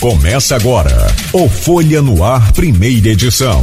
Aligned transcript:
Começa 0.00 0.56
agora 0.56 1.14
o 1.30 1.46
Folha 1.46 2.00
no 2.00 2.24
Ar, 2.24 2.54
primeira 2.54 3.08
edição. 3.08 3.62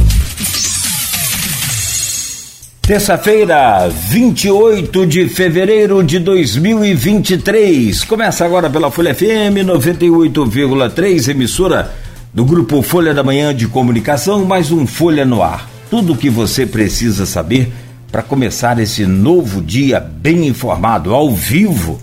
Terça-feira, 2.80 3.88
28 3.88 5.04
de 5.04 5.28
fevereiro 5.28 6.00
de 6.00 6.20
2023. 6.20 8.04
Começa 8.04 8.44
agora 8.44 8.70
pela 8.70 8.88
Folha 8.88 9.12
FM 9.12 9.66
98,3, 9.66 11.28
emissora 11.28 11.92
do 12.32 12.44
grupo 12.44 12.82
Folha 12.82 13.12
da 13.12 13.24
Manhã 13.24 13.52
de 13.52 13.66
Comunicação, 13.66 14.44
mais 14.44 14.70
um 14.70 14.86
Folha 14.86 15.24
no 15.24 15.42
Ar. 15.42 15.68
Tudo 15.90 16.12
o 16.12 16.16
que 16.16 16.30
você 16.30 16.64
precisa 16.64 17.26
saber 17.26 17.72
para 18.12 18.22
começar 18.22 18.78
esse 18.78 19.04
novo 19.04 19.60
dia 19.60 19.98
bem 19.98 20.46
informado, 20.46 21.12
ao 21.12 21.34
vivo. 21.34 22.00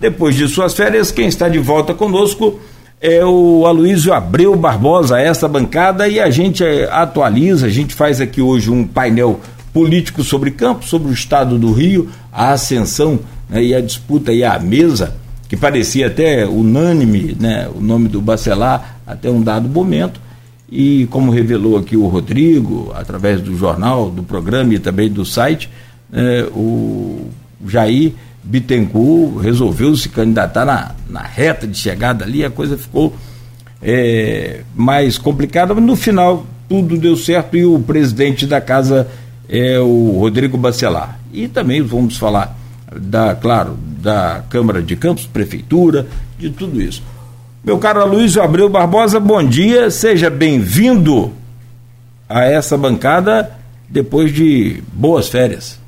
Depois 0.00 0.36
de 0.36 0.46
suas 0.46 0.74
férias, 0.74 1.10
quem 1.10 1.26
está 1.26 1.48
de 1.48 1.58
volta 1.58 1.92
conosco 1.92 2.60
é 3.06 3.22
o 3.22 3.66
Aloysio 3.66 4.14
Abreu 4.14 4.56
Barbosa, 4.56 5.20
essa 5.20 5.46
bancada, 5.46 6.08
e 6.08 6.18
a 6.18 6.30
gente 6.30 6.64
é, 6.64 6.90
atualiza, 6.90 7.66
a 7.66 7.68
gente 7.68 7.94
faz 7.94 8.18
aqui 8.18 8.40
hoje 8.40 8.70
um 8.70 8.86
painel 8.86 9.40
político 9.74 10.24
sobre 10.24 10.50
campo, 10.50 10.86
sobre 10.86 11.10
o 11.10 11.12
estado 11.12 11.58
do 11.58 11.70
Rio, 11.70 12.08
a 12.32 12.52
ascensão 12.52 13.20
né, 13.46 13.62
e 13.62 13.74
a 13.74 13.82
disputa 13.82 14.32
e 14.32 14.42
a 14.42 14.58
mesa, 14.58 15.14
que 15.46 15.54
parecia 15.54 16.06
até 16.06 16.46
unânime, 16.46 17.36
né, 17.38 17.68
o 17.74 17.78
nome 17.78 18.08
do 18.08 18.22
Bacelar, 18.22 18.96
até 19.06 19.30
um 19.30 19.42
dado 19.42 19.68
momento, 19.68 20.18
e 20.72 21.06
como 21.10 21.30
revelou 21.30 21.76
aqui 21.76 21.98
o 21.98 22.06
Rodrigo, 22.06 22.90
através 22.94 23.42
do 23.42 23.54
jornal, 23.54 24.10
do 24.10 24.22
programa 24.22 24.72
e 24.72 24.78
também 24.78 25.10
do 25.10 25.26
site, 25.26 25.68
né, 26.10 26.44
o 26.54 27.26
Jair 27.66 28.14
Bittencourt 28.44 29.38
resolveu 29.42 29.96
se 29.96 30.08
candidatar 30.08 30.64
na, 30.64 30.90
na 31.08 31.22
reta 31.22 31.66
de 31.66 31.78
chegada 31.78 32.24
ali, 32.24 32.44
a 32.44 32.50
coisa 32.50 32.76
ficou 32.76 33.16
é, 33.82 34.60
mais 34.74 35.16
complicada, 35.16 35.74
mas 35.74 35.82
no 35.82 35.96
final 35.96 36.46
tudo 36.68 36.96
deu 36.96 37.16
certo 37.16 37.56
e 37.56 37.64
o 37.64 37.78
presidente 37.78 38.46
da 38.46 38.60
casa 38.60 39.08
é 39.48 39.78
o 39.78 40.18
Rodrigo 40.18 40.56
Bacelar. 40.58 41.18
E 41.32 41.48
também 41.48 41.82
vamos 41.82 42.16
falar 42.16 42.56
da, 42.94 43.34
claro, 43.34 43.76
da 44.00 44.44
Câmara 44.48 44.82
de 44.82 44.94
Campos, 44.94 45.26
Prefeitura, 45.26 46.06
de 46.38 46.50
tudo 46.50 46.80
isso. 46.80 47.02
Meu 47.64 47.78
caro 47.78 48.06
Luiz 48.06 48.36
Abreu 48.36 48.68
Barbosa, 48.68 49.18
bom 49.18 49.42
dia, 49.42 49.90
seja 49.90 50.28
bem-vindo 50.28 51.32
a 52.28 52.44
essa 52.44 52.76
bancada 52.76 53.50
depois 53.88 54.32
de 54.32 54.82
boas 54.92 55.28
férias. 55.28 55.78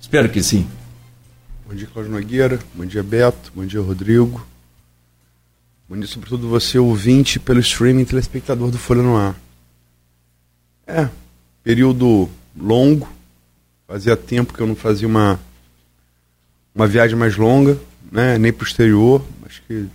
Espero 0.00 0.28
que 0.28 0.42
sim. 0.42 0.66
Bom 1.72 1.76
dia, 1.76 1.88
Cláudio 1.90 2.12
Nogueira. 2.12 2.60
Bom 2.74 2.84
dia, 2.84 3.02
Beto. 3.02 3.50
Bom 3.54 3.64
dia, 3.64 3.80
Rodrigo. 3.80 4.46
Bom 5.88 5.96
dia, 5.96 6.06
sobretudo, 6.06 6.46
você, 6.46 6.78
ouvinte 6.78 7.40
pelo 7.40 7.60
streaming, 7.60 8.04
telespectador 8.04 8.70
do 8.70 8.76
Folha 8.76 9.00
no 9.00 9.16
Ar. 9.16 9.34
É, 10.86 11.08
período 11.64 12.28
longo. 12.54 13.10
Fazia 13.86 14.14
tempo 14.18 14.52
que 14.52 14.60
eu 14.60 14.66
não 14.66 14.76
fazia 14.76 15.08
uma, 15.08 15.40
uma 16.74 16.86
viagem 16.86 17.16
mais 17.16 17.38
longa, 17.38 17.80
né? 18.10 18.36
nem 18.36 18.52
para 18.52 18.64
o 18.64 18.66
exterior. 18.66 19.24
Acho 19.46 19.62
que 19.62 19.88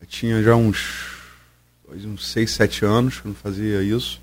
eu 0.00 0.06
tinha 0.08 0.42
já 0.42 0.56
uns, 0.56 1.10
uns 2.06 2.26
6, 2.26 2.50
7 2.50 2.86
anos 2.86 3.20
que 3.20 3.26
eu 3.26 3.28
não 3.28 3.36
fazia 3.36 3.82
isso. 3.82 4.18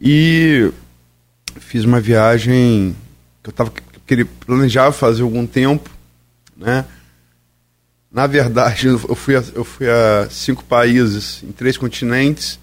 E 0.00 0.72
fiz 1.60 1.84
uma 1.84 2.00
viagem 2.00 2.96
que 3.42 3.50
eu 3.50 3.50
estava 3.50 3.70
que 4.06 4.14
ele 4.14 4.24
planejava 4.24 4.92
fazer 4.92 5.22
algum 5.22 5.46
tempo, 5.46 5.90
né? 6.56 6.84
Na 8.10 8.26
verdade, 8.26 8.86
eu 8.86 9.14
fui, 9.16 9.34
a, 9.34 9.42
eu 9.54 9.64
fui 9.64 9.88
a 9.88 10.28
cinco 10.30 10.62
países, 10.62 11.42
em 11.42 11.50
três 11.50 11.76
continentes, 11.76 12.60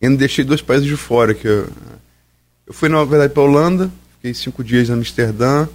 e 0.00 0.06
ainda 0.06 0.18
deixei 0.18 0.44
dois 0.44 0.62
países 0.62 0.86
de 0.86 0.96
fora. 0.96 1.34
Que 1.34 1.48
eu, 1.48 1.68
eu 2.66 2.72
fui, 2.72 2.88
na 2.88 3.02
verdade, 3.04 3.32
para 3.32 3.42
a 3.42 3.46
Holanda, 3.46 3.90
fiquei 4.12 4.32
cinco 4.32 4.62
dias 4.62 4.88
em 4.88 4.92
Amsterdã, 4.92 5.66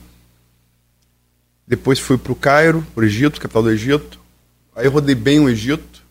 depois 1.67 1.99
fui 1.99 2.17
para 2.17 2.31
o 2.31 2.35
Cairo, 2.35 2.85
para 2.95 3.03
o 3.03 3.05
Egito, 3.05 3.39
capital 3.39 3.61
do 3.61 3.71
Egito. 3.71 4.19
Aí 4.75 4.85
eu 4.85 4.91
rodei 4.91 5.13
bem 5.13 5.39
o 5.39 5.49
Egito. 5.49 6.01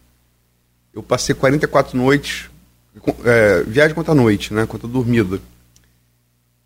Eu 0.92 1.02
passei 1.02 1.34
44 1.34 1.96
noites, 1.96 2.50
é, 3.24 3.62
viagem 3.62 3.94
contra 3.94 4.12
a 4.12 4.14
noite, 4.14 4.52
né, 4.54 4.66
contra 4.66 4.86
dormida. 4.86 5.40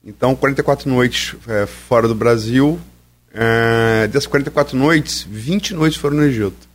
Então, 0.04 0.34
44 0.34 0.90
noites 0.90 1.36
é, 1.46 1.66
fora 1.66 2.08
do 2.08 2.14
Brasil. 2.14 2.80
É, 3.32 4.06
dessas 4.08 4.26
44 4.26 4.76
noites, 4.76 5.26
20 5.28 5.74
noites 5.74 5.98
foram 5.98 6.16
no 6.16 6.24
Egito. 6.24 6.68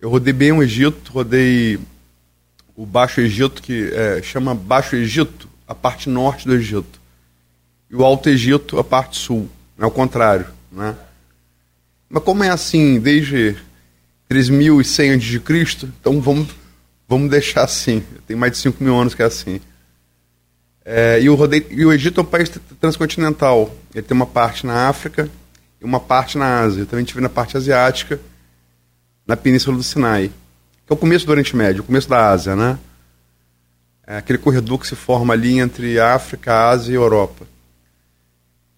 Eu 0.00 0.08
rodei 0.08 0.32
bem 0.32 0.52
o 0.52 0.62
Egito, 0.62 1.12
rodei 1.12 1.78
o 2.74 2.86
Baixo 2.86 3.20
Egito, 3.20 3.60
que 3.60 3.90
é, 3.92 4.22
chama 4.22 4.54
Baixo 4.54 4.96
Egito, 4.96 5.48
a 5.66 5.74
parte 5.74 6.08
norte 6.08 6.46
do 6.46 6.54
Egito. 6.54 7.00
E 7.90 7.96
o 7.96 8.04
Alto 8.04 8.28
Egito, 8.28 8.78
a 8.78 8.84
parte 8.84 9.18
sul. 9.18 9.48
É 9.78 9.84
o 9.84 9.90
contrário. 9.90 10.46
Né? 10.70 10.94
Mas 12.08 12.22
como 12.22 12.44
é 12.44 12.50
assim 12.50 12.98
desde 13.00 13.56
3.100 14.30 15.16
a.C., 15.16 15.88
então 16.00 16.20
vamos, 16.20 16.48
vamos 17.08 17.30
deixar 17.30 17.64
assim. 17.64 18.02
Tem 18.26 18.36
mais 18.36 18.52
de 18.52 18.58
5 18.58 18.82
mil 18.82 18.96
anos 18.96 19.14
que 19.14 19.22
é 19.22 19.26
assim. 19.26 19.60
É, 20.88 21.20
e, 21.20 21.28
o 21.28 21.34
rodeio, 21.34 21.66
e 21.68 21.84
o 21.84 21.92
Egito 21.92 22.20
é 22.20 22.22
um 22.22 22.26
país 22.26 22.48
transcontinental. 22.80 23.74
Ele 23.92 24.06
tem 24.06 24.14
uma 24.14 24.24
parte 24.24 24.64
na 24.64 24.88
África 24.88 25.28
e 25.80 25.84
uma 25.84 25.98
parte 25.98 26.38
na 26.38 26.60
Ásia. 26.60 26.82
Eu 26.82 26.86
também 26.86 27.04
estive 27.04 27.20
na 27.20 27.28
parte 27.28 27.56
asiática, 27.56 28.20
na 29.26 29.36
Península 29.36 29.76
do 29.76 29.82
Sinai, 29.82 30.28
que 30.86 30.92
é 30.92 30.94
o 30.94 30.96
começo 30.96 31.26
do 31.26 31.30
Oriente 31.30 31.56
Médio, 31.56 31.82
o 31.82 31.84
começo 31.84 32.08
da 32.08 32.30
Ásia, 32.30 32.54
né? 32.54 32.78
É 34.06 34.18
aquele 34.18 34.38
corredor 34.38 34.78
que 34.78 34.86
se 34.86 34.94
forma 34.94 35.34
ali 35.34 35.58
entre 35.58 35.98
África, 35.98 36.68
Ásia 36.68 36.92
e 36.92 36.94
Europa. 36.94 37.44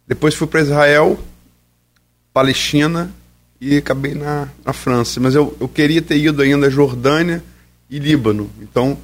Depois 0.06 0.34
fui 0.34 0.46
para 0.46 0.62
Israel, 0.62 1.22
Palestina 2.32 3.12
e 3.60 3.76
acabei 3.76 4.14
na, 4.14 4.48
na 4.64 4.72
França. 4.72 5.20
Mas 5.20 5.34
eu, 5.34 5.54
eu 5.60 5.68
queria 5.68 6.00
ter 6.00 6.16
ido 6.16 6.40
ainda 6.40 6.68
a 6.68 6.70
Jordânia 6.70 7.44
e 7.90 7.98
Líbano. 7.98 8.50
Então 8.62 8.96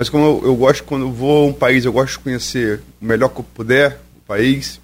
mas 0.00 0.08
como 0.08 0.24
eu, 0.24 0.40
eu, 0.44 0.56
gosto, 0.56 0.82
quando 0.84 1.02
eu 1.02 1.12
vou 1.12 1.44
a 1.44 1.46
um 1.48 1.52
país, 1.52 1.84
eu 1.84 1.92
gosto 1.92 2.12
de 2.14 2.20
conhecer 2.20 2.80
o 3.02 3.04
melhor 3.04 3.28
que 3.28 3.40
eu 3.40 3.44
puder, 3.44 4.00
o 4.16 4.26
país. 4.26 4.80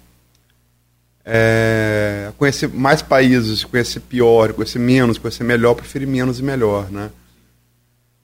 É, 1.25 2.29
conhecer 2.37 2.69
mais 2.69 3.01
países, 3.01 3.63
conhecer 3.63 3.99
pior, 4.01 4.53
conhecer 4.53 4.77
menos, 4.77 5.17
conhecer 5.17 5.43
melhor, 5.43 5.73
preferir 5.73 6.07
menos 6.07 6.39
e 6.39 6.43
melhor, 6.43 6.91
né? 6.91 7.09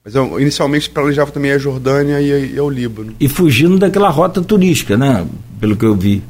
Mas 0.04 0.14
eu 0.14 0.40
inicialmente 0.40 0.88
planejava 0.88 1.32
também 1.32 1.50
a 1.50 1.58
Jordânia 1.58 2.20
e, 2.20 2.54
e 2.54 2.60
o 2.60 2.70
Líbano. 2.70 3.16
E 3.18 3.28
fugindo 3.28 3.76
daquela 3.76 4.08
rota 4.08 4.40
turística, 4.40 4.96
né? 4.96 5.26
Pelo 5.58 5.76
que 5.76 5.84
eu 5.84 5.96
vi. 5.96 6.22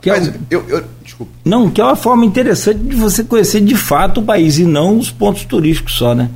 Que 0.00 0.08
Mas 0.08 0.28
é 0.28 0.34
eu, 0.48 0.66
eu, 0.70 0.84
desculpa. 1.04 1.32
Não, 1.44 1.70
que 1.70 1.82
é 1.82 1.84
uma 1.84 1.96
forma 1.96 2.24
interessante 2.24 2.78
de 2.78 2.96
você 2.96 3.22
conhecer 3.22 3.60
de 3.60 3.76
fato 3.76 4.20
o 4.20 4.24
país 4.24 4.58
e 4.58 4.64
não 4.64 4.98
os 4.98 5.10
pontos 5.10 5.44
turísticos 5.44 5.96
só, 5.96 6.14
né? 6.14 6.30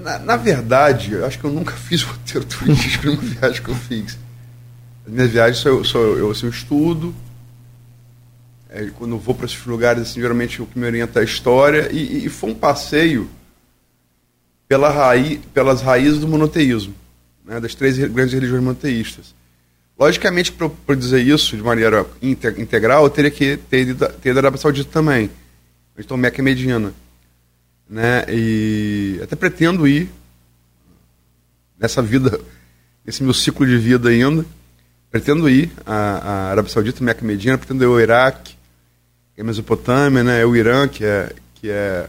Na, 0.00 0.18
na, 0.18 0.36
verdade, 0.36 1.12
eu 1.12 1.26
acho 1.26 1.38
que 1.38 1.44
eu 1.44 1.50
nunca 1.52 1.72
fiz 1.76 2.02
roteiro 2.02 2.46
turístico 2.46 3.06
nenhuma 3.06 3.22
viagem 3.22 3.62
que 3.62 3.68
eu 3.68 3.74
fiz. 3.74 4.18
As 5.06 5.12
minhas 5.12 5.30
viagens 5.30 5.58
sou, 5.58 5.84
sou 5.84 6.16
eu, 6.16 6.30
assim, 6.30 6.46
eu 6.46 6.50
estudo. 6.50 7.14
É, 8.68 8.88
quando 8.96 9.12
eu 9.12 9.18
vou 9.18 9.34
para 9.34 9.46
esses 9.46 9.64
lugares, 9.66 10.02
assim, 10.02 10.20
geralmente 10.20 10.62
o 10.62 10.66
que 10.66 10.78
me 10.78 10.86
orienta 10.86 11.18
é 11.18 11.22
a 11.22 11.24
história. 11.24 11.90
E, 11.92 12.26
e 12.26 12.28
foi 12.28 12.50
um 12.50 12.54
passeio 12.54 13.28
pela 14.68 14.88
raiz, 14.88 15.40
pelas 15.52 15.82
raízes 15.82 16.20
do 16.20 16.28
monoteísmo, 16.28 16.94
né, 17.44 17.58
das 17.58 17.74
três 17.74 17.98
grandes 17.98 18.32
religiões 18.32 18.62
monoteístas. 18.62 19.34
Logicamente, 19.98 20.52
para 20.52 20.94
dizer 20.94 21.20
isso 21.20 21.56
de 21.56 21.62
maneira 21.62 22.06
integral, 22.22 23.04
eu 23.04 23.10
teria 23.10 23.30
que 23.30 23.58
ter 23.58 23.88
ido, 23.88 24.08
ter 24.08 24.30
ido 24.30 24.38
à 24.38 24.40
Arábia 24.40 24.58
Saudita 24.58 24.90
também. 24.90 25.30
Então, 25.98 26.16
Meca 26.16 26.40
e 26.40 26.44
Medina 26.44 26.94
né? 27.90 28.24
E 28.28 29.18
até 29.20 29.34
pretendo 29.34 29.86
ir 29.88 30.08
nessa 31.76 32.00
vida, 32.00 32.40
nesse 33.04 33.24
meu 33.24 33.34
ciclo 33.34 33.66
de 33.66 33.76
vida 33.76 34.08
ainda. 34.08 34.46
Pretendo 35.10 35.50
ir 35.50 35.72
à, 35.84 35.92
à 35.92 36.50
Arábia 36.52 36.70
Saudita, 36.70 37.02
Meca 37.02 37.24
Medina, 37.24 37.58
pretendo 37.58 37.82
ir 37.82 37.86
ao 37.86 38.00
Iraque, 38.00 38.54
que 39.34 39.40
é 39.40 39.42
a 39.42 39.44
Mesopotâmia, 39.44 40.22
né? 40.22 40.44
O 40.46 40.54
Irã, 40.54 40.86
que 40.86 41.04
é 41.04 41.32
que 41.56 41.68
é 41.68 42.08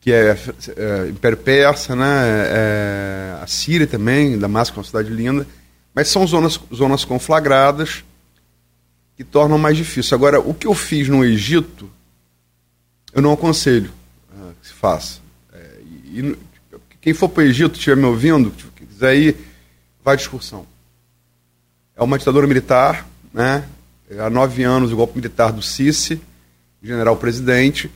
que 0.00 0.12
é, 0.12 0.36
é 0.76 1.08
Império 1.08 1.38
Persa, 1.38 1.94
né? 1.94 2.04
É, 2.48 3.38
a 3.40 3.46
Síria 3.46 3.86
também, 3.86 4.36
Damasco 4.36 4.76
é 4.76 4.78
uma 4.80 4.84
cidade 4.84 5.10
linda, 5.10 5.46
mas 5.94 6.08
são 6.08 6.26
zonas 6.26 6.58
zonas 6.74 7.04
conflagradas 7.04 8.02
que 9.16 9.22
tornam 9.22 9.58
mais 9.58 9.76
difícil. 9.76 10.16
Agora, 10.16 10.40
o 10.40 10.52
que 10.52 10.66
eu 10.66 10.74
fiz 10.74 11.08
no 11.08 11.24
Egito 11.24 11.88
eu 13.12 13.20
não 13.20 13.32
aconselho 13.32 13.90
uh, 14.32 14.54
que 14.60 14.68
se 14.68 14.72
faça. 14.72 15.20
É, 15.52 15.80
e, 16.06 16.20
e, 16.20 16.38
quem 17.00 17.12
for 17.12 17.28
para 17.28 17.42
o 17.42 17.46
Egito, 17.46 17.74
estiver 17.74 17.96
me 17.96 18.04
ouvindo, 18.04 18.52
quiser 18.76 19.16
ir, 19.16 19.36
vai 20.04 20.16
de 20.16 20.22
excursão. 20.22 20.66
É 21.96 22.02
uma 22.02 22.18
ditadura 22.18 22.46
militar, 22.46 23.06
né? 23.32 23.68
Há 24.18 24.30
nove 24.30 24.62
anos 24.62 24.92
o 24.92 24.96
golpe 24.96 25.16
militar 25.16 25.52
do 25.52 25.62
Sisi, 25.62 26.20
general 26.82 27.16
presidente, 27.16 27.90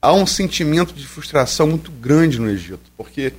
há 0.00 0.12
um 0.12 0.26
sentimento 0.26 0.94
de 0.94 1.06
frustração 1.06 1.66
muito 1.66 1.90
grande 1.90 2.38
no 2.38 2.48
Egito, 2.48 2.90
porque 2.96 3.32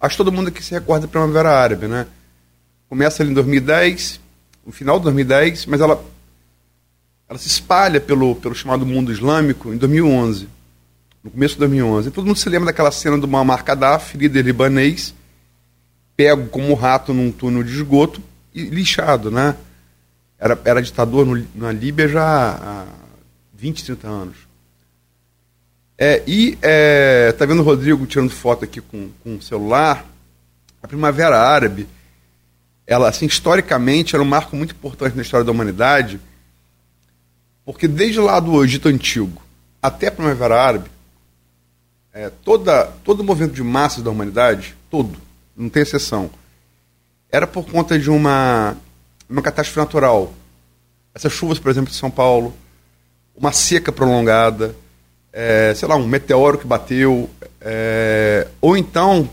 acho 0.00 0.14
que 0.14 0.24
todo 0.24 0.32
mundo 0.32 0.48
aqui 0.48 0.62
se 0.62 0.72
recorda 0.72 1.06
da 1.06 1.10
Primavera 1.10 1.50
Árabe, 1.50 1.86
né? 1.86 2.06
Começa 2.88 3.22
ali 3.22 3.30
em 3.30 3.34
2010, 3.34 4.20
no 4.64 4.72
final 4.72 4.98
de 4.98 5.04
2010, 5.04 5.66
mas 5.66 5.80
ela, 5.80 6.02
ela 7.28 7.38
se 7.38 7.48
espalha 7.48 8.00
pelo, 8.00 8.34
pelo 8.36 8.54
chamado 8.54 8.86
mundo 8.86 9.12
islâmico 9.12 9.72
em 9.72 9.76
2011, 9.76 10.48
no 11.22 11.30
começo 11.30 11.54
de 11.54 11.60
2011. 11.60 12.08
E 12.08 12.10
todo 12.10 12.26
mundo 12.26 12.38
se 12.38 12.48
lembra 12.48 12.66
daquela 12.66 12.90
cena 12.90 13.18
do 13.18 13.28
Muammar 13.28 13.62
Gaddafi, 13.62 14.16
líder 14.16 14.44
libanês, 14.44 15.14
pego 16.16 16.48
como 16.48 16.72
rato 16.74 17.12
num 17.12 17.30
túnel 17.30 17.62
de 17.62 17.72
esgoto 17.72 18.22
e 18.54 18.62
lixado, 18.62 19.30
né? 19.30 19.54
Era, 20.38 20.58
era 20.64 20.82
ditador 20.82 21.26
no, 21.26 21.46
na 21.54 21.70
Líbia 21.70 22.08
já 22.08 22.24
há 22.24 22.86
20, 23.54 23.84
30 23.84 24.08
anos. 24.08 24.36
É, 25.98 26.22
e 26.26 26.56
é, 26.62 27.32
tá 27.32 27.44
vendo 27.44 27.60
o 27.60 27.64
Rodrigo 27.64 28.06
tirando 28.06 28.30
foto 28.30 28.64
aqui 28.64 28.80
com, 28.80 29.10
com 29.22 29.36
o 29.36 29.42
celular? 29.42 30.06
A 30.80 30.86
Primavera 30.86 31.40
Árabe, 31.40 31.88
ela, 32.86 33.08
assim, 33.08 33.26
historicamente, 33.26 34.14
era 34.14 34.22
um 34.22 34.26
marco 34.26 34.56
muito 34.56 34.74
importante 34.74 35.16
na 35.16 35.22
história 35.22 35.44
da 35.44 35.50
humanidade, 35.50 36.20
porque 37.68 37.86
desde 37.86 38.18
lá 38.18 38.40
do 38.40 38.64
Egito 38.64 38.88
Antigo 38.88 39.42
até 39.82 40.06
a 40.06 40.10
Primavera 40.10 40.58
Árabe, 40.58 40.90
é, 42.14 42.30
toda, 42.42 42.86
todo 43.04 43.20
o 43.20 43.24
movimento 43.24 43.52
de 43.52 43.62
massas 43.62 44.02
da 44.02 44.08
humanidade, 44.08 44.74
todo, 44.90 45.18
não 45.54 45.68
tem 45.68 45.82
exceção, 45.82 46.30
era 47.30 47.46
por 47.46 47.66
conta 47.66 47.98
de 47.98 48.08
uma, 48.08 48.74
uma 49.28 49.42
catástrofe 49.42 49.80
natural. 49.80 50.32
Essas 51.14 51.30
chuvas, 51.30 51.58
por 51.58 51.70
exemplo, 51.70 51.90
de 51.90 51.96
São 51.96 52.10
Paulo, 52.10 52.54
uma 53.36 53.52
seca 53.52 53.92
prolongada, 53.92 54.74
é, 55.30 55.74
sei 55.76 55.86
lá, 55.86 55.94
um 55.94 56.08
meteoro 56.08 56.56
que 56.56 56.66
bateu, 56.66 57.28
é, 57.60 58.48
ou 58.62 58.78
então 58.78 59.28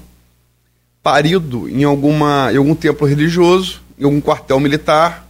parido 1.02 1.70
em, 1.70 1.86
alguma, 1.86 2.52
em 2.52 2.58
algum 2.58 2.76
templo 2.76 3.08
religioso, 3.08 3.81
em 3.98 4.04
algum 4.04 4.20
quartel 4.20 4.60
militar, 4.60 5.26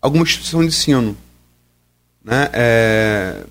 alguma 0.00 0.24
instituição 0.24 0.60
de 0.60 0.66
ensino. 0.66 1.16
Né? 2.24 2.48
É, 2.52 3.44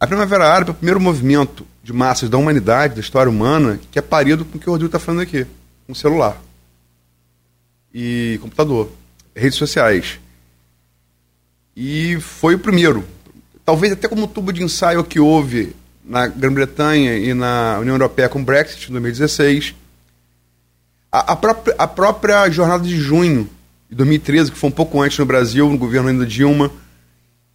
a 0.00 0.06
Primavera 0.06 0.48
Árabe 0.48 0.70
é 0.70 0.72
o 0.72 0.76
primeiro 0.76 1.00
movimento 1.00 1.66
de 1.82 1.92
massas 1.92 2.28
da 2.28 2.38
humanidade, 2.38 2.94
da 2.94 3.00
história 3.00 3.30
humana, 3.30 3.78
que 3.90 3.98
é 3.98 4.02
parido 4.02 4.44
com 4.44 4.56
o 4.56 4.60
que 4.60 4.68
o 4.68 4.72
Rodrigo 4.72 4.88
está 4.88 4.98
falando 4.98 5.20
aqui, 5.20 5.46
com 5.86 5.94
celular 5.94 6.40
e 7.92 8.38
computador, 8.42 8.90
redes 9.34 9.56
sociais. 9.56 10.18
E 11.76 12.18
foi 12.20 12.56
o 12.56 12.58
primeiro 12.58 13.04
talvez 13.64 13.92
até 13.92 14.06
como 14.08 14.28
tubo 14.28 14.52
de 14.52 14.62
ensaio 14.62 15.02
que 15.02 15.18
houve 15.18 15.74
na 16.04 16.26
Grã-Bretanha 16.26 17.16
e 17.16 17.32
na 17.32 17.78
União 17.80 17.94
Europeia 17.94 18.28
com 18.28 18.40
o 18.40 18.44
Brexit 18.44 18.88
em 18.88 18.92
2016. 18.92 19.74
A, 21.10 21.32
a, 21.32 21.36
própria, 21.36 21.74
a 21.78 21.86
própria 21.86 22.50
jornada 22.50 22.84
de 22.84 22.96
junho 22.96 23.48
de 23.88 23.96
2013, 23.96 24.52
que 24.52 24.58
foi 24.58 24.68
um 24.68 24.72
pouco 24.72 25.00
antes 25.00 25.18
no 25.18 25.24
Brasil, 25.24 25.70
no 25.70 25.78
governo 25.78 26.08
ainda 26.08 26.26
Dilma, 26.26 26.70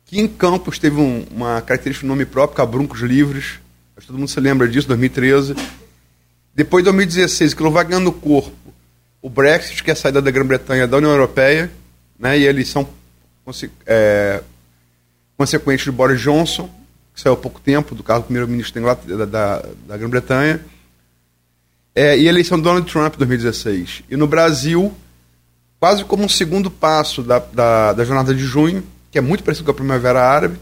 que 0.09 0.19
em 0.19 0.27
Campos 0.27 0.79
teve 0.79 1.00
um, 1.00 1.23
uma 1.29 1.61
característica 1.61 2.03
de 2.03 2.09
nome 2.09 2.25
próprio, 2.25 2.57
Cabruncos 2.57 3.01
Livres, 3.01 3.59
acho 3.95 4.01
que 4.01 4.07
todo 4.07 4.17
mundo 4.17 4.27
se 4.27 4.39
lembra 4.39 4.67
disso, 4.67 4.88
2013. 4.88 5.56
Depois 6.56 6.83
de 6.83 6.85
2016, 6.85 7.53
que 7.53 7.69
vai 7.69 7.85
ganhando 7.85 8.11
corpo 8.11 8.73
o 9.21 9.29
Brexit, 9.29 9.83
que 9.83 9.91
é 9.91 9.94
a 9.94 9.95
saída 9.95 10.19
da 10.19 10.31
Grã-Bretanha 10.31 10.88
da 10.88 10.97
União 10.97 11.11
Europeia, 11.11 11.69
né, 12.17 12.39
e 12.39 12.47
a 12.47 12.50
eleição 12.50 12.89
é, 13.85 14.41
consequente 15.38 15.83
de 15.83 15.91
Boris 15.91 16.19
Johnson, 16.19 16.67
que 17.13 17.21
saiu 17.21 17.33
há 17.33 17.38
pouco 17.38 17.59
tempo 17.59 17.94
do 17.94 18.01
cargo 18.01 18.23
primeiro-ministro 18.23 18.81
da, 18.81 19.25
da, 19.25 19.65
da, 19.88 19.97
Grã-Bretanha, 19.97 20.59
é, 21.94 22.17
e 22.17 22.25
a 22.25 22.29
eleição 22.29 22.57
do 22.57 22.63
Donald 22.63 22.91
Trump 22.91 23.13
em 23.13 23.17
2016. 23.19 24.03
E 24.09 24.17
no 24.17 24.25
Brasil, 24.25 24.91
quase 25.79 26.03
como 26.03 26.23
um 26.23 26.29
segundo 26.29 26.71
passo 26.71 27.21
da, 27.21 27.38
da, 27.38 27.94
da, 27.94 28.03
jornada 28.03 28.33
de 28.33 28.44
junho, 28.44 28.83
que 29.11 29.17
é 29.17 29.21
muito 29.21 29.44
parecido 29.44 29.65
com 29.65 29.71
a 29.71 29.75
Primavera 29.75 30.21
Árabe, 30.21 30.59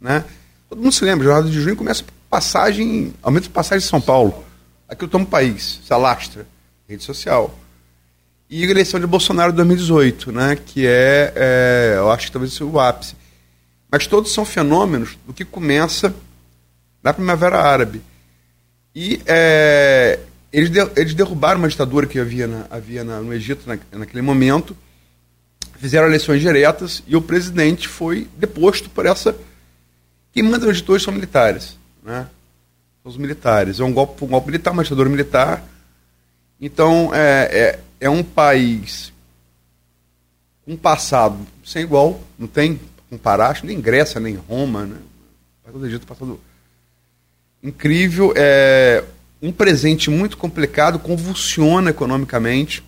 né? 0.00 0.24
Todo 0.68 0.80
mundo 0.80 0.92
se 0.92 1.04
lembra, 1.04 1.24
jornada 1.24 1.48
de 1.48 1.60
junho 1.60 1.76
começa 1.76 2.04
passagem, 2.28 3.14
aumento 3.22 3.44
de 3.44 3.50
passagem 3.50 3.84
de 3.84 3.88
São 3.88 4.00
Paulo. 4.00 4.44
Aqui 4.88 5.04
eu 5.04 5.08
tomo 5.08 5.24
país, 5.24 5.80
se 5.86 5.92
alastra, 5.92 6.46
rede 6.88 7.04
social. 7.04 7.56
E 8.50 8.64
a 8.64 8.70
eleição 8.70 8.98
de 8.98 9.06
Bolsonaro 9.06 9.52
em 9.52 9.56
2018, 9.56 10.32
né? 10.32 10.56
Que 10.56 10.86
é, 10.86 11.32
é 11.34 11.94
eu 11.96 12.10
acho 12.10 12.26
que 12.26 12.32
talvez 12.32 12.52
seja 12.52 12.64
o 12.64 12.80
ápice. 12.80 13.14
Mas 13.90 14.06
todos 14.06 14.32
são 14.32 14.44
fenômenos 14.44 15.16
do 15.26 15.32
que 15.32 15.44
começa 15.44 16.14
na 17.02 17.14
Primavera 17.14 17.60
Árabe. 17.60 18.02
E 18.94 19.20
é, 19.26 20.18
eles, 20.52 20.70
de, 20.70 20.80
eles 20.96 21.14
derrubaram 21.14 21.60
uma 21.60 21.68
ditadura 21.68 22.06
que 22.06 22.18
havia, 22.18 22.46
na, 22.46 22.66
havia 22.70 23.04
na, 23.04 23.20
no 23.20 23.32
Egito 23.32 23.66
na, 23.66 23.78
naquele 23.92 24.22
momento, 24.22 24.76
fizeram 25.84 26.06
eleições 26.06 26.40
diretas 26.40 27.02
e 27.06 27.14
o 27.14 27.20
presidente 27.20 27.88
foi 27.88 28.26
deposto 28.38 28.88
por 28.88 29.04
essa. 29.04 29.36
Quem 30.32 30.42
manda 30.42 30.66
Egito 30.70 30.90
hoje 30.90 31.04
são 31.04 31.12
militares. 31.12 31.76
Né? 32.02 32.26
São 33.02 33.12
os 33.12 33.18
militares. 33.18 33.80
É 33.80 33.84
um 33.84 33.92
golpe, 33.92 34.24
um 34.24 34.28
golpe 34.28 34.46
militar, 34.46 34.70
uma 34.70 34.82
ditadura 34.82 35.10
militar. 35.10 35.62
Então, 36.58 37.14
é, 37.14 37.50
é, 38.00 38.06
é 38.06 38.08
um 38.08 38.22
país 38.22 39.12
com 40.64 40.72
um 40.72 40.76
passado 40.78 41.36
sem 41.62 41.82
igual, 41.82 42.18
não 42.38 42.46
tem 42.46 42.80
comparar, 43.10 43.62
nem 43.62 43.78
Grécia, 43.78 44.18
nem 44.18 44.36
Roma, 44.36 44.86
né? 44.86 44.96
O 45.70 45.84
Egito 45.84 46.06
passado 46.06 46.40
incrível, 47.62 48.32
é 48.34 49.04
um 49.42 49.52
presente 49.52 50.08
muito 50.08 50.38
complicado, 50.38 50.98
convulsiona 50.98 51.90
economicamente. 51.90 52.82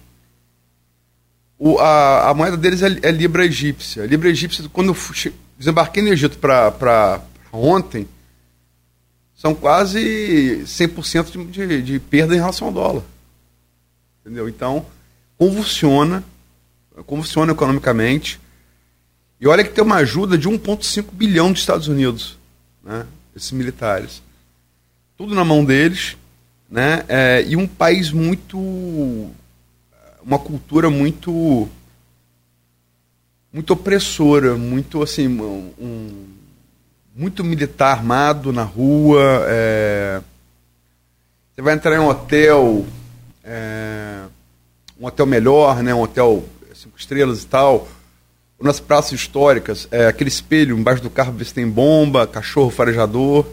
O, 1.58 1.78
a, 1.78 2.30
a 2.30 2.34
moeda 2.34 2.56
deles 2.56 2.82
é, 2.82 2.88
é 3.02 3.10
libra 3.10 3.44
egípcia. 3.44 4.04
Libra 4.06 4.28
egípcia, 4.28 4.68
quando 4.72 4.90
eu 4.92 5.32
desembarquei 5.58 6.02
no 6.02 6.10
Egito 6.10 6.38
para 6.38 7.22
ontem, 7.52 8.06
são 9.34 9.54
quase 9.54 10.62
100% 10.64 11.50
de, 11.50 11.66
de, 11.66 11.82
de 11.82 12.00
perda 12.00 12.34
em 12.34 12.38
relação 12.38 12.68
ao 12.68 12.74
dólar. 12.74 13.02
Entendeu? 14.20 14.48
Então, 14.48 14.86
convulsiona, 15.38 16.24
convulsiona 17.06 17.52
economicamente. 17.52 18.40
E 19.40 19.46
olha 19.46 19.62
que 19.62 19.70
tem 19.70 19.84
uma 19.84 19.96
ajuda 19.96 20.36
de 20.36 20.48
1,5 20.48 21.06
bilhão 21.12 21.52
dos 21.52 21.60
Estados 21.60 21.88
Unidos, 21.88 22.38
né? 22.82 23.06
esses 23.34 23.52
militares. 23.52 24.22
Tudo 25.16 25.34
na 25.34 25.44
mão 25.44 25.64
deles, 25.64 26.16
né? 26.70 27.04
É, 27.08 27.44
e 27.46 27.56
um 27.56 27.66
país 27.66 28.10
muito. 28.10 29.30
Uma 30.26 30.38
cultura 30.38 30.90
muito. 30.90 31.68
muito 33.52 33.72
opressora, 33.72 34.56
muito 34.56 35.02
assim. 35.02 35.28
Um, 35.28 36.26
muito 37.14 37.44
militar 37.44 37.92
armado 37.92 38.52
na 38.52 38.64
rua. 38.64 39.22
É, 39.48 40.20
você 41.54 41.62
vai 41.62 41.74
entrar 41.74 41.94
em 41.94 42.00
um 42.00 42.08
hotel. 42.08 42.84
É, 43.44 44.24
um 45.00 45.06
hotel 45.06 45.26
melhor, 45.26 45.82
né? 45.82 45.94
um 45.94 46.02
hotel 46.02 46.44
cinco 46.74 46.98
estrelas 46.98 47.42
e 47.44 47.46
tal 47.46 47.88
nas 48.60 48.80
praças 48.80 49.12
históricas, 49.12 49.86
é, 49.90 50.06
aquele 50.06 50.28
espelho 50.28 50.78
embaixo 50.78 51.02
do 51.02 51.10
carro, 51.10 51.32
ver 51.32 51.44
se 51.44 51.52
tem 51.52 51.68
bomba, 51.68 52.26
cachorro 52.26 52.70
farejador, 52.70 53.46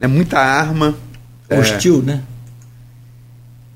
é 0.00 0.06
muita 0.06 0.38
arma. 0.38 0.96
Hostil, 1.50 2.00
é, 2.00 2.02
né? 2.02 2.22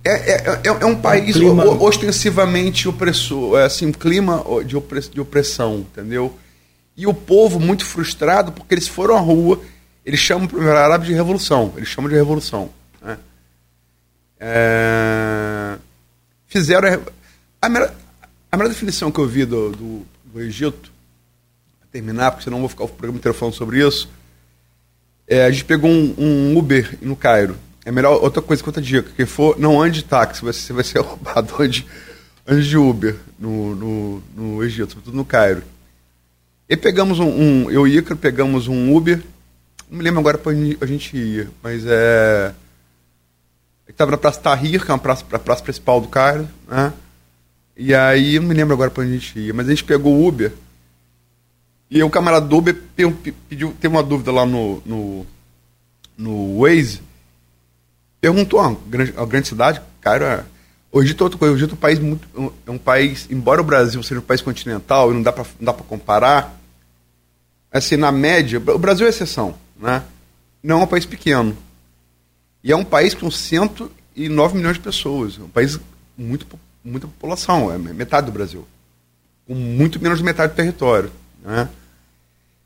É, 0.06 0.30
é, 0.30 0.60
é, 0.64 0.68
é 0.68 0.86
um 0.86 0.94
país 0.94 1.34
um 1.34 1.40
clima... 1.40 1.64
ostensivamente 1.82 2.88
opressor, 2.88 3.58
é 3.58 3.64
assim, 3.64 3.86
um 3.86 3.92
clima 3.92 4.44
de, 4.64 4.76
opress, 4.76 5.08
de 5.10 5.20
opressão, 5.20 5.78
entendeu? 5.78 6.32
E 6.96 7.06
o 7.06 7.12
povo 7.12 7.58
muito 7.58 7.84
frustrado 7.84 8.52
porque 8.52 8.72
eles 8.72 8.86
foram 8.86 9.16
à 9.16 9.20
rua, 9.20 9.60
eles 10.04 10.20
chamam 10.20 10.46
o 10.46 10.48
primeiro 10.48 10.76
árabe 10.76 11.06
de 11.06 11.12
revolução, 11.12 11.72
eles 11.76 11.88
chamam 11.88 12.08
de 12.08 12.14
revolução. 12.14 12.70
Né? 13.02 13.18
É... 14.38 15.76
Fizeram. 16.46 16.88
A, 17.60 17.66
a, 17.66 17.90
a 18.52 18.56
melhor 18.56 18.68
definição 18.68 19.10
que 19.10 19.18
eu 19.18 19.26
vi 19.26 19.44
do, 19.44 19.72
do, 19.72 20.06
do 20.24 20.40
Egito, 20.40 20.92
para 21.80 21.88
terminar, 21.90 22.30
porque 22.30 22.44
senão 22.44 22.58
eu 22.58 22.60
vou 22.62 22.68
ficar 22.68 22.84
o 22.84 22.88
programa 22.88 23.18
inteiro 23.18 23.36
falando 23.36 23.54
sobre 23.54 23.84
isso, 23.84 24.08
é, 25.26 25.44
a 25.44 25.50
gente 25.50 25.64
pegou 25.64 25.90
um, 25.90 26.14
um, 26.16 26.56
Uber 26.56 26.96
no 27.02 27.16
Cairo. 27.16 27.56
É 27.86 27.92
melhor, 27.92 28.20
outra 28.20 28.42
coisa 28.42 28.60
que 28.60 28.68
outra 28.68 28.82
dica, 28.82 29.08
quem 29.16 29.24
for, 29.24 29.56
não 29.60 29.80
ande 29.80 30.00
de 30.00 30.06
táxi, 30.06 30.42
você 30.42 30.72
vai 30.72 30.82
ser 30.82 30.98
roubado, 31.06 31.54
ande, 31.62 31.86
ande 32.44 32.68
de 32.68 32.76
Uber 32.76 33.14
no, 33.38 33.76
no, 33.76 34.22
no 34.36 34.64
Egito, 34.64 34.90
sobretudo 34.90 35.16
no 35.16 35.24
Cairo. 35.24 35.62
E 36.68 36.76
pegamos 36.76 37.20
um, 37.20 37.28
um 37.28 37.70
eu 37.70 37.86
e 37.86 37.96
Icaro 37.96 38.16
pegamos 38.16 38.66
um 38.66 38.92
Uber, 38.92 39.22
não 39.88 39.98
me 39.98 40.02
lembro 40.02 40.18
agora 40.18 40.36
para 40.36 40.50
onde 40.50 40.76
a 40.80 40.84
gente 40.84 41.16
ia, 41.16 41.48
mas 41.62 41.84
é... 41.86 42.52
Estava 43.88 44.10
na 44.10 44.16
Praça 44.16 44.40
Tahrir, 44.40 44.84
que 44.84 44.90
é 44.90 44.94
uma 44.94 44.98
praça, 44.98 45.24
a 45.30 45.38
praça 45.38 45.62
principal 45.62 46.00
do 46.00 46.08
Cairo, 46.08 46.48
né? 46.66 46.92
E 47.76 47.94
aí, 47.94 48.40
não 48.40 48.48
me 48.48 48.54
lembro 48.54 48.74
agora 48.74 48.90
para 48.90 49.04
onde 49.04 49.12
a 49.12 49.18
gente 49.18 49.38
ia, 49.38 49.54
mas 49.54 49.68
a 49.68 49.70
gente 49.70 49.84
pegou 49.84 50.12
o 50.12 50.26
Uber. 50.26 50.52
E 51.88 52.02
o 52.02 52.10
camarada 52.10 52.52
Uber 52.52 52.76
pediu, 52.96 53.72
teve 53.80 53.94
uma 53.94 54.02
dúvida 54.02 54.32
lá 54.32 54.44
no, 54.44 54.82
no, 54.84 55.26
no 56.18 56.62
Waze, 56.62 57.00
perguntou, 58.20 58.60
uma 58.60 58.76
grande, 58.86 59.12
uma 59.12 59.26
grande 59.26 59.48
cidade, 59.48 59.80
cara, 60.00 60.46
o 60.90 61.02
Egito 61.02 61.22
é 61.22 61.24
outra 61.24 61.38
coisa, 61.38 61.54
Egito 61.54 61.72
é 61.72 61.74
um 61.74 61.78
país 61.78 61.98
muito, 61.98 62.52
é 62.66 62.70
um 62.70 62.78
país, 62.78 63.26
embora 63.30 63.60
o 63.60 63.64
Brasil 63.64 64.02
seja 64.02 64.20
um 64.20 64.24
país 64.24 64.40
continental 64.40 65.10
e 65.10 65.14
não 65.14 65.22
dá 65.22 65.32
para 65.32 65.84
comparar, 65.84 66.58
assim, 67.70 67.96
na 67.96 68.10
média, 68.10 68.58
o 68.58 68.78
Brasil 68.78 69.06
é 69.06 69.10
exceção, 69.10 69.54
né? 69.78 70.02
Não 70.62 70.80
é 70.80 70.84
um 70.84 70.86
país 70.86 71.04
pequeno. 71.04 71.56
E 72.64 72.72
é 72.72 72.76
um 72.76 72.84
país 72.84 73.14
com 73.14 73.30
109 73.30 74.56
milhões 74.56 74.76
de 74.76 74.82
pessoas, 74.82 75.38
um 75.38 75.48
país 75.48 75.78
muito 76.16 76.46
muita 76.86 77.08
população, 77.08 77.72
é 77.72 77.76
metade 77.78 78.26
do 78.26 78.32
Brasil, 78.32 78.64
com 79.46 79.54
muito 79.54 80.00
menos 80.00 80.18
de 80.18 80.24
metade 80.24 80.52
do 80.52 80.56
território, 80.56 81.10
né? 81.42 81.68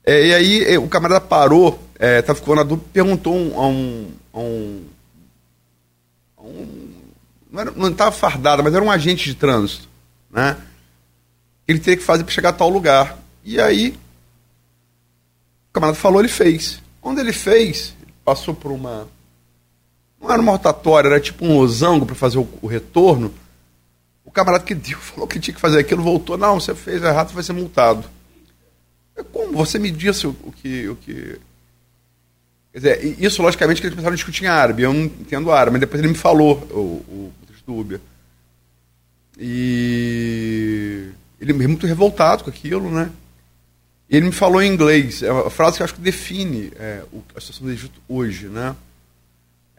É, 0.05 0.27
e 0.27 0.35
aí 0.35 0.65
é, 0.65 0.79
o 0.79 0.89
camarada 0.89 1.21
parou, 1.21 1.83
estava 1.95 2.39
é, 2.39 2.41
ficando 2.41 2.57
na 2.57 2.63
dúvida, 2.63 2.89
perguntou 2.93 3.35
a 3.35 3.37
um, 3.37 3.53
a 3.57 3.67
um, 3.67 4.11
a 4.33 4.39
um 4.39 4.85
não 7.77 7.89
estava 7.89 8.13
fardado, 8.13 8.63
mas 8.63 8.75
era 8.75 8.85
um 8.85 8.91
agente 8.91 9.25
de 9.25 9.35
trânsito, 9.35 9.89
né? 10.31 10.57
Ele 11.67 11.79
teria 11.79 11.97
que 11.97 12.03
fazer 12.03 12.25
para 12.25 12.33
chegar 12.33 12.49
a 12.51 12.55
tal 12.55 12.69
lugar. 12.69 13.19
E 13.45 13.61
aí 13.61 13.99
o 15.69 15.73
camarada 15.73 15.99
falou, 15.99 16.21
ele 16.21 16.29
fez. 16.29 16.81
Quando 17.01 17.21
ele 17.21 17.33
fez, 17.33 17.95
passou 18.25 18.55
por 18.55 18.73
uma 18.73 19.09
não 20.21 20.31
era 20.31 20.43
uma 20.43 20.53
rotatória, 20.53 21.09
era 21.09 21.21
tipo 21.21 21.45
um 21.45 21.57
losango 21.57 22.05
para 22.05 22.15
fazer 22.15 22.39
o, 22.39 22.49
o 22.61 22.67
retorno. 22.67 23.33
O 24.25 24.31
camarada 24.31 24.65
que 24.65 24.75
deu 24.75 24.99
falou 25.01 25.27
que 25.27 25.41
tinha 25.41 25.55
que 25.55 25.61
fazer 25.61 25.79
aquilo, 25.79 26.03
voltou, 26.03 26.37
não, 26.37 26.61
você 26.61 26.75
fez 26.75 27.03
errado, 27.03 27.33
vai 27.33 27.43
ser 27.43 27.55
multado. 27.55 28.05
Como 29.33 29.53
você 29.53 29.79
me 29.79 29.91
disse 29.91 30.27
o, 30.27 30.37
o 30.43 30.53
que. 30.53 30.89
O 30.89 30.97
que... 30.97 31.41
Quer 32.73 32.79
dizer, 32.79 33.17
isso, 33.21 33.43
logicamente, 33.43 33.81
que 33.81 33.87
eles 33.87 33.97
pensaram 33.97 34.15
em 34.15 34.17
discutir 34.17 34.45
em 34.45 34.49
árabe. 34.49 34.83
Eu 34.83 34.93
não 34.93 35.03
entendo 35.03 35.51
árabe, 35.51 35.73
mas 35.73 35.81
depois 35.81 36.01
ele 36.01 36.13
me 36.13 36.19
falou, 36.19 36.57
o, 36.71 36.79
o, 36.79 37.33
do 37.67 37.77
Uber. 37.77 38.01
E 39.39 41.09
ele 41.41 41.53
é 41.53 41.67
muito 41.69 41.87
revoltado 41.87 42.45
com 42.45 42.51
aquilo, 42.51 42.91
né? 42.91 43.11
Ele 44.09 44.27
me 44.27 44.33
falou 44.33 44.61
em 44.61 44.73
inglês, 44.73 45.23
é 45.23 45.31
uma 45.31 45.49
frase 45.51 45.77
que 45.77 45.83
eu 45.83 45.85
acho 45.85 45.95
que 45.95 46.01
define 46.01 46.73
é, 46.77 47.03
a 47.35 47.41
situação 47.41 47.67
do 47.67 47.73
Egito 47.73 48.01
hoje, 48.09 48.49
né? 48.49 48.75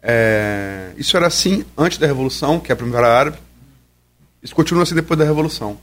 É, 0.01 0.93
isso 0.97 1.15
era 1.15 1.27
assim 1.27 1.65
antes 1.77 1.97
da 1.97 2.07
Revolução, 2.07 2.59
que 2.59 2.71
é 2.71 2.73
a 2.73 2.77
Primavera 2.77 3.13
Árabe. 3.13 3.37
Isso 4.41 4.55
continua 4.55 4.83
assim 4.83 4.95
depois 4.95 5.19
da 5.19 5.25
Revolução. 5.25 5.77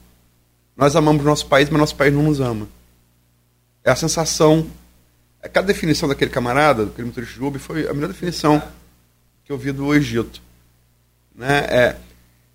Nós 0.77 0.97
amamos 0.97 1.25
nosso 1.25 1.47
país, 1.47 1.69
mas 1.69 1.79
nosso 1.79 1.95
país 1.95 2.13
não 2.13 2.23
nos 2.23 2.41
ama. 2.41 2.67
É 3.85 3.91
a 3.91 3.97
sensação. 3.97 4.67
Cada 5.53 5.67
definição 5.67 6.09
daquele 6.09 6.31
camarada, 6.31 6.87
daquele 6.87 7.09
motorista 7.09 7.35
de 7.35 7.45
Uber, 7.45 7.61
foi 7.61 7.89
a 7.89 7.95
melhor 7.95 8.09
definição 8.09 8.63
que 9.45 9.53
eu 9.53 9.59
vi 9.59 9.73
do 9.73 9.95
Egito. 9.95 10.41
Né? 11.35 11.59
É, 11.69 11.97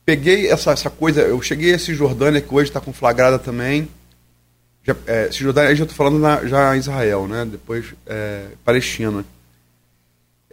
peguei 0.05 0.49
essa, 0.49 0.71
essa 0.71 0.89
coisa, 0.89 1.21
eu 1.21 1.41
cheguei 1.41 1.73
a 1.73 1.79
Cisjordânia, 1.79 2.41
que 2.41 2.53
hoje 2.53 2.69
está 2.69 2.79
conflagrada 2.79 3.39
também. 3.39 3.87
Já, 4.83 4.95
é, 5.07 5.31
Cisjordânia, 5.31 5.75
já 5.75 5.83
estou 5.83 5.95
falando 5.95 6.19
na, 6.19 6.45
já 6.45 6.75
Israel, 6.75 7.27
né? 7.27 7.45
depois 7.45 7.93
é, 8.05 8.47
Palestina. 8.63 9.25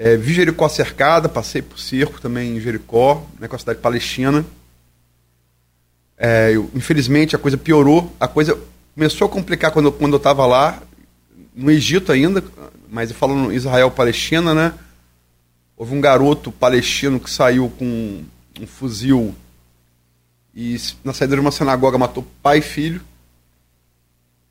É, 0.02 0.16
vi 0.16 0.32
Jericó 0.32 0.66
cercada, 0.66 1.28
passei 1.28 1.60
por 1.60 1.78
circo 1.78 2.22
também 2.22 2.56
em 2.56 2.60
Jericó, 2.60 3.26
né, 3.38 3.46
com 3.46 3.54
a 3.54 3.58
cidade 3.58 3.80
palestina. 3.80 4.46
É, 6.16 6.52
eu, 6.54 6.70
infelizmente 6.74 7.36
a 7.36 7.38
coisa 7.38 7.58
piorou, 7.58 8.10
a 8.18 8.26
coisa 8.26 8.58
começou 8.94 9.26
a 9.26 9.30
complicar 9.30 9.72
quando, 9.72 9.92
quando 9.92 10.14
eu 10.14 10.16
estava 10.16 10.46
lá, 10.46 10.82
no 11.54 11.70
Egito 11.70 12.12
ainda, 12.12 12.42
mas 12.88 13.12
falando 13.12 13.52
Israel-Palestina, 13.52 14.54
né? 14.54 14.74
Houve 15.76 15.94
um 15.94 16.00
garoto 16.00 16.52
palestino 16.52 17.18
que 17.18 17.30
saiu 17.30 17.72
com 17.78 18.22
um 18.60 18.66
fuzil 18.66 19.34
e 20.54 20.76
na 21.02 21.12
saída 21.12 21.34
de 21.34 21.40
uma 21.40 21.50
sinagoga 21.50 21.96
matou 21.96 22.26
pai 22.42 22.58
e 22.58 22.62
filho. 22.62 23.00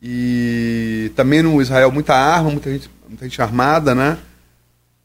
E 0.01 1.11
também 1.15 1.41
no 1.41 1.61
Israel 1.61 1.91
muita 1.91 2.15
arma, 2.15 2.49
muita 2.49 2.71
gente, 2.71 2.89
muita 3.07 3.25
gente 3.25 3.41
armada, 3.41 3.93
né? 3.93 4.17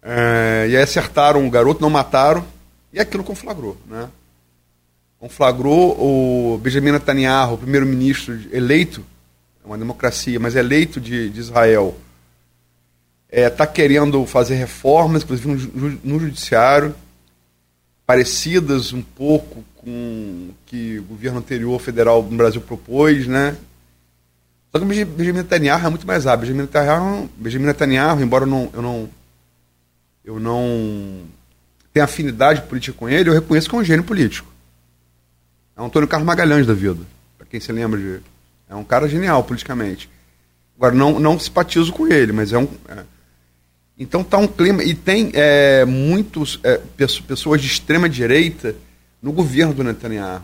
É, 0.02 0.66
e 0.70 0.76
aí 0.76 0.82
acertaram 0.82 1.46
o 1.46 1.50
garoto, 1.50 1.80
não 1.80 1.90
mataram, 1.90 2.44
e 2.92 3.00
aquilo 3.00 3.24
conflagrou, 3.24 3.76
né? 3.86 4.08
Conflagrou 5.18 5.98
o 5.98 6.58
Benjamin 6.58 6.92
Netanyahu, 6.92 7.54
o 7.54 7.58
primeiro-ministro 7.58 8.38
eleito, 8.52 9.04
é 9.64 9.66
uma 9.66 9.78
democracia, 9.78 10.38
mas 10.38 10.54
eleito 10.54 11.00
de, 11.00 11.30
de 11.30 11.40
Israel, 11.40 11.96
está 13.28 13.40
é, 13.40 13.50
tá 13.50 13.66
querendo 13.66 14.24
fazer 14.26 14.56
reformas, 14.56 15.22
inclusive 15.22 15.48
no, 15.48 15.98
no, 16.04 16.20
judiciário, 16.20 16.94
parecidas 18.06 18.92
um 18.92 19.02
pouco 19.02 19.64
com 19.76 20.50
o 20.50 20.54
que 20.66 20.98
o 20.98 21.04
governo 21.04 21.38
anterior 21.38 21.80
federal 21.80 22.22
no 22.22 22.36
Brasil 22.36 22.60
propôs, 22.60 23.26
né? 23.26 23.56
Só 24.70 24.78
que 24.78 24.84
o 24.84 24.88
Benjamin 24.88 25.38
Netanyahu 25.38 25.86
é 25.86 25.90
muito 25.90 26.06
mais 26.06 26.26
hábil. 26.26 26.46
Benjamin 26.46 26.62
Netanyahu, 26.62 27.30
Benjamin 27.36 27.66
Netanyahu 27.66 28.20
embora 28.20 28.44
eu 28.44 28.48
não, 28.48 28.70
eu 28.74 28.82
não, 28.82 29.08
eu 30.24 30.40
não 30.40 31.22
tenha 31.92 32.04
afinidade 32.04 32.62
política 32.62 32.96
com 32.98 33.08
ele, 33.08 33.30
eu 33.30 33.34
reconheço 33.34 33.68
que 33.68 33.74
é 33.74 33.78
um 33.78 33.84
gênio 33.84 34.04
político. 34.04 34.52
É 35.76 35.82
Antônio 35.82 36.08
Carlos 36.08 36.26
Magalhães 36.26 36.66
da 36.66 36.74
vida, 36.74 37.00
para 37.38 37.46
quem 37.46 37.60
se 37.60 37.72
lembra 37.72 37.98
de... 37.98 38.33
É 38.68 38.74
um 38.74 38.84
cara 38.84 39.08
genial 39.08 39.44
politicamente. 39.44 40.08
Agora, 40.76 40.94
não, 40.94 41.18
não 41.20 41.38
simpatizo 41.38 41.92
com 41.92 42.06
ele, 42.06 42.32
mas 42.32 42.52
é 42.52 42.58
um... 42.58 42.68
É, 42.88 43.04
então 43.98 44.22
está 44.22 44.38
um 44.38 44.46
clima. 44.46 44.82
E 44.82 44.94
tem 44.94 45.30
é, 45.34 45.84
muitos 45.84 46.58
é, 46.64 46.80
pessoas 47.26 47.60
de 47.60 47.68
extrema 47.68 48.08
direita 48.08 48.74
no 49.22 49.32
governo 49.32 49.72
do 49.72 49.84
Netanyahu. 49.84 50.42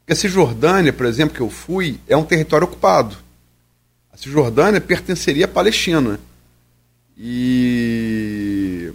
Porque 0.00 0.12
a 0.12 0.16
Cisjordânia, 0.16 0.92
por 0.92 1.06
exemplo, 1.06 1.34
que 1.34 1.40
eu 1.40 1.48
fui, 1.48 1.98
é 2.08 2.16
um 2.16 2.24
território 2.24 2.66
ocupado. 2.66 3.16
A 4.12 4.16
Cisjordânia 4.16 4.80
pertenceria 4.80 5.46
à 5.46 5.48
Palestina. 5.48 6.20
E 7.16 8.92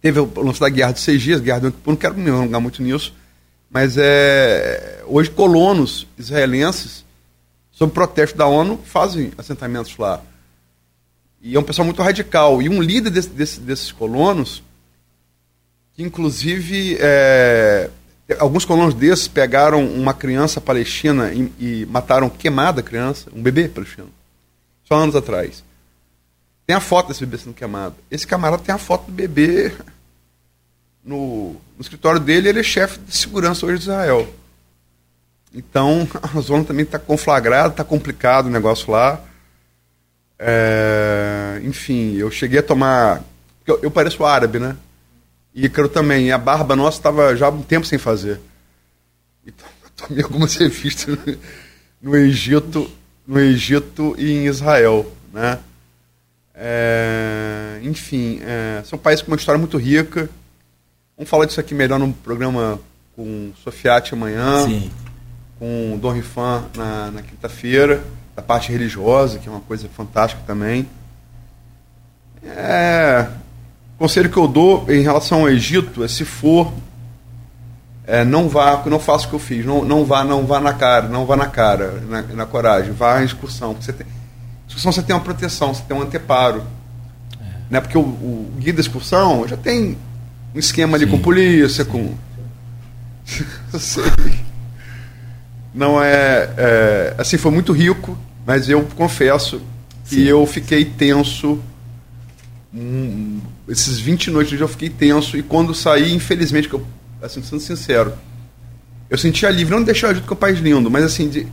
teve 0.00 0.18
o 0.18 0.42
lance 0.42 0.60
da 0.60 0.68
guerra 0.68 0.92
de 0.92 1.00
seis 1.00 1.22
dias, 1.22 1.40
guerra 1.40 1.60
do 1.60 1.74
não 1.86 1.96
quero 1.96 2.16
me 2.16 2.28
alongar 2.28 2.60
muito 2.60 2.82
nisso, 2.82 3.14
mas 3.70 3.96
é, 3.96 5.02
hoje 5.06 5.30
colonos 5.30 6.06
israelenses, 6.18 7.04
sob 7.80 7.94
protesto 7.94 8.36
da 8.36 8.46
ONU, 8.46 8.78
fazem 8.84 9.32
assentamentos 9.38 9.96
lá. 9.96 10.20
E 11.40 11.56
é 11.56 11.58
um 11.58 11.62
pessoal 11.62 11.86
muito 11.86 12.02
radical. 12.02 12.60
E 12.60 12.68
um 12.68 12.82
líder 12.82 13.08
desse, 13.08 13.30
desse, 13.30 13.58
desses 13.58 13.90
colonos, 13.90 14.62
que 15.94 16.02
inclusive 16.02 16.98
é, 17.00 17.88
alguns 18.38 18.66
colonos 18.66 18.92
desses 18.92 19.28
pegaram 19.28 19.82
uma 19.82 20.12
criança 20.12 20.60
palestina 20.60 21.32
e, 21.32 21.50
e, 21.58 21.86
mataram 21.86 22.28
queimada 22.28 22.80
a 22.80 22.84
criança, 22.84 23.30
um 23.34 23.40
bebê 23.40 23.66
palestino, 23.66 24.10
só 24.84 24.96
anos 24.96 25.16
atrás. 25.16 25.64
Tem 26.66 26.76
a 26.76 26.80
foto 26.80 27.08
desse 27.08 27.24
bebê 27.24 27.42
sendo 27.42 27.54
queimado. 27.54 27.96
Esse 28.10 28.26
camarada 28.26 28.62
tem 28.62 28.74
a 28.74 28.78
foto 28.78 29.06
do 29.06 29.12
bebê 29.12 29.72
no, 31.02 31.52
no 31.52 31.80
escritório 31.80 32.20
dele, 32.20 32.50
ele 32.50 32.60
é 32.60 32.62
chefe 32.62 32.98
de 32.98 33.16
segurança 33.16 33.64
hoje 33.64 33.78
de 33.78 33.84
Israel. 33.84 34.28
Então, 35.54 36.06
a 36.22 36.40
zona 36.40 36.64
também 36.64 36.84
está 36.84 36.98
conflagrada, 36.98 37.68
está 37.68 37.84
complicado 37.84 38.46
o 38.46 38.50
negócio 38.50 38.90
lá. 38.90 39.20
É, 40.38 41.60
enfim, 41.64 42.14
eu 42.14 42.30
cheguei 42.30 42.60
a 42.60 42.62
tomar. 42.62 43.22
Eu, 43.66 43.78
eu 43.82 43.90
pareço 43.90 44.24
árabe, 44.24 44.58
né? 44.58 44.76
Ícaro 45.54 45.88
também. 45.88 46.28
E 46.28 46.32
a 46.32 46.38
barba 46.38 46.74
nossa 46.74 46.98
estava 46.98 47.36
já 47.36 47.46
há 47.46 47.50
um 47.50 47.62
tempo 47.62 47.86
sem 47.86 47.98
fazer. 47.98 48.40
Então, 49.46 49.66
tomei 49.96 50.22
algumas 50.22 50.54
revistas 50.56 51.16
no, 51.18 51.38
no 52.00 52.16
Egito, 52.16 52.90
no 53.26 53.38
Egito 53.38 54.14
e 54.18 54.32
em 54.32 54.46
Israel, 54.46 55.12
né? 55.32 55.58
É, 56.62 57.80
enfim, 57.82 58.38
é, 58.42 58.82
são 58.84 58.98
países 58.98 59.22
com 59.22 59.30
uma 59.30 59.36
história 59.36 59.58
muito 59.58 59.78
rica. 59.78 60.28
Vamos 61.16 61.30
falar 61.30 61.46
disso 61.46 61.60
aqui 61.60 61.74
melhor 61.74 61.98
no 61.98 62.12
programa 62.12 62.78
com 63.16 63.52
Sofiati 63.62 64.14
amanhã, 64.14 64.66
Sim. 64.66 64.90
Com 65.60 65.98
Dom 66.00 66.12
Rifan 66.12 66.64
na, 66.74 67.10
na 67.10 67.22
quinta-feira 67.22 68.02
da 68.34 68.40
parte 68.40 68.72
religiosa, 68.72 69.38
que 69.38 69.46
é 69.46 69.52
uma 69.52 69.60
coisa 69.60 69.86
fantástica 69.94 70.42
também. 70.46 70.88
É, 72.42 73.28
o 73.96 73.98
conselho 73.98 74.30
que 74.30 74.38
eu 74.38 74.48
dou 74.48 74.86
em 74.88 75.02
relação 75.02 75.42
ao 75.42 75.50
Egito 75.50 76.02
é 76.02 76.08
se 76.08 76.24
for, 76.24 76.72
é, 78.06 78.24
não 78.24 78.48
vá, 78.48 78.82
não 78.86 78.98
faça 78.98 79.26
o 79.26 79.28
que 79.28 79.34
eu 79.34 79.38
fiz, 79.38 79.66
não, 79.66 79.84
não 79.84 80.06
vá, 80.06 80.24
não 80.24 80.46
vá 80.46 80.58
na 80.58 80.72
cara, 80.72 81.06
não 81.06 81.26
vá 81.26 81.36
na 81.36 81.46
cara, 81.46 82.02
na, 82.08 82.22
na 82.22 82.46
coragem, 82.46 82.92
vá 82.92 83.20
em 83.20 83.26
excursão. 83.26 83.74
Você 83.74 83.92
tem, 83.92 84.06
excursão 84.66 84.90
você 84.90 85.02
tem 85.02 85.14
uma 85.14 85.22
proteção, 85.22 85.74
você 85.74 85.82
tem 85.86 85.94
um 85.94 86.00
anteparo. 86.00 86.64
É. 87.38 87.44
Né? 87.68 87.80
Porque 87.82 87.98
o, 87.98 88.00
o 88.00 88.52
guia 88.58 88.72
da 88.72 88.80
excursão 88.80 89.46
já 89.46 89.58
tem 89.58 89.98
um 90.54 90.58
esquema 90.58 90.96
sim, 90.96 91.04
ali 91.04 91.12
com 91.12 91.18
polícia, 91.18 91.84
sim. 91.84 91.90
com. 91.90 92.14
não 95.74 96.02
é, 96.02 96.50
é, 96.56 97.14
Assim, 97.18 97.36
foi 97.36 97.50
muito 97.50 97.72
rico 97.72 98.18
Mas 98.46 98.68
eu 98.68 98.82
confesso 98.96 99.60
que 100.08 100.16
Sim. 100.16 100.22
eu 100.22 100.44
fiquei 100.46 100.84
tenso. 100.84 101.60
Hum, 102.74 103.40
esses 103.68 103.98
20 103.98 104.30
noites 104.30 104.60
eu 104.60 104.68
fiquei 104.68 104.90
tenso. 104.90 105.36
E 105.36 105.42
quando 105.42 105.74
saí, 105.74 106.12
infelizmente, 106.12 106.68
que 106.68 106.74
eu, 106.74 106.84
assim, 107.22 107.42
sendo 107.42 107.60
sincero, 107.60 108.12
eu 109.08 109.16
senti 109.16 109.46
alívio, 109.46 109.72
não 109.72 109.80
de 109.80 109.86
deixar 109.86 110.14
junto 110.14 110.26
com 110.26 110.34
o 110.34 110.36
País 110.36 110.58
Lindo, 110.58 110.90
mas 110.90 111.04
assim, 111.04 111.28
de, 111.28 111.46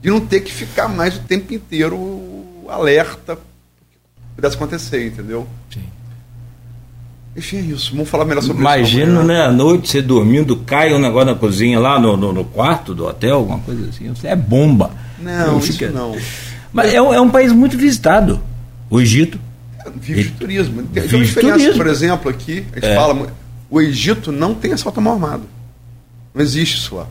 de 0.00 0.10
não 0.10 0.20
ter 0.20 0.40
que 0.40 0.52
ficar 0.52 0.88
mais 0.88 1.16
o 1.16 1.20
tempo 1.20 1.52
inteiro 1.52 2.44
alerta 2.68 3.38
pudesse 4.36 4.54
acontecer, 4.54 5.06
entendeu? 5.06 5.46
Sim. 5.72 5.82
É 7.36 7.56
isso. 7.56 7.92
Vamos 7.92 8.08
falar 8.08 8.24
melhor 8.24 8.40
sobre 8.40 8.60
Imagina, 8.60 9.02
isso. 9.04 9.12
Imagina, 9.12 9.24
né? 9.24 9.42
À 9.42 9.52
noite 9.52 9.90
você 9.90 10.00
dormindo, 10.00 10.56
cai 10.56 10.94
um 10.94 10.98
negócio 10.98 11.26
na 11.26 11.34
cozinha 11.34 11.78
lá 11.78 12.00
no, 12.00 12.16
no, 12.16 12.32
no 12.32 12.44
quarto 12.44 12.94
do 12.94 13.06
hotel, 13.06 13.36
alguma 13.36 13.58
coisa 13.58 13.90
assim. 13.90 14.10
É 14.24 14.34
bomba. 14.34 14.90
Não, 15.18 15.58
isso 15.58 15.72
fica... 15.72 15.90
não. 15.90 16.16
Mas 16.72 16.92
é, 16.92 16.96
é, 16.96 17.20
um 17.20 17.30
país 17.30 17.52
muito 17.52 17.76
visitado. 17.76 18.40
O 18.88 19.00
Egito. 19.00 19.38
Vive 19.96 20.24
de 20.24 20.30
turismo. 20.30 20.82
Tem, 20.84 21.02
uma 21.02 21.24
diferença, 21.24 21.56
turismo. 21.56 21.76
por 21.76 21.86
exemplo, 21.86 22.30
aqui, 22.30 22.66
a 22.72 22.74
gente 22.76 22.88
é. 22.88 22.94
fala, 22.94 23.26
o 23.68 23.80
Egito 23.80 24.32
não 24.32 24.54
tem 24.54 24.72
assalto 24.72 24.98
armado. 24.98 25.44
Não 26.34 26.42
existe 26.42 26.78
isso 26.78 26.96
lá. 26.96 27.06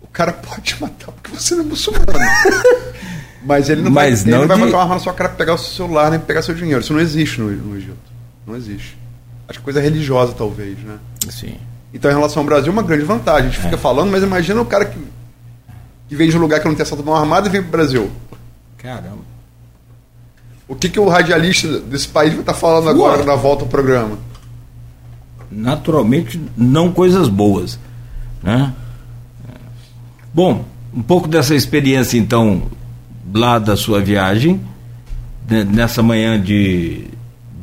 O 0.00 0.06
cara 0.06 0.32
pode 0.32 0.62
te 0.62 0.80
matar 0.80 1.12
porque 1.12 1.30
você 1.30 1.54
não 1.54 1.64
é 1.64 1.66
muçulmano. 1.66 2.06
Mas 3.42 3.70
ele 3.70 3.82
não, 3.82 3.90
Mas 3.90 4.22
vai, 4.22 4.32
não 4.32 4.38
ele 4.40 4.48
vai 4.48 4.58
botar 4.58 4.76
uma 4.76 4.82
arma 4.82 4.94
na 4.94 5.00
sua 5.00 5.12
cara 5.12 5.30
pegar 5.30 5.54
o 5.54 5.58
seu 5.58 5.72
celular 5.86 6.10
nem 6.10 6.20
pegar 6.20 6.42
seu 6.42 6.54
dinheiro. 6.54 6.80
Isso 6.80 6.92
não 6.92 7.00
existe 7.00 7.40
no, 7.40 7.50
no 7.50 7.76
Egito. 7.76 8.09
Não 8.46 8.56
existe. 8.56 8.96
Acho 9.48 9.58
que 9.58 9.64
coisa 9.64 9.80
religiosa, 9.80 10.32
talvez, 10.32 10.78
né? 10.78 10.98
Sim. 11.28 11.56
Então, 11.92 12.10
em 12.10 12.14
relação 12.14 12.42
ao 12.42 12.46
Brasil, 12.46 12.68
é 12.68 12.72
uma 12.72 12.82
grande 12.82 13.04
vantagem. 13.04 13.48
A 13.48 13.50
gente 13.50 13.60
é. 13.60 13.64
fica 13.64 13.76
falando, 13.76 14.10
mas 14.10 14.22
imagina 14.22 14.60
o 14.60 14.64
cara 14.64 14.84
que, 14.84 14.98
que 16.08 16.14
vem 16.14 16.28
de 16.28 16.36
um 16.36 16.40
lugar 16.40 16.60
que 16.60 16.68
não 16.68 16.74
tem 16.74 16.82
assalto 16.82 17.04
mão 17.04 17.14
armada 17.14 17.48
e 17.48 17.50
vem 17.50 17.62
pro 17.62 17.72
Brasil. 17.72 18.10
Caramba. 18.78 19.30
O 20.68 20.76
que, 20.76 20.88
que 20.88 21.00
o 21.00 21.08
radialista 21.08 21.80
desse 21.80 22.06
país 22.06 22.32
vai 22.32 22.42
estar 22.42 22.54
falando 22.54 22.88
agora 22.88 23.24
na 23.24 23.34
volta 23.34 23.64
ao 23.64 23.68
programa? 23.68 24.16
Naturalmente, 25.50 26.40
não 26.56 26.92
coisas 26.92 27.28
boas. 27.28 27.76
Né? 28.40 28.72
Bom, 30.32 30.64
um 30.94 31.02
pouco 31.02 31.26
dessa 31.26 31.56
experiência, 31.56 32.16
então, 32.16 32.70
lá 33.34 33.58
da 33.58 33.76
sua 33.76 34.00
viagem, 34.00 34.60
nessa 35.48 36.04
manhã 36.04 36.40
de, 36.40 37.08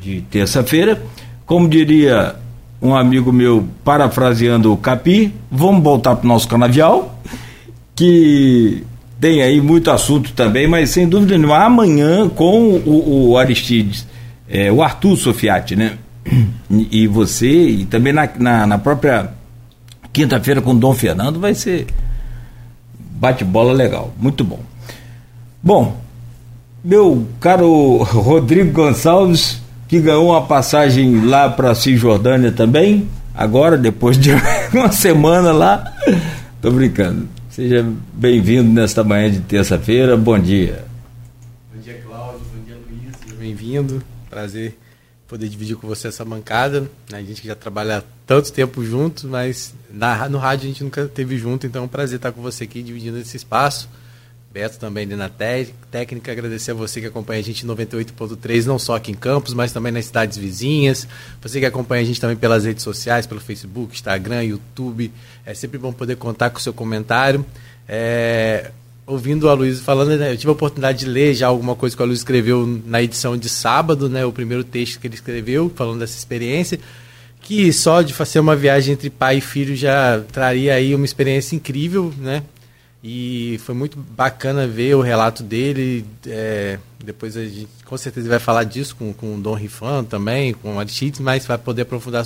de 0.08 0.22
terça-feira. 0.22 1.02
Como 1.46 1.68
diria 1.68 2.36
um 2.82 2.96
amigo 2.96 3.34
meu, 3.34 3.68
parafraseando 3.84 4.72
o 4.72 4.78
Capi, 4.78 5.34
vamos 5.52 5.84
voltar 5.84 6.16
para 6.16 6.26
o 6.26 6.28
nosso 6.28 6.48
canavial, 6.48 7.20
que 7.96 8.84
tem 9.20 9.42
aí 9.42 9.60
muito 9.60 9.92
assunto 9.92 10.32
também, 10.32 10.68
mas 10.68 10.92
sem 10.92 11.08
dúvida 11.10 11.38
nenhuma, 11.38 11.58
amanhã 11.58 12.30
com 12.30 12.76
o, 12.76 13.32
o 13.32 13.38
Aristides, 13.38 14.08
é, 14.48 14.72
o 14.72 14.82
Arthur 14.82 15.18
Sofiati, 15.18 15.76
né? 15.76 15.98
E 16.70 17.08
você, 17.08 17.48
e 17.48 17.86
também 17.86 18.14
na, 18.14 18.30
na, 18.38 18.68
na 18.68 18.78
própria 18.78 19.32
quinta-feira 20.14 20.62
com 20.62 20.72
o 20.72 20.78
Dom 20.78 20.94
Fernando, 20.94 21.40
vai 21.40 21.56
ser 21.56 21.88
bate-bola 23.00 23.74
legal, 23.74 24.14
muito 24.20 24.44
bom. 24.44 24.60
Bom, 25.64 25.98
meu 26.84 27.26
caro 27.40 27.98
Rodrigo 28.04 28.72
Gonçalves, 28.72 29.62
que 29.88 30.00
ganhou 30.00 30.29
uma 30.29 30.46
passagem 30.46 31.25
lá 31.25 31.50
para 31.50 31.74
Cisjordânia 31.74 32.51
também, 32.51 33.08
agora, 33.34 33.77
depois 33.77 34.17
de 34.17 34.32
uma 34.74 34.91
semana 34.91 35.51
lá. 35.51 35.94
Tô 36.62 36.72
brincando. 36.72 37.27
Seja 37.50 37.86
bem-vindo 38.13 38.70
nesta 38.70 39.03
manhã 39.03 39.32
de 39.32 39.39
terça-feira. 39.39 40.17
Bom 40.17 40.38
dia. 40.38 40.86
Bom 41.74 41.82
dia, 41.82 42.01
Cláudio. 42.06 42.41
Bom 42.53 42.63
dia, 42.65 42.75
Luiz. 42.75 43.17
Seja 43.24 43.36
bem-vindo. 43.36 44.04
Prazer 44.30 44.78
poder 45.28 45.50
dividir 45.50 45.76
com 45.76 45.88
você 45.88 46.08
essa 46.08 46.23
bancada. 46.23 46.89
A 47.12 47.21
gente 47.21 47.41
que 47.41 47.47
já 47.47 47.56
trabalha 47.56 48.04
tanto 48.26 48.52
tempo 48.52 48.84
juntos, 48.84 49.26
mas 49.26 49.73
na, 49.91 50.30
no 50.30 50.38
rádio 50.38 50.65
a 50.65 50.67
gente 50.67 50.84
nunca 50.84 51.06
teve 51.06 51.38
junto, 51.38 51.67
então 51.67 51.82
é 51.82 51.86
um 51.86 51.88
prazer 51.88 52.15
estar 52.15 52.32
com 52.32 52.41
você 52.41 52.63
aqui 52.63 52.82
dividindo 52.82 53.17
esse 53.17 53.36
espaço. 53.36 53.89
Beto 54.58 54.80
também 54.80 55.06
na 55.06 55.30
técnica, 55.30 56.32
agradecer 56.32 56.72
a 56.72 56.74
você 56.74 57.00
que 57.00 57.06
acompanha 57.06 57.39
a 57.39 57.43
gente 57.43 57.63
em 57.63 57.70
98.3, 57.70 58.65
não 58.65 58.80
só 58.80 58.96
aqui 58.96 59.12
em 59.12 59.13
Campos, 59.13 59.54
mas 59.54 59.72
também 59.72 59.91
nas 59.91 60.06
cidades 60.06 60.36
vizinhas. 60.36 61.08
Você 61.43 61.60
que 61.60 61.65
acompanha 61.67 62.02
a 62.02 62.06
gente 62.06 62.20
também 62.20 62.36
pelas 62.36 62.65
redes 62.65 62.82
sociais, 62.82 63.28
pelo 63.28 63.39
Facebook, 63.39 63.93
Instagram, 63.93 64.43
YouTube. 64.46 65.13
É 65.46 65.54
sempre 65.54 65.78
bom 65.78 65.93
poder 65.93 66.15
contar 66.15 66.50
com 66.50 66.58
o 66.58 66.60
seu 66.60 66.74
comentário. 66.74 67.46
É, 67.88 68.72
ouvindo 69.06 69.48
a 69.48 69.54
Luiz 69.54 69.80
falando, 69.80 70.17
né, 70.17 70.32
eu 70.32 70.38
tive 70.38 70.50
a 70.50 70.54
oportunidade 70.54 70.98
de 71.02 71.06
ler 71.06 71.36
já 71.36 71.46
alguma 71.46 71.76
coisa 71.76 71.96
que 71.96 72.02
a 72.02 72.06
Luiz 72.08 72.17
escreveu 72.17 72.65
na 72.84 73.04
edição 73.04 73.38
de 73.38 73.50
sábado, 73.50 74.10
né, 74.10 74.26
o 74.26 74.32
primeiro 74.32 74.63
texto 74.63 75.00
que 75.00 75.06
ele 75.06 75.13
escreveu, 75.13 75.72
falando 75.76 76.00
dessa 76.00 76.17
experiência 76.17 76.80
que 77.43 77.72
só 77.72 78.02
de 78.02 78.12
fazer 78.12 78.39
uma 78.39 78.56
viagem 78.56 78.93
entre 78.93 79.10
pai 79.10 79.38
e 79.38 79.41
filho 79.41 79.76
já 79.76 80.20
traria 80.34 80.74
aí 80.74 80.93
uma 80.96 81.06
experiência 81.06 81.56
incrível, 81.56 82.12
né? 82.17 82.43
E 83.03 83.60
foi 83.63 83.75
muito 83.75 83.97
bacana 83.97 84.67
ver 84.67 84.95
o 84.95 85.01
relato 85.01 85.43
dele. 85.43 86.05
É, 86.25 86.79
depois 87.03 87.38
a 87.38 87.45
gente 87.45 87.67
com 87.86 87.97
certeza 87.97 88.27
vai 88.27 88.39
falar 88.39 88.63
disso 88.63 88.95
com, 88.95 89.13
com 89.13 89.36
o 89.36 89.39
Dom 89.39 89.53
Rifan 89.53 90.03
também, 90.03 90.53
com 90.53 90.75
o 90.75 90.79
Aristides, 90.79 91.19
mas 91.19 91.45
vai 91.45 91.57
poder 91.57 91.83
aprofundar 91.83 92.25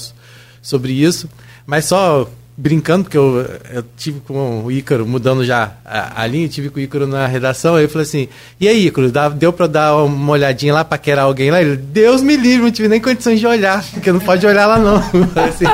sobre 0.62 0.94
isso. 0.94 1.30
Mas 1.66 1.86
só 1.86 2.28
brincando, 2.56 3.06
porque 3.06 3.18
eu, 3.18 3.46
eu 3.74 3.84
tive 3.98 4.20
com 4.20 4.64
o 4.64 4.72
Ícaro, 4.72 5.06
mudando 5.06 5.44
já 5.44 5.72
a, 5.86 6.22
a 6.22 6.28
linha, 6.28 6.48
tive 6.48 6.70
com 6.70 6.78
o 6.78 6.82
Ícaro 6.82 7.08
na 7.08 7.26
redação, 7.26 7.76
aí 7.76 7.86
eu 7.86 7.90
falei 7.90 8.06
assim, 8.06 8.28
e 8.60 8.68
aí, 8.68 8.88
Ícaro, 8.88 9.12
dá, 9.12 9.30
deu 9.30 9.52
pra 9.52 9.68
dar 9.68 9.96
uma 9.96 10.32
olhadinha 10.32 10.74
lá, 10.74 10.86
paquerar 10.86 11.26
alguém 11.26 11.50
lá? 11.50 11.62
Ele, 11.62 11.76
Deus 11.76 12.22
me 12.22 12.36
livre, 12.36 12.66
não 12.66 12.72
tive 12.72 12.88
nem 12.88 13.02
condições 13.02 13.40
de 13.40 13.48
olhar, 13.48 13.84
porque 13.92 14.12
não 14.12 14.20
pode 14.20 14.46
olhar 14.46 14.68
lá 14.68 14.78
não. 14.78 14.98
assim, 15.44 15.66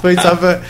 foi 0.00 0.14
só 0.16 0.36
pra 0.36 0.60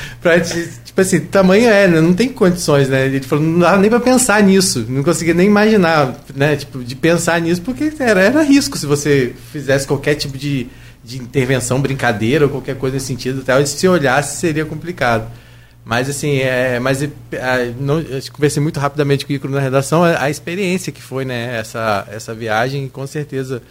tipo 0.99 1.01
assim, 1.01 1.21
tamanho 1.21 1.69
é, 1.69 1.87
né? 1.87 2.01
Não 2.01 2.13
tem 2.13 2.29
condições, 2.29 2.89
né? 2.89 3.07
Ele 3.07 3.21
falou, 3.21 3.45
não 3.45 3.61
dava 3.61 3.79
nem 3.79 3.89
pra 3.89 4.01
pensar 4.01 4.43
nisso, 4.43 4.85
não 4.89 5.03
conseguia 5.05 5.35
nem 5.35 5.47
imaginar, 5.47 6.17
né? 6.35 6.57
Tipo, 6.57 6.83
de 6.83 6.97
pensar 6.97 7.41
nisso, 7.41 7.63
porque 7.63 7.93
era, 8.01 8.21
era 8.21 8.43
risco 8.43 8.77
se 8.77 8.87
você 8.87 9.33
fizesse 9.53 9.87
qualquer 9.87 10.17
tipo 10.17 10.37
de, 10.37 10.67
de 11.05 11.19
intervenção, 11.19 11.81
brincadeira 11.81 12.47
ou 12.47 12.51
qualquer 12.51 12.77
coisa 12.77 12.95
nesse 12.95 13.07
sentido, 13.07 13.41
até 13.43 13.65
se 13.65 13.87
olhasse 13.87 14.41
seria 14.41 14.65
complicado. 14.65 15.31
Mas 15.85 16.11
assim, 16.11 16.39
é, 16.39 16.79
mas 16.81 17.03
é, 17.03 17.11
não, 17.79 18.01
eu 18.01 18.21
conversei 18.33 18.63
muito 18.63 18.81
rapidamente 18.81 19.25
com 19.25 19.33
o 19.33 19.37
Icaro 19.37 19.55
na 19.55 19.61
redação, 19.61 20.03
a, 20.05 20.25
a, 20.25 20.31
experiência 20.31 20.93
que 20.93 21.01
foi 21.01 21.25
né, 21.25 21.59
essa, 21.59 22.07
essa 22.11 22.35
viagem, 22.35 22.89
com 22.89 23.07
certeza 23.07 23.63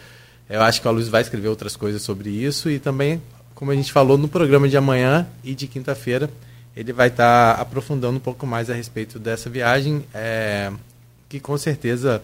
eu 0.50 0.62
acho 0.62 0.82
que 0.82 0.88
a 0.88 0.92
Luz 0.92 1.10
vai 1.10 1.22
escrever 1.22 1.50
outras 1.50 1.76
coisas 1.76 2.02
sobre 2.02 2.30
isso 2.30 2.72
e 2.72 2.80
também, 2.80 3.22
como 3.54 3.70
a 3.70 3.76
gente 3.76 3.92
falou 3.92 4.18
no 4.18 4.28
programa 4.28 4.68
de 4.68 4.78
amanhã 4.78 5.28
e 5.44 5.54
de 5.54 5.68
quinta-feira, 5.68 6.30
ele 6.78 6.94
vai 6.94 7.08
estar 7.08 7.56
tá 7.56 7.62
aprofundando 7.62 8.18
um 8.18 8.22
pouco 8.22 8.46
mais 8.46 8.70
a 8.70 8.74
respeito 8.74 9.18
dessa 9.18 9.50
viagem, 9.50 10.04
é, 10.14 10.72
que 11.28 11.40
com 11.40 11.58
certeza 11.58 12.22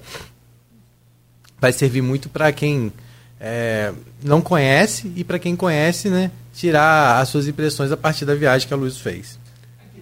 vai 1.59 1.71
servir 1.71 2.03
muito 2.03 2.29
para 2.29 2.51
quem 2.51 2.93
é, 3.41 3.91
não 4.23 4.41
conhece 4.41 5.11
e 5.15 5.23
para 5.23 5.39
quem 5.39 5.55
conhece, 5.55 6.07
né, 6.07 6.29
tirar 6.53 7.19
as 7.19 7.29
suas 7.29 7.47
impressões 7.47 7.91
a 7.91 7.97
partir 7.97 8.25
da 8.25 8.35
viagem 8.35 8.67
que 8.67 8.73
a 8.73 8.77
Luz 8.77 8.99
fez. 8.99 9.39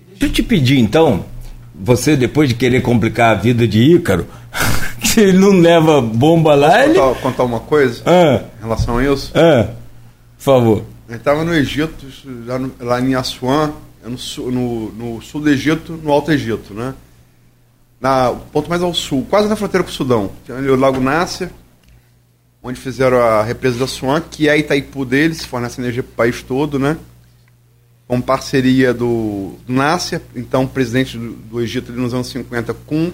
Deixa 0.09 0.25
eu 0.25 0.31
te 0.31 0.43
pedir 0.43 0.79
então, 0.79 1.25
você 1.73 2.17
depois 2.17 2.49
de 2.49 2.55
querer 2.55 2.81
complicar 2.81 3.31
a 3.31 3.39
vida 3.39 3.65
de 3.65 3.79
Ícaro, 3.79 4.27
que 4.99 5.21
ele 5.21 5.37
não 5.37 5.61
leva 5.61 6.01
bomba 6.01 6.55
lá. 6.55 6.71
Posso 6.71 6.89
ele... 6.89 6.99
contar, 6.99 7.21
contar 7.21 7.43
uma 7.45 7.59
coisa 7.61 8.03
ah. 8.05 8.43
em 8.59 8.63
relação 8.63 8.97
a 8.97 9.03
isso? 9.05 9.31
Ah. 9.33 9.69
Por 10.37 10.43
favor. 10.43 10.83
Ele 11.07 11.17
estava 11.17 11.45
no 11.45 11.53
Egito, 11.53 12.05
lá, 12.45 12.59
no, 12.59 12.71
lá 12.79 12.99
em 12.99 13.15
Assuã, 13.15 13.73
no 14.03 14.17
sul, 14.17 14.51
no, 14.51 14.91
no 14.91 15.21
sul 15.21 15.41
do 15.41 15.49
Egito, 15.49 15.93
no 15.93 16.11
Alto 16.11 16.31
Egito, 16.31 16.73
né? 16.73 16.93
Na, 17.99 18.31
ponto 18.51 18.69
mais 18.69 18.81
ao 18.81 18.93
sul, 18.93 19.25
quase 19.29 19.47
na 19.47 19.55
fronteira 19.55 19.83
com 19.83 19.91
o 19.91 19.93
Sudão. 19.93 20.31
Tem 20.45 20.55
ali 20.55 20.69
o 20.69 20.75
Lago 20.75 20.99
Nácia, 20.99 21.51
onde 22.63 22.79
fizeram 22.79 23.21
a 23.21 23.43
represa 23.43 23.77
da 23.77 23.85
Assuã, 23.85 24.19
que 24.21 24.49
é 24.49 24.57
Itaipu 24.57 25.05
deles, 25.05 25.45
fornece 25.45 25.79
energia 25.79 26.01
para 26.01 26.11
o 26.11 26.15
país 26.15 26.41
todo, 26.41 26.79
né? 26.79 26.97
com 28.11 28.19
parceria 28.19 28.93
do, 28.93 29.53
do 29.65 29.71
Nasser, 29.71 30.19
então 30.35 30.67
presidente 30.67 31.17
do, 31.17 31.31
do 31.31 31.61
Egito 31.61 31.93
nos 31.93 32.13
anos 32.13 32.27
50, 32.27 32.73
com 32.73 33.09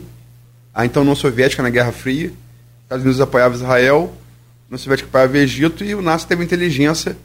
a 0.73 0.87
então 0.87 1.03
União 1.03 1.13
Soviética 1.15 1.61
na 1.61 1.69
Guerra 1.69 1.91
Fria. 1.91 2.29
Os 2.29 2.83
Estados 2.85 3.03
Unidos 3.03 3.21
apoiava 3.21 3.53
Israel, 3.53 4.11
a 4.65 4.65
União 4.69 4.79
Soviética 4.79 5.07
apoiava 5.07 5.33
o 5.33 5.37
Egito 5.37 5.83
e 5.83 5.93
o 5.93 6.01
Nasser 6.01 6.29
teve 6.29 6.43
inteligência, 6.43 7.15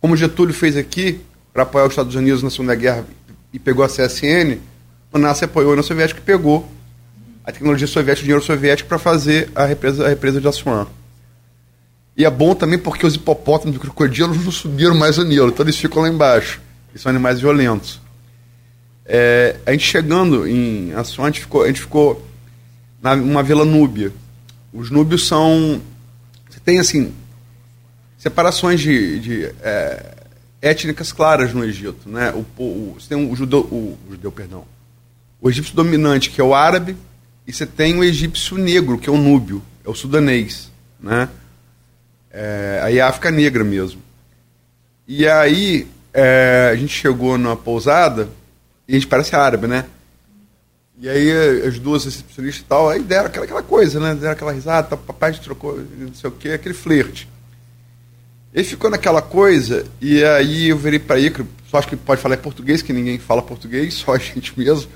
como 0.00 0.16
Getúlio 0.16 0.52
fez 0.52 0.76
aqui, 0.76 1.20
para 1.52 1.64
apoiar 1.64 1.84
os 1.84 1.92
Estados 1.92 2.14
Unidos 2.14 2.42
na 2.42 2.50
Segunda 2.50 2.74
Guerra 2.74 3.04
e 3.52 3.58
pegou 3.58 3.84
a 3.84 3.88
CSN, 3.88 4.58
o 5.12 5.18
Nasser 5.18 5.48
apoiou 5.48 5.70
a 5.70 5.72
União 5.72 5.82
Soviética 5.82 6.20
e 6.20 6.22
pegou 6.22 6.68
a 7.44 7.50
tecnologia 7.50 7.86
soviética, 7.86 8.22
o 8.22 8.24
dinheiro 8.24 8.44
soviético 8.44 8.88
para 8.88 8.98
fazer 8.98 9.50
a 9.54 9.64
represa, 9.64 10.06
a 10.06 10.08
represa 10.08 10.40
de 10.40 10.46
Assuan. 10.46 10.86
E 12.16 12.24
é 12.24 12.30
bom 12.30 12.54
também 12.54 12.78
porque 12.78 13.06
os 13.06 13.14
hipopótamos 13.14 13.76
e 13.76 13.78
crocodilos 13.78 14.44
não 14.44 14.52
subiram 14.52 14.94
mais 14.94 15.18
o 15.18 15.24
Nilo, 15.24 15.48
então 15.48 15.64
eles 15.64 15.76
ficam 15.76 16.02
lá 16.02 16.08
embaixo 16.08 16.60
que 16.92 16.98
são 16.98 17.10
animais 17.10 17.40
violentos. 17.40 18.00
É, 19.04 19.56
a 19.66 19.72
gente 19.72 19.84
chegando 19.84 20.46
em 20.46 20.92
Assuã, 20.92 21.24
a 21.24 21.26
gente 21.28 21.40
ficou, 21.40 21.62
a 21.62 21.66
gente 21.66 21.80
ficou 21.80 22.24
na, 23.02 23.14
uma 23.14 23.42
vila 23.42 23.64
núbia. 23.64 24.12
Os 24.72 24.90
núbios 24.90 25.26
são. 25.26 25.80
Você 26.48 26.60
tem, 26.60 26.78
assim, 26.78 27.12
separações 28.18 28.80
de, 28.80 29.18
de 29.18 29.44
é, 29.62 30.14
étnicas 30.60 31.12
claras 31.12 31.52
no 31.52 31.64
Egito. 31.64 32.08
Né? 32.08 32.30
O, 32.32 32.62
o, 32.62 32.96
você 32.98 33.08
tem 33.08 33.30
o 33.30 33.34
judeu, 33.34 33.60
o, 33.60 33.98
o 34.06 34.10
judeu, 34.10 34.30
perdão, 34.32 34.64
o 35.40 35.48
egípcio 35.48 35.74
dominante, 35.74 36.30
que 36.30 36.40
é 36.40 36.44
o 36.44 36.54
árabe, 36.54 36.96
e 37.46 37.52
você 37.52 37.66
tem 37.66 37.96
o 37.96 38.04
egípcio 38.04 38.58
negro, 38.58 38.98
que 38.98 39.08
é 39.08 39.12
o 39.12 39.16
núbio, 39.16 39.62
é 39.84 39.88
o 39.88 39.94
sudanês. 39.94 40.70
Né? 41.00 41.28
É, 42.30 42.80
aí 42.84 42.98
é 42.98 43.00
a 43.00 43.08
África 43.08 43.30
Negra 43.30 43.64
mesmo. 43.64 44.02
E 45.08 45.26
aí 45.26 45.88
é, 46.12 46.70
a 46.72 46.76
gente 46.76 46.94
chegou 46.94 47.38
na 47.38 47.56
pousada, 47.56 48.28
e 48.86 48.92
a 48.92 48.94
gente 48.94 49.06
parece 49.06 49.34
árabe, 49.34 49.66
né? 49.66 49.86
E 50.98 51.08
aí 51.08 51.66
as 51.66 51.78
duas 51.78 52.04
recepcionistas 52.04 52.62
e 52.62 52.64
tal, 52.64 52.90
aí 52.90 53.00
deram 53.00 53.26
aquela, 53.26 53.44
aquela 53.44 53.62
coisa, 53.62 53.98
né? 53.98 54.14
Deram 54.14 54.32
aquela 54.32 54.52
risada, 54.52 54.96
papai 54.96 55.32
trocou, 55.32 55.80
não 55.96 56.12
sei 56.12 56.28
o 56.28 56.32
quê, 56.32 56.50
aquele 56.50 56.74
flerte. 56.74 57.26
Ele 58.52 58.64
ficou 58.64 58.90
naquela 58.90 59.22
coisa, 59.22 59.86
e 60.00 60.24
aí 60.24 60.68
eu 60.68 60.76
virei 60.76 60.98
para 60.98 61.18
ele, 61.20 61.34
só 61.70 61.78
acho 61.78 61.88
que 61.88 61.96
pode 61.96 62.20
falar 62.20 62.36
português, 62.38 62.82
que 62.82 62.92
ninguém 62.92 63.18
fala 63.18 63.42
português, 63.42 63.94
só 64.04 64.14
a 64.14 64.18
gente 64.18 64.58
mesmo. 64.58 64.90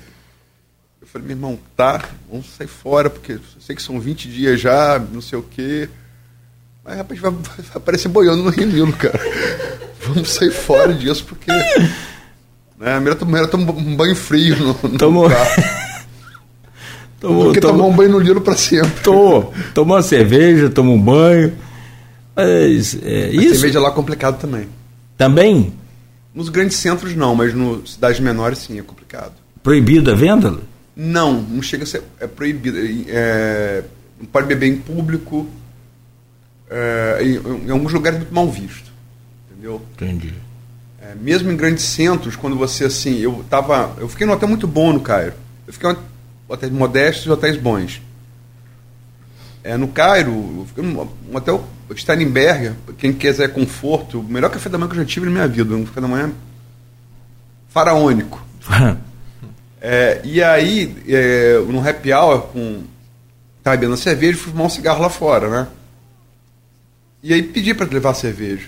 Eu 1.01 1.07
falei, 1.07 1.27
meu 1.27 1.37
irmão, 1.37 1.59
tá, 1.75 2.03
vamos 2.29 2.47
sair 2.57 2.67
fora, 2.67 3.09
porque 3.09 3.33
eu 3.33 3.39
sei 3.59 3.75
que 3.75 3.81
são 3.81 3.99
20 3.99 4.27
dias 4.27 4.59
já, 4.59 4.99
não 5.11 5.21
sei 5.21 5.39
o 5.39 5.43
quê. 5.43 5.87
Mas 6.83 6.97
rapaz, 6.97 7.19
vai, 7.19 7.31
vai 7.31 7.65
aparecer 7.75 8.09
boiando 8.09 8.43
no 8.43 8.49
Rio 8.49 8.67
Nilo, 8.67 8.93
cara. 8.93 9.19
vamos 10.05 10.29
sair 10.31 10.51
fora 10.51 10.93
disso, 10.93 11.23
porque. 11.25 11.51
Né, 12.77 12.93
a 12.93 12.99
Mira 12.99 13.15
toma 13.15 13.71
um 13.71 13.95
banho 13.95 14.15
frio 14.15 14.55
no, 14.57 14.89
no 14.89 14.97
Tomou. 14.97 15.29
carro. 15.29 15.63
Tomou, 17.19 17.45
Porque 17.45 17.61
tomou, 17.61 17.77
tomar 17.77 17.89
um 17.89 17.95
banho 17.95 18.11
no 18.11 18.19
Nilo 18.19 18.41
para 18.41 18.55
sempre. 18.57 19.01
tomou, 19.01 19.51
tomou 19.73 19.95
uma 19.95 20.03
cerveja, 20.03 20.69
tomou 20.69 20.95
um 20.95 21.01
banho. 21.01 21.57
Mas, 22.35 22.97
é, 23.01 23.25
A 23.25 23.33
isso 23.33 23.55
cerveja 23.55 23.79
lá 23.79 23.89
é 23.89 23.93
complicado 23.93 24.39
também. 24.39 24.67
também 25.17 25.73
Nos 26.33 26.49
grandes 26.49 26.77
centros 26.77 27.15
não, 27.15 27.33
mas 27.35 27.53
nas 27.53 27.91
cidades 27.91 28.19
menores 28.19 28.59
sim, 28.59 28.77
é 28.77 28.81
complicado. 28.81 29.33
proibida 29.63 30.11
a 30.11 30.15
venda? 30.15 30.59
Não, 30.95 31.41
não 31.41 31.61
chega 31.61 31.83
a 31.83 31.87
ser 31.87 32.03
é 32.19 32.27
proibido. 32.27 32.77
É, 33.07 33.83
não 34.19 34.25
pode 34.27 34.47
beber 34.47 34.67
em 34.67 34.77
público. 34.77 35.47
É, 36.69 37.19
em, 37.21 37.67
em 37.67 37.69
alguns 37.69 37.93
lugares 37.93 38.17
é 38.17 38.19
muito 38.21 38.33
mal 38.33 38.49
visto. 38.49 38.91
Entendeu? 39.51 39.81
Entendi. 39.93 40.33
É, 41.01 41.13
mesmo 41.15 41.51
em 41.51 41.55
grandes 41.57 41.83
centros, 41.83 42.35
quando 42.35 42.55
você 42.55 42.85
assim, 42.85 43.19
eu 43.19 43.45
tava, 43.49 43.95
eu 43.99 44.07
fiquei 44.07 44.25
num 44.25 44.33
hotel 44.33 44.49
muito 44.49 44.67
bom 44.67 44.91
no 44.91 44.99
Cairo. 44.99 45.33
Eu 45.67 45.73
fiquei 45.73 45.89
em 45.89 45.95
hotéis 46.47 46.71
modestos 46.71 47.25
e 47.25 47.29
hotéis 47.29 47.57
bons. 47.57 48.01
É, 49.65 49.75
no 49.77 49.87
Cairo, 49.87 50.31
num 50.77 51.09
um 51.27 51.35
hotel 51.35 51.67
Steinberger, 51.95 52.75
quem 52.99 53.11
quiser 53.11 53.51
conforto, 53.51 54.19
o 54.19 54.23
melhor 54.23 54.51
café 54.51 54.69
da 54.69 54.77
manhã 54.77 54.91
que 54.91 54.95
eu 54.95 54.99
já 54.99 55.05
tive 55.05 55.25
na 55.25 55.31
minha 55.31 55.47
vida, 55.47 55.73
um 55.75 55.83
café 55.83 56.01
da 56.01 56.07
manhã 56.07 56.31
faraônico. 57.67 58.45
É, 59.87 60.19
e 60.23 60.41
aí, 60.41 60.95
é, 61.07 61.59
no 61.59 61.87
happy 61.87 62.11
hour, 62.11 62.47
com, 62.47 62.81
tava 63.61 63.77
bebendo 63.77 63.95
cerveja, 63.95 64.35
fui 64.35 64.51
fumar 64.51 64.65
um 64.65 64.69
cigarro 64.69 64.99
lá 64.99 65.11
fora, 65.11 65.47
né? 65.47 65.67
E 67.21 67.31
aí 67.31 67.43
pedi 67.43 67.71
para 67.71 67.85
levar 67.85 68.15
cerveja. 68.15 68.67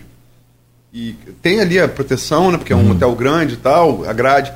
E 0.93 1.13
tem 1.41 1.59
ali 1.59 1.79
a 1.79 1.87
proteção, 1.87 2.51
né? 2.51 2.59
Porque 2.59 2.71
é 2.71 2.75
um 2.75 2.91
hotel 2.91 3.15
grande 3.15 3.55
e 3.55 3.57
tal, 3.57 4.07
a 4.07 4.13
grade. 4.13 4.53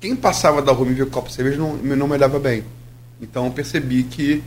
Quem 0.00 0.16
passava 0.16 0.62
da 0.62 0.72
rua 0.72 0.88
e 0.88 0.94
via 0.94 1.04
um 1.04 1.10
copo 1.10 1.28
de 1.28 1.34
cerveja 1.34 1.58
não, 1.58 1.76
não 1.76 2.08
me 2.08 2.14
olhava 2.14 2.38
bem. 2.38 2.64
Então 3.20 3.44
eu 3.44 3.52
percebi 3.52 4.04
que 4.04 4.42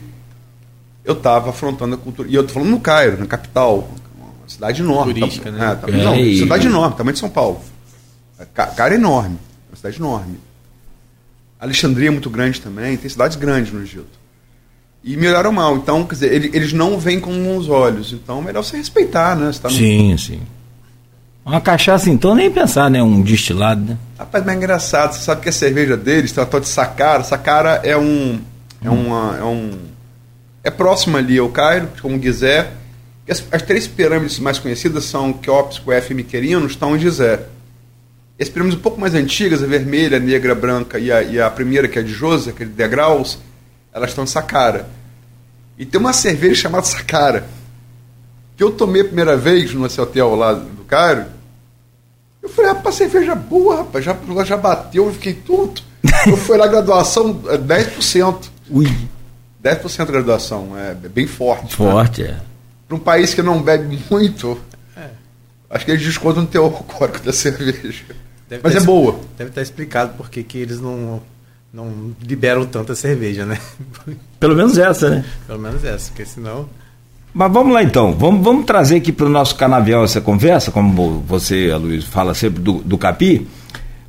eu 1.04 1.14
estava 1.14 1.50
afrontando 1.50 1.94
a 1.94 1.98
cultura. 1.98 2.28
E 2.28 2.34
eu 2.34 2.46
tô 2.46 2.52
falando 2.54 2.70
no 2.70 2.80
Cairo, 2.80 3.18
na 3.18 3.26
capital, 3.26 3.88
uma 4.16 4.48
cidade 4.48 4.82
enorme. 4.82 5.14
Turística, 5.14 5.50
tá, 5.50 5.56
né? 5.58 5.72
É, 5.72 5.74
tá, 5.74 5.88
É, 5.88 6.04
não, 6.04 6.16
e- 6.16 6.38
cidade 6.38 6.66
enorme, 6.66 6.96
tamanho 6.96 7.14
de 7.14 7.18
São 7.20 7.30
Paulo. 7.30 7.60
É, 8.38 8.44
Ca- 8.52 8.66
Cairo 8.68 8.94
é 8.94 8.98
enorme, 8.98 9.38
uma 9.70 9.76
cidade 9.76 9.98
enorme. 9.98 10.38
Alexandria 11.60 12.08
é 12.08 12.10
muito 12.10 12.28
grande 12.30 12.60
também, 12.60 12.96
tem 12.96 13.08
cidades 13.08 13.36
grandes 13.36 13.72
no 13.72 13.80
Egito. 13.82 14.20
E 15.04 15.16
me 15.16 15.26
olharam 15.28 15.52
mal. 15.52 15.76
Então, 15.76 16.04
quer 16.04 16.14
dizer, 16.14 16.32
ele- 16.32 16.50
eles 16.52 16.72
não 16.72 16.98
veem 16.98 17.18
com 17.20 17.32
bons 17.42 17.68
olhos. 17.68 18.12
Então, 18.12 18.38
é 18.38 18.42
melhor 18.42 18.62
você 18.62 18.76
respeitar, 18.76 19.36
né? 19.36 19.52
Você 19.52 19.60
tá 19.60 19.68
no- 19.68 19.74
Sim, 19.76 20.16
sim. 20.16 20.40
Uma 21.44 21.60
cachaça, 21.60 22.08
então, 22.08 22.36
nem 22.36 22.48
pensar, 22.50 22.88
né? 22.88 23.02
Um 23.02 23.20
destilado, 23.20 23.80
né? 23.84 23.98
Rapaz, 24.16 24.44
mas 24.44 24.54
é 24.54 24.56
engraçado. 24.56 25.12
Você 25.14 25.20
sabe 25.22 25.40
que 25.42 25.48
a 25.48 25.52
cerveja 25.52 25.96
deles 25.96 26.30
tem 26.30 26.40
uma 26.42 26.48
tal 26.48 26.60
de 26.60 26.68
Sacara. 26.68 27.24
Sacara 27.24 27.80
é 27.82 27.96
um. 27.96 28.40
É 28.80 28.88
uma. 28.90 29.36
É 29.38 29.42
um. 29.42 29.72
É 30.64 30.70
próximo 30.70 31.16
ali 31.16 31.38
ao 31.38 31.48
Cairo, 31.48 31.88
como 32.00 32.20
Gizé. 32.20 32.72
As, 33.28 33.42
as 33.50 33.62
três 33.62 33.86
pirâmides 33.86 34.38
mais 34.38 34.58
conhecidas 34.58 35.04
são 35.04 35.32
Queops, 35.32 35.78
Cuef 35.78 36.10
e 36.10 36.14
Miquerino, 36.14 36.66
estão 36.66 36.96
em 36.96 37.00
Gizé. 37.00 37.46
As 38.40 38.48
pirâmides 38.48 38.78
um 38.78 38.82
pouco 38.82 39.00
mais 39.00 39.14
antigas, 39.14 39.62
a 39.62 39.66
vermelha, 39.66 40.16
a 40.16 40.20
negra, 40.20 40.52
a 40.52 40.54
branca 40.54 40.98
e 40.98 41.12
a, 41.12 41.22
e 41.22 41.40
a 41.40 41.50
primeira, 41.50 41.86
que 41.86 41.98
é 41.98 42.02
de 42.02 42.12
José, 42.12 42.50
aquele 42.50 42.70
degraus, 42.70 43.38
elas 43.92 44.10
estão 44.10 44.24
em 44.24 44.26
Sacara. 44.26 44.88
E 45.78 45.84
tem 45.84 46.00
uma 46.00 46.12
cerveja 46.12 46.62
chamada 46.62 46.84
Sacara, 46.84 47.46
que 48.56 48.62
eu 48.62 48.70
tomei 48.70 49.02
a 49.02 49.04
primeira 49.04 49.36
vez 49.36 49.74
nesse 49.74 50.00
hotel 50.00 50.34
lá 50.34 50.52
do 50.54 50.84
Cairo. 50.84 51.26
Eu 52.42 52.48
falei, 52.48 52.72
rapaz, 52.72 52.96
cerveja 52.96 53.34
boa, 53.34 53.76
rapaz, 53.76 54.04
já, 54.04 54.16
já 54.44 54.56
bateu, 54.56 55.06
eu 55.06 55.12
fiquei 55.12 55.34
tudo. 55.34 55.80
Eu 56.26 56.36
fui 56.36 56.56
lá, 56.56 56.66
graduação, 56.66 57.40
é 57.48 57.56
10%. 57.56 58.50
Ui, 58.70 58.88
10% 59.62 60.06
de 60.06 60.12
graduação, 60.12 60.76
é 60.76 60.94
bem 60.94 61.26
forte. 61.26 61.80
né? 61.84 61.90
forte, 61.90 62.22
é. 62.22 62.36
Para 62.88 62.96
um 62.96 63.00
país 63.00 63.32
que 63.32 63.42
não 63.42 63.62
bebe 63.62 63.98
muito, 64.10 64.58
acho 65.72 65.84
que 65.84 65.90
eles 65.90 66.04
descontam 66.04 66.42
o 66.42 66.46
teor 66.46 66.72
alcoólico 66.72 67.20
da 67.20 67.32
cerveja. 67.32 68.04
Deve 68.48 68.60
Mas 68.62 68.76
é 68.76 68.80
boa. 68.80 69.18
Deve 69.38 69.50
estar 69.50 69.62
explicado 69.62 70.12
por 70.14 70.28
que 70.28 70.42
que 70.42 70.58
eles 70.58 70.78
não, 70.78 71.22
não 71.72 72.12
liberam 72.20 72.66
tanta 72.66 72.94
cerveja, 72.94 73.46
né? 73.46 73.58
Pelo 74.38 74.54
menos 74.54 74.76
essa, 74.76 75.08
né? 75.08 75.24
Pelo 75.46 75.58
menos 75.58 75.82
essa, 75.84 76.10
porque 76.10 76.26
senão. 76.26 76.68
Mas 77.32 77.50
vamos 77.50 77.72
lá 77.72 77.82
então, 77.82 78.12
vamos, 78.12 78.44
vamos 78.44 78.66
trazer 78.66 78.96
aqui 78.96 79.10
para 79.10 79.24
o 79.24 79.30
nosso 79.30 79.56
canavial 79.56 80.04
essa 80.04 80.20
conversa, 80.20 80.70
como 80.70 81.20
você, 81.20 81.74
Luiz, 81.76 82.04
fala 82.04 82.34
sempre 82.34 82.60
do, 82.60 82.74
do 82.74 82.98
Capi, 82.98 83.48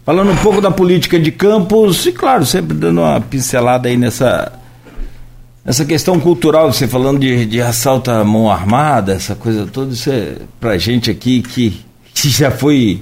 falando 0.05 0.31
um 0.31 0.35
pouco 0.35 0.59
da 0.59 0.69
política 0.69 1.17
de 1.17 1.31
campos 1.31 2.05
e, 2.05 2.11
claro, 2.11 2.45
sempre 2.45 2.75
dando 2.75 2.99
uma 2.99 3.21
pincelada 3.21 3.87
aí 3.87 3.95
nessa, 3.95 4.51
nessa 5.65 5.85
questão 5.85 6.19
cultural, 6.19 6.71
você 6.71 6.87
falando 6.87 7.19
de, 7.19 7.45
de 7.45 7.61
assalto 7.61 8.11
à 8.11 8.23
mão 8.23 8.49
armada, 8.51 9.13
essa 9.13 9.35
coisa 9.35 9.65
toda, 9.65 9.93
isso 9.93 10.11
é 10.11 10.37
pra 10.59 10.77
gente 10.77 11.09
aqui 11.09 11.41
que, 11.41 11.81
que 12.13 12.29
já 12.29 12.51
foi 12.51 13.01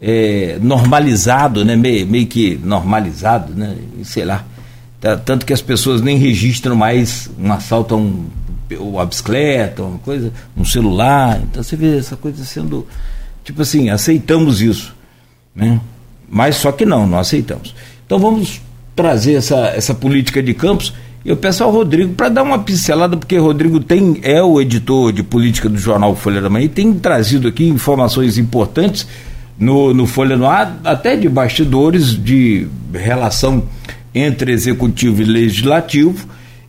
é, 0.00 0.58
normalizado, 0.60 1.64
né? 1.64 1.76
meio, 1.76 2.06
meio 2.06 2.26
que 2.26 2.58
normalizado, 2.62 3.54
né? 3.54 3.76
Sei 4.04 4.24
lá. 4.24 4.44
Tá- 5.00 5.16
Tanto 5.16 5.44
que 5.46 5.52
as 5.52 5.62
pessoas 5.62 6.00
nem 6.00 6.16
registram 6.18 6.74
mais 6.74 7.30
um 7.38 7.52
assalto 7.52 7.94
a 7.94 7.98
um, 7.98 8.26
uma 8.78 9.06
bicicleta, 9.06 9.82
uma 9.82 9.98
coisa, 9.98 10.32
um 10.56 10.64
celular. 10.64 11.40
Então 11.42 11.62
você 11.62 11.76
vê 11.76 11.98
essa 11.98 12.16
coisa 12.16 12.44
sendo. 12.44 12.86
Tipo 13.44 13.62
assim, 13.62 13.90
aceitamos 13.90 14.60
isso. 14.60 14.94
Né? 15.54 15.80
Mas 16.28 16.56
só 16.56 16.70
que 16.70 16.84
não, 16.84 17.06
não 17.06 17.18
aceitamos. 17.18 17.74
Então 18.06 18.18
vamos 18.18 18.60
trazer 18.94 19.34
essa, 19.34 19.68
essa 19.68 19.94
política 19.94 20.42
de 20.42 20.52
campos. 20.54 20.92
Eu 21.28 21.36
peço 21.36 21.62
ao 21.62 21.70
Rodrigo 21.70 22.14
para 22.14 22.30
dar 22.30 22.42
uma 22.42 22.58
pincelada, 22.60 23.14
porque 23.14 23.36
Rodrigo 23.36 23.80
tem, 23.80 24.18
é 24.22 24.42
o 24.42 24.58
editor 24.62 25.12
de 25.12 25.22
política 25.22 25.68
do 25.68 25.76
jornal 25.76 26.16
Folha 26.16 26.40
da 26.40 26.48
Manhã 26.48 26.64
e 26.64 26.70
tem 26.70 26.90
trazido 26.94 27.48
aqui 27.48 27.68
informações 27.68 28.38
importantes 28.38 29.06
no, 29.58 29.92
no 29.92 30.06
Folha 30.06 30.38
no 30.38 30.46
Ar, 30.46 30.80
até 30.82 31.16
de 31.16 31.28
bastidores 31.28 32.12
de 32.12 32.66
relação 32.94 33.64
entre 34.14 34.52
executivo 34.52 35.20
e 35.20 35.26
legislativo 35.26 36.26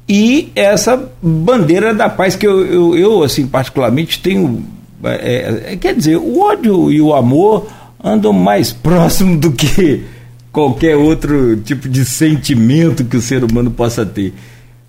e 0.10 0.52
essa 0.54 1.10
bandeira 1.24 1.94
da 1.94 2.10
paz 2.10 2.36
que 2.36 2.46
eu, 2.46 2.66
eu, 2.66 2.98
eu, 2.98 3.24
assim 3.24 3.48
particularmente 3.48 4.20
tenho 4.20 4.66
é, 5.06 5.72
é, 5.72 5.76
quer 5.78 5.96
dizer 5.96 6.18
o 6.18 6.38
ódio 6.38 6.92
e 6.92 7.00
o 7.00 7.14
amor 7.14 7.66
andam 8.04 8.34
mais 8.34 8.74
próximo 8.84 9.38
do 9.38 9.54
que 9.54 10.04
qualquer 10.52 10.96
outro 10.96 11.58
tipo 11.58 11.88
de 11.88 12.04
sentimento 12.06 13.06
que 13.06 13.18
o 13.18 13.22
ser 13.22 13.44
humano 13.44 13.72
possa 13.72 14.06
ter 14.06 14.34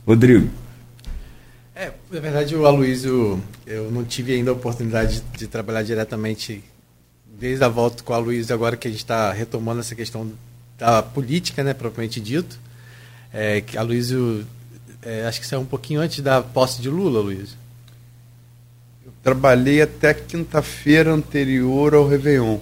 Rodrigo 0.07 0.49
É, 1.75 1.93
na 2.11 2.21
verdade, 2.21 2.55
o 2.55 2.67
Aloysio, 2.67 3.41
eu 3.67 3.91
não 3.91 4.05
tive 4.05 4.35
ainda 4.35 4.51
a 4.51 4.55
oportunidade 4.55 5.21
de, 5.21 5.39
de 5.39 5.47
trabalhar 5.47 5.83
diretamente 5.83 6.63
desde 7.39 7.65
a 7.65 7.69
volta 7.69 8.03
com 8.03 8.13
o 8.13 8.17
Aloysio, 8.17 8.55
agora 8.55 8.77
que 8.77 8.87
a 8.87 8.91
gente 8.91 9.01
está 9.01 9.33
retomando 9.33 9.81
essa 9.81 9.95
questão 9.95 10.31
da 10.79 11.03
política, 11.03 11.63
né, 11.63 11.73
propriamente 11.73 12.21
dito. 12.21 12.59
É, 13.33 13.61
que 13.61 13.79
a 13.79 13.81
Aloysio, 13.81 14.47
é, 15.03 15.25
acho 15.27 15.41
que 15.41 15.47
saiu 15.47 15.61
um 15.61 15.67
pouquinho 15.67 16.01
antes 16.01 16.21
da 16.21 16.43
posse 16.43 16.83
de 16.83 16.91
Lula, 16.91 17.21
Aloysio. 17.21 17.57
Eu 19.07 19.13
trabalhei 19.23 19.81
até 19.81 20.13
quinta-feira 20.13 21.13
anterior 21.13 21.95
ao 21.95 22.09
Réveillon. 22.09 22.59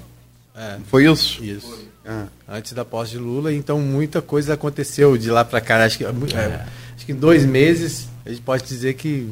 É, 0.54 0.78
foi 0.88 1.10
isso? 1.10 1.42
isso. 1.42 1.87
Ah. 2.10 2.24
Antes 2.48 2.72
da 2.72 2.86
posse 2.86 3.10
de 3.10 3.18
Lula, 3.18 3.52
então 3.52 3.78
muita 3.80 4.22
coisa 4.22 4.54
aconteceu 4.54 5.18
de 5.18 5.30
lá 5.30 5.44
para 5.44 5.60
cá. 5.60 5.84
Acho 5.84 5.98
que, 5.98 6.04
é, 6.04 6.08
acho 6.96 7.04
que 7.04 7.12
em 7.12 7.14
dois 7.14 7.44
meses 7.44 8.08
a 8.24 8.30
gente 8.30 8.40
pode 8.40 8.64
dizer 8.64 8.94
que 8.94 9.30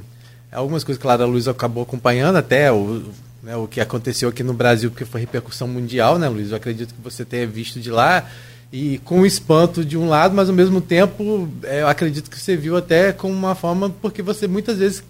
algumas 0.52 0.84
coisas, 0.84 1.00
claro, 1.00 1.22
a 1.22 1.26
Luiz 1.26 1.48
acabou 1.48 1.84
acompanhando 1.84 2.36
até 2.36 2.70
o, 2.70 3.02
né, 3.42 3.56
o 3.56 3.66
que 3.66 3.80
aconteceu 3.80 4.28
aqui 4.28 4.42
no 4.42 4.52
Brasil, 4.52 4.90
porque 4.90 5.06
foi 5.06 5.22
repercussão 5.22 5.66
mundial, 5.66 6.18
né, 6.18 6.28
Luiz? 6.28 6.50
Eu 6.50 6.58
acredito 6.58 6.92
que 6.92 7.00
você 7.02 7.24
tenha 7.24 7.46
visto 7.46 7.80
de 7.80 7.90
lá 7.90 8.28
e 8.70 8.98
com 8.98 9.24
espanto 9.24 9.82
de 9.82 9.96
um 9.96 10.06
lado, 10.06 10.34
mas 10.34 10.50
ao 10.50 10.54
mesmo 10.54 10.82
tempo 10.82 11.48
é, 11.62 11.80
eu 11.80 11.88
acredito 11.88 12.30
que 12.30 12.38
você 12.38 12.56
viu 12.58 12.76
até 12.76 13.10
com 13.10 13.30
uma 13.30 13.54
forma, 13.54 13.88
porque 14.02 14.20
você 14.20 14.46
muitas 14.46 14.76
vezes 14.76 15.02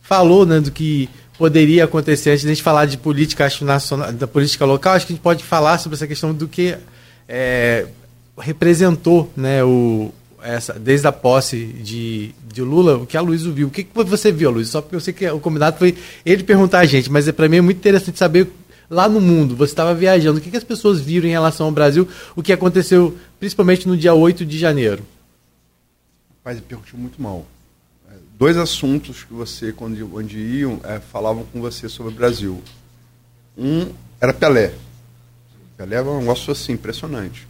falou 0.00 0.46
né, 0.46 0.58
do 0.58 0.70
que 0.70 1.06
poderia 1.36 1.84
acontecer 1.84 2.30
antes 2.30 2.42
de 2.42 2.46
a 2.48 2.54
gente 2.54 2.62
falar 2.62 2.86
de 2.86 2.96
política 2.96 3.44
acho, 3.44 3.62
nacional, 3.62 4.10
da 4.10 4.26
política 4.26 4.64
local, 4.64 4.94
acho 4.94 5.06
que 5.06 5.12
a 5.12 5.16
gente 5.16 5.22
pode 5.22 5.44
falar 5.44 5.76
sobre 5.76 5.96
essa 5.96 6.06
questão 6.06 6.32
do 6.32 6.48
que 6.48 6.78
é, 7.30 7.86
representou 8.36 9.32
né, 9.36 9.62
o, 9.62 10.12
essa, 10.42 10.72
desde 10.72 11.06
a 11.06 11.12
posse 11.12 11.64
de, 11.64 12.34
de 12.52 12.60
Lula, 12.60 12.96
o 12.96 13.06
que 13.06 13.16
a 13.16 13.20
Luiz 13.20 13.42
viu. 13.42 13.68
O 13.68 13.70
que, 13.70 13.84
que 13.84 14.04
você 14.04 14.32
viu, 14.32 14.50
Luiz? 14.50 14.68
Só 14.68 14.82
porque 14.82 14.96
eu 14.96 15.00
sei 15.00 15.14
que 15.14 15.30
o 15.30 15.38
combinado 15.38 15.78
foi 15.78 15.96
ele 16.26 16.42
perguntar 16.42 16.80
a 16.80 16.86
gente, 16.86 17.10
mas 17.10 17.28
é, 17.28 17.32
para 17.32 17.48
mim 17.48 17.58
é 17.58 17.60
muito 17.60 17.78
interessante 17.78 18.18
saber 18.18 18.48
lá 18.90 19.08
no 19.08 19.20
mundo, 19.20 19.54
você 19.54 19.72
estava 19.72 19.94
viajando, 19.94 20.40
o 20.40 20.42
que, 20.42 20.50
que 20.50 20.56
as 20.56 20.64
pessoas 20.64 21.00
viram 21.00 21.28
em 21.28 21.30
relação 21.30 21.66
ao 21.66 21.72
Brasil, 21.72 22.08
o 22.34 22.42
que 22.42 22.52
aconteceu 22.52 23.16
principalmente 23.38 23.86
no 23.86 23.96
dia 23.96 24.12
8 24.12 24.44
de 24.44 24.58
janeiro? 24.58 25.04
Rapaz, 26.38 26.58
perguntou 26.60 26.98
muito 26.98 27.22
mal. 27.22 27.46
É, 28.10 28.14
dois 28.36 28.56
assuntos 28.56 29.22
que 29.22 29.32
você, 29.32 29.72
quando 29.72 30.16
onde 30.16 30.36
iam, 30.38 30.80
é, 30.82 30.98
falavam 30.98 31.44
com 31.52 31.60
você 31.60 31.88
sobre 31.88 32.12
o 32.12 32.16
Brasil. 32.16 32.60
Um 33.56 33.86
era 34.20 34.32
Pelé. 34.32 34.74
Pelé 35.80 35.96
é 35.96 36.02
um 36.02 36.20
negócio 36.20 36.52
assim, 36.52 36.72
impressionante 36.72 37.48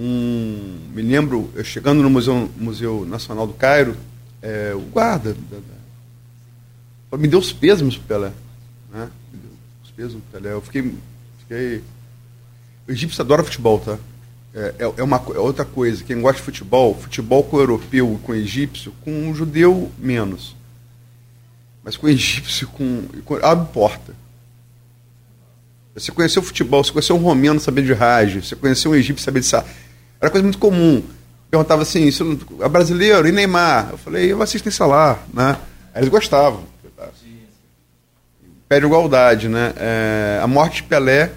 um, 0.00 0.78
me 0.94 1.02
lembro, 1.02 1.50
eu 1.54 1.62
chegando 1.62 2.02
no 2.02 2.08
Museu, 2.08 2.50
Museu 2.56 3.04
Nacional 3.04 3.46
do 3.46 3.52
Cairo, 3.52 3.94
é, 4.40 4.72
o 4.74 4.80
guarda 4.80 5.34
da, 5.34 5.58
da, 7.10 7.18
me 7.18 7.28
deu 7.28 7.38
os 7.38 7.52
pêsames 7.52 7.96
pro 7.96 8.06
Pelé. 8.06 8.32
Né? 8.90 9.10
Me 9.32 9.38
deu 9.38 9.50
os 9.84 9.90
pêsames 9.90 10.22
pro 10.30 10.40
Pelé. 10.40 10.54
Eu 10.54 10.62
fiquei, 10.62 10.94
fiquei. 11.40 11.84
O 12.88 12.92
egípcio 12.92 13.20
adora 13.20 13.44
futebol, 13.44 13.78
tá? 13.78 13.98
É, 14.54 14.74
é, 14.78 14.92
é, 14.96 15.02
uma, 15.02 15.16
é 15.16 15.38
outra 15.38 15.64
coisa. 15.64 16.02
Quem 16.02 16.20
gosta 16.20 16.38
de 16.38 16.44
futebol, 16.44 16.94
futebol 16.94 17.44
com 17.44 17.56
o 17.56 17.60
europeu 17.60 18.14
e 18.14 18.24
com 18.24 18.32
o 18.32 18.34
egípcio, 18.34 18.94
com 19.04 19.30
o 19.30 19.34
judeu 19.34 19.92
menos. 19.98 20.56
Mas 21.84 21.96
com 21.96 22.06
o 22.06 22.10
egípcio, 22.10 22.68
com. 22.68 23.04
com 23.24 23.34
abre 23.44 23.70
porta. 23.72 24.14
Você 25.94 26.12
conheceu 26.12 26.40
o 26.40 26.44
futebol, 26.44 26.84
você 26.84 26.92
conheceu 26.92 27.16
um 27.16 27.20
romeno 27.20 27.58
saber 27.58 27.82
de 27.82 27.92
rádio, 27.92 28.42
você 28.42 28.54
conheceu 28.54 28.92
um 28.92 28.94
egípcio 28.94 29.24
saber 29.24 29.40
de 29.40 29.46
sa... 29.46 29.64
Era 30.20 30.30
coisa 30.30 30.42
muito 30.42 30.58
comum. 30.58 31.02
Perguntava 31.50 31.82
assim, 31.82 32.04
isso 32.04 32.38
é 32.60 32.68
brasileiro, 32.68 33.26
e 33.26 33.32
Neymar? 33.32 33.88
Eu 33.90 33.98
falei, 33.98 34.30
eu 34.30 34.40
assisto 34.40 34.68
em 34.68 34.72
Salar, 34.72 35.26
né? 35.34 35.58
Aí 35.92 36.00
eles 36.00 36.08
gostavam. 36.08 36.64
Pede 38.68 38.86
igualdade, 38.86 39.48
né? 39.48 39.72
É, 39.76 40.40
a 40.40 40.46
morte 40.46 40.76
de 40.76 40.82
Pelé 40.84 41.32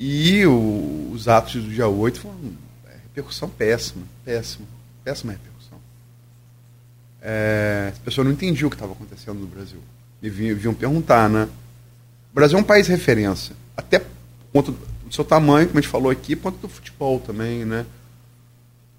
e 0.00 0.44
o, 0.44 1.10
os 1.12 1.28
atos 1.28 1.54
do 1.62 1.70
dia 1.70 1.86
8 1.86 2.20
foram 2.20 2.36
é, 2.84 2.94
repercussão 3.04 3.48
péssima, 3.48 4.02
péssima, 4.24 4.66
péssima 5.04 5.32
repercussão. 5.32 5.78
É, 7.22 7.90
as 7.92 7.98
pessoas 7.98 8.26
não 8.26 8.32
entendiam 8.32 8.66
o 8.66 8.70
que 8.70 8.74
estava 8.74 8.92
acontecendo 8.92 9.38
no 9.38 9.46
Brasil. 9.46 9.78
E 10.20 10.28
vinham, 10.28 10.56
vinham 10.56 10.74
perguntar, 10.74 11.28
né? 11.28 11.48
O 12.32 12.34
Brasil 12.34 12.58
é 12.58 12.60
um 12.60 12.64
país 12.64 12.88
referência 12.88 13.54
até 13.78 14.00
por 14.00 14.08
conta 14.52 14.72
do 14.72 15.14
seu 15.14 15.24
tamanho, 15.24 15.68
como 15.68 15.78
a 15.78 15.80
gente 15.80 15.90
falou 15.90 16.10
aqui, 16.10 16.34
por 16.34 16.50
conta 16.50 16.58
do 16.66 16.68
futebol 16.68 17.20
também, 17.20 17.64
né? 17.64 17.86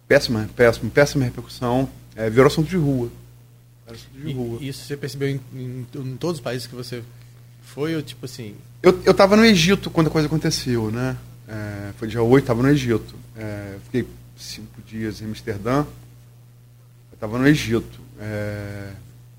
Péssima, 0.08 0.50
péssima, 0.56 0.90
péssima 0.90 1.26
repercussão. 1.26 1.90
É, 2.16 2.30
virou 2.30 2.48
assunto 2.48 2.70
de 2.70 2.78
rua. 2.78 3.12
De 4.14 4.32
rua. 4.32 4.58
E, 4.62 4.70
isso 4.70 4.86
você 4.86 4.96
percebeu 4.96 5.28
em, 5.28 5.42
em, 5.54 5.86
em, 5.94 6.18
todos 6.18 6.38
os 6.38 6.42
países 6.42 6.66
que 6.66 6.74
você 6.74 7.04
foi, 7.62 7.94
ou 7.96 8.02
tipo 8.02 8.26
assim... 8.26 8.56
Eu, 8.82 9.02
eu 9.06 9.14
tava 9.14 9.36
no 9.36 9.44
Egito 9.44 9.90
quando 9.90 10.08
a 10.08 10.10
coisa 10.10 10.28
aconteceu, 10.28 10.90
né? 10.90 11.18
É, 11.48 11.92
foi 11.98 12.08
dia 12.08 12.24
8, 12.24 12.44
estava 12.44 12.64
no 12.64 12.70
Egito. 12.70 13.16
É, 13.36 13.76
fiquei 13.86 14.08
cinco 14.38 14.82
dias 14.82 15.22
em 15.22 15.26
Amsterdã. 15.26 15.80
Eu 17.12 17.16
estava 17.16 17.38
no 17.38 17.46
Egito. 17.46 18.00
É, 18.18 18.94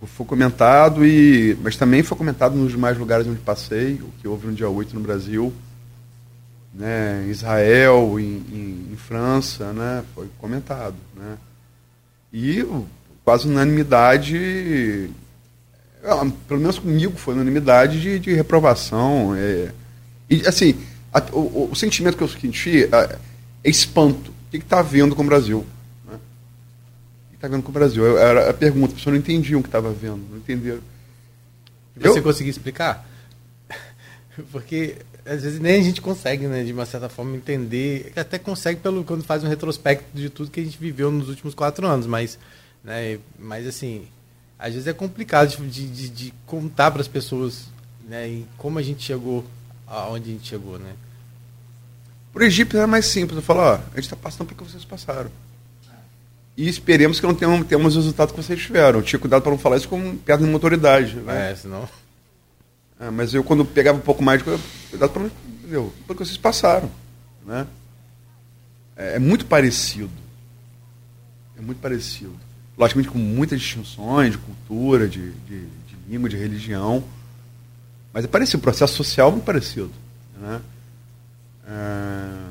foi 0.07 0.27
comentado, 0.27 1.05
e, 1.05 1.57
mas 1.63 1.77
também 1.77 2.03
foi 2.03 2.17
comentado 2.17 2.57
nos 2.57 2.71
demais 2.71 2.97
lugares 2.97 3.27
onde 3.27 3.39
passei, 3.39 3.95
o 3.95 4.11
que 4.21 4.27
houve 4.27 4.47
no 4.47 4.55
dia 4.55 4.69
8 4.69 4.95
no 4.95 5.01
Brasil, 5.01 5.53
né, 6.73 7.25
em 7.27 7.31
Israel, 7.31 8.19
em, 8.19 8.43
em, 8.51 8.93
em 8.93 8.97
França, 8.97 9.73
né, 9.73 10.03
foi 10.15 10.29
comentado. 10.39 10.97
Né. 11.15 11.37
E 12.33 12.65
quase 13.25 13.47
unanimidade, 13.47 15.11
é, 16.03 16.09
pelo 16.49 16.61
menos 16.61 16.79
comigo 16.79 17.17
foi 17.17 17.35
unanimidade 17.35 18.01
de, 18.01 18.19
de 18.19 18.33
reprovação. 18.33 19.35
É, 19.37 19.71
e 20.29 20.47
assim, 20.47 20.77
a, 21.13 21.21
o, 21.33 21.69
o, 21.71 21.77
sentimento 21.77 22.17
que 22.17 22.23
eu 22.23 22.29
senti 22.29 22.85
é, 22.85 23.19
é 23.65 23.71
espanto. 23.71 24.31
O 24.31 24.51
que 24.51 24.57
está 24.57 24.81
havendo 24.81 25.15
com 25.15 25.23
o 25.23 25.27
Brasil? 25.27 25.67
Está 27.40 27.48
vendo 27.48 27.62
com 27.62 27.70
o 27.70 27.72
Brasil? 27.72 28.18
Era 28.18 28.50
a 28.50 28.55
pergunta, 28.55 28.88
as 28.88 28.92
pessoas 28.98 29.14
não 29.14 29.20
entendiam 29.20 29.61
o 29.61 29.62
que 29.62 29.68
estava 29.68 29.90
vendo, 29.90 30.20
não 30.31 30.37
entenderam. 30.37 30.83
E 31.96 32.00
você 32.00 32.18
eu... 32.18 32.22
conseguiu 32.22 32.50
explicar? 32.50 33.09
Porque 34.53 34.96
às 35.24 35.42
vezes 35.42 35.59
nem 35.59 35.81
a 35.81 35.83
gente 35.83 36.03
consegue, 36.03 36.46
né, 36.46 36.62
de 36.62 36.72
uma 36.72 36.85
certa 36.85 37.09
forma, 37.09 37.35
entender. 37.35 38.12
Até 38.14 38.38
consegue 38.38 38.81
pelo 38.81 39.05
quando 39.05 39.24
faz 39.24 39.42
um 39.42 39.48
retrospecto 39.48 40.05
de 40.12 40.29
tudo 40.29 40.50
que 40.50 40.61
a 40.61 40.64
gente 40.64 40.79
viveu 40.79 41.11
nos 41.11 41.31
últimos 41.31 41.55
quatro 41.55 41.87
anos, 41.87 42.07
mas, 42.07 42.38
né, 42.85 43.18
mas 43.38 43.66
assim, 43.66 44.07
às 44.59 44.74
vezes 44.74 44.87
é 44.87 44.92
complicado 44.92 45.57
de, 45.66 45.88
de, 45.88 46.09
de 46.11 46.35
contar 46.44 46.90
para 46.90 47.00
as 47.00 47.09
pessoas 47.09 47.68
né, 48.07 48.42
como 48.59 48.79
a 48.79 48.83
gente 48.83 49.03
chegou 49.03 49.44
aonde 49.87 50.31
a 50.31 50.33
gente 50.35 50.46
chegou, 50.46 50.79
né? 50.79 50.92
Para 52.33 52.42
o 52.42 52.46
Egito 52.46 52.76
era 52.76 52.87
mais 52.87 53.07
simples, 53.07 53.37
eu 53.37 53.42
falo, 53.42 53.61
ó, 53.61 53.74
a 53.74 53.96
gente 53.96 54.00
está 54.00 54.16
passando 54.16 54.46
porque 54.46 54.62
vocês 54.62 54.85
passaram. 54.85 55.31
E 56.61 56.68
esperemos 56.68 57.18
que 57.18 57.27
não 57.27 57.35
tenhamos, 57.35 57.66
tenhamos 57.66 57.96
o 57.96 58.01
resultado 58.01 58.35
que 58.35 58.37
vocês 58.37 58.61
tiveram. 58.61 58.99
Eu 58.99 59.03
tinha 59.03 59.18
cuidado 59.18 59.40
para 59.40 59.51
não 59.51 59.57
falar 59.57 59.79
isso 59.79 59.88
com 59.88 60.14
perda 60.18 60.44
de 60.44 60.51
motoridade. 60.51 61.16
Né? 61.16 61.53
É, 61.53 61.57
senão. 61.57 61.88
É, 63.01 63.09
mas 63.09 63.33
eu, 63.33 63.42
quando 63.42 63.64
pegava 63.64 63.96
um 63.96 64.03
pouco 64.03 64.23
mais 64.23 64.42
de 64.42 64.59
cuidado 64.90 65.11
para 65.11 65.23
não. 65.23 65.90
Porque 66.07 66.23
vocês 66.23 66.37
passaram. 66.37 66.90
Né? 67.46 67.66
É, 68.94 69.14
é, 69.14 69.18
muito 69.18 69.46
parecido. 69.46 70.11
É 71.57 71.62
muito 71.62 71.79
parecido. 71.79 72.37
Logicamente 72.77 73.09
com 73.09 73.18
muitas 73.18 73.59
distinções 73.59 74.33
de 74.33 74.38
cultura, 74.38 75.09
de, 75.09 75.31
de, 75.31 75.61
de 75.61 75.96
língua, 76.11 76.29
de 76.29 76.37
religião. 76.37 77.03
Mas 78.12 78.27
é 78.27 78.29
parecido. 78.29 78.59
O 78.59 78.61
processo 78.61 78.96
social 78.96 79.29
é 79.29 79.33
muito 79.33 79.44
parecido. 79.46 79.90
Né? 80.38 80.61
É 81.66 82.51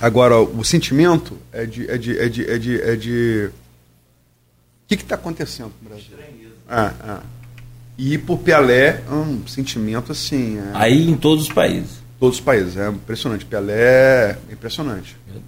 Agora, 0.00 0.38
o 0.40 0.62
sentimento 0.64 1.36
é 1.58 1.66
de. 1.66 1.90
É 1.90 1.98
de, 1.98 2.18
é 2.18 2.28
de, 2.28 2.50
é 2.50 2.58
de, 2.58 2.82
é 2.82 2.96
de... 2.96 3.50
O 4.84 4.88
que 4.88 4.94
está 4.94 5.16
acontecendo 5.16 5.72
no 5.82 5.88
Brasil? 5.88 6.16
Ah, 6.68 6.94
ah. 7.00 7.22
E 7.96 8.16
por 8.16 8.38
Pelé, 8.38 9.02
um 9.10 9.46
sentimento 9.46 10.12
assim. 10.12 10.58
É... 10.58 10.70
Aí 10.74 11.10
em 11.10 11.16
todos 11.16 11.48
os 11.48 11.52
países. 11.52 11.98
Todos 12.20 12.36
os 12.36 12.40
países, 12.40 12.76
é 12.76 12.88
impressionante. 12.88 13.44
Pelé 13.44 14.38
é 14.48 14.52
impressionante. 14.52 15.16
Meu 15.26 15.34
Deus. 15.34 15.46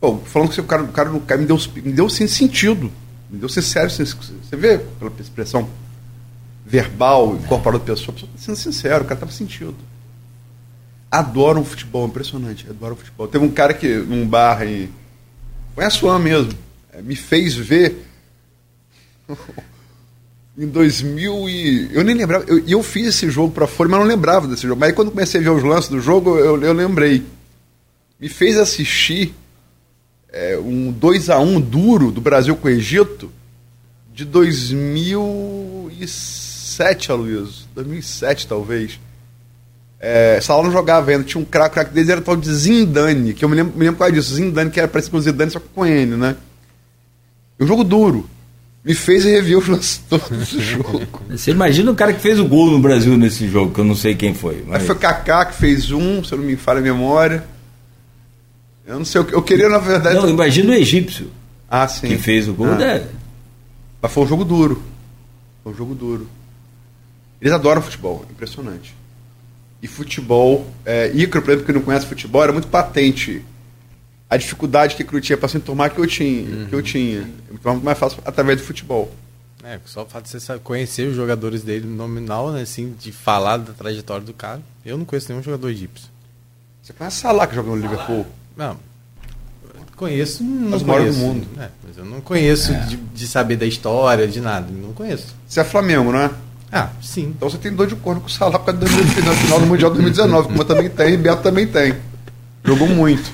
Pô, 0.00 0.18
falando 0.18 0.50
que 0.50 0.60
o 0.60 0.64
cara, 0.64 0.82
o 0.84 0.88
cara, 0.88 1.12
o 1.12 1.20
cara 1.20 1.40
me 1.40 1.46
deu, 1.46 1.58
me 1.74 1.92
deu 1.92 2.08
sem 2.08 2.28
sentido. 2.28 2.90
Me 3.28 3.38
deu 3.38 3.48
sem 3.48 3.62
sério. 3.62 3.90
Sem, 3.90 4.06
você 4.06 4.56
vê 4.56 4.78
pela 4.78 5.12
expressão 5.18 5.68
verbal, 6.64 7.34
incorporada 7.34 7.84
da 7.84 7.92
pessoa, 7.92 8.10
a 8.10 8.12
pessoa 8.12 8.30
tá 8.32 8.38
sendo 8.38 8.56
sincero, 8.56 9.02
o 9.02 9.06
cara 9.06 9.14
estava 9.14 9.32
sentido 9.32 9.76
adoram 11.10 11.64
futebol, 11.64 12.06
impressionante, 12.06 12.66
adoram 12.70 12.94
futebol. 12.94 13.26
Teve 13.26 13.44
um 13.44 13.50
cara 13.50 13.74
que, 13.74 13.96
num 13.96 14.26
bar 14.26 14.60
aí, 14.60 14.88
foi 15.74 15.84
a 15.84 15.90
sua 15.90 16.18
mesmo, 16.18 16.52
é, 16.92 17.02
me 17.02 17.16
fez 17.16 17.54
ver 17.54 17.96
em 20.58 20.66
2000 20.66 21.48
e... 21.48 21.94
Eu 21.94 22.04
nem 22.04 22.14
lembrava, 22.14 22.44
eu, 22.46 22.62
eu, 22.66 22.82
fiz 22.82 23.08
esse 23.08 23.30
jogo 23.30 23.52
para 23.52 23.66
fora, 23.66 23.88
mas 23.88 24.00
não 24.00 24.06
lembrava 24.06 24.46
desse 24.46 24.66
jogo. 24.66 24.78
Mas 24.78 24.90
aí 24.90 24.94
quando 24.94 25.10
comecei 25.10 25.40
a 25.40 25.44
ver 25.44 25.50
os 25.50 25.62
lances 25.62 25.88
do 25.88 25.98
jogo, 26.00 26.36
eu, 26.38 26.62
eu 26.62 26.72
lembrei. 26.72 27.24
Me 28.18 28.28
fez 28.28 28.58
assistir 28.58 29.34
é, 30.28 30.58
um 30.58 30.92
2 30.92 31.30
a 31.30 31.38
1 31.38 31.60
duro 31.60 32.10
do 32.10 32.20
Brasil 32.20 32.56
com 32.56 32.68
o 32.68 32.70
Egito 32.70 33.32
de 34.12 34.24
2007, 34.24 37.12
Aloysio. 37.12 37.68
2007, 37.74 38.46
talvez 38.46 39.00
é, 40.00 40.40
Salah 40.40 40.62
não 40.62 40.72
jogava 40.72 41.10
ainda, 41.10 41.24
tinha 41.24 41.40
um 41.40 41.44
craque, 41.44 41.72
o 41.72 41.74
craque 41.74 41.92
deles 41.92 42.08
era 42.08 42.22
tal 42.22 42.34
de 42.34 42.50
Zindane, 42.50 43.34
que 43.34 43.44
eu 43.44 43.48
me 43.50 43.54
lembro, 43.54 43.76
me 43.76 43.84
lembro 43.84 43.98
qual 43.98 44.08
é 44.08 44.12
disso, 44.12 44.34
Zindane, 44.34 44.70
que 44.70 44.80
era 44.80 44.88
parecido 44.88 45.12
com 45.12 45.18
o 45.18 45.20
Zidane, 45.20 45.50
só 45.50 45.60
que 45.60 45.68
com 45.74 45.84
N, 45.84 46.16
né? 46.16 46.36
Um 47.60 47.66
jogo 47.66 47.84
duro. 47.84 48.28
Me 48.82 48.94
fez 48.94 49.24
rever 49.24 49.58
os 49.58 49.68
lances 49.68 50.02
todos 50.08 50.52
do 50.52 50.60
jogo. 50.62 51.02
Você 51.28 51.50
imagina 51.50 51.90
o 51.90 51.94
cara 51.94 52.14
que 52.14 52.20
fez 52.20 52.40
o 52.40 52.46
gol 52.46 52.70
no 52.70 52.78
Brasil 52.78 53.14
nesse 53.18 53.46
jogo, 53.46 53.74
que 53.74 53.80
eu 53.80 53.84
não 53.84 53.94
sei 53.94 54.14
quem 54.14 54.32
foi. 54.32 54.64
Mas... 54.66 54.84
Foi 54.84 54.94
Kaká 54.94 55.44
que 55.44 55.54
fez 55.54 55.90
um, 55.90 56.24
se 56.24 56.32
eu 56.32 56.38
não 56.38 56.46
me 56.46 56.56
falha 56.56 56.78
a 56.78 56.82
memória. 56.82 57.44
Eu 58.86 58.98
não 58.98 59.04
sei, 59.04 59.20
eu 59.20 59.42
queria 59.42 59.68
na 59.68 59.76
verdade. 59.78 60.16
Não, 60.16 60.28
imagina 60.30 60.72
o 60.72 60.74
egípcio. 60.74 61.30
Ah, 61.68 61.86
sim. 61.86 62.08
Que 62.08 62.16
fez 62.16 62.48
o 62.48 62.54
gol. 62.54 62.68
Ah. 62.68 62.76
né? 62.76 63.06
Mas 64.00 64.10
foi 64.10 64.24
um 64.24 64.26
jogo 64.26 64.46
duro. 64.46 64.82
Foi 65.62 65.72
um 65.74 65.76
jogo 65.76 65.94
duro. 65.94 66.26
Eles 67.38 67.52
adoram 67.52 67.82
futebol, 67.82 68.24
impressionante. 68.30 68.94
E 69.82 69.86
futebol, 69.88 70.66
é, 70.84 71.10
Icaro, 71.14 71.44
por 71.44 71.50
exemplo, 71.50 71.66
que 71.66 71.72
não 71.72 71.82
conhece 71.82 72.06
futebol, 72.06 72.42
era 72.42 72.52
muito 72.52 72.68
patente 72.68 73.42
a 74.28 74.36
dificuldade 74.36 74.94
que 74.94 75.02
Icaro 75.02 75.20
tinha 75.20 75.36
para 75.36 75.48
se 75.48 75.56
enturmar 75.56 75.90
que 75.90 75.98
eu 75.98 76.06
tinha. 76.06 76.66
Que 76.66 76.74
eu 76.74 76.82
tinha. 76.82 77.28
Então, 77.50 77.72
muito 77.72 77.84
mais 77.84 77.98
fácil 77.98 78.18
através 78.24 78.60
do 78.60 78.64
futebol. 78.64 79.12
É, 79.62 79.78
só 79.84 80.02
o 80.02 80.06
fato 80.06 80.24
de 80.24 80.40
você 80.40 80.58
conhecer 80.58 81.08
os 81.08 81.14
jogadores 81.14 81.62
dele 81.62 81.86
nominal, 81.86 82.50
né, 82.50 82.62
assim, 82.62 82.94
de 82.98 83.12
falar 83.12 83.58
da 83.58 83.72
trajetória 83.72 84.24
do 84.24 84.32
cara. 84.32 84.62
Eu 84.84 84.96
não 84.96 85.04
conheço 85.04 85.28
nenhum 85.30 85.42
jogador 85.42 85.68
egípcio. 85.68 86.08
Você 86.82 86.92
conhece 86.92 87.20
Salah 87.20 87.46
que 87.46 87.54
joga 87.54 87.68
no 87.68 87.76
Liverpool? 87.76 88.26
Não. 88.56 88.76
Conheço, 89.96 90.42
não 90.42 90.70
Mas 90.70 90.80
o 90.80 90.86
maior 90.86 91.10
do 91.10 91.16
mundo. 91.18 91.46
É, 91.58 91.68
mas 91.86 91.98
eu 91.98 92.06
não 92.06 92.22
conheço 92.22 92.74
de, 92.86 92.96
de 92.96 93.26
saber 93.26 93.56
da 93.56 93.66
história, 93.66 94.26
de 94.26 94.40
nada. 94.40 94.66
Não 94.72 94.94
conheço. 94.94 95.36
Você 95.46 95.60
é 95.60 95.64
Flamengo, 95.64 96.10
não 96.10 96.20
é? 96.20 96.30
Ah, 96.72 96.88
sim. 97.02 97.32
Então 97.36 97.50
você 97.50 97.58
tem 97.58 97.72
dor 97.72 97.86
de 97.86 97.96
corno 97.96 98.20
com 98.20 98.28
o 98.28 98.30
Salah 98.30 98.58
por 98.58 98.66
causa 98.66 98.78
do 98.80 98.86
final, 98.86 99.34
final 99.34 99.60
do 99.60 99.66
Mundial 99.66 99.90
2019, 99.90 100.48
como 100.48 100.60
eu 100.60 100.64
também 100.64 100.88
tem, 100.88 101.14
e 101.14 101.16
Beto 101.16 101.42
também 101.42 101.66
tem. 101.66 101.94
Jogou 102.64 102.88
muito. 102.88 103.30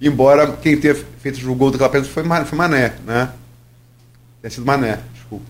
Embora 0.00 0.46
quem 0.60 0.76
tenha 0.76 0.96
feito 1.22 1.48
o 1.48 1.54
gol 1.54 1.70
daquela 1.70 1.88
pedra 1.90 2.08
foi, 2.08 2.24
foi 2.44 2.58
Mané, 2.58 2.92
né? 3.06 3.28
Tenha 4.42 4.50
sido 4.50 4.66
Mané, 4.66 4.98
desculpa. 5.14 5.44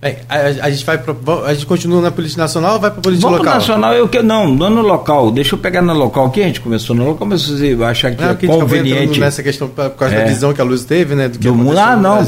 Bem, 0.00 0.18
a, 0.28 0.36
a 0.66 0.70
gente 0.70 0.84
vai 0.84 0.98
pro, 0.98 1.44
a 1.46 1.54
gente 1.54 1.64
continua 1.64 2.02
na 2.02 2.10
política 2.10 2.42
nacional 2.42 2.74
ou 2.74 2.80
vai 2.80 2.90
para 2.90 3.00
política 3.00 3.26
Vamos 3.26 3.38
local? 3.44 3.54
nacional, 3.58 3.94
eu 3.94 4.06
que 4.06 4.20
não, 4.22 4.46
não 4.54 4.68
no 4.68 4.82
local. 4.82 5.30
Deixa 5.32 5.54
eu 5.54 5.58
pegar 5.58 5.80
no 5.80 5.94
local 5.94 6.26
aqui, 6.26 6.42
a 6.42 6.46
gente 6.46 6.60
começou 6.60 6.94
no 6.94 7.06
local, 7.06 7.26
mas 7.26 7.42
você 7.48 7.74
vai 7.74 7.90
achar 7.92 8.14
que 8.14 8.20
Não, 8.20 8.28
é 8.28 8.32
acabou 8.32 8.60
conveniente. 8.60 9.18
nessa 9.18 9.42
questão 9.42 9.68
por 9.68 9.88
causa 9.90 10.14
É. 10.14 10.18
da 10.20 10.26
visão 10.26 10.52
que 10.52 10.60
a 10.60 10.64
Luz 10.64 10.84
teve, 10.84 11.14
né? 11.14 11.28
Do 11.28 11.38
que 11.38 11.48
do 11.48 11.54
mundo. 11.54 11.78
Ah, 11.78 11.96
não, 11.96 12.18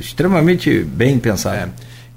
extremamente 0.00 0.82
bem 0.82 1.16
pensado. 1.18 1.56
É. 1.56 1.68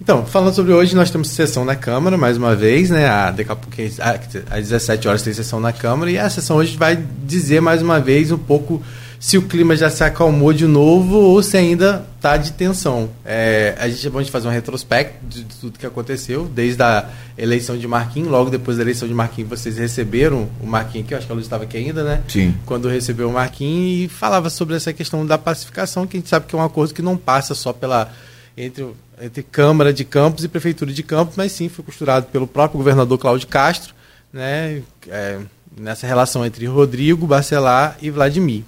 Então, 0.03 0.25
falando 0.25 0.53
sobre 0.53 0.73
hoje, 0.73 0.93
nós 0.95 1.09
temos 1.09 1.29
sessão 1.29 1.63
na 1.63 1.77
Câmara, 1.77 2.17
mais 2.17 2.35
uma 2.35 2.53
vez, 2.53 2.89
né? 2.89 3.07
A, 3.07 3.31
daqui 3.31 3.49
a 3.49 3.55
pouco, 3.55 3.73
a- 4.01 4.57
às 4.57 4.63
17 4.67 5.07
horas 5.07 5.21
tem 5.21 5.33
sessão 5.33 5.61
na 5.61 5.71
Câmara, 5.71 6.11
e 6.11 6.17
a 6.19 6.29
sessão 6.29 6.57
hoje 6.57 6.75
vai 6.75 7.01
dizer 7.25 7.61
mais 7.61 7.81
uma 7.81 8.01
vez 8.01 8.29
um 8.29 8.37
pouco 8.37 8.81
se 9.17 9.37
o 9.37 9.43
clima 9.43 9.77
já 9.77 9.89
se 9.89 10.03
acalmou 10.03 10.51
de 10.51 10.67
novo 10.67 11.15
ou 11.15 11.41
se 11.41 11.55
ainda 11.55 12.05
está 12.17 12.35
de 12.35 12.51
tensão. 12.51 13.09
É, 13.23 13.73
a 13.79 13.87
gente 13.87 14.05
é 14.05 14.09
bom 14.09 14.21
de 14.21 14.29
fazer 14.29 14.49
um 14.49 14.51
retrospecto 14.51 15.25
de, 15.25 15.45
de 15.45 15.55
tudo 15.55 15.79
que 15.79 15.85
aconteceu, 15.85 16.43
desde 16.53 16.83
a 16.83 17.05
eleição 17.37 17.77
de 17.77 17.87
Marquinhos, 17.87 18.27
logo 18.29 18.49
depois 18.49 18.75
da 18.75 18.83
eleição 18.83 19.07
de 19.07 19.13
Marquinhos, 19.13 19.49
vocês 19.49 19.77
receberam 19.77 20.49
o 20.61 20.67
Marquinhos 20.67 21.05
aqui, 21.05 21.13
eu 21.13 21.17
acho 21.17 21.27
que 21.27 21.31
a 21.31 21.35
Luz 21.35 21.45
estava 21.45 21.63
aqui 21.63 21.77
ainda, 21.77 22.03
né? 22.03 22.21
Sim. 22.27 22.53
quando 22.65 22.89
recebeu 22.89 23.29
o 23.29 23.31
Marquinhos 23.33 24.01
e 24.03 24.13
falava 24.13 24.49
sobre 24.49 24.75
essa 24.75 24.91
questão 24.91 25.25
da 25.25 25.37
pacificação, 25.37 26.05
que 26.05 26.17
a 26.17 26.19
gente 26.19 26.27
sabe 26.27 26.45
que 26.45 26.53
é 26.53 26.57
um 26.59 26.61
acordo 26.63 26.93
que 26.93 27.01
não 27.01 27.15
passa 27.15 27.55
só 27.55 27.71
pela 27.71 28.11
entre, 28.57 28.85
entre 29.21 29.43
Câmara 29.43 29.93
de 29.93 30.03
Campos 30.03 30.43
e 30.43 30.47
Prefeitura 30.47 30.91
de 30.91 31.03
Campos, 31.03 31.35
mas 31.35 31.51
sim 31.51 31.69
foi 31.69 31.83
costurado 31.83 32.27
pelo 32.27 32.47
próprio 32.47 32.77
governador 32.77 33.17
Cláudio 33.17 33.47
Castro, 33.47 33.93
né, 34.31 34.81
é, 35.07 35.39
nessa 35.77 36.07
relação 36.07 36.45
entre 36.45 36.65
Rodrigo, 36.65 37.27
Bacelar 37.27 37.97
e 38.01 38.09
Vladimir. 38.09 38.63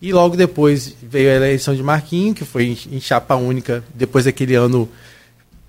E 0.00 0.12
logo 0.12 0.36
depois 0.36 0.96
veio 1.02 1.30
a 1.30 1.34
eleição 1.34 1.74
de 1.74 1.82
Marquinhos, 1.82 2.36
que 2.36 2.44
foi 2.44 2.64
em, 2.64 2.96
em 2.96 3.00
chapa 3.00 3.36
única, 3.36 3.84
depois 3.94 4.24
daquele 4.24 4.54
ano 4.54 4.88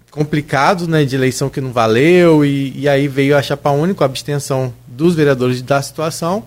complicado, 0.09 0.87
né, 0.87 1.05
de 1.05 1.15
eleição 1.15 1.49
que 1.49 1.61
não 1.61 1.71
valeu, 1.71 2.45
e, 2.45 2.71
e 2.79 2.89
aí 2.89 3.07
veio 3.07 3.37
a 3.37 3.41
chapa 3.41 3.71
única, 3.71 4.03
a 4.03 4.05
abstenção 4.05 4.73
dos 4.87 5.15
vereadores 5.15 5.61
da 5.61 5.81
situação. 5.81 6.43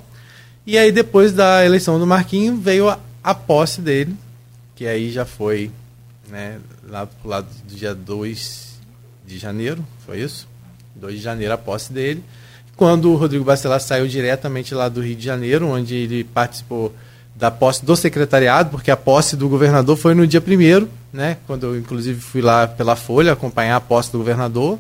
E 0.66 0.76
aí, 0.76 0.90
depois 0.90 1.32
da 1.32 1.64
eleição 1.64 1.98
do 1.98 2.06
Marquinho, 2.06 2.56
veio 2.56 2.88
a, 2.88 2.98
a 3.22 3.34
posse 3.34 3.80
dele, 3.80 4.16
que 4.74 4.86
aí 4.86 5.10
já 5.10 5.24
foi 5.24 5.70
né, 6.28 6.58
lá 6.88 7.06
pro 7.06 7.28
lado 7.28 7.46
do 7.66 7.74
dia 7.74 7.94
2 7.94 8.80
de 9.26 9.38
janeiro, 9.38 9.84
foi 10.04 10.20
isso? 10.20 10.48
2 10.94 11.16
de 11.16 11.20
janeiro 11.20 11.52
a 11.54 11.58
posse 11.58 11.92
dele. 11.92 12.22
Quando 12.76 13.10
o 13.10 13.16
Rodrigo 13.16 13.44
Bacelar 13.44 13.80
saiu 13.80 14.06
diretamente 14.06 14.74
lá 14.74 14.88
do 14.88 15.00
Rio 15.00 15.16
de 15.16 15.24
Janeiro, 15.24 15.66
onde 15.68 15.94
ele 15.94 16.24
participou 16.24 16.94
da 17.34 17.50
posse 17.50 17.84
do 17.84 17.96
secretariado, 17.96 18.70
porque 18.70 18.90
a 18.90 18.96
posse 18.96 19.36
do 19.36 19.48
governador 19.48 19.96
foi 19.96 20.14
no 20.14 20.26
dia 20.26 20.40
primeiro, 20.40 20.88
né? 21.12 21.38
Quando 21.46 21.66
eu, 21.66 21.76
inclusive, 21.78 22.20
fui 22.20 22.40
lá 22.40 22.66
pela 22.66 22.96
Folha 22.96 23.32
acompanhar 23.32 23.76
a 23.76 23.80
posse 23.80 24.12
do 24.12 24.18
governador. 24.18 24.78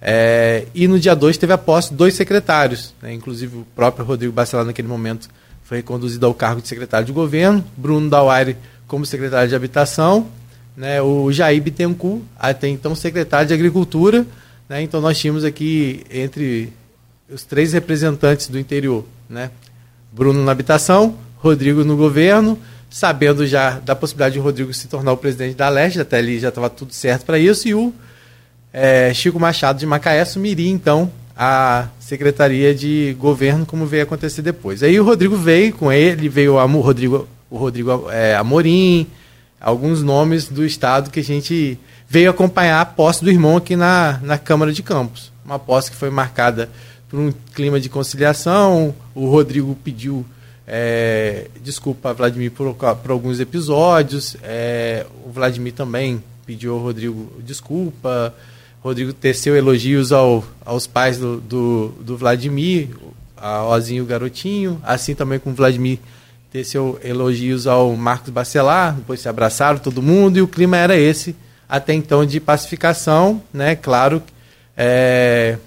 É, 0.00 0.66
e 0.74 0.86
no 0.86 0.98
dia 0.98 1.14
2 1.14 1.36
teve 1.38 1.52
a 1.52 1.58
posse 1.58 1.90
de 1.90 1.96
dois 1.96 2.14
secretários, 2.14 2.94
né? 3.00 3.14
inclusive 3.14 3.56
o 3.56 3.66
próprio 3.74 4.04
Rodrigo 4.04 4.32
Bacelar, 4.32 4.66
naquele 4.66 4.86
momento, 4.86 5.30
foi 5.62 5.78
reconduzido 5.78 6.26
ao 6.26 6.34
cargo 6.34 6.60
de 6.60 6.68
secretário 6.68 7.06
de 7.06 7.12
governo, 7.12 7.64
Bruno 7.74 8.10
Dauaire 8.10 8.56
como 8.86 9.06
secretário 9.06 9.48
de 9.48 9.56
habitação, 9.56 10.26
né? 10.76 11.00
o 11.00 11.30
Jair 11.32 11.62
Bittencourt, 11.62 12.22
até 12.38 12.68
então 12.68 12.94
secretário 12.94 13.48
de 13.48 13.54
agricultura. 13.54 14.26
Né? 14.68 14.82
Então 14.82 15.00
nós 15.00 15.18
tínhamos 15.18 15.44
aqui 15.44 16.04
entre 16.10 16.72
os 17.28 17.44
três 17.44 17.72
representantes 17.72 18.48
do 18.48 18.58
interior, 18.58 19.04
né? 19.28 19.50
Bruno 20.12 20.44
na 20.44 20.52
habitação, 20.52 21.16
Rodrigo 21.36 21.84
no 21.84 21.96
governo, 21.96 22.58
sabendo 22.88 23.46
já 23.46 23.80
da 23.80 23.96
possibilidade 23.96 24.34
de 24.34 24.38
Rodrigo 24.38 24.72
se 24.72 24.86
tornar 24.86 25.12
o 25.12 25.16
presidente 25.16 25.56
da 25.56 25.68
Leste, 25.68 26.00
até 26.00 26.18
ali 26.18 26.38
já 26.38 26.50
estava 26.50 26.70
tudo 26.70 26.94
certo 26.94 27.24
para 27.24 27.38
isso, 27.38 27.66
e 27.66 27.74
o 27.74 27.92
é, 28.72 29.12
Chico 29.12 29.40
Machado 29.40 29.78
de 29.78 29.86
Macaé 29.86 30.20
assumiria 30.20 30.70
então 30.70 31.10
a 31.36 31.88
secretaria 31.98 32.74
de 32.74 33.16
governo, 33.18 33.66
como 33.66 33.86
veio 33.86 34.04
acontecer 34.04 34.42
depois. 34.42 34.82
Aí 34.82 34.98
o 35.00 35.04
Rodrigo 35.04 35.36
veio 35.36 35.72
com 35.72 35.90
ele, 35.90 36.28
veio 36.28 36.54
o 36.54 36.80
Rodrigo, 36.80 37.26
o 37.50 37.56
Rodrigo 37.56 38.08
é, 38.10 38.36
Amorim, 38.36 39.08
alguns 39.64 40.02
nomes 40.02 40.46
do 40.46 40.62
estado 40.62 41.10
que 41.10 41.20
a 41.20 41.24
gente 41.24 41.78
veio 42.06 42.28
acompanhar 42.28 42.82
a 42.82 42.84
posse 42.84 43.24
do 43.24 43.30
irmão 43.30 43.56
aqui 43.56 43.74
na, 43.74 44.20
na 44.22 44.36
Câmara 44.36 44.70
de 44.70 44.82
Campos. 44.82 45.32
Uma 45.42 45.58
posse 45.58 45.90
que 45.90 45.96
foi 45.96 46.10
marcada 46.10 46.68
por 47.08 47.18
um 47.18 47.32
clima 47.54 47.80
de 47.80 47.88
conciliação. 47.88 48.94
O 49.14 49.26
Rodrigo 49.26 49.74
pediu 49.82 50.24
é, 50.68 51.48
desculpa 51.62 52.10
a 52.10 52.12
Vladimir 52.12 52.50
por, 52.50 52.74
por 52.74 53.10
alguns 53.10 53.40
episódios. 53.40 54.36
É, 54.42 55.06
o 55.24 55.30
Vladimir 55.30 55.72
também 55.72 56.22
pediu 56.44 56.74
ao 56.74 56.80
Rodrigo 56.80 57.32
desculpa. 57.42 58.34
Rodrigo 58.82 59.14
teceu 59.14 59.56
elogios 59.56 60.12
ao, 60.12 60.44
aos 60.62 60.86
pais 60.86 61.16
do, 61.16 61.40
do, 61.40 61.88
do 62.02 62.18
Vladimir, 62.18 62.90
a 63.34 63.64
Ozinho 63.64 64.00
e 64.00 64.02
o 64.02 64.06
Garotinho, 64.06 64.78
assim 64.82 65.14
também 65.14 65.38
com 65.38 65.52
o 65.52 65.54
Vladimir 65.54 65.98
teceu 66.54 67.00
elogios 67.02 67.66
ao 67.66 67.96
Marcos 67.96 68.30
Bacelar, 68.30 68.94
depois 68.94 69.18
se 69.18 69.28
abraçaram 69.28 69.76
todo 69.76 70.00
mundo 70.00 70.38
e 70.38 70.40
o 70.40 70.46
clima 70.46 70.76
era 70.76 70.96
esse, 70.96 71.34
até 71.68 71.92
então 71.92 72.24
de 72.24 72.38
pacificação, 72.38 73.42
né? 73.52 73.74
Claro, 73.74 74.22
é, 74.76 75.58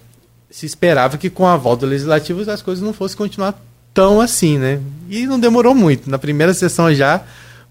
se 0.49 0.65
esperava 0.65 1.17
que 1.17 1.29
com 1.29 1.45
a 1.45 1.57
volta 1.57 1.85
do 1.85 1.89
legislativo 1.89 2.49
as 2.49 2.61
coisas 2.61 2.81
não 2.81 2.93
fossem 2.93 3.17
continuar 3.17 3.61
tão 3.93 4.21
assim, 4.21 4.57
né? 4.57 4.79
E 5.09 5.27
não 5.27 5.37
demorou 5.37 5.75
muito. 5.75 6.09
Na 6.09 6.17
primeira 6.17 6.53
sessão 6.53 6.93
já, 6.93 7.21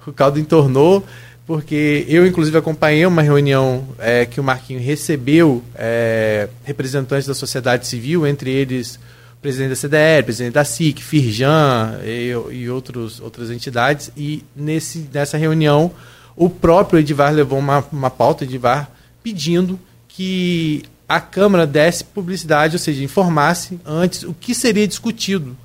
o 0.07 0.12
caldo 0.12 0.38
entornou, 0.38 1.02
porque 1.46 2.05
eu, 2.07 2.26
inclusive, 2.26 2.59
acompanhei 2.59 3.07
uma 3.07 3.22
reunião 3.22 3.88
é, 3.98 4.26
que 4.26 4.38
o 4.38 4.44
Marquinho 4.44 4.79
recebeu 4.79 5.64
é, 5.74 6.50
representantes 6.64 7.26
da 7.26 7.33
sociedade 7.33 7.87
civil, 7.87 8.26
entre 8.26 8.50
eles 8.50 8.98
presidente 9.47 9.69
da 9.69 9.77
CDL, 9.77 10.25
presidente 10.25 10.55
da 10.55 10.65
SIC, 10.65 11.01
Firjan 11.01 12.01
e, 12.03 12.33
e 12.51 12.69
outros, 12.69 13.21
outras 13.21 13.49
entidades, 13.49 14.11
e 14.17 14.43
nesse, 14.57 15.09
nessa 15.13 15.39
reunião 15.39 15.93
o 16.35 16.51
próprio 16.51 16.99
Edivar 16.99 17.33
levou 17.33 17.61
uma, 17.61 17.85
uma 17.93 18.11
pauta, 18.11 18.43
Edivar, 18.43 18.91
pedindo 19.23 19.79
que 20.09 20.83
a 21.09 21.21
Câmara 21.21 21.65
desse 21.65 22.03
publicidade, 22.03 22.75
ou 22.75 22.81
seja, 22.81 23.05
informasse 23.05 23.79
antes 23.87 24.25
o 24.25 24.35
que 24.35 24.53
seria 24.53 24.87
discutido 24.89 25.57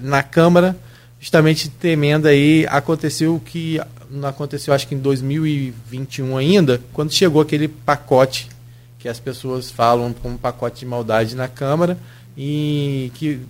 na 0.00 0.24
Câmara, 0.24 0.76
justamente 1.20 1.68
temendo 1.68 2.26
aí, 2.26 2.66
aconteceu 2.68 3.36
o 3.36 3.40
que 3.40 3.80
não 4.10 4.28
aconteceu 4.28 4.74
acho 4.74 4.88
que 4.88 4.94
em 4.96 4.98
2021 4.98 6.36
ainda, 6.36 6.82
quando 6.92 7.12
chegou 7.12 7.40
aquele 7.40 7.68
pacote 7.68 8.48
que 8.98 9.08
as 9.08 9.20
pessoas 9.20 9.70
falam 9.70 10.12
como 10.12 10.36
pacote 10.36 10.80
de 10.80 10.86
maldade 10.86 11.36
na 11.36 11.46
Câmara 11.46 11.96
e 12.36 13.10
que 13.14 13.40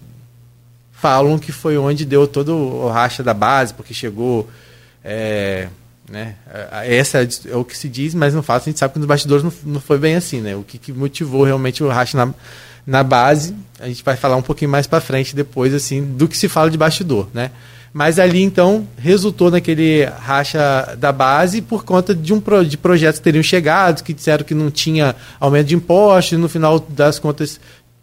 falam 0.93 1.39
que 1.39 1.53
foi 1.53 1.79
onde 1.79 2.05
deu 2.05 2.27
todo 2.27 2.55
o 2.55 2.89
racha 2.89 3.23
da 3.23 3.33
base, 3.33 3.73
porque 3.73 3.95
chegou 3.95 4.49
é, 5.03 5.69
né, 6.11 6.35
essa 6.85 7.19
é 7.23 7.57
o 7.57 7.65
que 7.65 7.77
se 7.77 7.89
diz, 7.89 8.15
mas 8.15 8.35
não 8.35 8.43
fala, 8.43 8.61
a 8.61 8.65
gente 8.65 8.79
sabe 8.79 8.95
que 8.95 8.99
nos 8.99 9.07
bastidores 9.09 9.45
não, 9.45 9.53
não 9.65 9.81
foi 9.81 9.97
bem 9.97 10.17
assim, 10.17 10.41
né? 10.41 10.57
O 10.57 10.63
que, 10.63 10.77
que 10.77 10.93
motivou 10.93 11.45
realmente 11.45 11.85
o 11.85 11.89
racha 11.89 12.19
na, 12.19 12.35
na 12.85 13.03
base, 13.05 13.55
a 13.79 13.87
gente 13.87 14.03
vai 14.03 14.17
falar 14.17 14.37
um 14.37 14.43
pouquinho 14.43 14.71
mais 14.71 14.87
para 14.87 15.01
frente 15.01 15.37
depois, 15.37 15.73
assim, 15.73 16.03
do 16.03 16.27
que 16.27 16.37
se 16.37 16.49
fala 16.49 16.69
de 16.69 16.77
bastidor, 16.77 17.29
né? 17.33 17.53
Mas 17.93 18.21
ali, 18.21 18.43
então, 18.43 18.87
resultou 18.97 19.51
naquele 19.51 20.05
racha 20.05 20.97
da 20.97 21.11
base 21.11 21.61
por 21.61 21.85
conta 21.85 22.15
de, 22.15 22.33
um 22.33 22.41
pro, 22.41 22.65
de 22.65 22.77
projetos 22.77 23.19
que 23.19 23.25
teriam 23.25 23.43
chegado, 23.43 24.05
que 24.05 24.13
disseram 24.13 24.45
que 24.45 24.55
não 24.55 24.71
tinha 24.71 25.15
aumento 25.41 25.69
de 25.69 25.75
impostos, 25.75 26.33
e 26.33 26.37
no 26.37 26.49
final 26.49 26.79
das 26.79 27.19
contas 27.19 27.61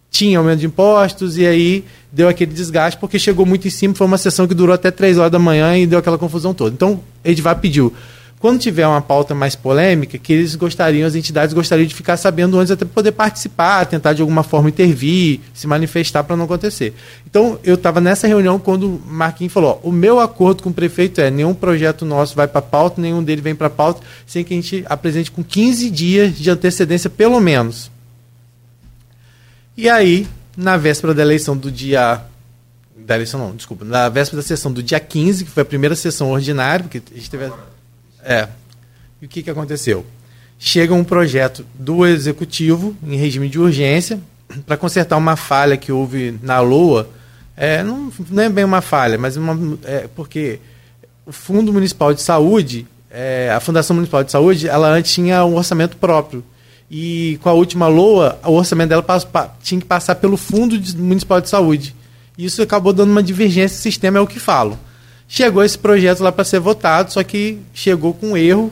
tinha 0.10 0.38
aumento 0.38 0.60
de 0.60 0.66
impostos, 0.66 1.38
e 1.38 1.46
aí 1.46 1.84
deu 2.12 2.28
aquele 2.28 2.54
desgaste, 2.54 3.00
porque 3.00 3.20
chegou 3.20 3.46
muito 3.46 3.68
em 3.68 3.72
cima, 3.72 3.94
foi 3.94 4.08
uma 4.08 4.18
sessão 4.18 4.48
que 4.48 4.54
durou 4.54 4.74
até 4.74 4.90
3 4.90 5.18
horas 5.18 5.32
da 5.32 5.40
manhã 5.40 5.78
e 5.78 5.86
deu 5.86 6.00
aquela 6.00 6.18
confusão 6.18 6.54
toda. 6.54 6.74
Então, 6.74 7.00
Edivar 7.24 7.60
pediu 7.60 7.94
quando 8.40 8.60
tiver 8.60 8.86
uma 8.86 9.02
pauta 9.02 9.34
mais 9.34 9.56
polêmica, 9.56 10.18
que 10.18 10.32
eles 10.32 10.56
gostariam, 10.56 11.08
as 11.08 11.16
entidades 11.16 11.54
gostariam 11.54 11.88
de 11.88 11.96
ficar 11.96 12.18
sabendo 12.18 12.60
antes 12.60 12.70
até 12.70 12.86
poder 12.86 13.12
participar, 13.12 13.86
tentar 13.86 14.14
de 14.14 14.22
alguma 14.22 14.44
forma 14.44 14.70
intervir, 14.70 15.40
se 15.54 15.66
manifestar 15.66 16.24
para 16.24 16.36
não 16.36 16.46
acontecer. 16.46 16.94
Então, 17.28 17.58
eu 17.64 17.76
estava 17.76 18.00
nessa 18.00 18.28
reunião 18.28 18.60
quando 18.60 18.88
o 18.88 19.02
Marquinhos 19.08 19.52
falou: 19.52 19.82
ó, 19.84 19.90
o 19.90 19.92
meu 19.92 20.20
acordo 20.20 20.62
com 20.62 20.70
o 20.70 20.74
prefeito 20.74 21.20
é 21.20 21.32
nenhum 21.32 21.54
projeto 21.54 22.06
nosso 22.06 22.36
vai 22.36 22.48
para 22.48 22.62
pauta, 22.62 23.02
nenhum 23.02 23.24
dele 23.24 23.42
vem 23.42 23.56
para 23.56 23.72
pauta, 23.72 24.02
sem 24.28 24.44
que 24.44 24.54
a 24.54 24.58
gente 24.58 24.86
apresente 24.88 25.32
com 25.32 25.44
15 25.44 25.90
dias 25.90 26.38
de 26.38 26.50
antecedência, 26.50 27.10
pelo 27.10 27.40
menos. 27.40 27.90
E 29.78 29.88
aí, 29.88 30.28
na 30.58 30.76
véspera 30.76 31.14
da 31.14 31.22
eleição 31.22 31.56
do 31.56 31.72
dia. 31.72 32.22
Da 32.98 33.14
eleição 33.14 33.40
não, 33.40 33.56
desculpa. 33.56 33.86
Na 33.86 34.10
véspera 34.10 34.42
da 34.42 34.48
sessão 34.48 34.74
do 34.74 34.82
dia 34.82 35.00
15, 35.00 35.46
que 35.46 35.52
foi 35.52 35.62
a 35.62 35.66
primeira 35.66 35.96
sessão 35.96 36.32
ordinária, 36.32 36.84
porque 36.84 37.00
a 37.12 37.16
gente 37.16 37.30
teve. 37.30 37.52
É. 38.24 38.48
E 39.22 39.28
o 39.28 39.30
que, 39.30 39.44
que 39.44 39.52
aconteceu? 39.52 40.04
Chega 40.58 40.96
um 40.96 41.04
projeto 41.04 41.64
do 41.76 42.08
executivo 42.08 42.98
em 43.04 43.16
regime 43.16 43.48
de 43.48 43.60
urgência 43.60 44.20
para 44.66 44.76
consertar 44.76 45.16
uma 45.16 45.36
falha 45.36 45.78
que 45.78 45.92
houve 45.92 46.40
na 46.42 46.60
LOA. 46.60 47.08
É, 47.56 47.84
não, 47.84 48.12
não 48.32 48.44
é 48.44 48.50
bem 48.50 48.66
uma 48.66 48.82
falha, 48.82 49.18
mas 49.18 49.38
uma, 49.38 49.78
é, 49.84 50.08
porque 50.16 50.60
o 51.24 51.32
Fundo 51.32 51.72
Municipal 51.72 52.14
de 52.14 52.22
Saúde, 52.22 52.88
é, 53.12 53.52
a 53.56 53.60
Fundação 53.60 53.96
Municipal 53.96 54.24
de 54.24 54.32
Saúde, 54.32 54.68
ela 54.68 54.90
antes 54.90 55.14
tinha 55.14 55.46
um 55.46 55.56
orçamento 55.56 55.98
próprio. 55.98 56.44
E 56.90 57.38
com 57.42 57.50
a 57.50 57.54
última 57.54 57.88
LOA, 57.88 58.40
o 58.46 58.54
orçamento 58.54 58.90
dela 58.90 59.06
tinha 59.62 59.82
que 59.82 59.86
passar 59.88 60.16
pelo 60.16 60.38
Fundo 60.38 60.80
Municipal 60.98 61.42
de 61.42 61.50
Saúde. 61.50 61.94
Isso 62.38 62.62
acabou 62.62 62.94
dando 62.94 63.12
uma 63.12 63.24
divergência, 63.24 63.78
o 63.78 63.82
sistema 63.82 64.20
é 64.20 64.22
o 64.22 64.28
que 64.28 64.40
falo. 64.40 64.80
Chegou 65.28 65.64
esse 65.64 65.78
projeto 65.78 66.22
lá 66.22 66.32
para 66.32 66.46
ser 66.46 66.60
votado, 66.60 67.12
só 67.12 67.22
que 67.24 67.60
chegou 67.74 68.14
com 68.14 68.38
erro. 68.38 68.72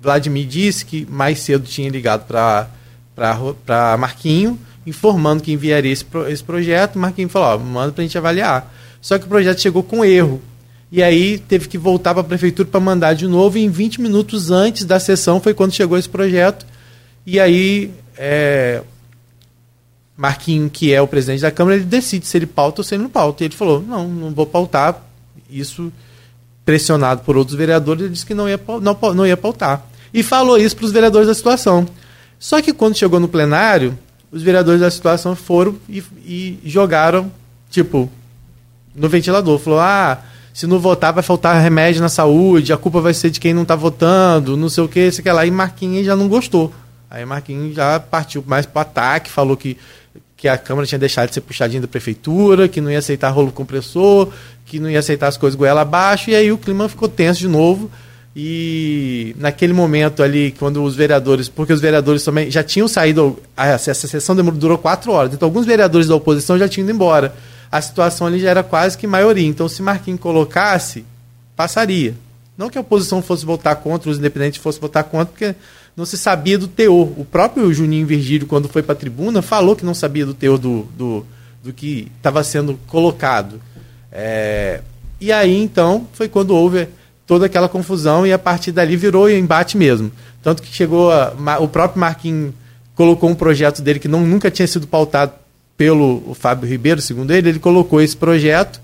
Vladimir 0.00 0.46
disse 0.46 0.84
que 0.84 1.06
mais 1.10 1.40
cedo 1.40 1.66
tinha 1.66 1.90
ligado 1.90 2.24
para 2.26 3.96
Marquinho, 3.98 4.58
informando 4.86 5.42
que 5.42 5.52
enviaria 5.52 5.92
esse, 5.92 6.06
esse 6.28 6.44
projeto. 6.44 6.98
Marquinho 6.98 7.28
falou: 7.28 7.48
ó, 7.48 7.58
manda 7.58 7.92
para 7.92 8.02
a 8.02 8.06
gente 8.06 8.16
avaliar. 8.16 8.72
Só 9.00 9.18
que 9.18 9.24
o 9.24 9.28
projeto 9.28 9.60
chegou 9.60 9.82
com 9.82 10.04
erro. 10.04 10.40
E 10.92 11.02
aí 11.02 11.38
teve 11.38 11.68
que 11.68 11.78
voltar 11.78 12.12
para 12.14 12.20
a 12.20 12.24
prefeitura 12.24 12.68
para 12.68 12.80
mandar 12.80 13.14
de 13.14 13.26
novo. 13.26 13.58
E 13.58 13.64
em 13.64 13.68
20 13.68 14.00
minutos 14.00 14.50
antes 14.50 14.84
da 14.84 15.00
sessão 15.00 15.40
foi 15.40 15.54
quando 15.54 15.72
chegou 15.72 15.98
esse 15.98 16.08
projeto. 16.08 16.66
E 17.32 17.38
aí 17.38 17.92
é, 18.18 18.82
Marquinho, 20.16 20.68
que 20.68 20.92
é 20.92 21.00
o 21.00 21.06
presidente 21.06 21.42
da 21.42 21.52
Câmara, 21.52 21.76
ele 21.76 21.84
decide 21.84 22.26
se 22.26 22.36
ele 22.36 22.44
pauta 22.44 22.80
ou 22.80 22.84
se 22.84 22.96
ele 22.96 23.04
não 23.04 23.08
pauta. 23.08 23.44
E 23.44 23.46
ele 23.46 23.54
falou: 23.54 23.80
não, 23.80 24.08
não 24.08 24.34
vou 24.34 24.46
pautar 24.46 25.00
isso 25.48 25.92
pressionado 26.64 27.22
por 27.22 27.36
outros 27.36 27.56
vereadores, 27.56 28.02
ele 28.02 28.12
disse 28.12 28.26
que 28.26 28.34
não 28.34 28.48
ia, 28.48 28.60
não, 28.82 29.14
não 29.14 29.24
ia 29.24 29.36
pautar. 29.36 29.86
E 30.12 30.24
falou 30.24 30.58
isso 30.58 30.74
para 30.74 30.86
os 30.86 30.90
vereadores 30.90 31.28
da 31.28 31.34
situação. 31.34 31.86
Só 32.36 32.60
que 32.60 32.72
quando 32.72 32.96
chegou 32.96 33.20
no 33.20 33.28
plenário, 33.28 33.96
os 34.32 34.42
vereadores 34.42 34.80
da 34.80 34.90
situação 34.90 35.36
foram 35.36 35.76
e, 35.88 36.02
e 36.26 36.58
jogaram, 36.64 37.30
tipo, 37.70 38.10
no 38.92 39.08
ventilador. 39.08 39.56
Falou: 39.60 39.78
ah, 39.78 40.18
se 40.52 40.66
não 40.66 40.80
votar 40.80 41.12
vai 41.12 41.22
faltar 41.22 41.62
remédio 41.62 42.02
na 42.02 42.08
saúde, 42.08 42.72
a 42.72 42.76
culpa 42.76 43.00
vai 43.00 43.14
ser 43.14 43.30
de 43.30 43.38
quem 43.38 43.54
não 43.54 43.62
está 43.62 43.76
votando, 43.76 44.56
não 44.56 44.68
sei 44.68 44.82
o 44.82 44.88
que, 44.88 45.12
sei 45.12 45.22
que 45.22 45.30
lá. 45.30 45.46
E 45.46 45.50
Marquinhos 45.52 46.04
já 46.04 46.16
não 46.16 46.26
gostou. 46.26 46.74
Aí 47.10 47.24
Marquinhos 47.24 47.74
já 47.74 47.98
partiu 47.98 48.44
mais 48.46 48.64
para 48.64 48.82
ataque, 48.82 49.30
falou 49.30 49.56
que 49.56 49.76
que 50.40 50.48
a 50.48 50.56
Câmara 50.56 50.86
tinha 50.86 50.98
deixado 50.98 51.28
de 51.28 51.34
ser 51.34 51.42
puxadinha 51.42 51.82
da 51.82 51.86
prefeitura, 51.86 52.66
que 52.66 52.80
não 52.80 52.90
ia 52.90 52.98
aceitar 52.98 53.28
rolo 53.28 53.52
compressor, 53.52 54.32
que 54.64 54.80
não 54.80 54.88
ia 54.88 54.98
aceitar 54.98 55.28
as 55.28 55.36
coisas 55.36 55.54
goela 55.54 55.82
abaixo, 55.82 56.30
e 56.30 56.34
aí 56.34 56.50
o 56.50 56.56
clima 56.56 56.88
ficou 56.88 57.10
tenso 57.10 57.40
de 57.40 57.48
novo. 57.48 57.90
E 58.34 59.36
naquele 59.38 59.74
momento 59.74 60.22
ali, 60.22 60.54
quando 60.58 60.82
os 60.82 60.96
vereadores, 60.96 61.50
porque 61.50 61.74
os 61.74 61.80
vereadores 61.80 62.24
também 62.24 62.50
já 62.50 62.62
tinham 62.62 62.88
saído, 62.88 63.38
essa 63.54 63.92
sessão 63.92 64.34
durou 64.34 64.78
quatro 64.78 65.12
horas, 65.12 65.34
então 65.34 65.46
alguns 65.46 65.66
vereadores 65.66 66.08
da 66.08 66.14
oposição 66.14 66.58
já 66.58 66.66
tinham 66.66 66.86
ido 66.86 66.94
embora. 66.94 67.34
A 67.70 67.82
situação 67.82 68.26
ali 68.26 68.40
já 68.40 68.48
era 68.48 68.62
quase 68.62 68.96
que 68.96 69.06
maioria. 69.06 69.46
Então, 69.46 69.68
se 69.68 69.82
Marquinhos 69.82 70.20
colocasse, 70.20 71.04
passaria. 71.54 72.14
Não 72.56 72.70
que 72.70 72.78
a 72.78 72.80
oposição 72.80 73.20
fosse 73.20 73.44
votar 73.44 73.76
contra, 73.76 74.10
os 74.10 74.18
independentes 74.18 74.58
fossem 74.58 74.80
votar 74.80 75.04
contra, 75.04 75.26
porque 75.26 75.54
não 75.96 76.04
se 76.04 76.16
sabia 76.16 76.58
do 76.58 76.68
teor. 76.68 77.08
O 77.18 77.24
próprio 77.24 77.72
Juninho 77.72 78.06
Virgílio, 78.06 78.46
quando 78.46 78.68
foi 78.68 78.82
para 78.82 78.92
a 78.92 78.98
tribuna, 78.98 79.42
falou 79.42 79.76
que 79.76 79.84
não 79.84 79.94
sabia 79.94 80.24
do 80.24 80.34
teor 80.34 80.58
do, 80.58 80.86
do, 80.96 81.26
do 81.62 81.72
que 81.72 82.10
estava 82.16 82.42
sendo 82.42 82.78
colocado. 82.86 83.60
É, 84.12 84.80
e 85.20 85.30
aí, 85.30 85.62
então, 85.62 86.06
foi 86.12 86.28
quando 86.28 86.56
houve 86.56 86.88
toda 87.26 87.46
aquela 87.46 87.68
confusão 87.68 88.26
e 88.26 88.32
a 88.32 88.38
partir 88.38 88.72
dali 88.72 88.96
virou 88.96 89.30
embate 89.30 89.76
mesmo. 89.76 90.10
Tanto 90.42 90.62
que 90.62 90.72
chegou 90.72 91.12
a, 91.12 91.34
o 91.60 91.68
próprio 91.68 92.00
Marquinhos 92.00 92.54
colocou 92.94 93.30
um 93.30 93.34
projeto 93.34 93.80
dele 93.80 93.98
que 93.98 94.08
não, 94.08 94.20
nunca 94.26 94.50
tinha 94.50 94.66
sido 94.66 94.86
pautado 94.86 95.32
pelo 95.76 96.34
Fábio 96.34 96.68
Ribeiro, 96.68 97.00
segundo 97.00 97.30
ele, 97.30 97.48
ele 97.48 97.58
colocou 97.58 98.02
esse 98.02 98.14
projeto 98.16 98.80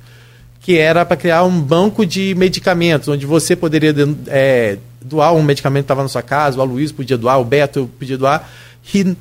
que 0.61 0.79
era 0.79 1.05
para 1.05 1.17
criar 1.17 1.45
um 1.45 1.61
banco 1.61 2.05
de 2.07 2.35
medicamentos, 2.35 3.09
onde 3.09 3.27
você 3.27 3.55
poderia 3.55 3.95
é, 4.27 4.79
doar 5.01 5.35
um 5.35 5.43
medicamento 5.43 5.83
que 5.83 5.85
estava 5.85 6.03
na 6.03 6.09
sua 6.09 6.23
casa, 6.23 6.59
o 6.59 6.63
Aloysio 6.63 6.95
podia 6.95 7.17
doar, 7.17 7.41
o 7.41 7.45
Beto 7.45 7.91
podia 7.99 8.19
doar, 8.19 8.49
e 8.95 9.17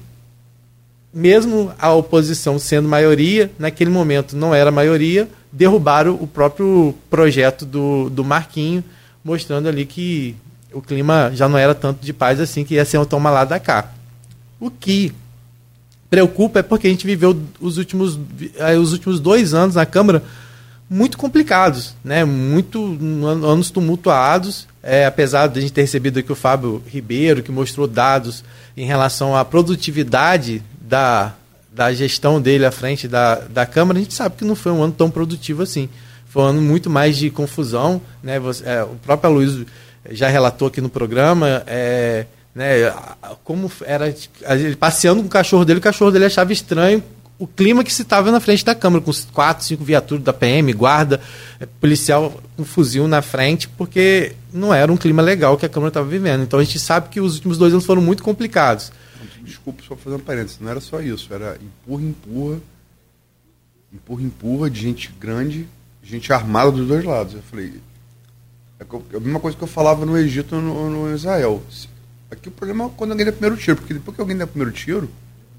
mesmo 1.13 1.71
a 1.79 1.93
oposição 1.93 2.59
sendo 2.59 2.89
maioria, 2.89 3.49
naquele 3.57 3.89
momento 3.89 4.35
não 4.35 4.53
era 4.53 4.71
maioria, 4.71 5.29
derrubaram 5.51 6.15
o 6.15 6.27
próprio 6.27 6.93
projeto 7.09 7.65
do, 7.65 8.09
do 8.09 8.23
Marquinho, 8.23 8.83
mostrando 9.23 9.69
ali 9.69 9.85
que 9.85 10.35
o 10.73 10.81
clima 10.81 11.31
já 11.33 11.47
não 11.47 11.57
era 11.57 11.73
tanto 11.73 12.05
de 12.05 12.11
paz 12.11 12.39
assim, 12.39 12.65
que 12.65 12.73
ia 12.73 12.83
ser 12.83 12.97
um 12.97 13.05
toma 13.05 13.29
lá 13.29 13.45
da 13.45 13.59
cá. 13.59 13.91
O 14.59 14.69
que 14.69 15.13
preocupa 16.09 16.59
é 16.59 16.63
porque 16.63 16.87
a 16.87 16.89
gente 16.89 17.07
viveu 17.07 17.41
os 17.61 17.77
últimos, 17.77 18.19
eh, 18.57 18.77
os 18.77 18.91
últimos 18.91 19.19
dois 19.19 19.53
anos 19.53 19.75
na 19.75 19.85
Câmara 19.85 20.21
muito 20.89 21.17
complicados, 21.17 21.95
né? 22.03 22.23
Muito 22.23 22.97
anos 23.43 23.71
tumultuados, 23.71 24.67
é, 24.83 25.05
apesar 25.05 25.47
de 25.47 25.59
a 25.59 25.61
gente 25.61 25.73
ter 25.73 25.81
recebido 25.81 26.19
aqui 26.19 26.31
o 26.31 26.35
Fábio 26.35 26.83
Ribeiro, 26.87 27.41
que 27.41 27.51
mostrou 27.51 27.87
dados 27.87 28.43
em 28.77 28.85
relação 28.85 29.35
à 29.35 29.43
produtividade 29.43 30.61
da, 30.79 31.33
da 31.71 31.91
gestão 31.93 32.39
dele 32.39 32.65
à 32.65 32.71
frente 32.71 33.07
da, 33.07 33.35
da 33.35 33.65
Câmara, 33.65 33.97
a 33.97 34.01
gente 34.01 34.13
sabe 34.13 34.35
que 34.35 34.45
não 34.45 34.55
foi 34.55 34.71
um 34.71 34.83
ano 34.83 34.93
tão 34.93 35.09
produtivo 35.09 35.63
assim. 35.63 35.89
Foi 36.27 36.43
um 36.43 36.47
ano 36.47 36.61
muito 36.61 36.89
mais 36.89 37.17
de 37.17 37.29
confusão, 37.29 38.01
né? 38.21 38.39
Você, 38.39 38.63
é, 38.67 38.83
o 38.83 38.95
próprio 39.03 39.31
Luiz 39.31 39.65
já 40.11 40.27
relatou 40.27 40.67
aqui 40.67 40.81
no 40.81 40.89
programa, 40.89 41.63
é, 41.65 42.27
né, 42.53 42.93
como 43.43 43.71
era 43.83 44.07
ele 44.07 44.75
passeando 44.75 45.21
com 45.21 45.27
o 45.27 45.31
cachorro 45.31 45.65
dele, 45.65 45.79
o 45.79 45.81
cachorro 45.81 46.11
dele 46.11 46.25
achava 46.25 46.53
estranho 46.53 47.03
o 47.37 47.45
clima 47.45 47.83
que 47.83 47.91
se 47.91 48.01
estava 48.01 48.31
na 48.31 48.39
frente 48.39 48.63
da 48.63 48.73
Câmara, 48.73 49.03
com 49.03 49.11
quatro, 49.33 49.65
cinco 49.65 49.83
viaturas 49.83 50.23
da 50.23 50.31
PM, 50.31 50.71
guarda, 50.71 51.19
é, 51.59 51.65
policial 51.65 52.41
com 52.55 52.61
um 52.61 52.65
fuzil 52.65 53.07
na 53.07 53.21
frente, 53.21 53.67
porque 53.67 54.33
não 54.53 54.73
era 54.73 54.91
um 54.91 54.95
clima 54.95 55.21
legal 55.21 55.57
que 55.57 55.65
a 55.65 55.69
Câmara 55.69 55.89
estava 55.89 56.07
vivendo. 56.07 56.43
Então 56.43 56.59
a 56.59 56.63
gente 56.63 56.79
sabe 56.79 57.09
que 57.09 57.19
os 57.19 57.35
últimos 57.35 57.57
dois 57.57 57.73
anos 57.73 57.85
foram 57.85 58.01
muito 58.01 58.23
complicados. 58.23 58.91
Desculpa, 59.41 59.83
só 59.87 59.95
fazendo 59.95 60.23
parênteses, 60.23 60.59
não 60.59 60.69
era 60.69 60.79
só 60.79 61.01
isso, 61.01 61.31
era 61.33 61.57
empurra, 61.61 62.03
empurra, 62.03 62.59
empurra, 63.93 64.23
empurra 64.23 64.69
de 64.69 64.81
gente 64.81 65.13
grande, 65.19 65.67
gente 66.01 66.31
armada 66.31 66.71
dos 66.71 66.87
dois 66.87 67.03
lados. 67.03 67.33
Eu 67.33 67.41
falei, 67.43 67.73
é 68.79 69.17
a 69.17 69.19
mesma 69.19 69.39
coisa 69.39 69.57
que 69.57 69.63
eu 69.63 69.67
falava 69.67 70.05
no 70.05 70.17
Egito 70.17 70.55
no, 70.55 70.89
no 70.89 71.13
Israel. 71.13 71.61
Aqui 72.31 72.47
o 72.47 72.51
problema 72.51 72.85
é 72.85 72.89
quando 72.95 73.11
alguém 73.11 73.25
dá 73.25 73.31
primeiro 73.31 73.57
tiro, 73.57 73.77
porque 73.77 73.93
depois 73.93 74.15
que 74.15 74.21
alguém 74.21 74.37
dá 74.37 74.47
primeiro 74.47 74.71
tiro, 74.71 75.09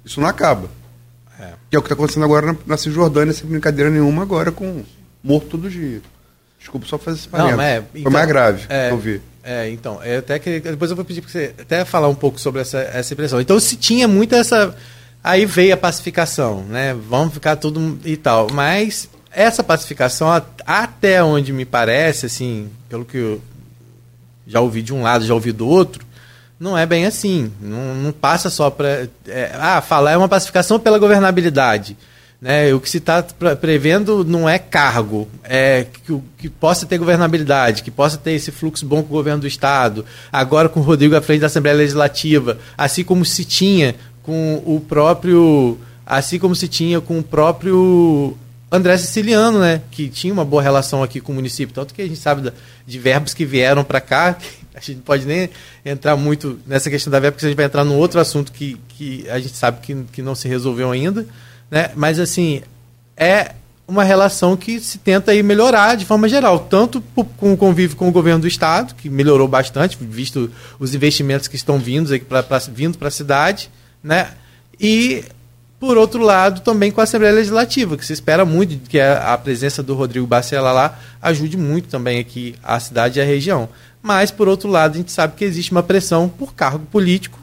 isso 0.04 0.20
não 0.20 0.28
acaba. 0.28 0.68
É. 1.38 1.52
Que 1.70 1.76
é 1.76 1.78
o 1.78 1.82
que 1.82 1.86
está 1.86 1.94
acontecendo 1.94 2.24
agora 2.24 2.46
na, 2.46 2.56
na 2.66 2.76
Cisjordânia, 2.76 3.32
sem 3.32 3.48
brincadeira 3.48 3.90
nenhuma, 3.90 4.22
agora 4.22 4.50
com 4.50 4.84
morto 5.22 5.48
todo 5.48 5.70
dia. 5.70 6.00
Desculpa 6.58 6.86
só 6.86 6.98
fazer 6.98 7.18
esse 7.18 7.28
parênteses. 7.28 7.60
É, 7.60 7.82
Foi 7.82 8.00
então, 8.00 8.12
mais 8.12 8.26
grave 8.26 8.66
é, 8.68 8.90
eu 8.90 8.98
vi. 8.98 9.20
É, 9.42 9.70
então, 9.70 10.00
é 10.02 10.16
até 10.16 10.38
que 10.38 10.58
depois 10.58 10.90
eu 10.90 10.96
vou 10.96 11.04
pedir 11.04 11.20
para 11.20 11.30
você 11.30 11.54
até 11.60 11.84
falar 11.84 12.08
um 12.08 12.14
pouco 12.14 12.40
sobre 12.40 12.60
essa, 12.60 12.78
essa 12.78 13.14
impressão. 13.14 13.40
Então, 13.40 13.60
se 13.60 13.76
tinha 13.76 14.08
muito 14.08 14.34
essa. 14.34 14.74
Aí 15.22 15.44
veio 15.44 15.74
a 15.74 15.76
pacificação, 15.76 16.62
né? 16.64 16.94
Vamos 17.08 17.34
ficar 17.34 17.56
tudo 17.56 17.98
e 18.04 18.16
tal. 18.16 18.48
Mas 18.52 19.08
essa 19.30 19.62
pacificação, 19.62 20.28
até 20.66 21.22
onde 21.22 21.52
me 21.52 21.64
parece, 21.64 22.26
assim, 22.26 22.70
pelo 22.88 23.04
que 23.04 23.18
eu 23.18 23.42
já 24.46 24.60
ouvi 24.60 24.82
de 24.82 24.94
um 24.94 25.02
lado, 25.02 25.26
já 25.26 25.34
ouvi 25.34 25.52
do 25.52 25.68
outro, 25.68 26.05
não 26.58 26.76
é 26.76 26.86
bem 26.86 27.06
assim. 27.06 27.52
Não, 27.60 27.94
não 27.94 28.12
passa 28.12 28.48
só 28.50 28.70
para. 28.70 29.08
É, 29.26 29.52
ah, 29.54 29.80
falar 29.80 30.12
é 30.12 30.16
uma 30.16 30.28
pacificação 30.28 30.78
pela 30.78 30.98
governabilidade. 30.98 31.96
Né? 32.40 32.72
O 32.74 32.80
que 32.80 32.88
se 32.88 32.98
está 32.98 33.22
prevendo 33.60 34.24
não 34.24 34.48
é 34.48 34.58
cargo, 34.58 35.28
é 35.42 35.86
que, 36.04 36.20
que, 36.36 36.48
possa 36.50 36.84
ter 36.84 36.98
governabilidade, 36.98 37.82
que 37.82 37.90
possa 37.90 38.18
ter 38.18 38.32
esse 38.32 38.50
fluxo 38.50 38.84
bom 38.84 39.02
com 39.02 39.08
o 39.08 39.16
governo 39.16 39.40
do 39.40 39.46
Estado, 39.46 40.04
agora 40.30 40.68
com 40.68 40.80
o 40.80 40.82
Rodrigo 40.82 41.16
à 41.16 41.22
frente 41.22 41.40
da 41.40 41.46
Assembleia 41.46 41.76
Legislativa, 41.76 42.58
assim 42.76 43.02
como 43.02 43.24
se 43.24 43.44
tinha 43.44 43.94
com 44.22 44.62
o 44.66 44.80
próprio. 44.80 45.78
Assim 46.04 46.38
como 46.38 46.54
se 46.54 46.68
tinha 46.68 47.00
com 47.00 47.18
o 47.18 47.22
próprio 47.22 48.36
André 48.70 48.96
Siciliano, 48.98 49.60
né, 49.60 49.80
que 49.90 50.08
tinha 50.08 50.32
uma 50.32 50.44
boa 50.44 50.62
relação 50.62 51.02
aqui 51.02 51.20
com 51.20 51.32
o 51.32 51.34
município, 51.34 51.74
tanto 51.74 51.94
que 51.94 52.02
a 52.02 52.06
gente 52.06 52.18
sabe 52.18 52.52
de 52.86 52.98
verbos 52.98 53.32
que 53.32 53.44
vieram 53.44 53.84
para 53.84 54.00
cá, 54.00 54.36
a 54.74 54.80
gente 54.80 54.96
não 54.96 55.02
pode 55.02 55.24
nem 55.24 55.48
entrar 55.84 56.16
muito 56.16 56.58
nessa 56.66 56.90
questão 56.90 57.10
da 57.10 57.20
verba, 57.20 57.34
porque 57.34 57.46
a 57.46 57.48
gente 57.48 57.56
vai 57.56 57.66
entrar 57.66 57.84
num 57.84 57.96
outro 57.96 58.18
assunto 58.20 58.50
que, 58.50 58.76
que 58.88 59.28
a 59.30 59.38
gente 59.38 59.56
sabe 59.56 59.80
que, 59.80 59.94
que 60.12 60.20
não 60.20 60.34
se 60.34 60.48
resolveu 60.48 60.90
ainda, 60.90 61.26
né, 61.70 61.90
mas 61.94 62.18
assim, 62.18 62.62
é 63.16 63.52
uma 63.88 64.02
relação 64.02 64.56
que 64.56 64.80
se 64.80 64.98
tenta 64.98 65.30
aí 65.30 65.42
melhorar 65.42 65.94
de 65.94 66.04
forma 66.04 66.28
geral, 66.28 66.58
tanto 66.58 67.00
com 67.36 67.52
o 67.52 67.56
convívio 67.56 67.96
com 67.96 68.08
o 68.08 68.12
governo 68.12 68.40
do 68.40 68.48
estado, 68.48 68.94
que 68.94 69.08
melhorou 69.08 69.46
bastante, 69.46 69.96
visto 70.00 70.50
os 70.78 70.92
investimentos 70.92 71.46
que 71.46 71.54
estão 71.54 71.78
vindo 71.78 72.10
para 72.18 73.08
a 73.08 73.10
cidade, 73.10 73.70
né? 74.02 74.32
E 74.80 75.24
por 75.78 75.98
outro 75.98 76.22
lado, 76.22 76.62
também 76.62 76.90
com 76.90 77.00
a 77.00 77.04
Assembleia 77.04 77.34
Legislativa, 77.34 77.96
que 77.96 78.06
se 78.06 78.12
espera 78.12 78.44
muito 78.44 78.88
que 78.88 78.98
a, 78.98 79.36
presença 79.36 79.82
do 79.82 79.94
Rodrigo 79.94 80.26
Bacela 80.26 80.72
lá 80.72 80.98
ajude 81.20 81.56
muito 81.56 81.88
também 81.88 82.18
aqui 82.18 82.54
a 82.62 82.80
cidade 82.80 83.18
e 83.18 83.22
a 83.22 83.24
região. 83.24 83.68
Mas, 84.02 84.30
por 84.30 84.48
outro 84.48 84.70
lado, 84.70 84.94
a 84.94 84.96
gente 84.98 85.12
sabe 85.12 85.34
que 85.36 85.44
existe 85.44 85.72
uma 85.72 85.82
pressão 85.82 86.28
por 86.28 86.54
cargo 86.54 86.86
político, 86.86 87.38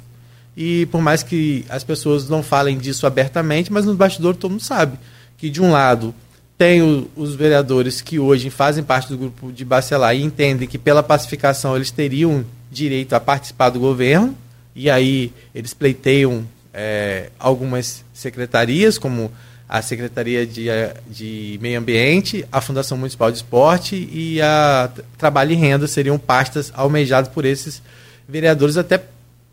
e 0.55 0.87
por 0.87 1.01
mais 1.01 1.23
que 1.23 1.65
as 1.69 1.83
pessoas 1.83 2.29
não 2.29 2.43
falem 2.43 2.77
disso 2.77 3.05
abertamente, 3.05 3.71
mas 3.71 3.85
no 3.85 3.95
bastidor 3.95 4.35
todo 4.35 4.51
mundo 4.51 4.63
sabe 4.63 4.97
que, 5.37 5.49
de 5.49 5.61
um 5.61 5.71
lado, 5.71 6.13
tem 6.57 6.81
o, 6.81 7.09
os 7.15 7.35
vereadores 7.35 8.01
que 8.01 8.19
hoje 8.19 8.49
fazem 8.49 8.83
parte 8.83 9.09
do 9.09 9.17
grupo 9.17 9.51
de 9.51 9.65
Bacelar 9.65 10.15
e 10.15 10.23
entendem 10.23 10.67
que 10.67 10.77
pela 10.77 11.03
pacificação 11.03 11.75
eles 11.75 11.91
teriam 11.91 12.45
direito 12.71 13.13
a 13.13 13.19
participar 13.19 13.69
do 13.69 13.79
governo, 13.79 14.35
e 14.75 14.89
aí 14.89 15.31
eles 15.53 15.73
pleiteiam 15.73 16.45
é, 16.73 17.29
algumas 17.37 18.03
secretarias, 18.13 18.97
como 18.97 19.31
a 19.67 19.81
Secretaria 19.81 20.45
de, 20.45 20.67
de 21.07 21.57
Meio 21.61 21.79
Ambiente, 21.79 22.45
a 22.51 22.61
Fundação 22.61 22.97
Municipal 22.97 23.31
de 23.31 23.37
Esporte 23.37 24.09
e 24.11 24.41
a 24.41 24.91
Trabalho 25.17 25.51
e 25.51 25.55
Renda 25.55 25.87
seriam 25.87 26.19
pastas 26.19 26.71
almejadas 26.75 27.29
por 27.29 27.45
esses 27.45 27.81
vereadores, 28.27 28.77
até 28.77 29.01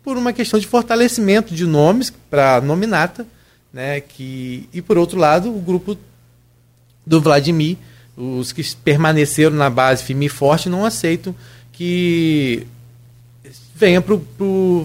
por 0.03 0.17
uma 0.17 0.33
questão 0.33 0.59
de 0.59 0.67
fortalecimento 0.67 1.53
de 1.53 1.65
nomes 1.65 2.11
para 2.29 2.59
nominata, 2.61 3.25
né, 3.71 4.01
que, 4.01 4.67
e 4.73 4.81
por 4.81 4.97
outro 4.97 5.17
lado, 5.17 5.55
o 5.55 5.59
grupo 5.59 5.97
do 7.05 7.21
Vladimir, 7.21 7.77
os 8.15 8.51
que 8.51 8.63
permaneceram 8.75 9.55
na 9.55 9.69
base 9.69 10.03
firme 10.03 10.25
e 10.25 10.29
forte, 10.29 10.69
não 10.69 10.85
aceitam 10.85 11.33
que 11.71 12.67
venha 13.81 13.99
para 13.99 14.15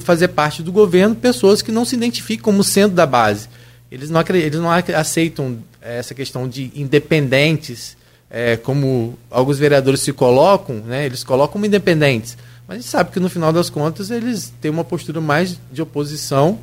fazer 0.01 0.28
parte 0.28 0.62
do 0.62 0.72
governo 0.72 1.14
pessoas 1.14 1.61
que 1.61 1.70
não 1.70 1.84
se 1.84 1.94
identificam 1.94 2.44
como 2.44 2.64
sendo 2.64 2.94
da 2.94 3.05
base. 3.05 3.47
Eles 3.92 4.09
não, 4.09 4.24
eles 4.30 4.59
não 4.59 4.70
aceitam 4.70 5.59
essa 5.82 6.14
questão 6.14 6.49
de 6.49 6.72
independentes, 6.74 7.97
é, 8.30 8.57
como 8.57 9.16
alguns 9.30 9.59
vereadores 9.59 10.01
se 10.01 10.12
colocam, 10.12 10.76
né, 10.76 11.05
eles 11.05 11.22
colocam 11.22 11.53
como 11.53 11.66
independentes. 11.66 12.38
Mas 12.66 12.78
a 12.78 12.80
gente 12.80 12.90
sabe 12.90 13.11
que 13.12 13.20
no 13.20 13.28
final 13.28 13.53
das 13.53 13.68
contas 13.68 14.11
eles 14.11 14.53
têm 14.61 14.70
uma 14.70 14.82
postura 14.82 15.20
mais 15.20 15.61
de 15.70 15.82
oposição 15.82 16.59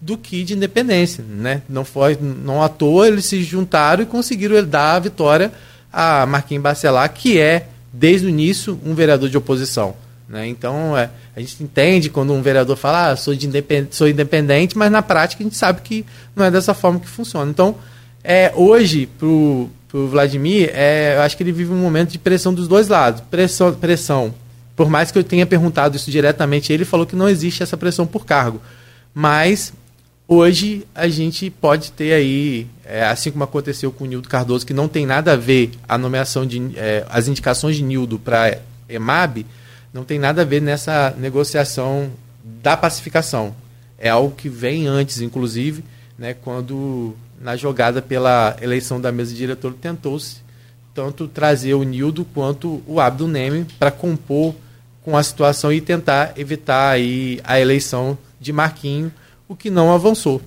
do 0.00 0.16
que 0.16 0.44
de 0.44 0.54
independência. 0.54 1.24
Né? 1.26 1.62
Não, 1.68 1.84
foi, 1.84 2.16
não 2.20 2.62
à 2.62 2.68
toa 2.68 3.08
eles 3.08 3.24
se 3.24 3.42
juntaram 3.42 4.02
e 4.02 4.06
conseguiram 4.06 4.62
dar 4.64 4.94
a 4.94 4.98
vitória 5.00 5.50
a 5.90 6.26
Marquinhos 6.26 6.62
Bacelar, 6.62 7.12
que 7.12 7.40
é, 7.40 7.66
desde 7.90 8.26
o 8.26 8.28
início, 8.28 8.78
um 8.84 8.94
vereador 8.94 9.30
de 9.30 9.38
oposição. 9.38 9.96
Né? 10.28 10.46
Então, 10.46 10.96
é, 10.96 11.08
a 11.34 11.40
gente 11.40 11.62
entende 11.62 12.10
quando 12.10 12.32
um 12.32 12.42
vereador 12.42 12.76
fala, 12.76 13.10
ah, 13.10 13.16
sou, 13.16 13.34
de 13.34 13.46
independente, 13.46 13.96
sou 13.96 14.08
independente, 14.08 14.76
mas 14.76 14.92
na 14.92 15.00
prática 15.00 15.42
a 15.42 15.44
gente 15.44 15.56
sabe 15.56 15.80
que 15.80 16.04
não 16.36 16.44
é 16.44 16.50
dessa 16.50 16.74
forma 16.74 17.00
que 17.00 17.08
funciona. 17.08 17.50
Então, 17.50 17.76
é, 18.22 18.52
hoje, 18.54 19.08
para 19.16 19.26
o 19.26 19.70
Vladimir, 19.92 20.70
é, 20.74 21.14
eu 21.16 21.22
acho 21.22 21.36
que 21.36 21.42
ele 21.42 21.52
vive 21.52 21.72
um 21.72 21.78
momento 21.78 22.10
de 22.10 22.18
pressão 22.18 22.52
dos 22.52 22.68
dois 22.68 22.88
lados. 22.88 23.22
Pressão, 23.30 23.72
pressão, 23.72 24.34
por 24.76 24.90
mais 24.90 25.10
que 25.10 25.18
eu 25.18 25.24
tenha 25.24 25.46
perguntado 25.46 25.96
isso 25.96 26.10
diretamente, 26.10 26.72
ele 26.72 26.84
falou 26.84 27.06
que 27.06 27.16
não 27.16 27.28
existe 27.28 27.62
essa 27.62 27.76
pressão 27.76 28.06
por 28.06 28.26
cargo. 28.26 28.60
Mas 29.14 29.72
hoje 30.26 30.86
a 30.94 31.08
gente 31.08 31.48
pode 31.48 31.90
ter 31.92 32.12
aí, 32.12 32.66
é, 32.84 33.02
assim 33.04 33.30
como 33.30 33.44
aconteceu 33.44 33.90
com 33.90 34.04
o 34.04 34.06
Nildo 34.06 34.28
Cardoso, 34.28 34.66
que 34.66 34.74
não 34.74 34.86
tem 34.86 35.06
nada 35.06 35.32
a 35.32 35.36
ver 35.36 35.70
a 35.88 35.96
nomeação 35.96 36.46
de 36.46 36.72
é, 36.76 37.04
as 37.08 37.28
indicações 37.28 37.76
de 37.76 37.82
Nildo 37.82 38.18
para 38.18 38.58
EMAB, 38.88 39.46
não 39.98 40.04
tem 40.04 40.16
nada 40.16 40.42
a 40.42 40.44
ver 40.44 40.62
nessa 40.62 41.12
negociação 41.18 42.08
da 42.62 42.76
pacificação. 42.76 43.52
É 43.98 44.08
algo 44.08 44.32
que 44.32 44.48
vem 44.48 44.86
antes, 44.86 45.20
inclusive, 45.20 45.82
né, 46.16 46.34
quando 46.34 47.16
na 47.40 47.56
jogada 47.56 48.00
pela 48.00 48.56
eleição 48.62 49.00
da 49.00 49.10
mesa 49.10 49.32
de 49.32 49.38
diretor 49.38 49.74
tentou-se 49.74 50.36
tanto 50.94 51.26
trazer 51.26 51.74
o 51.74 51.82
Nildo 51.82 52.24
quanto 52.24 52.80
o 52.86 53.00
Abdo 53.00 53.26
Neme 53.26 53.66
para 53.76 53.90
compor 53.90 54.54
com 55.02 55.16
a 55.16 55.22
situação 55.22 55.72
e 55.72 55.80
tentar 55.80 56.32
evitar 56.36 56.90
aí 56.90 57.40
a 57.42 57.58
eleição 57.58 58.16
de 58.40 58.52
Marquinho, 58.52 59.12
o 59.48 59.56
que 59.56 59.68
não 59.68 59.92
avançou. 59.92 60.40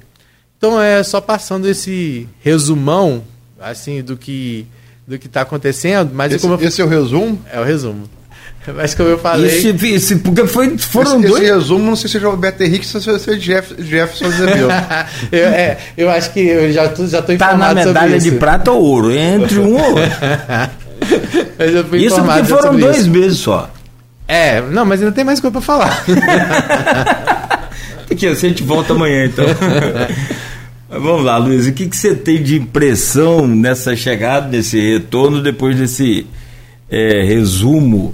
Então 0.58 0.82
é 0.82 1.04
só 1.04 1.20
passando 1.20 1.68
esse 1.68 2.28
resumão 2.40 3.22
assim 3.60 4.02
do 4.02 4.16
que 4.16 4.66
do 5.06 5.20
que 5.20 5.28
está 5.28 5.42
acontecendo, 5.42 6.14
mas 6.14 6.32
esse, 6.32 6.48
eu... 6.48 6.62
esse 6.62 6.82
é 6.82 6.86
o 6.86 6.88
resumo? 6.88 7.42
É 7.52 7.60
o 7.60 7.64
resumo. 7.66 8.08
Mas 8.76 8.94
como 8.94 9.10
eu 9.10 9.18
falei. 9.18 9.48
Esse, 9.48 9.70
esse, 9.88 10.16
porque 10.18 10.46
foi, 10.46 10.78
foram 10.78 11.20
esse, 11.20 11.28
dois. 11.28 11.44
Esse 11.44 11.54
resumo, 11.54 11.86
não 11.86 11.96
sei 11.96 12.10
se 12.10 12.24
é 12.24 12.28
o 12.28 12.38
Beto 12.38 12.64
Henrique 12.64 12.88
ou 12.94 13.02
se 13.02 13.32
é 13.32 13.36
Jeff, 13.36 13.76
Jefferson 13.80 14.26
Azevedo. 14.26 14.68
eu, 15.32 15.48
é, 15.48 15.78
eu 15.98 16.10
acho 16.10 16.32
que 16.32 16.42
eu 16.42 16.72
já 16.72 16.86
estou 16.86 17.08
já 17.08 17.22
tô 17.22 17.28
tá 17.28 17.34
informado 17.34 17.76
na 17.76 17.86
medalha 17.86 18.20
de 18.20 18.32
prata 18.34 18.72
ou 18.72 18.82
ouro, 18.84 19.12
entre 19.12 19.58
um 19.58 19.74
ou 19.74 19.90
outro. 19.90 20.04
mas 21.58 21.74
eu 21.74 21.84
fui 21.86 22.06
isso 22.06 22.22
porque 22.22 22.44
foram 22.44 22.78
dois 22.78 22.98
isso. 22.98 23.10
meses 23.10 23.40
só. 23.40 23.70
É, 24.28 24.62
não, 24.62 24.86
mas 24.86 25.02
ainda 25.02 25.12
tem 25.12 25.26
mais 25.26 25.40
coisa 25.40 25.52
para 25.52 25.62
falar. 25.62 26.06
Aqui, 28.10 28.28
a 28.28 28.34
gente 28.34 28.62
volta 28.64 28.94
amanhã 28.94 29.26
então. 29.26 29.46
Vamos 30.90 31.24
lá, 31.24 31.38
Luiz, 31.38 31.66
o 31.68 31.72
que, 31.72 31.88
que 31.88 31.96
você 31.96 32.14
tem 32.14 32.44
de 32.44 32.58
impressão 32.58 33.48
nessa 33.48 33.96
chegada, 33.96 34.48
nesse 34.48 34.80
retorno, 34.80 35.42
depois 35.42 35.78
desse 35.78 36.28
é, 36.90 37.24
resumo 37.24 38.14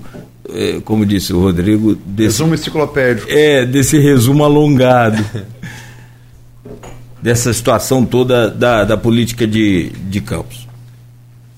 como 0.83 1.05
disse 1.05 1.33
o 1.33 1.39
Rodrigo, 1.39 1.95
desse, 1.95 2.39
resumo 2.39 2.53
enciclopédico. 2.55 3.27
É, 3.29 3.65
desse 3.65 3.97
resumo 3.99 4.43
alongado. 4.43 5.23
dessa 7.21 7.51
situação 7.51 8.05
toda 8.05 8.49
da, 8.49 8.83
da 8.83 8.97
política 8.97 9.45
de, 9.45 9.89
de 9.89 10.21
Campos. 10.21 10.67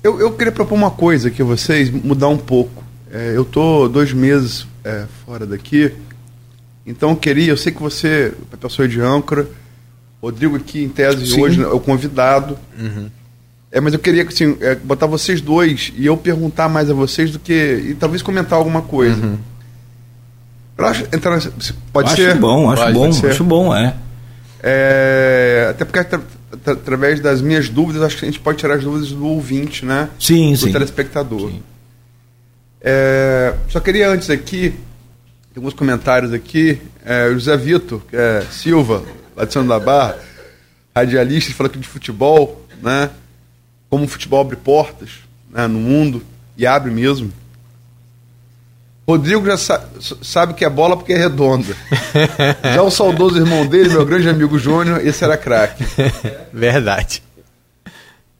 Eu, 0.03 0.19
eu 0.19 0.31
queria 0.31 0.51
propor 0.51 0.75
uma 0.75 0.91
coisa 0.91 1.27
aqui 1.27 1.41
a 1.41 1.45
vocês, 1.45 1.89
mudar 1.89 2.29
um 2.29 2.37
pouco. 2.37 2.83
É, 3.11 3.33
eu 3.35 3.43
tô 3.43 3.87
dois 3.87 4.13
meses 4.13 4.65
é, 4.83 5.05
fora 5.25 5.45
daqui, 5.45 5.91
então 6.85 7.11
eu 7.11 7.15
queria, 7.15 7.51
eu 7.51 7.57
sei 7.57 7.71
que 7.71 7.81
você 7.81 8.33
é 8.53 8.57
pessoa 8.57 8.87
de 8.87 9.01
âncora, 9.01 9.47
Rodrigo 10.21 10.55
aqui 10.55 10.83
em 10.83 10.89
tese 10.89 11.27
Sim. 11.27 11.41
hoje 11.41 11.61
é 11.61 11.67
o 11.67 11.79
convidado. 11.79 12.57
Uhum. 12.77 13.09
É, 13.71 13.79
mas 13.79 13.93
eu 13.93 13.99
queria 13.99 14.23
assim, 14.23 14.57
é, 14.61 14.75
botar 14.75 15.05
vocês 15.05 15.41
dois 15.41 15.93
e 15.95 16.05
eu 16.05 16.17
perguntar 16.17 16.67
mais 16.67 16.89
a 16.89 16.93
vocês 16.93 17.31
do 17.31 17.39
que. 17.39 17.53
e 17.53 17.93
talvez 17.93 18.21
comentar 18.21 18.57
alguma 18.57 18.81
coisa. 18.81 19.23
Uhum. 19.23 19.37
Pra 20.75 20.93
entrar, 21.13 21.39
pode 21.93 22.07
acho 22.07 22.15
ser? 22.15 22.35
Bom, 22.35 22.71
acho 22.71 22.81
pode, 22.81 22.93
bom, 22.93 23.11
pode 23.11 23.27
acho 23.27 23.43
bom, 23.43 23.75
é. 23.75 23.95
é 24.63 25.67
até 25.69 25.85
porque 25.85 26.03
tra, 26.03 26.21
tra, 26.63 26.73
através 26.73 27.19
das 27.19 27.41
minhas 27.41 27.69
dúvidas, 27.69 28.01
acho 28.01 28.17
que 28.17 28.25
a 28.25 28.27
gente 28.27 28.39
pode 28.39 28.57
tirar 28.57 28.75
as 28.75 28.83
dúvidas 28.83 29.11
do 29.11 29.25
ouvinte, 29.25 29.85
né? 29.85 30.09
Sim, 30.17 30.51
do 30.53 30.57
sim. 30.57 30.67
Do 30.67 30.73
telespectador. 30.73 31.51
Sim. 31.51 31.61
É, 32.81 33.53
só 33.67 33.79
queria 33.79 34.09
antes 34.09 34.29
aqui, 34.29 34.73
alguns 35.55 35.73
comentários 35.73 36.33
aqui. 36.33 36.81
É, 37.05 37.29
José 37.33 37.55
Vitor 37.57 38.01
é, 38.11 38.43
Silva, 38.49 39.03
lá 39.35 39.45
de 39.45 39.53
São 39.53 39.67
da 39.67 39.79
Barra, 39.79 40.17
radialista, 40.95 41.53
fala 41.53 41.69
aqui 41.69 41.77
de 41.77 41.87
futebol, 41.87 42.65
né? 42.81 43.09
Como 43.89 44.05
o 44.05 44.07
futebol 44.07 44.41
abre 44.41 44.55
portas 44.55 45.09
né, 45.49 45.67
no 45.67 45.79
mundo, 45.79 46.21
e 46.57 46.65
abre 46.65 46.91
mesmo. 46.91 47.31
Rodrigo 49.07 49.43
já 49.43 49.57
sa 49.57 49.89
sabe 50.21 50.53
que 50.53 50.63
é 50.63 50.69
bola 50.69 50.95
porque 50.95 51.13
é 51.13 51.17
redonda. 51.17 51.75
já 52.61 52.83
o 52.83 52.91
saudoso 52.91 53.37
irmão 53.37 53.65
dele, 53.65 53.89
meu 53.89 54.05
grande 54.05 54.29
amigo 54.29 54.59
Júnior, 54.59 55.03
esse 55.03 55.23
era 55.23 55.35
craque. 55.35 55.83
Verdade. 56.53 57.23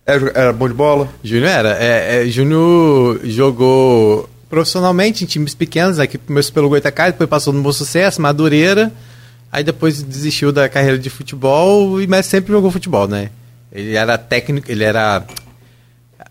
Era, 0.06 0.28
é, 0.28 0.32
era, 0.36 0.54
bom 0.54 0.68
de 0.68 0.76
bola? 0.76 1.10
Júnior 1.24 1.50
era. 1.50 1.78
É, 1.80 2.22
é, 2.22 2.28
Júnior 2.28 3.20
jogou 3.24 4.30
profissionalmente 4.47 5.24
em 5.24 5.28
times 5.28 5.56
pequenos, 5.56 5.97
aqui 5.97 6.18
começou 6.18 6.54
pelo 6.54 6.70
Goitacá, 6.70 7.08
depois 7.08 7.30
passou 7.30 7.54
no 7.54 7.62
Bom 7.62 7.72
Sucesso, 7.72 8.22
Madureira, 8.22 8.91
aí 9.52 9.64
depois 9.64 10.02
desistiu 10.02 10.52
da 10.52 10.68
carreira 10.68 10.97
de 10.97 11.10
futebol, 11.10 12.00
mas 12.08 12.26
sempre 12.26 12.52
jogou 12.52 12.72
futebol, 12.72 13.08
né? 13.08 13.30
Ele 13.72 13.96
era 13.96 14.18
técnico, 14.18 14.72
ele 14.72 14.84
era 14.84 15.26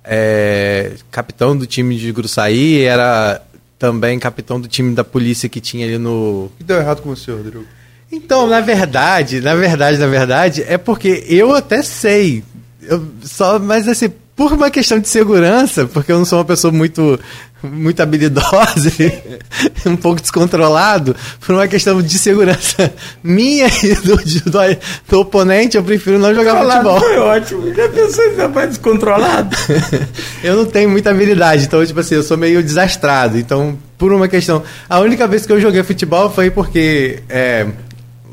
é, 0.05 0.93
capitão 1.11 1.57
do 1.57 1.67
time 1.67 1.97
de 1.97 2.11
Gruçaí, 2.13 2.83
era 2.83 3.41
também 3.79 4.19
capitão 4.19 4.61
do 4.61 4.67
time 4.67 4.95
da 4.95 5.05
polícia 5.05 5.49
que 5.49 5.61
tinha 5.61 5.87
ali 5.87 5.99
no. 5.99 6.47
O 6.47 6.53
que 6.59 6.65
deu 6.65 6.79
errado 6.79 7.03
com 7.03 7.15
você, 7.15 7.31
Rodrigo? 7.31 7.65
Então, 8.11 8.47
na 8.47 8.61
verdade, 8.61 9.41
na 9.41 9.55
verdade, 9.55 9.99
na 9.99 10.07
verdade, 10.07 10.65
é 10.67 10.79
porque 10.79 11.25
eu 11.29 11.55
até 11.55 11.83
sei. 11.83 12.43
Eu 12.83 13.07
só, 13.23 13.59
mas 13.59 13.87
assim, 13.87 14.11
por 14.39 14.53
uma 14.53 14.71
questão 14.71 15.01
de 15.01 15.09
segurança, 15.09 15.87
porque 15.87 16.13
eu 16.13 16.19
não 16.19 16.25
sou 16.25 16.39
uma 16.39 16.45
pessoa 16.45 16.73
muito 16.73 17.19
muito 17.61 18.01
habilidosa, 18.01 18.93
um 19.85 19.97
pouco 19.97 20.21
descontrolado, 20.21 21.17
por 21.41 21.57
uma 21.57 21.67
questão 21.67 22.01
de 22.01 22.17
segurança 22.17 22.95
minha 23.21 23.67
e 23.67 23.95
do, 23.97 24.17
do, 24.17 24.79
do 25.09 25.21
oponente, 25.21 25.77
eu 25.77 25.83
prefiro 25.83 26.21
não 26.21 26.33
jogar 26.33 26.63
futebol. 26.63 27.01
Foi 27.01 27.19
ótimo. 27.19 27.75
Já 27.75 27.89
pensou 27.89 28.25
em 28.27 28.49
mais 28.49 28.69
descontrolado? 28.69 29.57
eu 30.45 30.57
não 30.57 30.67
tenho 30.67 30.89
muita 30.89 31.11
habilidade, 31.11 31.65
então, 31.65 31.85
tipo 31.85 31.99
assim, 31.99 32.15
eu 32.15 32.23
sou 32.23 32.37
meio 32.37 32.63
desastrado. 32.63 33.37
Então, 33.37 33.77
por 33.99 34.13
uma 34.13 34.29
questão. 34.29 34.63
A 34.89 35.01
única 35.01 35.27
vez 35.27 35.45
que 35.45 35.53
eu 35.53 35.61
joguei 35.61 35.83
futebol 35.83 36.31
foi 36.31 36.53
porque. 36.53 37.25
É, 37.29 37.67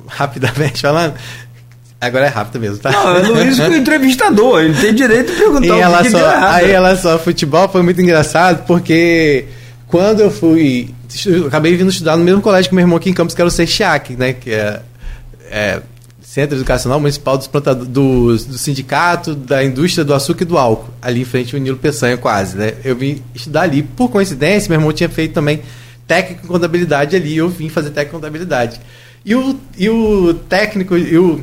rapidamente 0.07 0.81
falando, 0.81 1.15
Agora 1.99 2.25
é 2.25 2.29
rápido 2.29 2.59
mesmo, 2.59 2.77
tá? 2.77 2.91
Não, 2.91 3.15
é 3.15 3.21
Luiz 3.21 3.57
o 3.57 3.73
entrevistador, 3.73 4.61
ele 4.61 4.79
tem 4.79 4.93
direito 4.93 5.31
de 5.31 5.37
perguntar 5.37 5.75
em 5.75 5.79
relação, 5.79 6.19
que 6.19 6.25
Aí, 6.25 6.65
em 6.65 6.71
relação 6.71 7.11
ao 7.13 7.19
futebol, 7.19 7.69
foi 7.69 7.81
muito 7.81 8.01
engraçado, 8.01 8.65
porque 8.65 9.45
quando 9.87 10.19
eu 10.19 10.31
fui. 10.31 10.93
Eu 11.25 11.47
acabei 11.47 11.75
vindo 11.75 11.89
estudar 11.89 12.17
no 12.17 12.23
mesmo 12.23 12.41
colégio 12.41 12.69
que 12.69 12.75
meu 12.75 12.83
irmão 12.83 12.97
aqui 12.97 13.09
em 13.09 13.13
Campos, 13.13 13.33
que 13.33 13.41
era 13.41 13.47
o 13.47 13.51
CECHIAC, 13.51 14.15
né? 14.17 14.33
Que 14.33 14.51
é, 14.51 14.81
é 15.49 15.81
Centro 16.21 16.57
Educacional 16.57 16.99
Municipal 16.99 17.37
dos 17.37 17.47
do, 17.87 18.35
do 18.35 18.57
Sindicato 18.57 19.33
da 19.33 19.63
Indústria 19.63 20.03
do 20.03 20.13
Açúcar 20.13 20.43
e 20.43 20.45
do 20.45 20.57
Álcool, 20.57 20.89
ali 21.01 21.21
em 21.21 21.25
frente 21.25 21.55
ao 21.55 21.61
Nilo 21.61 21.77
Peçanha, 21.77 22.17
quase, 22.17 22.57
né? 22.57 22.73
Eu 22.83 22.93
vim 22.95 23.23
estudar 23.33 23.61
ali. 23.61 23.81
Por 23.81 24.09
coincidência, 24.09 24.67
meu 24.67 24.77
irmão 24.77 24.91
tinha 24.91 25.07
feito 25.07 25.33
também 25.33 25.61
técnico 26.05 26.45
em 26.45 26.47
contabilidade 26.47 27.15
ali, 27.15 27.37
eu 27.37 27.47
vim 27.47 27.69
fazer 27.69 27.91
técnico 27.91 28.17
em 28.17 28.19
contabilidade. 28.19 28.81
E 29.23 29.33
o, 29.33 29.57
e 29.77 29.89
o 29.89 30.33
técnico, 30.33 30.97
e 30.97 31.17
o 31.17 31.41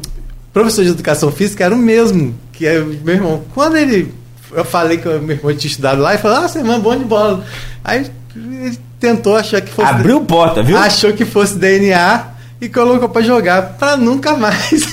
professor 0.52 0.84
de 0.84 0.90
educação 0.90 1.30
física 1.32 1.64
era 1.64 1.74
o 1.74 1.78
mesmo 1.78 2.34
que 2.52 2.66
é 2.66 2.80
meu 2.80 3.14
irmão. 3.14 3.44
Quando 3.54 3.76
ele. 3.76 4.12
Eu 4.52 4.64
falei 4.64 4.98
que 4.98 5.08
o 5.08 5.20
meu 5.20 5.36
irmão 5.36 5.54
tinha 5.54 5.70
estudado 5.70 6.00
lá 6.00 6.14
e 6.14 6.18
falou: 6.18 6.38
Ah, 6.38 6.46
é 6.54 6.78
bom 6.78 6.96
de 6.96 7.04
bola. 7.04 7.44
Aí 7.82 8.10
ele 8.36 8.78
tentou 9.00 9.36
achar 9.36 9.60
que 9.60 9.72
fosse. 9.72 9.88
Abriu 9.88 10.20
porta, 10.20 10.62
viu? 10.62 10.76
Achou 10.76 11.12
que 11.12 11.24
fosse 11.24 11.56
DNA 11.56 12.31
e 12.62 12.68
colocou 12.68 13.08
para 13.08 13.22
jogar 13.22 13.76
para 13.76 13.96
nunca 13.96 14.36
mais. 14.36 14.84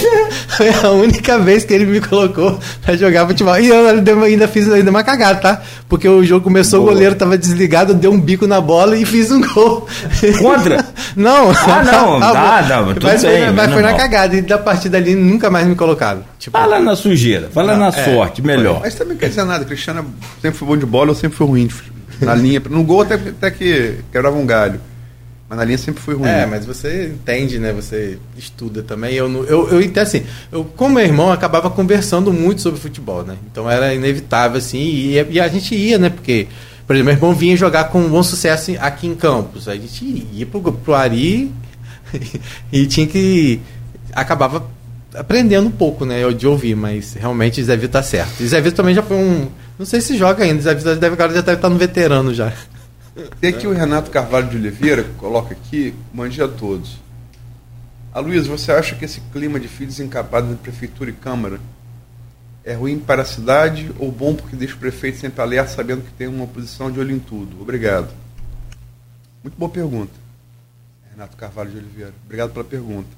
Foi 0.56 0.70
a 0.70 0.90
única 0.92 1.38
vez 1.38 1.62
que 1.62 1.74
ele 1.74 1.84
me 1.84 2.00
colocou 2.00 2.58
para 2.82 2.96
jogar 2.96 3.26
futebol. 3.26 3.60
E 3.60 3.68
eu 3.68 3.86
ainda 4.24 4.48
fiz 4.48 4.66
ainda 4.70 4.90
uma 4.90 5.04
cagada, 5.04 5.38
tá? 5.38 5.62
Porque 5.90 6.08
o 6.08 6.24
jogo 6.24 6.44
começou, 6.44 6.80
Boa. 6.80 6.92
o 6.92 6.94
goleiro 6.94 7.14
tava 7.16 7.36
desligado, 7.36 7.92
deu 7.92 8.10
um 8.10 8.18
bico 8.18 8.46
na 8.46 8.62
bola 8.62 8.96
e 8.96 9.04
fiz 9.04 9.30
um 9.30 9.42
gol. 9.42 9.86
Contra? 10.38 10.82
não. 11.14 11.50
Ah, 11.50 11.84
não. 11.84 12.22
Ah, 12.22 12.66
não, 12.66 12.86
mas, 12.86 12.96
mas 13.02 13.22
bem, 13.22 13.42
foi, 13.42 13.50
mas 13.50 13.72
foi 13.74 13.82
na 13.82 13.92
cagada. 13.92 14.34
E 14.34 14.40
da 14.40 14.56
partida 14.56 14.96
ali 14.96 15.14
nunca 15.14 15.50
mais 15.50 15.66
me 15.66 15.74
colocaram. 15.74 16.24
Tipo, 16.38 16.56
fala 16.56 16.80
na 16.80 16.96
sujeira, 16.96 17.50
fala 17.52 17.74
não, 17.74 17.80
na 17.80 17.88
é, 17.88 18.04
sorte, 18.06 18.40
melhor. 18.40 18.80
Mas 18.80 18.94
também 18.94 19.18
quer 19.18 19.28
dizer 19.28 19.44
nada. 19.44 19.66
Cristiano 19.66 20.06
sempre 20.40 20.58
foi 20.58 20.66
bom 20.66 20.78
de 20.78 20.86
bola, 20.86 21.10
eu 21.10 21.14
sempre 21.14 21.36
fui 21.36 21.46
ruim 21.46 21.68
na 22.22 22.34
linha. 22.34 22.62
No 22.70 22.82
gol 22.84 23.02
até, 23.02 23.16
até 23.16 23.50
que 23.50 23.96
quebrava 24.10 24.34
um 24.34 24.46
galho. 24.46 24.80
Mas 25.48 25.58
na 25.58 25.64
linha 25.64 25.78
sempre 25.78 26.02
foi 26.02 26.14
ruim. 26.14 26.28
É, 26.28 26.44
mas 26.44 26.66
você 26.66 27.06
entende, 27.06 27.58
né? 27.58 27.72
Você 27.72 28.18
estuda 28.36 28.82
também. 28.82 29.14
Eu, 29.14 29.46
eu, 29.46 29.68
eu 29.70 29.80
então, 29.80 30.02
assim, 30.02 30.22
eu, 30.52 30.62
como 30.76 30.96
meu 30.96 31.04
irmão, 31.04 31.32
acabava 31.32 31.70
conversando 31.70 32.32
muito 32.32 32.60
sobre 32.60 32.78
futebol, 32.78 33.24
né? 33.24 33.36
Então 33.50 33.70
era 33.70 33.94
inevitável, 33.94 34.58
assim, 34.58 34.78
e, 34.78 35.26
e 35.30 35.40
a 35.40 35.48
gente 35.48 35.74
ia, 35.74 35.98
né? 35.98 36.10
Porque, 36.10 36.48
por 36.86 36.94
exemplo, 36.94 37.06
meu 37.06 37.14
irmão 37.14 37.34
vinha 37.34 37.56
jogar 37.56 37.84
com 37.84 38.00
um 38.00 38.10
bom 38.10 38.22
sucesso 38.22 38.72
aqui 38.78 39.06
em 39.06 39.14
Campos. 39.14 39.68
A 39.68 39.74
gente 39.74 40.26
ia 40.34 40.44
pro, 40.44 40.60
pro 40.60 40.94
Ari 40.94 41.50
e 42.70 42.86
tinha 42.86 43.06
que. 43.06 43.58
acabava 44.12 44.66
aprendendo 45.14 45.68
um 45.68 45.72
pouco, 45.72 46.04
né? 46.04 46.30
De 46.30 46.46
ouvir, 46.46 46.76
mas 46.76 47.14
realmente 47.14 47.62
Zé 47.64 47.74
Vitor 47.74 47.90
tá 47.90 48.02
certo. 48.02 48.42
E 48.42 48.46
Zé 48.46 48.60
Vitor 48.60 48.76
também 48.76 48.94
já 48.94 49.02
foi 49.02 49.16
um. 49.16 49.48
Não 49.78 49.86
sei 49.86 50.02
se 50.02 50.14
joga 50.14 50.44
ainda, 50.44 50.60
Zé 50.60 50.74
Vitor 50.74 50.96
deve, 50.96 51.14
agora 51.14 51.32
já 51.32 51.40
deve 51.40 51.56
estar 51.56 51.70
no 51.70 51.78
veterano 51.78 52.34
já. 52.34 52.52
Tem 53.40 53.50
aqui 53.50 53.66
o 53.66 53.72
Renato 53.72 54.10
Carvalho 54.10 54.48
de 54.48 54.56
Oliveira, 54.56 55.04
coloca 55.18 55.52
aqui, 55.52 55.94
mande 56.12 56.40
a 56.40 56.46
todos. 56.46 56.98
A 58.12 58.20
Luísa, 58.20 58.48
você 58.48 58.72
acha 58.72 58.94
que 58.94 59.04
esse 59.04 59.20
clima 59.32 59.58
de 59.58 59.68
filhos 59.68 59.98
encapados 59.98 60.50
de 60.50 60.56
prefeitura 60.56 61.10
e 61.10 61.12
câmara 61.12 61.60
é 62.64 62.74
ruim 62.74 62.98
para 62.98 63.22
a 63.22 63.24
cidade 63.24 63.90
ou 63.98 64.12
bom 64.12 64.34
porque 64.34 64.54
deixa 64.54 64.74
o 64.74 64.78
prefeito 64.78 65.18
sempre 65.18 65.40
alerta 65.40 65.72
sabendo 65.72 66.02
que 66.02 66.12
tem 66.12 66.26
uma 66.28 66.44
oposição 66.44 66.90
de 66.90 67.00
olho 67.00 67.14
em 67.14 67.18
tudo? 67.18 67.60
Obrigado. 67.60 68.12
Muito 69.42 69.56
boa 69.56 69.70
pergunta. 69.70 70.12
Renato 71.10 71.36
Carvalho 71.36 71.70
de 71.70 71.78
Oliveira. 71.78 72.14
Obrigado 72.24 72.52
pela 72.52 72.64
pergunta. 72.64 73.08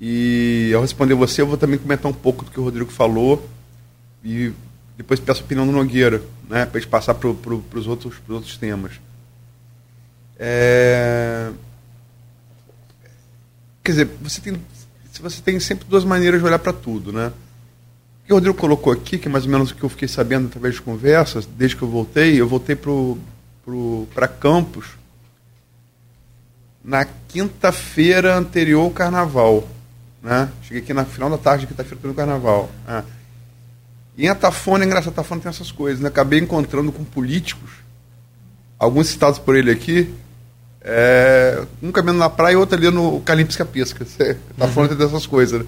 E 0.00 0.72
ao 0.74 0.82
responder 0.82 1.14
você, 1.14 1.40
eu 1.40 1.46
vou 1.46 1.56
também 1.56 1.78
comentar 1.78 2.10
um 2.10 2.14
pouco 2.14 2.44
do 2.44 2.50
que 2.50 2.60
o 2.60 2.64
Rodrigo 2.64 2.90
falou 2.90 3.48
e 4.22 4.52
depois 4.96 5.20
peço 5.20 5.40
a 5.40 5.44
opinião 5.44 5.66
do 5.66 5.72
Nogueira, 5.72 6.22
né, 6.48 6.66
para 6.66 6.78
a 6.78 6.80
gente 6.80 6.90
passar 6.90 7.14
para 7.14 7.32
pro, 7.32 7.64
os 7.74 7.86
outros, 7.86 8.14
outros 8.28 8.56
temas. 8.56 8.92
É... 10.38 11.50
Quer 13.82 13.92
dizer, 13.92 14.10
você 14.20 14.40
tem, 14.40 14.60
você 15.20 15.42
tem 15.42 15.60
sempre 15.60 15.86
duas 15.88 16.04
maneiras 16.04 16.40
de 16.40 16.46
olhar 16.46 16.58
para 16.58 16.72
tudo, 16.72 17.12
né? 17.12 17.32
O 18.22 18.26
que 18.26 18.32
o 18.32 18.36
Rodrigo 18.36 18.56
colocou 18.56 18.92
aqui, 18.92 19.18
que 19.18 19.28
é 19.28 19.30
mais 19.30 19.44
ou 19.44 19.50
menos 19.50 19.70
o 19.70 19.74
que 19.74 19.82
eu 19.82 19.88
fiquei 19.88 20.08
sabendo 20.08 20.46
através 20.46 20.74
de 20.74 20.82
conversas, 20.82 21.46
desde 21.46 21.76
que 21.76 21.82
eu 21.82 21.88
voltei, 21.88 22.40
eu 22.40 22.48
voltei 22.48 22.74
para 22.76 24.28
Campos 24.28 24.86
na 26.82 27.04
quinta-feira 27.04 28.36
anterior 28.36 28.82
ao 28.82 28.90
carnaval. 28.90 29.68
Né? 30.22 30.50
Cheguei 30.62 30.82
aqui 30.82 30.94
na 30.94 31.04
final 31.04 31.28
da 31.28 31.36
tarde, 31.36 31.66
quinta-feira 31.66 32.08
do 32.08 32.14
carnaval. 32.14 32.70
Ah. 32.86 33.04
E 34.16 34.26
em 34.26 34.28
Atafona, 34.28 34.84
é 34.84 34.86
engraçado, 34.86 35.12
Atafona 35.12 35.40
tem 35.40 35.50
essas 35.50 35.72
coisas. 35.72 36.00
Né? 36.00 36.08
Acabei 36.08 36.38
encontrando 36.38 36.92
com 36.92 37.04
políticos, 37.04 37.70
alguns 38.78 39.08
citados 39.08 39.38
por 39.38 39.56
ele 39.56 39.70
aqui, 39.70 40.12
é, 40.80 41.62
um 41.82 41.90
caminhando 41.90 42.18
na 42.18 42.30
praia 42.30 42.54
e 42.54 42.56
outro 42.56 42.76
ali 42.76 42.90
no 42.90 43.20
Calim 43.20 43.46
Pisca 43.46 43.64
Pisca. 43.64 44.06
Atafona 44.56 44.88
uhum. 44.88 44.96
tem 44.96 45.06
dessas 45.06 45.26
coisas. 45.26 45.60
Né? 45.60 45.66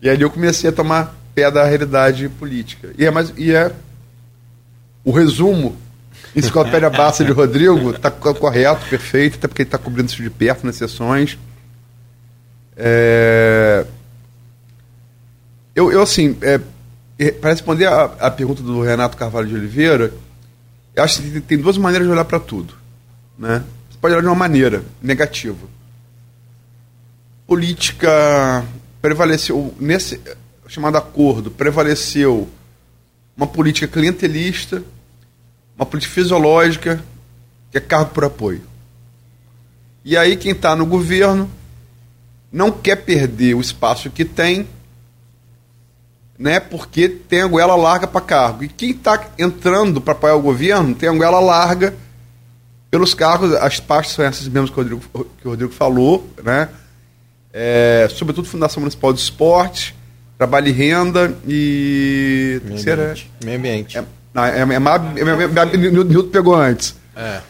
E 0.00 0.08
ali 0.08 0.22
eu 0.22 0.30
comecei 0.30 0.70
a 0.70 0.72
tomar 0.72 1.14
pé 1.34 1.50
da 1.50 1.64
realidade 1.64 2.28
política. 2.28 2.90
E 2.98 3.04
é, 3.04 3.10
mais, 3.10 3.32
e 3.36 3.52
é 3.52 3.72
o 5.04 5.12
resumo, 5.12 5.76
enciclopédia 6.34 6.90
basta 6.90 7.24
de 7.24 7.32
Rodrigo, 7.32 7.90
está 7.90 8.10
correto, 8.10 8.86
perfeito, 8.88 9.36
até 9.36 9.48
porque 9.48 9.62
ele 9.62 9.68
está 9.68 9.78
cobrindo 9.78 10.10
isso 10.10 10.22
de 10.22 10.30
perto 10.30 10.66
nas 10.66 10.76
sessões. 10.76 11.38
É, 12.76 13.84
eu, 15.74 15.92
eu, 15.92 16.02
assim, 16.02 16.36
é, 16.42 16.60
para 17.30 17.50
responder 17.50 17.86
a, 17.86 18.04
a, 18.04 18.30
pergunta 18.30 18.62
do 18.62 18.82
Renato 18.82 19.16
Carvalho 19.16 19.48
de 19.48 19.54
Oliveira, 19.54 20.12
eu 20.94 21.02
acho 21.02 21.22
que 21.22 21.40
tem 21.40 21.58
duas 21.58 21.76
maneiras 21.76 22.06
de 22.06 22.12
olhar 22.12 22.24
para 22.24 22.40
tudo. 22.40 22.74
Né? 23.38 23.62
Você 23.90 23.98
pode 24.00 24.14
olhar 24.14 24.22
de 24.22 24.28
uma 24.28 24.34
maneira 24.34 24.82
negativa. 25.00 25.66
Política 27.46 28.64
prevaleceu, 29.00 29.74
nesse 29.78 30.20
chamado 30.68 30.96
acordo, 30.96 31.50
prevaleceu 31.50 32.48
uma 33.36 33.46
política 33.46 33.86
clientelista, 33.86 34.82
uma 35.76 35.84
política 35.84 36.14
fisiológica, 36.14 37.02
que 37.70 37.78
é 37.78 37.80
cargo 37.80 38.10
por 38.10 38.24
apoio. 38.24 38.62
E 40.04 40.16
aí 40.16 40.36
quem 40.36 40.52
está 40.52 40.74
no 40.74 40.86
governo 40.86 41.50
não 42.50 42.70
quer 42.70 42.96
perder 42.96 43.54
o 43.54 43.60
espaço 43.60 44.10
que 44.10 44.24
tem 44.24 44.68
né? 46.42 46.58
Porque 46.58 47.08
tem 47.08 47.40
a 47.40 47.46
goela 47.46 47.76
larga 47.76 48.06
para 48.06 48.20
cargo. 48.20 48.64
E 48.64 48.68
quem 48.68 48.90
está 48.90 49.28
entrando 49.38 50.00
para 50.00 50.12
apoiar 50.12 50.34
o 50.34 50.42
governo 50.42 50.92
tem 50.92 51.08
a 51.08 51.12
goela 51.12 51.38
larga 51.38 51.94
pelos 52.90 53.14
cargos, 53.14 53.54
as 53.54 53.78
partes 53.78 54.12
são 54.12 54.24
essas 54.24 54.48
mesmas 54.48 54.68
que 54.68 54.74
o 54.74 54.82
Rodrigo, 54.82 55.02
que 55.40 55.46
o 55.46 55.50
Rodrigo 55.50 55.72
falou, 55.72 56.28
né? 56.42 56.68
É, 57.52 58.08
sobretudo 58.10 58.48
Fundação 58.48 58.80
Municipal 58.80 59.12
de 59.12 59.20
Esporte, 59.20 59.94
Trabalho 60.36 60.68
e 60.68 60.72
Renda 60.72 61.34
e. 61.46 62.60
Meio 62.64 62.74
terceira, 62.74 63.02
ambiente. 63.02 63.30
Meio 63.44 63.58
ambiente. 63.58 63.98
É, 63.98 64.04
não, 64.34 64.44
é, 64.44 64.58
é, 64.58 65.74
é, 65.74 65.76
Nildo 65.76 66.24
pegou 66.24 66.56
antes. 66.56 66.96
É. 67.14 67.40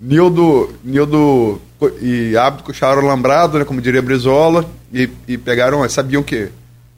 Nildo, 0.00 0.72
Nildo 0.84 1.60
e 2.00 2.36
Abdo 2.36 2.62
puxaram 2.62 3.02
lambrado, 3.02 3.58
né, 3.58 3.64
como 3.64 3.82
diria 3.82 4.00
Brizola, 4.00 4.64
e, 4.92 5.10
e 5.26 5.36
pegaram, 5.36 5.86
sabiam 5.88 6.22
que 6.22 6.48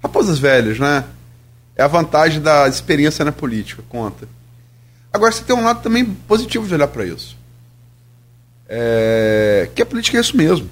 raposas 0.02 0.38
velhas, 0.38 0.78
né? 0.78 1.04
É 1.76 1.82
a 1.82 1.88
vantagem 1.88 2.40
da 2.40 2.68
experiência 2.68 3.24
na 3.24 3.32
política, 3.32 3.82
conta. 3.88 4.28
Agora, 5.12 5.32
você 5.32 5.42
tem 5.42 5.54
um 5.54 5.64
lado 5.64 5.82
também 5.82 6.04
positivo 6.04 6.66
de 6.66 6.74
olhar 6.74 6.88
para 6.88 7.04
isso. 7.04 7.36
É... 8.68 9.68
Que 9.74 9.82
a 9.82 9.86
política 9.86 10.16
é 10.16 10.20
isso 10.20 10.36
mesmo. 10.36 10.68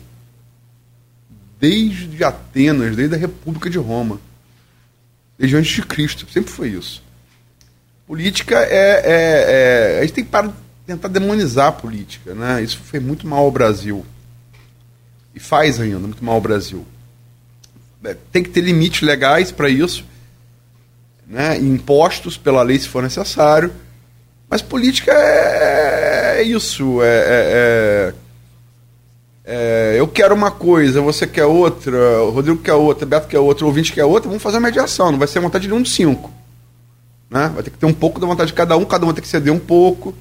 Desde 1.58 2.24
Atenas, 2.24 2.96
desde 2.96 3.14
a 3.14 3.18
República 3.18 3.68
de 3.68 3.78
Roma. 3.78 4.18
Desde 5.38 5.56
antes 5.56 5.72
de 5.72 5.82
Cristo. 5.82 6.26
Sempre 6.30 6.50
foi 6.50 6.70
isso. 6.70 7.02
Política 8.06 8.56
é. 8.56 9.02
é, 9.04 9.96
é... 9.96 9.98
A 9.98 10.02
gente 10.02 10.14
tem 10.14 10.24
que 10.24 10.30
parar 10.30 10.48
de 10.48 10.54
tentar 10.86 11.08
demonizar 11.08 11.68
a 11.68 11.72
política. 11.72 12.34
Né? 12.34 12.62
Isso 12.62 12.78
foi 12.78 13.00
muito 13.00 13.26
mal 13.26 13.44
ao 13.44 13.50
Brasil. 13.50 14.06
E 15.34 15.40
faz 15.40 15.78
ainda 15.78 15.98
muito 15.98 16.24
mal 16.24 16.36
ao 16.36 16.40
Brasil. 16.40 16.86
É, 18.02 18.16
tem 18.32 18.42
que 18.42 18.48
ter 18.48 18.62
limites 18.62 19.02
legais 19.02 19.52
para 19.52 19.68
isso 19.68 20.04
né, 21.30 21.56
impostos 21.58 22.36
pela 22.36 22.62
lei 22.62 22.78
se 22.78 22.88
for 22.88 23.02
necessário. 23.02 23.72
Mas 24.48 24.60
política 24.60 25.12
é, 25.12 26.40
é 26.40 26.42
isso. 26.42 27.00
É, 27.02 27.06
é, 27.06 28.14
é, 29.44 29.94
eu 29.96 30.08
quero 30.08 30.34
uma 30.34 30.50
coisa, 30.50 31.00
você 31.00 31.26
quer 31.26 31.44
outra, 31.44 32.22
o 32.24 32.30
Rodrigo 32.30 32.60
quer 32.60 32.74
outra, 32.74 33.06
Beto 33.06 33.28
quer 33.28 33.38
outra, 33.38 33.64
o 33.64 33.68
ouvinte 33.68 33.92
quer 33.92 34.04
outra, 34.04 34.28
vamos 34.28 34.42
fazer 34.42 34.56
uma 34.56 34.66
mediação. 34.66 35.12
Não 35.12 35.18
vai 35.18 35.28
ser 35.28 35.38
a 35.38 35.42
vontade 35.42 35.68
de 35.68 35.72
um 35.72 35.80
dos 35.80 35.94
cinco. 35.94 36.32
Né? 37.30 37.48
Vai 37.54 37.62
ter 37.62 37.70
que 37.70 37.78
ter 37.78 37.86
um 37.86 37.94
pouco 37.94 38.18
da 38.18 38.26
vontade 38.26 38.48
de 38.48 38.54
cada 38.54 38.76
um, 38.76 38.84
cada 38.84 39.04
um 39.04 39.06
vai 39.06 39.14
ter 39.14 39.22
que 39.22 39.28
ceder 39.28 39.52
um 39.52 39.58
pouco. 39.60 40.12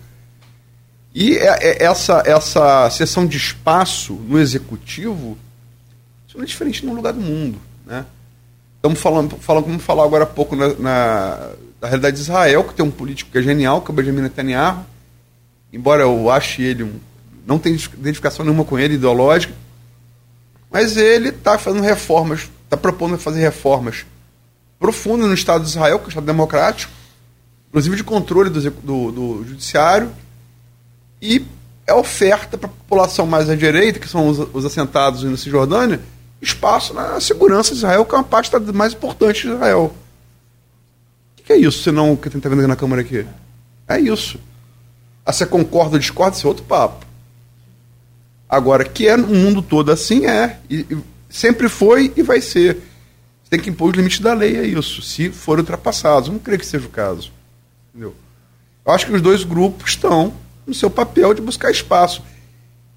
E 1.13 1.35
essa, 1.39 2.21
essa 2.23 2.87
sessão 2.91 3.25
de 3.25 3.35
espaço 3.35 4.13
no 4.13 4.39
executivo, 4.39 5.35
isso 6.27 6.37
não 6.37 6.43
é 6.43 6.47
diferente 6.47 6.85
no 6.85 6.93
lugar 6.93 7.13
do 7.13 7.19
mundo. 7.19 7.59
Né? 7.83 8.05
Estamos 8.79 9.01
falando, 9.01 9.35
falando, 9.41 9.65
vamos 9.65 9.83
falar 9.83 10.05
agora 10.05 10.23
há 10.23 10.27
pouco 10.27 10.55
na, 10.55 10.69
na, 10.75 11.49
da 11.81 11.87
realidade 11.89 12.15
de 12.15 12.21
Israel, 12.21 12.63
que 12.63 12.73
tem 12.73 12.85
um 12.85 12.89
político 12.89 13.29
que 13.29 13.37
é 13.37 13.41
genial, 13.41 13.81
que 13.81 13.91
é 13.91 13.93
o 13.93 13.95
Benjamin 13.95 14.21
Netanyahu, 14.21 14.85
embora 15.73 16.03
eu 16.03 16.31
ache 16.31 16.61
ele 16.63 16.83
um, 16.83 16.93
não 17.45 17.59
tenho 17.59 17.75
identificação 17.75 18.45
nenhuma 18.45 18.63
com 18.63 18.79
ele 18.79 18.93
ideológica, 18.93 19.53
mas 20.71 20.95
ele 20.95 21.27
está 21.27 21.57
fazendo 21.57 21.83
reformas, 21.83 22.49
está 22.63 22.77
propondo 22.77 23.17
fazer 23.17 23.41
reformas 23.41 24.05
profundas 24.79 25.27
no 25.27 25.33
Estado 25.33 25.65
de 25.65 25.71
Israel, 25.71 25.99
que 25.99 26.05
é 26.05 26.07
um 26.07 26.09
Estado 26.09 26.25
democrático, 26.25 26.93
inclusive 27.67 27.97
de 27.97 28.03
controle 28.05 28.49
do, 28.49 28.61
do, 28.61 29.11
do 29.11 29.45
judiciário, 29.45 30.09
e 31.21 31.45
é 31.85 31.93
oferta 31.93 32.57
para 32.57 32.69
a 32.69 32.71
população 32.71 33.27
mais 33.27 33.49
à 33.49 33.55
direita, 33.57 33.99
que 33.99 34.07
são 34.07 34.29
os, 34.29 34.39
os 34.53 34.63
assentados 34.63 35.21
na 35.23 35.35
Cisjordânia, 35.35 35.99
espaço 36.41 36.93
na 36.93 37.19
segurança 37.19 37.71
de 37.71 37.77
Israel, 37.77 38.05
que 38.05 38.15
é 38.15 38.17
uma 38.17 38.23
parte 38.23 38.51
mais 38.73 38.93
importante 38.93 39.47
de 39.47 39.53
Israel. 39.53 39.93
O 41.39 41.43
que 41.43 41.53
é 41.53 41.57
isso, 41.57 41.83
senão 41.83 42.13
o 42.13 42.17
que 42.17 42.27
a 42.27 42.31
está 42.35 42.49
vendo 42.49 42.67
na 42.67 42.75
Câmara 42.75 43.01
aqui? 43.01 43.25
É 43.87 43.99
isso. 43.99 44.39
Ah, 45.25 45.33
você 45.33 45.45
concorda 45.45 45.95
ou 45.95 45.99
discorda, 45.99 46.35
isso 46.35 46.45
é 46.45 46.49
outro 46.49 46.63
papo. 46.63 47.05
Agora, 48.47 48.83
que 48.83 49.07
é 49.07 49.15
no 49.15 49.27
mundo 49.27 49.61
todo 49.61 49.91
assim, 49.91 50.25
é. 50.25 50.59
E, 50.69 50.85
e 50.89 50.97
sempre 51.29 51.69
foi 51.69 52.11
e 52.15 52.23
vai 52.23 52.41
ser. 52.41 52.75
Você 53.43 53.51
tem 53.51 53.59
que 53.59 53.69
impor 53.69 53.89
os 53.89 53.95
limites 53.95 54.19
da 54.19 54.33
lei, 54.33 54.57
é 54.57 54.65
isso. 54.65 55.01
Se 55.01 55.29
forem 55.29 55.61
ultrapassados. 55.61 56.29
Não 56.29 56.39
creio 56.39 56.59
que 56.59 56.65
seja 56.65 56.87
o 56.87 56.89
caso. 56.89 57.31
Entendeu? 57.89 58.15
Eu 58.85 58.91
acho 58.91 59.05
que 59.05 59.11
os 59.13 59.21
dois 59.21 59.43
grupos 59.43 59.91
estão 59.91 60.33
no 60.65 60.73
seu 60.73 60.89
papel 60.89 61.33
de 61.33 61.41
buscar 61.41 61.69
espaço. 61.69 62.23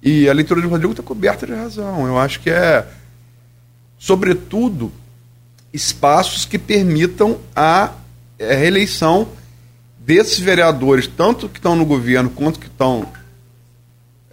E 0.01 0.27
a 0.27 0.33
leitura 0.33 0.59
de 0.59 0.67
Rodrigo 0.67 0.93
está 0.93 1.03
coberta 1.03 1.45
de 1.45 1.53
razão. 1.53 2.07
Eu 2.07 2.17
acho 2.17 2.39
que 2.39 2.49
é, 2.49 2.87
sobretudo, 4.03 4.91
espaços 5.71 6.43
que 6.43 6.59
permitam 6.59 7.39
a, 7.55 7.91
a 8.37 8.53
reeleição 8.53 9.29
desses 9.97 10.39
vereadores, 10.39 11.07
tanto 11.07 11.47
que 11.47 11.57
estão 11.57 11.73
no 11.73 11.85
governo 11.85 12.29
quanto 12.29 12.59
que 12.59 12.67
estão. 12.67 13.07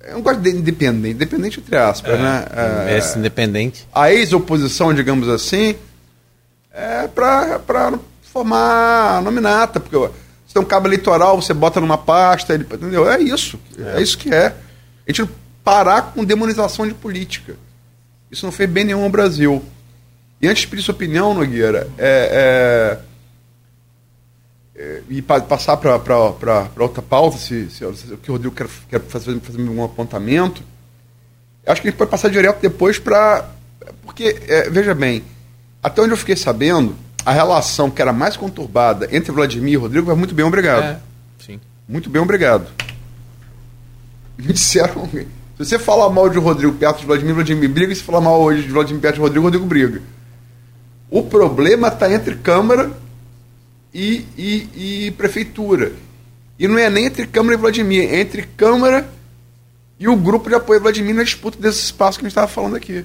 Eu 0.02 0.14
não 0.14 0.22
gosto 0.22 0.40
de 0.40 0.50
independente, 0.50 1.14
independente 1.14 1.60
entre 1.60 1.76
aspas, 1.76 2.14
é, 2.14 2.18
né? 2.18 2.46
É, 2.88 2.98
é, 2.98 3.18
independente. 3.18 3.86
A 3.94 4.12
ex-oposição, 4.12 4.92
digamos 4.92 5.28
assim, 5.28 5.76
é 6.72 7.06
para 7.06 7.96
formar 8.22 9.22
nominata, 9.22 9.78
porque 9.78 9.96
você 9.96 10.52
tem 10.52 10.62
um 10.62 10.66
cabo 10.66 10.88
eleitoral, 10.88 11.40
você 11.40 11.54
bota 11.54 11.80
numa 11.80 11.96
pasta, 11.96 12.54
ele, 12.54 12.64
entendeu? 12.64 13.08
É 13.08 13.20
isso. 13.20 13.56
É. 13.78 13.98
é 13.98 14.02
isso 14.02 14.18
que 14.18 14.34
é. 14.34 14.52
A 15.06 15.12
gente 15.12 15.30
parar 15.62 16.10
com 16.12 16.24
demonização 16.24 16.88
de 16.88 16.94
política. 16.94 17.54
Isso 18.30 18.46
não 18.46 18.52
fez 18.52 18.70
bem 18.70 18.84
nenhum 18.84 19.02
ao 19.02 19.10
Brasil. 19.10 19.62
E 20.40 20.48
antes 20.48 20.62
de 20.62 20.68
pedir 20.68 20.82
sua 20.82 20.94
opinião, 20.94 21.34
Nogueira, 21.34 21.88
é, 21.98 22.98
é, 24.76 24.80
é, 24.80 25.02
e 25.10 25.20
pa, 25.20 25.40
passar 25.40 25.76
para 25.76 26.16
outra 26.78 27.02
pauta, 27.02 27.36
se, 27.36 27.68
se, 27.70 27.78
se, 27.94 28.14
o 28.14 28.16
que 28.16 28.30
o 28.30 28.34
Rodrigo 28.34 28.54
quer, 28.54 28.68
quer 28.88 29.00
fazer, 29.00 29.38
fazer 29.40 29.60
um 29.60 29.84
apontamento, 29.84 30.62
acho 31.66 31.82
que 31.82 31.88
a 31.88 31.90
gente 31.90 31.98
pode 31.98 32.10
passar 32.10 32.30
direto 32.30 32.60
depois 32.60 32.98
para. 32.98 33.50
Porque, 34.02 34.40
é, 34.48 34.70
veja 34.70 34.94
bem, 34.94 35.22
até 35.82 36.00
onde 36.00 36.12
eu 36.12 36.16
fiquei 36.16 36.36
sabendo, 36.36 36.96
a 37.24 37.32
relação 37.32 37.90
que 37.90 38.00
era 38.00 38.12
mais 38.12 38.36
conturbada 38.36 39.08
entre 39.14 39.32
Vladimir 39.32 39.74
e 39.74 39.76
Rodrigo 39.76 40.06
vai 40.06 40.16
muito 40.16 40.34
bem, 40.34 40.44
obrigado. 40.44 40.84
É, 40.84 41.00
sim. 41.44 41.60
Muito 41.86 42.08
bem, 42.08 42.22
obrigado. 42.22 42.66
Me 44.38 44.52
disseram. 44.52 45.08
Se 45.60 45.66
você 45.66 45.78
falar 45.78 46.08
mal 46.08 46.30
de 46.30 46.38
Rodrigo 46.38 46.72
perto 46.72 47.00
de 47.00 47.06
Vladimir, 47.06 47.34
Vladimir 47.34 47.68
briga. 47.68 47.92
E 47.92 47.96
se 47.96 48.02
falar 48.02 48.22
mal 48.22 48.40
hoje 48.40 48.62
de 48.62 48.70
Vladimir 48.70 49.02
perto 49.02 49.16
de 49.16 49.20
Rodrigo, 49.20 49.44
Rodrigo 49.44 49.66
briga. 49.66 50.00
O 51.10 51.22
problema 51.22 51.88
está 51.88 52.10
entre 52.10 52.36
Câmara 52.36 52.90
e, 53.92 54.24
e, 54.38 55.06
e, 55.06 55.10
Prefeitura. 55.10 55.92
E 56.58 56.66
não 56.66 56.78
é 56.78 56.88
nem 56.88 57.04
entre 57.04 57.26
Câmara 57.26 57.56
e 57.56 57.58
Vladimir, 57.58 58.08
é 58.10 58.20
entre 58.20 58.44
Câmara 58.56 59.06
e 59.98 60.08
o 60.08 60.16
grupo 60.16 60.48
de 60.48 60.54
apoio 60.54 60.78
a 60.78 60.82
Vladimir 60.82 61.14
na 61.14 61.24
disputa 61.24 61.58
desse 61.60 61.82
espaço 61.82 62.18
que 62.18 62.24
a 62.24 62.28
gente 62.28 62.32
estava 62.32 62.48
falando 62.48 62.76
aqui. 62.76 63.04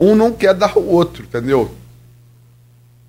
Um 0.00 0.14
não 0.14 0.32
quer 0.32 0.54
dar 0.54 0.78
o 0.78 0.88
outro, 0.88 1.24
entendeu? 1.24 1.70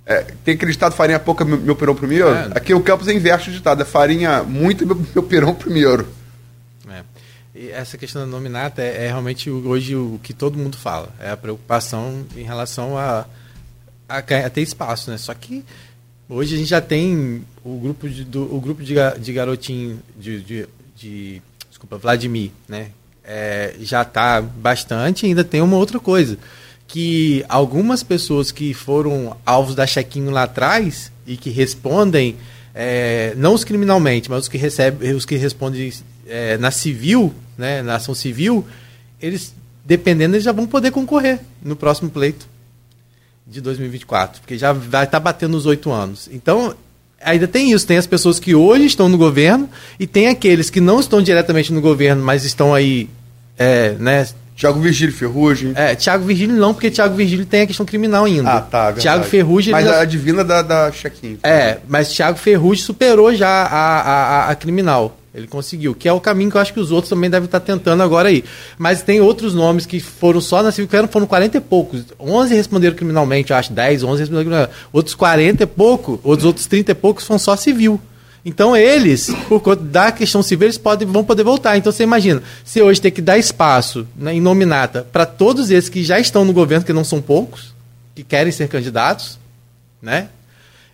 É, 0.06 0.26
tem 0.44 0.56
aquele 0.56 0.74
ditado 0.74 0.94
farinha 0.94 1.20
pouca, 1.20 1.46
meu, 1.46 1.58
meu 1.58 1.78
perão 1.78 1.96
primeiro. 1.96 2.28
É. 2.28 2.50
Aqui 2.56 2.74
o 2.74 2.82
Campos 2.82 3.08
é 3.08 3.14
inverte 3.14 3.50
o 3.50 3.54
ditado, 3.54 3.82
é 3.82 3.86
farinha 3.86 4.44
muito, 4.44 4.86
meu, 4.86 5.02
meu 5.14 5.24
perão 5.24 5.56
primeiro. 5.56 6.17
E 7.60 7.72
essa 7.72 7.98
questão 7.98 8.22
da 8.22 8.28
nominata 8.28 8.84
é, 8.84 9.06
é, 9.06 9.08
realmente 9.08 9.50
hoje 9.50 9.96
o 9.96 10.20
que 10.22 10.32
todo 10.32 10.60
mundo 10.60 10.78
fala. 10.78 11.10
É 11.20 11.32
a 11.32 11.38
preocupação 11.38 12.24
em 12.36 12.44
relação 12.44 12.96
a, 12.96 13.26
a, 14.08 14.18
a 14.18 14.50
ter 14.50 14.62
espaço, 14.62 15.10
né? 15.10 15.18
Só 15.18 15.34
que 15.34 15.66
hoje 16.30 16.54
a 16.54 16.58
gente 16.60 16.70
já 16.70 16.82
tem 16.82 17.44
o 17.66 17.80
grupo 17.80 18.08
de, 18.08 18.24
do, 18.24 18.56
o 18.56 18.62
grupo 18.62 18.84
de, 18.84 18.94
de 19.20 19.34
garotinho 19.34 20.00
de, 20.16 20.40
de, 20.42 20.70
de 20.96 21.42
desculpa, 21.68 21.98
Vladimir, 21.98 22.52
né? 22.70 22.92
É, 23.24 23.74
já 23.80 24.04
está 24.04 24.40
bastante, 24.40 25.26
ainda 25.26 25.44
tem 25.44 25.60
uma 25.60 25.78
outra 25.78 26.00
coisa 26.00 26.38
que 26.88 27.44
algumas 27.50 28.04
pessoas 28.04 28.52
que 28.52 28.74
foram 28.74 29.36
alvos 29.46 29.76
da 29.76 29.86
chequinho 29.86 30.30
lá 30.30 30.44
atrás 30.44 31.12
e 31.26 31.36
que 31.36 31.50
respondem, 31.50 32.38
é, 32.74 33.34
não 33.36 33.54
os 33.54 33.64
criminalmente, 33.64 34.30
mas 34.30 34.44
os 34.44 34.48
que, 34.48 34.58
recebem, 34.58 35.12
os 35.14 35.26
que 35.26 35.36
respondem 35.36 35.92
é, 36.26 36.56
na 36.58 36.72
civil, 36.72 37.34
né, 37.58 37.82
na 37.82 37.96
ação 37.96 38.14
civil, 38.14 38.66
eles, 39.22 39.54
dependendo, 39.86 40.36
eles 40.36 40.44
já 40.44 40.52
vão 40.52 40.68
poder 40.68 40.92
concorrer 40.92 41.40
no 41.62 41.76
próximo 41.76 42.10
pleito 42.10 42.48
de 43.46 43.62
2024, 43.62 44.42
porque 44.42 44.58
já 44.58 44.74
vai 44.74 45.06
estar 45.06 45.08
tá 45.08 45.20
batendo 45.20 45.56
os 45.56 45.66
oito 45.66 45.92
anos. 45.92 46.30
Então, 46.32 46.76
ainda 47.22 47.48
tem 47.48 47.72
isso, 47.72 47.88
tem 47.88 47.98
as 47.98 48.08
pessoas 48.08 48.40
que 48.40 48.54
hoje 48.54 48.86
estão 48.86 49.08
no 49.10 49.18
governo 49.18 49.70
e 50.00 50.06
tem 50.06 50.28
aqueles 50.28 50.70
que 50.70 50.82
não 50.82 51.00
estão 51.00 51.22
diretamente 51.22 51.72
no 51.72 51.82
governo, 51.82 52.24
mas 52.24 52.44
estão 52.44 52.74
aí, 52.74 53.10
é, 53.58 53.94
né, 53.94 54.28
Tiago 54.58 54.80
Virgílio 54.80 55.14
Ferrugem. 55.14 55.72
É, 55.76 55.94
Tiago 55.94 56.26
Virgílio 56.26 56.56
não, 56.56 56.74
porque 56.74 56.90
Tiago 56.90 57.16
Virgílio 57.16 57.46
tem 57.46 57.62
a 57.62 57.68
questão 57.68 57.86
criminal 57.86 58.26
ainda. 58.26 58.54
Ah, 58.54 58.62
tá. 58.62 58.86
Verdade. 58.86 59.02
Tiago 59.02 59.24
Ferrugem. 59.24 59.72
Mas 59.72 59.88
a 59.88 60.04
divina 60.04 60.44
da, 60.44 60.64
da 60.64 60.92
Chequinho. 60.92 61.38
É, 61.44 61.78
mas 61.88 62.12
Tiago 62.12 62.40
Ferrugem 62.40 62.84
superou 62.84 63.34
já 63.36 63.48
a, 63.48 64.02
a, 64.02 64.50
a, 64.50 64.56
criminal. 64.56 65.16
Ele 65.38 65.46
conseguiu, 65.46 65.94
que 65.94 66.10
é 66.10 66.12
o 66.12 66.20
caminho 66.20 66.50
que 66.50 66.58
eu 66.58 66.62
acho 66.62 66.74
que 66.74 66.80
os 66.80 66.92
outros 66.92 67.10
também 67.10 67.30
devem 67.30 67.46
estar 67.46 67.60
tentando 67.60 68.02
agora 68.02 68.30
aí. 68.30 68.44
Mas 68.76 69.04
tem 69.04 69.22
outros 69.22 69.54
nomes 69.54 69.86
que 69.86 70.00
foram 70.00 70.42
só 70.42 70.64
na 70.64 70.72
civil, 70.72 70.88
que 70.88 71.14
foram 71.14 71.28
40 71.28 71.58
e 71.58 71.62
poucos. 71.62 72.06
11 72.20 72.56
responderam 72.56 72.96
criminalmente, 72.96 73.52
eu 73.52 73.58
acho, 73.58 73.72
10, 73.72 74.02
11 74.02 74.20
responderam 74.20 74.46
criminalmente. 74.46 74.80
Outros 74.92 75.14
40 75.14 75.62
e 75.62 75.68
pouco, 75.68 76.20
outros 76.24 76.44
outros 76.44 76.66
30 76.66 76.92
e 76.92 76.96
poucos 76.96 77.24
foram 77.24 77.38
só 77.38 77.56
civil. 77.56 78.02
Então 78.44 78.76
eles, 78.76 79.30
por 79.48 79.62
conta 79.62 79.84
da 79.84 80.12
questão 80.12 80.42
civil, 80.42 80.66
eles 80.66 80.78
podem, 80.80 81.08
vão 81.08 81.24
poder 81.24 81.44
voltar. 81.44 81.78
Então 81.78 81.92
você 81.92 82.02
imagina, 82.02 82.42
se 82.66 82.82
hoje 82.82 83.00
tem 83.00 83.12
que 83.12 83.22
dar 83.22 83.38
espaço 83.38 84.08
né, 84.16 84.34
em 84.34 84.42
nominata 84.42 85.06
para 85.12 85.26
todos 85.26 85.70
esses 85.70 85.88
que 85.88 86.04
já 86.04 86.20
estão 86.20 86.46
no 86.46 86.54
governo, 86.54 86.84
que 86.84 86.94
não 86.94 87.04
são 87.04 87.22
poucos, 87.22 87.76
que 88.16 88.24
querem 88.24 88.52
ser 88.52 88.68
candidatos, 88.68 89.38
né? 90.02 90.30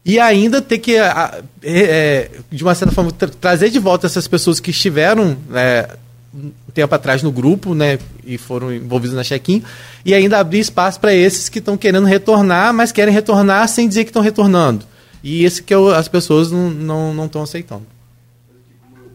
E 0.06 0.20
ainda 0.20 0.62
ter 0.62 0.80
que, 0.80 0.96
é, 0.98 2.30
de 2.52 2.64
uma 2.64 2.76
certa 2.76 2.94
forma, 2.94 3.12
tra 3.12 3.30
trazer 3.30 3.70
de 3.70 3.80
volta 3.80 4.06
essas 4.06 4.28
pessoas 4.28 4.60
que 4.60 4.72
estiveram 4.72 5.38
é, 5.54 5.98
um 6.34 6.52
tempo 6.74 6.94
atrás 6.94 7.24
no 7.24 7.32
grupo, 7.32 7.74
né, 7.74 7.98
e 8.26 8.38
foram 8.38 8.74
envolvidos 8.74 9.16
na 9.16 9.24
check-in, 9.24 9.64
e 10.04 10.14
ainda 10.14 10.40
abrir 10.40 10.60
espaço 10.60 11.00
para 11.00 11.14
esses 11.14 11.48
que 11.48 11.60
estão 11.60 11.78
querendo 11.78 12.06
retornar, 12.06 12.74
mas 12.74 12.92
querem 12.92 13.14
retornar 13.14 13.68
sem 13.70 13.88
dizer 13.88 14.04
que 14.04 14.10
estão 14.10 14.22
retornando. 14.22 14.86
E 15.24 15.46
esse 15.46 15.64
que 15.64 15.74
eu, 15.74 15.94
as 15.94 16.10
pessoas 16.10 16.52
não 16.52 16.70
estão 16.70 17.14
não, 17.14 17.30
não 17.34 17.44
aceitando. 17.44 17.86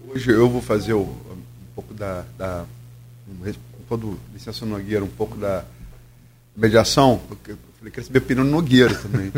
Hoje 0.08 0.30
eu 0.30 0.48
vou 0.48 0.62
fazer 0.62 0.94
o, 0.94 1.02
um 1.02 1.74
pouco 1.74 1.92
da, 1.92 2.24
da 2.38 2.64
com 3.28 3.82
todo 3.88 4.18
licença 4.32 4.64
Nogueira, 4.64 5.04
um 5.04 5.08
pouco 5.08 5.36
da 5.36 5.64
mediação, 6.56 7.20
falei, 7.78 7.92
queria 7.92 8.04
saber 8.04 8.18
a 8.18 8.22
opinião 8.22 8.44
do 8.44 8.50
Nogueira 8.50 8.94
também. 8.94 9.32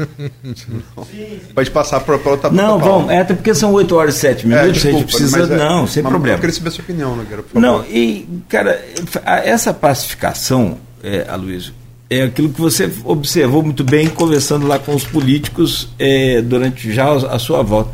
Pode 1.54 1.70
passar 1.70 2.00
para 2.00 2.16
outra 2.16 2.50
Não, 2.50 2.78
vamos, 2.78 3.10
é 3.10 3.20
até 3.20 3.34
porque 3.34 3.54
são 3.54 3.72
8 3.72 3.94
horas 3.94 4.16
e 4.16 4.20
7 4.20 4.46
minutos, 4.46 4.68
é, 4.68 4.72
desculpa, 4.72 4.96
a 4.96 5.00
gente 5.00 5.10
precisa. 5.10 5.54
É, 5.54 5.58
não, 5.58 5.86
sem 5.86 6.02
problema. 6.02 6.36
Eu 6.36 6.40
queria 6.40 6.54
saber 6.54 6.68
a 6.68 6.72
sua 6.72 6.82
opinião, 6.82 7.16
Nogueira, 7.16 7.42
por 7.42 7.52
favor. 7.52 7.60
Não, 7.60 7.84
e, 7.84 8.26
cara, 8.48 8.82
essa 9.24 9.74
pacificação, 9.74 10.78
é, 11.02 11.26
Aloysio, 11.28 11.74
é 12.08 12.22
aquilo 12.22 12.48
que 12.48 12.60
você 12.60 12.90
observou 13.04 13.62
muito 13.62 13.84
bem 13.84 14.08
conversando 14.08 14.66
lá 14.66 14.78
com 14.78 14.94
os 14.94 15.04
políticos 15.04 15.88
é, 15.98 16.42
durante 16.42 16.92
já 16.92 17.12
a 17.12 17.38
sua 17.38 17.62
volta. 17.62 17.92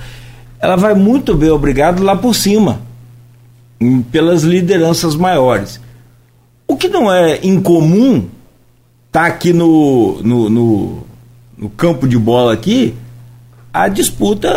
Ela 0.59 0.77
vai 0.77 0.95
muito 0.95 1.35
bem, 1.35 1.51
obrigado, 1.51 2.03
lá 2.03 2.17
por 2.17 2.35
cima, 2.35 2.81
pelas 4.11 4.43
lideranças 4.43 5.15
maiores. 5.15 5.81
O 6.67 6.77
que 6.77 6.89
não 6.89 7.13
é 7.13 7.41
incomum 7.43 8.27
tá 9.17 9.25
aqui 9.25 9.51
no, 9.51 10.21
no, 10.23 10.51
no, 10.51 11.07
no 11.57 11.71
campo 11.71 12.07
de 12.07 12.19
bola 12.19 12.53
aqui 12.53 12.95
a 13.73 13.89
disputa 13.89 14.51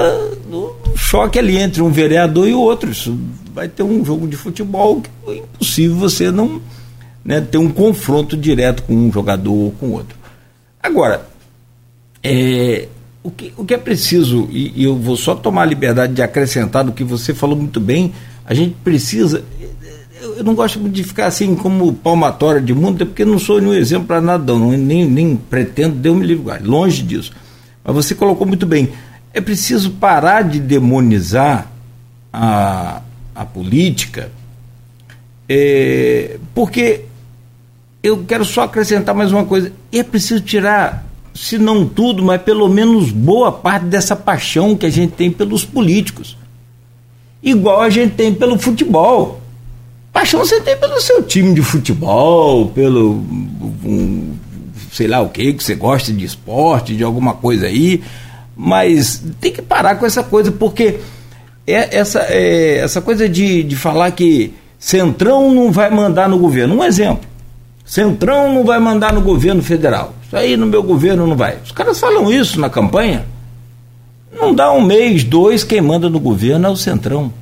no 0.49 0.75
choque 0.97 1.39
ali 1.39 1.57
entre 1.57 1.81
um 1.81 1.89
vereador 1.89 2.45
e 2.45 2.53
o 2.53 2.59
outro. 2.59 2.91
Isso 2.91 3.17
vai 3.53 3.69
ter 3.69 3.83
um 3.83 4.03
jogo 4.03 4.27
de 4.27 4.35
futebol 4.35 4.99
que 4.99 5.09
é 5.31 5.37
impossível 5.37 5.95
você 5.95 6.29
não 6.29 6.61
né, 7.23 7.39
ter 7.39 7.57
um 7.57 7.69
confronto 7.69 8.35
direto 8.35 8.83
com 8.83 8.93
um 8.93 9.09
jogador 9.09 9.53
ou 9.53 9.71
com 9.71 9.91
outro. 9.91 10.17
Agora, 10.83 11.25
é, 12.21 12.89
o, 13.23 13.31
que, 13.31 13.53
o 13.55 13.63
que 13.63 13.73
é 13.73 13.77
preciso, 13.77 14.49
e, 14.51 14.73
e 14.75 14.83
eu 14.83 14.97
vou 14.97 15.15
só 15.15 15.35
tomar 15.35 15.61
a 15.61 15.67
liberdade 15.67 16.11
de 16.11 16.21
acrescentar 16.21 16.83
do 16.83 16.91
que 16.91 17.05
você 17.05 17.33
falou 17.33 17.55
muito 17.55 17.79
bem, 17.79 18.13
a 18.45 18.53
gente 18.53 18.75
precisa. 18.83 19.41
Eu 20.39 20.45
não 20.45 20.55
gosto 20.55 20.79
de 20.87 21.03
ficar 21.03 21.25
assim 21.25 21.53
como 21.53 21.91
palmatória 21.91 22.61
de 22.61 22.73
mundo, 22.73 23.05
porque 23.05 23.25
não 23.25 23.37
sou 23.37 23.59
nenhum 23.59 23.73
exemplo 23.73 24.07
para 24.07 24.21
nada, 24.21 24.53
não, 24.53 24.71
nem, 24.71 25.03
nem 25.05 25.35
pretendo, 25.35 25.97
deu 25.97 26.15
me 26.15 26.25
livre, 26.25 26.63
longe 26.63 27.03
disso. 27.03 27.33
Mas 27.83 27.93
você 27.93 28.15
colocou 28.15 28.47
muito 28.47 28.65
bem. 28.65 28.87
É 29.33 29.41
preciso 29.41 29.91
parar 29.91 30.43
de 30.43 30.57
demonizar 30.61 31.69
a, 32.31 33.01
a 33.35 33.43
política, 33.43 34.31
é, 35.49 36.37
porque 36.55 37.03
eu 38.01 38.23
quero 38.23 38.45
só 38.45 38.61
acrescentar 38.61 39.13
mais 39.13 39.33
uma 39.33 39.43
coisa: 39.43 39.73
é 39.91 40.03
preciso 40.03 40.39
tirar, 40.39 41.05
se 41.35 41.57
não 41.57 41.85
tudo, 41.85 42.23
mas 42.23 42.41
pelo 42.41 42.69
menos 42.69 43.11
boa 43.11 43.51
parte 43.51 43.87
dessa 43.87 44.15
paixão 44.15 44.77
que 44.77 44.85
a 44.85 44.89
gente 44.89 45.11
tem 45.11 45.29
pelos 45.29 45.65
políticos, 45.65 46.37
igual 47.43 47.81
a 47.81 47.89
gente 47.89 48.15
tem 48.15 48.33
pelo 48.33 48.57
futebol. 48.57 49.41
Paixão 50.11 50.39
você 50.39 50.59
tem 50.61 50.75
pelo 50.75 50.99
seu 50.99 51.23
time 51.23 51.53
de 51.53 51.61
futebol, 51.61 52.69
pelo. 52.69 53.23
Um, 53.83 54.35
sei 54.91 55.07
lá 55.07 55.21
o 55.21 55.29
que, 55.29 55.53
que 55.53 55.63
você 55.63 55.75
gosta 55.75 56.11
de 56.11 56.25
esporte, 56.25 56.95
de 56.95 57.03
alguma 57.03 57.33
coisa 57.33 57.67
aí, 57.67 58.01
mas 58.55 59.23
tem 59.39 59.51
que 59.51 59.61
parar 59.61 59.95
com 59.95 60.05
essa 60.05 60.23
coisa, 60.23 60.51
porque 60.51 60.99
é 61.65 61.97
essa, 61.97 62.19
é, 62.27 62.77
essa 62.77 63.01
coisa 63.01 63.29
de, 63.29 63.63
de 63.63 63.75
falar 63.75 64.11
que 64.11 64.53
Centrão 64.79 65.53
não 65.53 65.71
vai 65.71 65.89
mandar 65.89 66.27
no 66.27 66.39
governo. 66.39 66.75
Um 66.75 66.83
exemplo. 66.83 67.27
Centrão 67.85 68.53
não 68.53 68.63
vai 68.63 68.79
mandar 68.79 69.13
no 69.13 69.21
governo 69.21 69.61
federal. 69.61 70.13
Isso 70.25 70.35
aí 70.35 70.55
no 70.55 70.65
meu 70.65 70.81
governo 70.83 71.27
não 71.27 71.35
vai. 71.35 71.57
Os 71.63 71.71
caras 71.71 71.99
falam 71.99 72.31
isso 72.31 72.59
na 72.59 72.69
campanha. 72.69 73.25
Não 74.31 74.53
dá 74.53 74.71
um 74.71 74.81
mês, 74.81 75.23
dois, 75.23 75.63
quem 75.63 75.81
manda 75.81 76.09
no 76.09 76.19
governo 76.19 76.67
é 76.67 76.69
o 76.69 76.75
Centrão. 76.75 77.33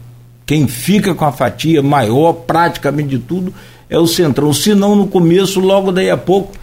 Quem 0.48 0.66
fica 0.66 1.14
com 1.14 1.26
a 1.26 1.32
fatia 1.34 1.84
maior, 1.84 2.32
praticamente 2.32 3.10
de 3.10 3.20
tudo, 3.20 3.54
é 3.90 4.00
o 4.00 4.08
Centrão. 4.08 4.54
Se 4.54 4.74
não 4.74 4.96
no 4.96 5.06
começo, 5.06 5.60
logo 5.60 5.92
daí 5.92 6.10
a 6.10 6.16
pouco, 6.16 6.54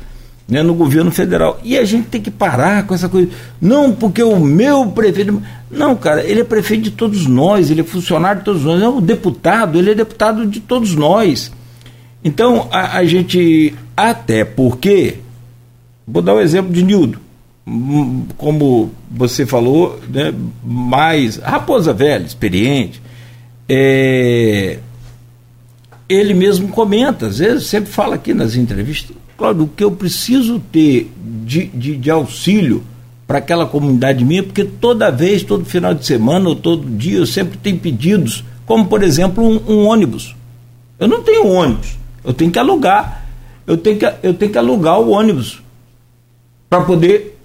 né, 0.49 0.63
no 0.63 0.75
governo 0.75 1.11
federal. 1.11 1.61
E 1.63 1.77
a 1.77 1.85
gente 1.85 2.09
tem 2.09 2.21
que 2.21 2.31
parar 2.31 2.87
com 2.87 2.95
essa 2.95 3.11
coisa. 3.11 3.29
Não, 3.61 3.93
porque 3.93 4.23
o 4.23 4.41
meu 4.41 4.87
prefeito. 4.87 5.43
Não, 5.71 5.95
cara, 5.97 6.25
ele 6.25 6.41
é 6.41 6.45
prefeito 6.45 6.85
de 6.85 6.91
todos 6.93 7.27
nós, 7.27 7.71
ele 7.71 7.83
é 7.83 7.85
funcionário 7.85 8.39
de 8.39 8.47
todos 8.47 8.65
nós, 8.65 8.81
é 8.81 8.89
um 8.89 9.03
deputado, 9.03 9.79
ele 9.79 9.91
é 9.91 9.95
deputado 9.95 10.47
de 10.47 10.61
todos 10.61 10.95
nós. 10.95 11.53
Então, 12.25 12.69
a, 12.73 12.97
a 12.97 13.05
gente, 13.05 13.75
até 13.95 14.47
porque, 14.47 15.17
vou 16.09 16.23
dar 16.23 16.33
o 16.33 16.37
um 16.37 16.41
exemplo 16.41 16.73
de 16.73 16.83
Nildo, 16.83 17.19
hum, 17.67 18.25
como 18.39 18.93
você 19.11 19.45
falou, 19.45 20.01
né, 20.09 20.33
mais 20.65 21.37
raposa 21.37 21.93
velha, 21.93 22.25
experiente, 22.25 23.03
é, 23.69 24.79
ele 26.09 26.35
mesmo 26.35 26.69
comenta, 26.69 27.27
às 27.27 27.39
vezes 27.39 27.67
sempre 27.67 27.91
fala 27.91 28.17
aqui 28.17 28.35
nas 28.35 28.57
entrevistas, 28.57 29.17
Cláudio, 29.37 29.65
o 29.65 29.69
que 29.69 29.83
eu 29.83 29.91
preciso 29.91 30.61
ter 30.61 31.11
de, 31.45 31.67
de, 31.67 31.97
de 31.97 32.11
auxílio 32.11 32.85
para 33.27 33.39
aquela 33.39 33.67
comunidade 33.67 34.25
minha, 34.25 34.43
porque 34.43 34.65
toda 34.65 35.11
vez, 35.11 35.43
todo 35.43 35.65
final 35.65 35.95
de 35.95 36.07
semana 36.07 36.49
ou 36.49 36.55
todo 36.55 36.89
dia, 36.89 37.19
eu 37.19 37.27
sempre 37.27 37.59
tenho 37.59 37.79
pedidos, 37.79 38.45
como 38.67 38.87
por 38.87 39.03
exemplo 39.03 39.43
um, 39.43 39.61
um 39.67 39.87
ônibus. 39.87 40.37
Eu 40.99 41.09
não 41.09 41.23
tenho 41.23 41.49
ônibus, 41.49 41.97
eu 42.23 42.33
tenho 42.33 42.51
que 42.51 42.59
alugar. 42.59 43.25
Eu 43.67 43.77
tenho 43.77 43.99
que, 43.99 44.07
eu 44.23 44.35
tenho 44.35 44.53
que 44.53 44.59
alugar 44.59 45.01
o 45.01 45.11
ônibus 45.11 45.63
para 46.69 46.83
poder 46.83 47.39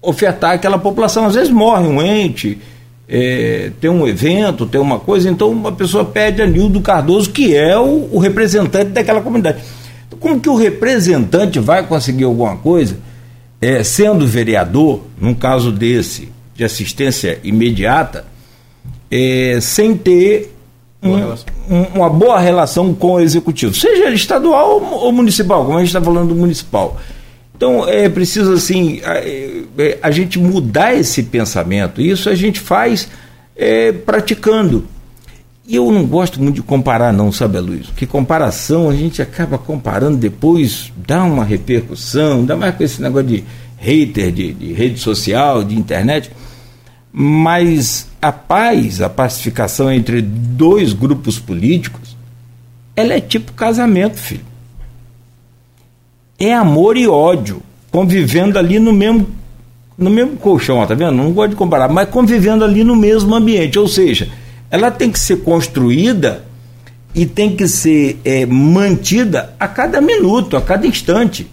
ofertar 0.00 0.52
aquela 0.52 0.78
população. 0.78 1.26
Às 1.26 1.34
vezes 1.34 1.50
morre 1.50 1.86
um 1.86 2.02
ente, 2.02 2.58
é, 3.12 3.70
tem 3.80 3.90
um 3.90 4.08
evento, 4.08 4.64
tem 4.64 4.80
uma 4.80 4.98
coisa, 4.98 5.30
então 5.30 5.50
uma 5.50 5.72
pessoa 5.72 6.04
pede 6.04 6.40
a 6.40 6.46
Nildo 6.46 6.80
Cardoso, 6.80 7.30
que 7.30 7.54
é 7.54 7.78
o, 7.78 8.08
o 8.10 8.18
representante 8.18 8.90
daquela 8.90 9.20
comunidade. 9.20 9.62
Então, 10.08 10.18
como 10.18 10.40
que 10.40 10.48
o 10.48 10.56
representante 10.56 11.60
vai 11.60 11.86
conseguir 11.86 12.24
alguma 12.24 12.56
coisa? 12.56 12.96
é, 13.62 13.84
sendo 13.84 14.26
vereador, 14.26 15.02
num 15.16 15.34
caso 15.34 15.70
desse, 15.70 16.28
de 16.52 16.64
assistência 16.64 17.38
imediata, 17.44 18.24
é, 19.08 19.60
sem 19.60 19.96
ter 19.96 20.52
um, 21.00 21.14
um, 21.72 21.82
uma 21.94 22.10
boa 22.10 22.40
relação 22.40 22.92
com 22.92 23.12
o 23.12 23.20
executivo, 23.20 23.72
seja 23.72 24.10
estadual 24.10 24.82
ou 24.82 25.12
municipal, 25.12 25.64
como 25.64 25.76
a 25.76 25.80
gente 25.80 25.90
está 25.90 26.02
falando 26.02 26.30
do 26.30 26.34
municipal. 26.34 27.00
Então 27.62 27.88
é 27.88 28.08
preciso 28.08 28.54
assim 28.54 29.00
a, 29.04 29.18
é, 29.18 29.98
a, 30.02 30.10
gente 30.10 30.36
mudar 30.36 30.94
esse 30.94 31.22
pensamento. 31.22 32.00
Isso 32.02 32.28
a 32.28 32.34
gente 32.34 32.58
faz 32.58 33.08
é, 33.54 33.92
praticando. 33.92 34.84
E 35.64 35.76
eu 35.76 35.88
não 35.92 36.04
gosto 36.04 36.42
muito 36.42 36.56
de 36.56 36.62
comparar, 36.62 37.12
não, 37.12 37.30
sabe, 37.30 37.60
Luiz? 37.60 37.86
Porque 37.86 38.04
comparação 38.04 38.90
a 38.90 38.96
gente 38.96 39.22
acaba 39.22 39.58
comparando 39.58 40.16
depois, 40.16 40.92
dá 41.06 41.22
uma 41.22 41.44
repercussão, 41.44 42.44
dá 42.44 42.56
mais 42.56 42.74
com 42.74 42.82
esse 42.82 43.00
negócio 43.00 43.28
de 43.28 43.44
hater 43.76 44.32
de, 44.32 44.52
de 44.52 44.72
rede 44.72 44.98
social, 44.98 45.62
de 45.62 45.78
internet. 45.78 46.32
Mas 47.12 48.08
a 48.20 48.32
paz, 48.32 49.00
a 49.00 49.08
pacificação 49.08 49.88
entre 49.88 50.20
dois 50.20 50.92
grupos 50.92 51.38
políticos, 51.38 52.16
ela 52.96 53.14
é 53.14 53.20
tipo 53.20 53.52
casamento, 53.52 54.16
filho. 54.18 54.51
É 56.44 56.52
amor 56.52 56.96
e 56.96 57.06
ódio, 57.06 57.62
convivendo 57.88 58.58
ali 58.58 58.80
no 58.80 58.92
mesmo 58.92 59.28
no 59.96 60.10
mesmo 60.10 60.36
colchão, 60.38 60.84
tá 60.84 60.92
vendo? 60.92 61.12
Não 61.12 61.30
gosto 61.30 61.50
de 61.50 61.56
comparar, 61.56 61.88
mas 61.88 62.08
convivendo 62.08 62.64
ali 62.64 62.82
no 62.82 62.96
mesmo 62.96 63.32
ambiente. 63.32 63.78
Ou 63.78 63.86
seja, 63.86 64.28
ela 64.68 64.90
tem 64.90 65.08
que 65.08 65.20
ser 65.20 65.36
construída 65.44 66.42
e 67.14 67.26
tem 67.26 67.54
que 67.54 67.68
ser 67.68 68.18
é, 68.24 68.44
mantida 68.44 69.54
a 69.60 69.68
cada 69.68 70.00
minuto, 70.00 70.56
a 70.56 70.60
cada 70.60 70.84
instante. 70.84 71.46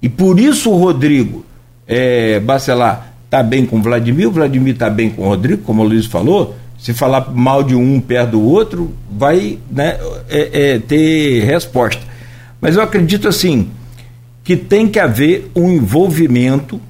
E 0.00 0.08
por 0.08 0.40
isso 0.40 0.70
o 0.70 0.78
Rodrigo 0.78 1.44
é, 1.86 2.40
Bacelar 2.40 3.12
está 3.26 3.42
bem 3.42 3.66
com 3.66 3.76
o 3.76 3.82
Vladimir, 3.82 4.28
o 4.28 4.32
Vladimir 4.32 4.72
está 4.72 4.88
bem 4.88 5.10
com 5.10 5.24
o 5.24 5.28
Rodrigo, 5.28 5.62
como 5.64 5.82
o 5.82 5.86
Luiz 5.86 6.06
falou. 6.06 6.56
Se 6.78 6.94
falar 6.94 7.30
mal 7.30 7.62
de 7.62 7.74
um 7.74 8.00
perto 8.00 8.30
do 8.30 8.42
outro, 8.42 8.90
vai 9.12 9.58
né, 9.70 9.98
é, 10.30 10.76
é, 10.76 10.78
ter 10.78 11.44
resposta. 11.44 12.00
Mas 12.58 12.76
eu 12.76 12.82
acredito 12.82 13.28
assim 13.28 13.68
que 14.50 14.56
tem 14.56 14.88
que 14.88 14.98
haver 14.98 15.48
um 15.54 15.70
envolvimento 15.70 16.80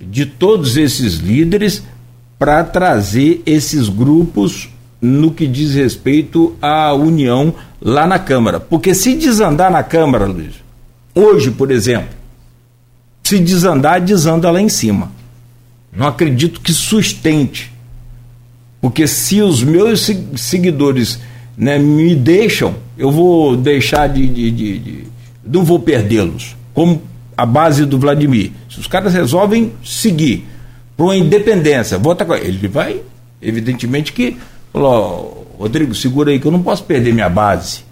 de 0.00 0.26
todos 0.26 0.76
esses 0.76 1.14
líderes 1.18 1.80
para 2.36 2.64
trazer 2.64 3.40
esses 3.46 3.88
grupos 3.88 4.68
no 5.00 5.30
que 5.30 5.46
diz 5.46 5.76
respeito 5.76 6.56
à 6.60 6.92
união 6.92 7.54
lá 7.80 8.04
na 8.04 8.18
Câmara. 8.18 8.58
Porque 8.58 8.92
se 8.96 9.14
desandar 9.14 9.70
na 9.70 9.84
Câmara, 9.84 10.26
Luiz, 10.26 10.54
hoje, 11.14 11.52
por 11.52 11.70
exemplo, 11.70 12.08
se 13.22 13.38
desandar, 13.38 14.00
desanda 14.00 14.50
lá 14.50 14.60
em 14.60 14.68
cima. 14.68 15.12
Não 15.96 16.08
acredito 16.08 16.60
que 16.60 16.72
sustente. 16.72 17.70
Porque 18.80 19.06
se 19.06 19.40
os 19.40 19.62
meus 19.62 20.10
seguidores 20.34 21.20
né, 21.56 21.78
me 21.78 22.16
deixam, 22.16 22.74
eu 22.98 23.12
vou 23.12 23.56
deixar 23.56 24.08
de. 24.08 24.26
de, 24.26 24.50
de, 24.50 24.78
de 24.80 25.04
não 25.46 25.62
vou 25.62 25.78
perdê-los. 25.78 26.56
Como 26.74 27.02
a 27.36 27.46
base 27.46 27.86
do 27.86 27.98
Vladimir. 27.98 28.52
Se 28.70 28.80
os 28.80 28.86
caras 28.86 29.14
resolvem 29.14 29.72
seguir 29.84 30.46
para 30.96 31.06
uma 31.06 31.16
independência, 31.16 31.98
vota 31.98 32.24
com 32.24 32.34
ele 32.34 32.68
vai, 32.68 33.00
evidentemente 33.40 34.12
que 34.12 34.36
falou, 34.72 35.56
Rodrigo, 35.58 35.94
segura 35.94 36.30
aí 36.30 36.38
que 36.38 36.46
eu 36.46 36.52
não 36.52 36.62
posso 36.62 36.84
perder 36.84 37.12
minha 37.12 37.28
base. 37.28 37.84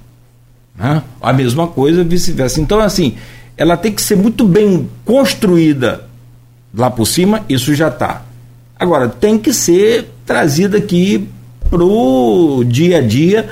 Né? 0.76 1.02
A 1.20 1.32
mesma 1.32 1.66
coisa, 1.66 2.04
vice-versa. 2.04 2.60
Então, 2.60 2.80
assim, 2.80 3.16
ela 3.56 3.76
tem 3.76 3.92
que 3.92 4.02
ser 4.02 4.16
muito 4.16 4.44
bem 4.44 4.88
construída 5.04 6.08
lá 6.74 6.90
por 6.90 7.06
cima, 7.06 7.44
isso 7.48 7.74
já 7.74 7.88
está. 7.88 8.22
Agora, 8.78 9.08
tem 9.08 9.38
que 9.38 9.52
ser 9.52 10.10
trazida 10.24 10.78
aqui 10.78 11.28
para 11.68 11.84
o 11.84 12.64
dia 12.64 12.98
a 12.98 13.00
dia 13.00 13.48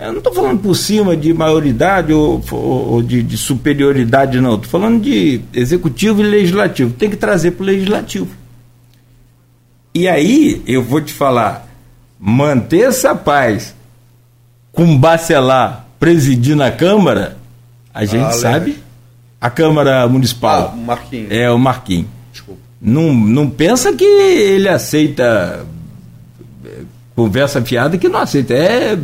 Eu 0.00 0.12
não 0.12 0.18
estou 0.18 0.32
falando 0.32 0.60
por 0.60 0.74
cima 0.74 1.14
de 1.14 1.34
maioridade 1.34 2.10
ou, 2.10 2.42
ou 2.50 3.02
de, 3.02 3.22
de, 3.22 3.36
superioridade, 3.36 4.40
não. 4.40 4.54
Estou 4.54 4.70
falando 4.70 5.02
de 5.02 5.42
executivo 5.52 6.22
e 6.22 6.24
legislativo. 6.24 6.94
Tem 6.94 7.10
que 7.10 7.16
trazer 7.16 7.50
para 7.50 7.64
o 7.64 7.66
legislativo. 7.66 8.28
E 9.94 10.08
aí, 10.08 10.62
eu 10.66 10.82
vou 10.82 11.02
te 11.02 11.12
falar, 11.12 11.68
manter 12.18 12.88
essa 12.88 13.14
paz 13.14 13.74
com 14.72 14.96
Bacelar 14.96 15.86
presidindo 15.98 16.62
a 16.62 16.70
Câmara, 16.70 17.36
a 17.92 18.06
gente 18.06 18.24
ah, 18.24 18.32
sabe. 18.32 18.82
A 19.38 19.50
Câmara 19.50 20.08
Municipal. 20.08 20.70
Ah, 20.72 20.76
o 20.76 20.78
Marquinhos. 20.78 21.30
É, 21.30 21.50
o 21.50 21.58
Marquinhos. 21.58 22.06
Desculpa. 22.32 22.60
Não, 22.80 23.12
não 23.12 23.50
pensa 23.50 23.92
que 23.92 24.04
ele 24.04 24.68
aceita 24.68 25.66
eh, 26.64 26.82
conversa 27.14 27.60
fiada 27.60 27.98
que 27.98 28.08
não 28.08 28.20
aceita. 28.20 28.54
É 28.54 28.98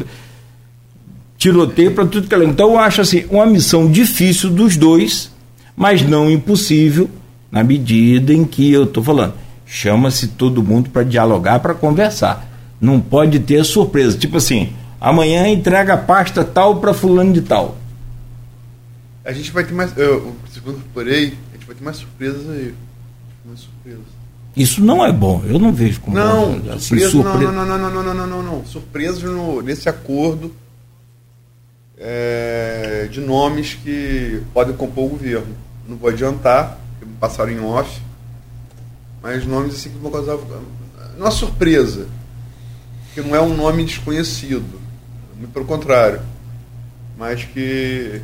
tiroteio 1.36 1.92
para 1.92 2.06
tudo 2.06 2.28
que 2.28 2.34
é. 2.34 2.44
Então 2.44 2.70
eu 2.70 2.78
acho 2.78 3.00
assim, 3.00 3.24
uma 3.30 3.46
missão 3.46 3.90
difícil 3.90 4.50
dos 4.50 4.76
dois, 4.76 5.30
mas 5.76 6.02
não 6.02 6.30
impossível, 6.30 7.08
na 7.50 7.62
medida 7.62 8.32
em 8.32 8.44
que 8.44 8.72
eu 8.72 8.84
estou 8.84 9.02
falando. 9.02 9.34
Chama-se 9.66 10.28
todo 10.28 10.62
mundo 10.62 10.90
para 10.90 11.02
dialogar, 11.02 11.60
para 11.60 11.74
conversar. 11.74 12.46
Não 12.80 13.00
pode 13.00 13.40
ter 13.40 13.64
surpresa. 13.64 14.16
Tipo 14.16 14.36
assim, 14.36 14.72
amanhã 15.00 15.48
entrega 15.48 15.94
a 15.94 15.96
pasta 15.96 16.44
tal 16.44 16.76
para 16.76 16.94
fulano 16.94 17.32
de 17.32 17.42
tal. 17.42 17.76
A 19.24 19.32
gente 19.32 19.50
vai 19.50 19.64
ter 19.64 19.74
mais. 19.74 19.96
Eu, 19.96 20.36
segundo 20.52 20.76
eu 20.76 20.82
porei, 20.94 21.34
a 21.52 21.56
gente 21.56 21.66
vai 21.66 21.74
ter 21.74 21.82
mais 21.82 21.96
surpresas 21.96 22.48
aí. 22.48 22.74
Mais 23.44 23.60
surpresas. 23.60 24.04
Isso 24.56 24.82
não 24.82 25.04
é 25.04 25.12
bom, 25.12 25.42
eu 25.46 25.58
não 25.58 25.70
vejo 25.70 26.00
como 26.00 26.16
não, 26.16 26.54
assim, 26.72 26.78
surpresa, 26.78 27.10
surpresa. 27.10 27.52
Não, 27.52 27.66
não, 27.66 27.78
não, 27.78 27.90
não, 27.90 28.02
não, 28.02 28.14
não, 28.14 28.26
não, 28.26 28.42
não, 28.42 28.64
Surpresas 28.64 29.22
no, 29.22 29.60
nesse 29.60 29.86
acordo 29.86 30.50
é, 31.98 33.08
de 33.10 33.20
nomes 33.20 33.74
que 33.74 34.42
podem 34.52 34.76
compor 34.76 35.04
o 35.04 35.08
governo. 35.10 35.54
Não 35.88 35.96
vou 35.96 36.10
adiantar, 36.10 36.78
porque 36.98 37.12
passaram 37.20 37.52
em 37.52 37.60
off, 37.60 38.02
mas 39.22 39.46
nomes 39.46 39.74
assim 39.74 39.90
que 39.90 39.98
vão 39.98 40.10
causar. 40.10 40.36
Não 41.16 41.26
é 41.26 41.30
surpresa, 41.30 42.08
que 43.14 43.20
não 43.20 43.34
é 43.34 43.40
um 43.40 43.54
nome 43.54 43.84
desconhecido, 43.84 44.80
muito 45.36 45.52
pelo 45.52 45.64
contrário, 45.64 46.20
mas 47.16 47.44
que 47.44 48.20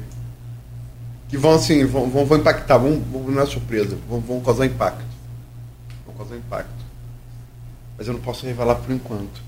que 1.28 1.38
vão 1.38 1.54
assim, 1.54 1.86
vão, 1.86 2.10
vão, 2.10 2.36
impactar, 2.36 2.76
vão, 2.76 3.00
vão, 3.00 3.22
não 3.22 3.42
é 3.42 3.46
surpresa, 3.46 3.96
vão, 4.06 4.20
vão 4.20 4.40
causar 4.40 4.66
impacto. 4.66 5.02
Vão 6.04 6.14
causar 6.14 6.36
impacto. 6.36 6.84
Mas 7.96 8.06
eu 8.06 8.12
não 8.12 8.20
posso 8.20 8.44
revelar 8.44 8.74
por 8.74 8.92
enquanto. 8.92 9.40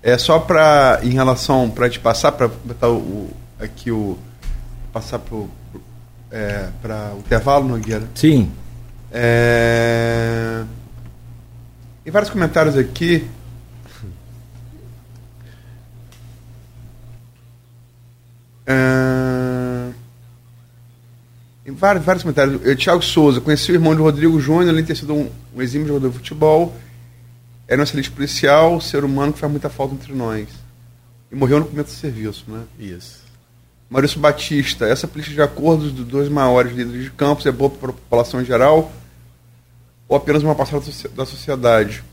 É 0.00 0.16
só 0.16 0.38
para 0.38 1.00
em 1.02 1.10
relação 1.10 1.68
para 1.70 1.90
te 1.90 1.98
passar 1.98 2.30
para 2.30 2.48
o, 2.88 3.30
aqui 3.58 3.90
o 3.90 4.18
passar 4.92 5.18
para 5.18 5.36
é, 6.30 6.68
para 6.80 7.14
o 7.14 7.18
intervalo 7.18 7.66
Nogueira. 7.66 8.06
Sim. 8.14 8.50
É, 9.10 10.64
tem 12.04 12.12
vários 12.12 12.30
comentários 12.30 12.76
aqui. 12.76 13.26
É, 18.66 19.90
tem 21.64 21.74
vários, 21.74 22.04
vários 22.04 22.22
comentários. 22.22 22.60
Eu, 22.64 22.76
Thiago 22.76 23.02
Souza, 23.02 23.40
conheci 23.40 23.72
o 23.72 23.74
irmão 23.74 23.94
de 23.94 24.02
Rodrigo 24.02 24.38
Júnior, 24.38 24.68
além 24.68 24.82
de 24.82 24.88
ter 24.88 24.96
sido 24.96 25.14
um, 25.14 25.30
um 25.56 25.62
exímio 25.62 25.88
jogador 25.88 26.10
de 26.10 26.16
futebol. 26.16 26.76
Era 27.66 27.80
um 27.80 27.84
excelente 27.84 28.10
policial, 28.10 28.80
ser 28.80 29.04
humano 29.04 29.32
que 29.32 29.38
faz 29.38 29.50
muita 29.50 29.68
falta 29.68 29.94
entre 29.94 30.14
nós. 30.14 30.48
E 31.30 31.36
morreu 31.36 31.60
no 31.60 31.66
começo 31.66 31.90
do 31.90 31.98
serviço, 31.98 32.44
né? 32.48 32.62
Isso. 32.78 33.27
Maurício 33.90 34.20
Batista, 34.20 34.86
essa 34.86 35.08
política 35.08 35.34
de 35.34 35.42
acordos 35.42 35.92
dos 35.92 36.06
dois 36.06 36.28
maiores 36.28 36.72
líderes 36.72 37.04
de 37.04 37.10
campos 37.10 37.46
é 37.46 37.52
boa 37.52 37.70
para 37.70 37.90
a 37.90 37.92
população 37.92 38.42
em 38.42 38.44
geral 38.44 38.92
ou 40.06 40.16
apenas 40.16 40.42
uma 40.42 40.54
parcela 40.54 40.82
da 41.14 41.24
sociedade? 41.24 42.04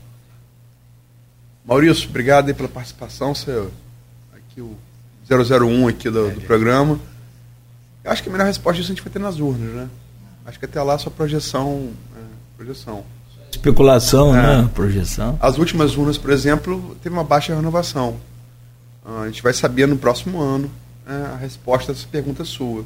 Maurício, 1.64 2.08
obrigado 2.08 2.54
pela 2.54 2.68
participação, 2.68 3.34
seu, 3.34 3.72
aqui 4.32 4.60
o 4.60 4.76
001 5.28 5.88
aqui 5.88 6.08
do, 6.08 6.30
do 6.30 6.40
programa. 6.42 6.98
Eu 8.04 8.10
acho 8.10 8.22
que 8.22 8.28
a 8.28 8.32
melhor 8.32 8.46
resposta 8.46 8.80
disso 8.80 8.92
a 8.92 8.94
gente 8.94 9.02
vai 9.02 9.12
ter 9.12 9.18
nas 9.18 9.38
urnas, 9.38 9.74
né? 9.74 9.88
Acho 10.44 10.58
que 10.58 10.64
até 10.64 10.80
lá 10.80 10.96
só 10.96 11.10
projeção, 11.10 11.90
é, 12.16 12.20
projeção. 12.56 13.04
Especulação, 13.50 14.36
é. 14.36 14.62
né? 14.62 14.70
Projeção. 14.72 15.36
As 15.40 15.58
últimas 15.58 15.96
urnas, 15.96 16.16
por 16.16 16.30
exemplo, 16.30 16.96
teve 17.02 17.14
uma 17.14 17.24
baixa 17.24 17.54
renovação. 17.54 18.16
Ah, 19.04 19.22
a 19.22 19.26
gente 19.26 19.42
vai 19.42 19.52
saber 19.52 19.88
no 19.88 19.96
próximo 19.96 20.40
ano 20.40 20.70
é, 20.70 20.85
a 21.06 21.36
resposta 21.36 21.92
a 21.92 21.94
essa 21.94 22.06
pergunta 22.06 22.44
sua. 22.44 22.84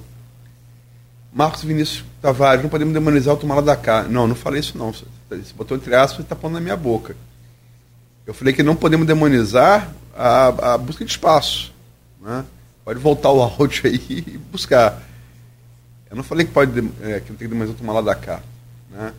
Marcos 1.33 1.63
Vinícius 1.63 2.05
Tavares, 2.21 2.63
não 2.63 2.69
podemos 2.69 2.93
demonizar 2.93 3.35
o 3.35 3.37
tomada 3.37 3.63
da 3.63 3.77
cá. 3.77 4.03
Não, 4.03 4.27
não 4.27 4.35
falei 4.35 4.61
isso 4.61 4.77
não. 4.77 4.93
Você 4.93 5.05
botou 5.57 5.77
entre 5.77 5.95
aspas 5.95 6.21
e 6.21 6.23
está 6.23 6.37
pondo 6.37 6.55
na 6.55 6.61
minha 6.61 6.77
boca. 6.77 7.17
Eu 8.27 8.35
falei 8.35 8.53
que 8.53 8.63
não 8.63 8.77
podemos 8.77 9.07
demonizar 9.07 9.91
a, 10.15 10.75
a 10.75 10.79
busca 10.79 11.05
de 11.05 11.11
espaço. 11.11 11.73
Né? 12.21 12.45
Pode 12.85 12.99
voltar 12.99 13.31
o 13.31 13.41
áudio 13.43 13.83
aí 13.87 14.25
e 14.27 14.39
buscar. 14.51 15.01
Eu 16.11 16.17
não 16.17 16.25
falei 16.25 16.45
que, 16.45 16.53
pode, 16.53 16.79
é, 17.03 17.21
que 17.21 17.27
tem 17.27 17.37
que 17.37 17.49
demonizar 17.49 17.75
o 17.75 17.79
tomar 17.79 18.01
da 18.03 18.15
cá. 18.15 18.43
Né? 18.91 19.13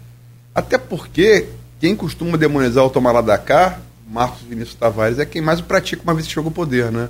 Até 0.53 0.77
porque 0.77 1.47
quem 1.79 1.95
costuma 1.95 2.37
demonizar 2.37 2.85
o 2.85 2.89
tomar 2.89 3.19
da 3.21 3.37
cá, 3.37 3.79
Marcos 4.05 4.41
Vinícius 4.41 4.75
Tavares, 4.75 5.17
é 5.17 5.25
quem 5.25 5.41
mais 5.41 5.61
o 5.61 5.63
pratica 5.63 6.03
uma 6.03 6.13
vez 6.13 6.27
que 6.27 6.33
chega 6.33 6.45
ao 6.45 6.51
poder, 6.51 6.91
né? 6.91 7.09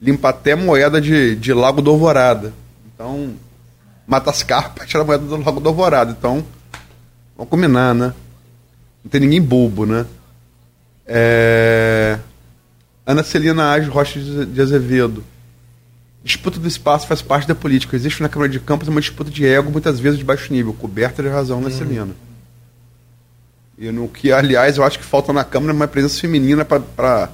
Limpa 0.00 0.30
até 0.30 0.54
moeda 0.54 1.00
de, 1.00 1.36
de 1.36 1.52
Lago 1.52 1.82
do 1.82 1.90
Alvorada. 1.90 2.52
Então, 2.94 3.34
mata 4.06 4.30
as 4.30 4.42
carpas, 4.42 4.86
tira 4.88 5.02
a 5.02 5.06
moeda 5.06 5.24
do 5.24 5.36
Lago 5.36 5.60
do 5.60 5.68
Alvorada. 5.68 6.14
Então, 6.16 6.44
vamos 7.36 7.50
combinar, 7.50 7.94
né? 7.94 8.14
Não 9.04 9.10
tem 9.10 9.20
ninguém 9.20 9.42
bobo, 9.42 9.86
né? 9.86 10.06
É... 11.06 12.18
Ana 13.04 13.22
Celina 13.22 13.72
Age 13.72 13.88
Rocha 13.88 14.20
de 14.20 14.60
Azevedo. 14.60 15.24
Disputa 16.22 16.60
do 16.60 16.68
espaço 16.68 17.06
faz 17.06 17.22
parte 17.22 17.48
da 17.48 17.54
política. 17.54 17.96
Existe 17.96 18.22
na 18.22 18.28
Câmara 18.28 18.50
de 18.50 18.60
Campos 18.60 18.88
uma 18.88 19.00
disputa 19.00 19.30
de 19.30 19.46
ego, 19.46 19.70
muitas 19.70 19.98
vezes 19.98 20.18
de 20.18 20.24
baixo 20.24 20.52
nível, 20.52 20.74
coberta 20.74 21.22
de 21.22 21.28
razão, 21.28 21.58
Ana 21.58 21.68
hum. 21.68 21.70
Celina. 21.70 22.14
E 23.78 23.90
no 23.90 24.06
que, 24.06 24.30
aliás, 24.30 24.76
eu 24.76 24.84
acho 24.84 24.98
que 24.98 25.04
falta 25.04 25.32
na 25.32 25.42
Câmara 25.42 25.72
uma 25.72 25.88
presença 25.88 26.20
feminina 26.20 26.64
para 26.64 27.30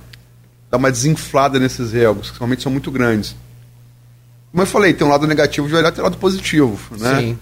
dar 0.70 0.78
uma 0.78 0.90
desinflada 0.90 1.58
nesses 1.58 1.94
egos, 1.94 2.30
que 2.30 2.38
realmente 2.38 2.62
são 2.62 2.72
muito 2.72 2.90
grandes. 2.90 3.36
Como 4.50 4.62
eu 4.62 4.66
falei, 4.66 4.94
tem 4.94 5.06
um 5.06 5.10
lado 5.10 5.26
negativo 5.26 5.68
de 5.68 5.74
olhar, 5.74 5.92
tem 5.92 6.00
um 6.00 6.04
lado 6.04 6.18
positivo, 6.18 6.96
né? 6.96 7.20
Sim. 7.20 7.38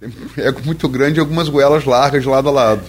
Tem 0.00 0.12
ego 0.44 0.60
muito 0.64 0.88
grande 0.88 1.18
e 1.18 1.20
algumas 1.20 1.48
goelas 1.48 1.84
largas 1.84 2.22
de 2.22 2.28
lado 2.28 2.48
a 2.48 2.52
lado. 2.52 2.82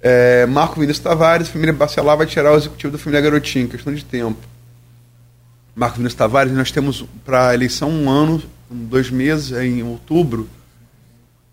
É, 0.00 0.46
Marco 0.46 0.80
Vinícius 0.80 1.02
Tavares, 1.02 1.48
família 1.48 1.72
Bacelar 1.72 2.16
vai 2.16 2.26
tirar 2.26 2.52
o 2.52 2.56
executivo 2.56 2.92
da 2.92 2.98
família 2.98 3.20
Garotinho, 3.20 3.68
questão 3.68 3.92
de 3.94 4.04
tempo. 4.04 4.38
Marco 5.74 5.96
Vinícius 5.96 6.18
Tavares, 6.18 6.52
nós 6.52 6.70
temos 6.70 7.04
para 7.24 7.48
a 7.48 7.54
eleição 7.54 7.90
um 7.90 8.08
ano, 8.08 8.42
dois 8.70 9.10
meses, 9.10 9.52
em 9.52 9.82
outubro, 9.82 10.48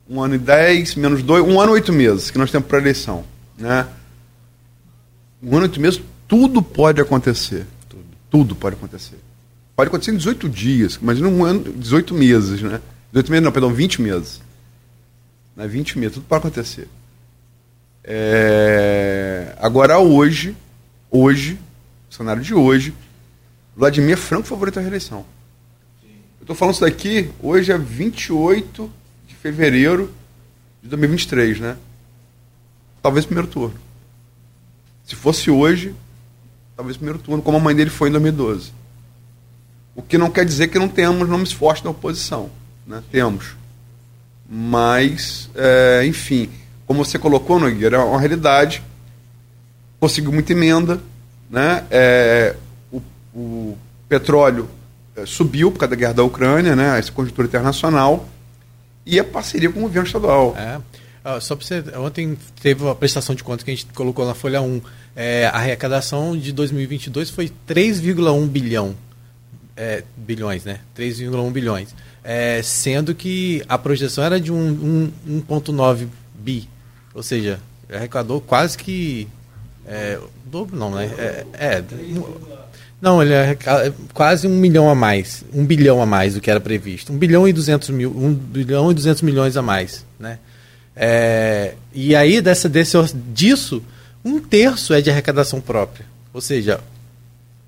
um 0.09 0.21
ano 0.21 0.35
e 0.35 0.39
dez, 0.39 0.95
menos 0.95 1.23
dois, 1.23 1.43
um 1.43 1.59
ano 1.59 1.71
e 1.71 1.73
oito 1.73 1.91
meses 1.91 2.29
que 2.29 2.37
nós 2.37 2.51
temos 2.51 2.67
para 2.67 2.77
a 2.77 2.81
eleição. 2.81 3.23
Né? 3.57 3.87
Um 5.41 5.49
ano 5.49 5.65
e 5.65 5.69
oito 5.69 5.79
meses, 5.79 6.01
tudo 6.27 6.61
pode 6.61 7.01
acontecer. 7.01 7.65
Tudo. 7.87 8.03
Tudo 8.29 8.55
pode 8.55 8.75
acontecer. 8.75 9.17
Pode 9.75 9.89
acontecer 9.89 10.11
em 10.11 10.17
18 10.17 10.47
dias, 10.47 10.95
imagina 11.01 11.27
um 11.27 11.43
ano, 11.43 11.73
18 11.73 12.13
meses, 12.13 12.61
né? 12.61 12.81
18 13.11 13.31
meses, 13.31 13.43
não, 13.43 13.51
perdão, 13.51 13.73
20 13.73 14.01
meses. 14.01 14.41
Né? 15.55 15.67
20 15.67 15.99
meses, 15.99 16.13
tudo 16.15 16.25
pode 16.25 16.39
acontecer. 16.39 16.87
É... 18.03 19.55
Agora, 19.59 19.99
hoje, 19.99 20.55
hoje, 21.11 21.59
cenário 22.09 22.41
de 22.41 22.53
hoje, 22.53 22.93
Vladimir 23.75 24.17
franco 24.17 24.47
favorito 24.47 24.79
à 24.79 24.81
reeleição. 24.81 25.25
Eu 26.03 26.43
estou 26.43 26.55
falando 26.55 26.75
isso 26.75 26.85
daqui, 26.85 27.29
hoje 27.41 27.71
é 27.71 27.77
28 27.77 28.89
de 29.27 29.35
fevereiro 29.35 30.13
de 30.81 30.87
2023, 30.87 31.59
né? 31.59 31.77
Talvez 33.01 33.25
primeiro 33.25 33.49
turno. 33.49 33.75
Se 35.03 35.15
fosse 35.15 35.51
hoje, 35.51 35.93
talvez 36.75 36.97
primeiro 36.97 37.19
turno, 37.19 37.41
como 37.41 37.57
a 37.57 37.59
mãe 37.59 37.75
dele 37.75 37.89
foi 37.89 38.09
em 38.09 38.11
2012. 38.11 38.71
O 39.95 40.01
que 40.01 40.17
não 40.17 40.29
quer 40.29 40.45
dizer 40.45 40.67
que 40.67 40.77
não 40.77 40.89
tenhamos 40.89 41.27
nomes 41.29 41.51
fortes 41.51 41.83
na 41.83 41.91
oposição. 41.91 42.49
Né? 42.85 43.01
Temos. 43.11 43.55
Mas, 44.47 45.49
é, 45.55 46.03
enfim, 46.05 46.49
como 46.85 47.03
você 47.03 47.17
colocou, 47.17 47.59
Nogueira, 47.59 47.97
é 47.97 47.99
uma 47.99 48.19
realidade. 48.19 48.83
Conseguiu 49.99 50.31
muita 50.31 50.51
emenda. 50.51 50.99
Né? 51.49 51.83
É, 51.89 52.55
o, 52.91 53.01
o, 53.33 53.77
petróleo 54.09 54.69
é, 55.15 55.25
subiu 55.25 55.71
por 55.71 55.79
causa 55.79 55.91
da 55.91 55.95
guerra 55.95 56.13
da 56.13 56.23
Ucrânia, 56.23 56.75
né? 56.75 56.99
essa 56.99 57.11
conjuntura 57.11 57.47
internacional. 57.47 58.27
E 59.05 59.19
a 59.19 59.23
parceria 59.23 59.71
com 59.71 59.79
o 59.79 59.83
governo 59.83 60.07
estadual. 60.07 60.55
É. 60.57 60.79
Ah, 61.27 61.41
só 61.41 61.55
para 61.55 61.65
você, 61.65 61.83
ontem 61.97 62.37
teve 62.61 62.87
a 62.87 62.93
prestação 62.93 63.33
de 63.33 63.43
contas 63.43 63.63
que 63.63 63.71
a 63.71 63.73
gente 63.73 63.87
colocou 63.87 64.27
na 64.27 64.35
folha 64.35 64.61
1. 64.61 64.79
É, 65.15 65.47
a 65.47 65.57
arrecadação 65.57 66.37
de 66.37 66.51
2022 66.51 67.31
foi 67.31 67.51
3,1 67.67 68.47
bilhão. 68.47 68.95
É, 69.75 70.03
bilhões, 70.15 70.63
né? 70.65 70.81
3,1 70.95 71.51
bilhões. 71.51 71.95
É, 72.23 72.61
sendo 72.61 73.15
que 73.15 73.63
a 73.67 73.75
projeção 73.75 74.23
era 74.23 74.39
de 74.39 74.51
um, 74.51 75.11
um 75.27 75.41
1,9 75.41 76.07
bi. 76.35 76.69
Ou 77.11 77.23
seja, 77.23 77.59
arrecadou 77.91 78.39
quase 78.39 78.77
que. 78.77 79.27
É, 79.87 80.19
dobro 80.45 80.77
não, 80.77 80.91
né? 80.91 81.11
É, 81.17 81.45
é 81.53 81.83
não, 83.01 83.21
ele 83.21 83.33
é 83.33 83.57
quase 84.13 84.47
um 84.47 84.55
milhão 84.55 84.89
a 84.91 84.95
mais, 84.95 85.43
um 85.53 85.65
bilhão 85.65 86.01
a 86.01 86.05
mais 86.05 86.35
do 86.35 86.41
que 86.41 86.49
era 86.49 86.59
previsto, 86.59 87.11
um 87.11 87.17
bilhão 87.17 87.47
e 87.47 87.53
duzentos 87.53 87.89
mil, 87.89 88.09
um 88.09 88.33
bilhão 88.33 88.89
e 88.89 88.93
duzentos 88.93 89.21
milhões 89.21 89.57
a 89.57 89.61
mais, 89.61 90.05
né? 90.19 90.39
É, 90.95 91.73
e 91.93 92.15
aí 92.15 92.39
dessa 92.41 92.69
desse 92.69 92.97
disso 93.33 93.83
um 94.23 94.39
terço 94.39 94.93
é 94.93 95.01
de 95.01 95.09
arrecadação 95.09 95.59
própria, 95.59 96.05
ou 96.33 96.39
seja, 96.39 96.79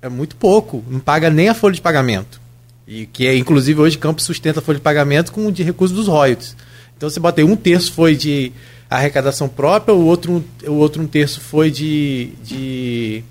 é 0.00 0.08
muito 0.08 0.34
pouco, 0.34 0.82
não 0.88 0.98
paga 0.98 1.28
nem 1.28 1.48
a 1.48 1.54
folha 1.54 1.74
de 1.74 1.80
pagamento 1.80 2.40
e 2.86 3.04
que 3.06 3.26
é 3.26 3.36
inclusive 3.36 3.78
hoje 3.78 3.98
Campos 3.98 4.24
sustenta 4.24 4.60
a 4.60 4.62
folha 4.62 4.78
de 4.78 4.82
pagamento 4.82 5.30
com 5.30 5.52
de 5.52 5.62
recursos 5.62 5.94
dos 5.94 6.08
royalties. 6.08 6.56
Então 6.96 7.10
você 7.10 7.20
bota 7.20 7.40
aí 7.40 7.44
um 7.44 7.54
terço 7.54 7.92
foi 7.92 8.16
de 8.16 8.50
arrecadação 8.88 9.46
própria, 9.46 9.94
o 9.94 10.04
outro 10.06 10.42
o 10.66 10.72
outro 10.72 11.02
um 11.02 11.06
terço 11.06 11.40
foi 11.40 11.70
de, 11.70 12.32
de 12.42 13.22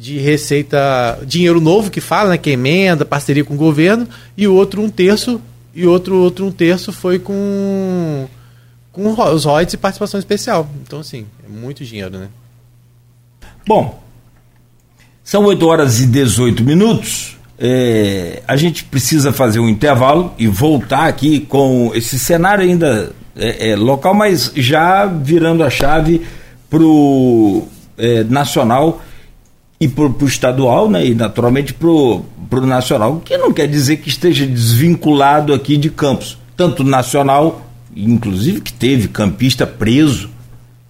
de 0.00 0.18
receita, 0.18 1.18
dinheiro 1.26 1.60
novo 1.60 1.90
que 1.90 2.00
fala, 2.00 2.30
né, 2.30 2.38
que 2.38 2.48
é 2.48 2.52
emenda, 2.54 3.04
parceria 3.04 3.44
com 3.44 3.52
o 3.52 3.56
governo, 3.56 4.08
e 4.34 4.48
o 4.48 4.54
outro 4.54 4.80
um 4.80 4.88
terço, 4.88 5.38
e 5.74 5.86
outro 5.86 6.16
outro 6.16 6.46
um 6.46 6.50
terço 6.50 6.90
foi 6.90 7.18
com 7.18 8.26
com 8.92 9.10
os 9.10 9.44
royalties 9.44 9.74
e 9.74 9.76
participação 9.76 10.18
especial. 10.18 10.68
Então 10.82 11.00
assim, 11.00 11.26
é 11.44 11.48
muito 11.48 11.84
dinheiro, 11.84 12.18
né? 12.18 12.28
Bom, 13.66 14.02
são 15.22 15.44
8 15.44 15.66
horas 15.66 16.00
e 16.00 16.06
18 16.06 16.64
minutos. 16.64 17.36
É, 17.58 18.42
a 18.48 18.56
gente 18.56 18.84
precisa 18.84 19.32
fazer 19.32 19.60
um 19.60 19.68
intervalo 19.68 20.32
e 20.38 20.46
voltar 20.48 21.06
aqui 21.06 21.40
com 21.40 21.92
esse 21.94 22.18
cenário 22.18 22.64
ainda 22.64 23.12
é, 23.36 23.70
é, 23.70 23.76
local, 23.76 24.14
mas 24.14 24.50
já 24.56 25.06
virando 25.06 25.62
a 25.62 25.70
chave 25.70 26.26
para 26.70 26.82
o 26.82 27.68
é, 27.98 28.24
nacional 28.24 29.02
e 29.78 29.88
para 29.88 30.04
o 30.04 30.26
estadual, 30.26 30.90
né, 30.90 31.06
e 31.06 31.14
naturalmente 31.14 31.72
para 31.72 31.88
o 31.88 32.24
nacional, 32.66 33.20
que 33.24 33.36
não 33.38 33.52
quer 33.52 33.66
dizer 33.66 33.98
que 33.98 34.08
esteja 34.08 34.46
desvinculado 34.46 35.54
aqui 35.54 35.76
de 35.76 35.90
campos, 35.90 36.38
tanto 36.56 36.84
nacional, 36.84 37.69
inclusive 38.04 38.60
que 38.60 38.72
teve 38.72 39.08
campista 39.08 39.66
preso, 39.66 40.30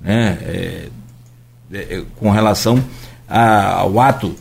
né, 0.01 0.39
é, 0.43 0.89
é, 1.73 1.79
é 1.79 2.03
com 2.17 2.31
relação 2.31 2.83
a, 3.29 3.73
ao 3.81 4.01
ato 4.01 4.35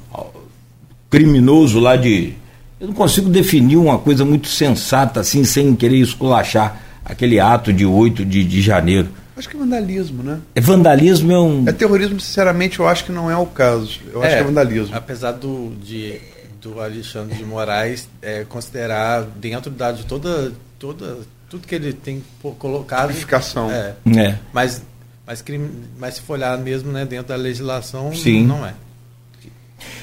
criminoso 1.10 1.80
lá 1.80 1.96
de. 1.96 2.34
Eu 2.80 2.88
não 2.88 2.94
consigo 2.94 3.30
definir 3.30 3.78
uma 3.78 4.00
coisa 4.00 4.24
muito 4.24 4.48
sensata 4.48 5.20
assim, 5.20 5.44
sem 5.44 5.76
querer 5.76 5.98
esculachar 5.98 6.82
aquele 7.04 7.40
ato 7.40 7.74
de 7.74 7.86
8 7.86 8.24
de, 8.24 8.44
de 8.44 8.62
janeiro. 8.62 9.10
Acho 9.36 9.50
que 9.50 9.56
é 9.56 9.60
vandalismo, 9.60 10.22
né? 10.22 10.40
É 10.54 10.62
vandalismo 10.62 11.32
é 11.32 11.40
um. 11.40 11.64
É 11.68 11.72
terrorismo, 11.72 12.20
sinceramente, 12.20 12.80
eu 12.80 12.88
acho 12.88 13.06
que 13.06 13.12
não 13.12 13.32
é 13.32 13.38
o 13.38 13.46
caso. 13.46 14.00
Eu 14.14 14.22
é, 14.24 14.28
acho 14.28 14.36
que 14.36 14.42
é 14.42 14.46
vandalismo. 14.46 14.96
Apesar 14.96 15.32
do, 15.32 15.74
de, 15.82 16.20
do 16.62 16.80
Alexandre 16.80 17.36
de 17.38 17.46
Moraes 17.46 18.10
é, 18.22 18.44
considerar 18.44 19.24
dentro 19.24 19.72
da, 19.72 19.92
de 19.92 20.06
toda, 20.06 20.52
toda. 20.78 21.20
Tudo 21.50 21.68
que 21.68 21.76
ele 21.76 21.94
tem 21.94 22.24
colocado. 22.60 23.08
Qualificação. 23.08 23.72
É. 23.72 23.96
é. 24.18 24.40
Mas, 24.54 24.82
mas, 25.26 25.42
crime, 25.42 25.70
mas 25.98 26.16
se 26.16 26.22
for 26.22 26.34
olhar 26.34 26.58
mesmo 26.58 26.92
né, 26.92 27.06
dentro 27.06 27.28
da 27.28 27.36
legislação, 27.36 28.14
Sim. 28.14 28.46
não 28.46 28.66
é. 28.66 28.74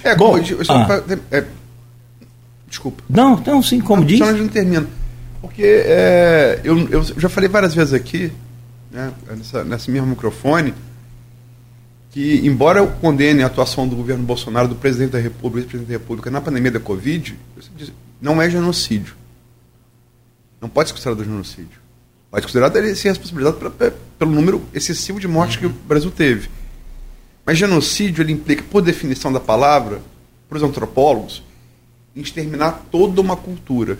É, 0.02 0.16
Bom, 0.16 0.32
como 0.32 0.42
eu, 0.42 0.60
ah. 0.70 1.02
é, 1.30 1.44
desculpa. 2.66 3.02
Não, 3.08 3.36
não, 3.36 3.62
sim, 3.62 3.78
como 3.78 4.00
não, 4.00 4.06
diz. 4.06 4.18
Só 4.18 4.32
não 4.32 4.48
termino. 4.48 4.88
Porque 5.40 5.62
é, 5.62 6.60
eu, 6.64 6.88
eu 6.88 7.02
já 7.02 7.28
falei 7.28 7.48
várias 7.48 7.74
vezes 7.74 7.92
aqui 7.92 8.32
né, 8.90 9.12
nessa, 9.28 9.64
nesse 9.64 9.90
mesmo 9.90 10.06
microfone, 10.06 10.72
que, 12.10 12.40
embora 12.46 12.80
eu 12.80 12.88
condene 12.88 13.42
a 13.42 13.46
atuação 13.46 13.86
do 13.86 13.94
governo 13.94 14.24
Bolsonaro, 14.24 14.66
do 14.66 14.74
presidente 14.74 15.10
da 15.10 15.18
República, 15.18 15.66
do 15.66 15.70
presidente 15.70 15.92
da 15.92 16.02
República 16.02 16.30
na 16.30 16.40
pandemia 16.40 16.70
da 16.70 16.80
Covid, 16.80 17.38
não 18.20 18.40
é 18.40 18.48
genocídio. 18.48 19.14
Não 20.60 20.68
pode 20.68 20.88
ser 20.88 20.94
considerado 20.94 21.24
genocídio. 21.24 21.80
Pode 22.30 22.42
ser 22.42 22.46
considerado 22.46 22.76
ele 22.76 22.94
ser 22.94 23.08
responsabilizado 23.08 23.72
pelo 24.18 24.30
número 24.30 24.62
excessivo 24.74 25.20
de 25.20 25.28
mortes 25.28 25.56
uhum. 25.56 25.60
que 25.60 25.66
o 25.66 25.70
Brasil 25.86 26.10
teve. 26.10 26.48
Mas 27.44 27.58
genocídio 27.58 28.22
ele 28.22 28.32
implica, 28.32 28.64
por 28.70 28.82
definição 28.82 29.32
da 29.32 29.38
palavra, 29.38 30.00
para 30.48 30.56
os 30.56 30.62
antropólogos, 30.62 31.42
exterminar 32.14 32.86
toda 32.90 33.20
uma 33.20 33.36
cultura. 33.36 33.98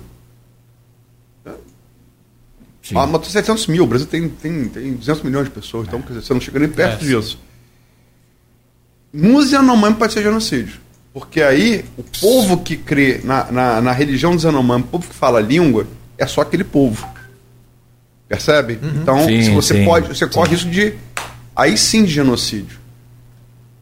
Sim. 2.83 2.97
Ah, 2.97 3.07
matou 3.07 3.29
700 3.29 3.67
mil, 3.67 3.83
o 3.83 3.87
Brasil 3.87 4.07
tem, 4.07 4.29
tem, 4.29 4.69
tem 4.69 4.95
200 4.95 5.23
milhões 5.25 5.47
de 5.47 5.51
pessoas, 5.51 5.89
então 5.89 6.01
dizer, 6.01 6.23
você 6.23 6.33
não 6.33 6.41
chega 6.41 6.61
nem 6.61 6.69
perto 6.69 7.05
é, 7.05 7.09
disso. 7.09 7.39
Nos 9.13 9.51
Yanomami 9.51 9.97
pode 9.97 10.13
ser 10.13 10.23
genocídio. 10.23 10.81
Porque 11.13 11.41
aí, 11.41 11.85
o 11.97 12.05
povo 12.21 12.59
que 12.59 12.77
crê 12.77 13.21
na, 13.25 13.51
na, 13.51 13.81
na 13.81 13.93
religião 13.93 14.35
dos 14.35 14.45
Yanomami, 14.45 14.85
o 14.85 14.87
povo 14.87 15.09
que 15.09 15.15
fala 15.15 15.41
língua, 15.41 15.87
é 16.19 16.27
só 16.27 16.41
aquele 16.41 16.65
povo. 16.65 17.07
Percebe? 18.29 18.79
Uhum. 18.83 19.03
Então, 19.03 19.25
sim, 19.25 19.43
se 19.43 19.51
você 19.51 19.75
sim, 19.75 19.85
pode, 19.85 20.09
você 20.09 20.27
sim. 20.27 20.33
corre 20.33 20.51
risco 20.51 20.71
de. 20.71 20.95
Aí 21.55 21.77
sim 21.79 22.05
de 22.05 22.13
genocídio. 22.13 22.79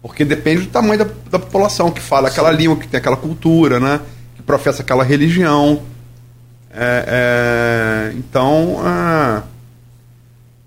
Porque 0.03 0.24
depende 0.24 0.62
do 0.62 0.66
tamanho 0.68 0.99
da, 0.99 1.07
da 1.30 1.39
população 1.39 1.91
que 1.91 2.01
fala 2.01 2.28
aquela 2.28 2.51
língua, 2.51 2.76
que 2.76 2.87
tem 2.87 2.99
aquela 2.99 3.16
cultura, 3.16 3.80
né? 3.80 4.01
Que 4.37 4.43
professa 4.43 4.82
aquela 4.82 5.03
religião. 5.03 5.82
É, 6.70 8.11
é, 8.11 8.12
então, 8.16 8.80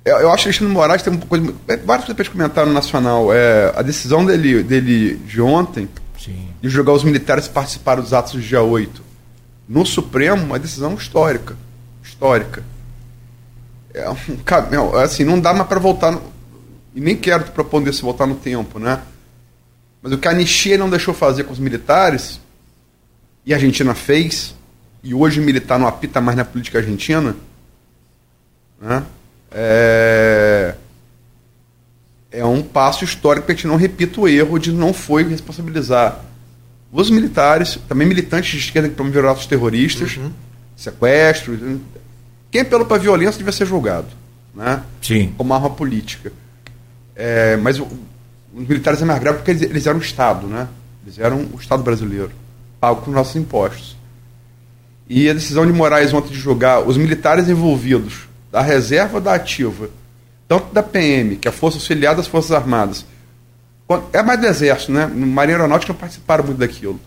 é, 0.03 0.11
eu, 0.11 0.31
acho 0.31 0.43
que 0.43 0.49
Alexandre 0.49 0.73
Moraes 0.73 1.03
tem 1.03 1.13
uma 1.13 1.21
coisa. 1.25 1.53
É, 1.67 1.77
várias 1.77 2.05
coisas 2.05 2.15
para 2.15 2.31
comentar 2.31 2.65
no 2.65 2.73
Nacional. 2.73 3.31
É, 3.31 3.73
a 3.75 3.81
decisão 3.83 4.25
dele, 4.25 4.63
dele 4.63 5.15
de 5.17 5.39
ontem, 5.39 5.87
Sim. 6.17 6.47
de 6.59 6.69
jogar 6.69 6.93
os 6.93 7.03
militares 7.03 7.47
participar 7.47 7.95
dos 7.95 8.13
atos 8.13 8.33
do 8.33 8.41
dia 8.41 8.61
8 8.61 9.06
no 9.67 9.85
Supremo, 9.85 10.43
uma 10.43 10.59
decisão 10.59 10.93
histórica. 10.95 11.55
Histórica. 12.03 12.63
É 13.93 14.09
um 14.09 14.37
caminho. 14.45 14.95
Assim, 14.95 15.23
não 15.23 15.39
dá 15.39 15.53
mais 15.53 15.67
para 15.67 15.79
voltar. 15.79 16.11
No, 16.11 16.21
e 16.95 17.01
nem 17.01 17.15
quero 17.15 17.45
propor 17.51 17.93
se 17.93 18.01
voltar 18.01 18.25
no 18.25 18.35
tempo, 18.35 18.79
né? 18.79 19.01
Mas 20.01 20.11
o 20.11 20.17
que 20.17 20.27
a 20.27 20.31
Anistia 20.31 20.77
não 20.77 20.89
deixou 20.89 21.13
fazer 21.13 21.43
com 21.43 21.53
os 21.53 21.59
militares, 21.59 22.39
e 23.45 23.53
a 23.53 23.57
Argentina 23.57 23.93
fez, 23.93 24.55
e 25.03 25.13
hoje 25.13 25.39
militar 25.39 25.79
não 25.79 25.87
apita 25.87 26.21
mais 26.21 26.37
na 26.37 26.45
política 26.45 26.79
argentina, 26.79 27.35
né? 28.81 29.03
é, 29.51 30.75
é 32.31 32.45
um 32.45 32.61
passo 32.61 33.03
histórico 33.03 33.45
que 33.45 33.51
a 33.51 33.55
gente 33.55 33.67
não 33.67 33.75
repita 33.75 34.21
o 34.21 34.27
erro 34.27 34.59
de 34.59 34.71
não 34.71 34.93
foi 34.93 35.23
responsabilizar 35.23 36.23
os 36.91 37.09
militares, 37.09 37.77
também 37.87 38.07
militantes 38.07 38.51
de 38.51 38.57
esquerda 38.57 38.89
que 38.89 38.95
promoveram 38.95 39.29
atos 39.29 39.45
terroristas, 39.45 40.17
uhum. 40.17 40.31
sequestros. 40.75 41.59
Quem 42.49 42.61
apelou 42.61 42.85
para 42.85 42.97
violência 42.97 43.37
devia 43.37 43.51
ser 43.51 43.65
julgado, 43.65 44.07
né? 44.55 44.83
Sim. 45.01 45.33
Como 45.37 45.53
arma 45.53 45.69
política. 45.69 46.31
É, 47.15 47.57
mas 47.57 47.79
o, 47.79 47.87
os 48.53 48.67
militares 48.67 49.01
é 49.01 49.05
mais 49.05 49.19
grave 49.19 49.39
porque 49.39 49.51
eles, 49.51 49.61
eles 49.63 49.87
eram 49.87 49.99
o 49.99 50.01
Estado, 50.01 50.47
né? 50.47 50.67
Eles 51.05 51.19
eram 51.19 51.47
o 51.53 51.57
Estado 51.59 51.83
brasileiro, 51.83 52.31
pago 52.79 53.01
com 53.01 53.11
nossos 53.11 53.35
impostos. 53.35 53.97
E 55.09 55.29
a 55.29 55.33
decisão 55.33 55.65
de 55.65 55.71
Moraes 55.71 56.13
ontem 56.13 56.29
de 56.31 56.39
julgar 56.39 56.81
os 56.81 56.97
militares 56.97 57.47
envolvidos, 57.47 58.27
da 58.51 58.61
reserva 58.61 59.21
da 59.21 59.33
ativa, 59.33 59.89
tanto 60.47 60.73
da 60.73 60.83
PM, 60.83 61.35
que 61.37 61.47
é 61.47 61.49
a 61.49 61.53
Força 61.53 61.77
Auxiliar 61.77 62.15
das 62.15 62.27
Forças 62.27 62.51
Armadas, 62.51 63.05
é 64.13 64.21
mais 64.21 64.39
do 64.39 64.47
Exército, 64.47 64.91
né? 64.91 65.07
Marinha 65.07 65.57
Aeronáutica 65.57 65.93
não 65.93 65.99
participaram 65.99 66.43
muito 66.43 66.57
daquilo. 66.57 66.99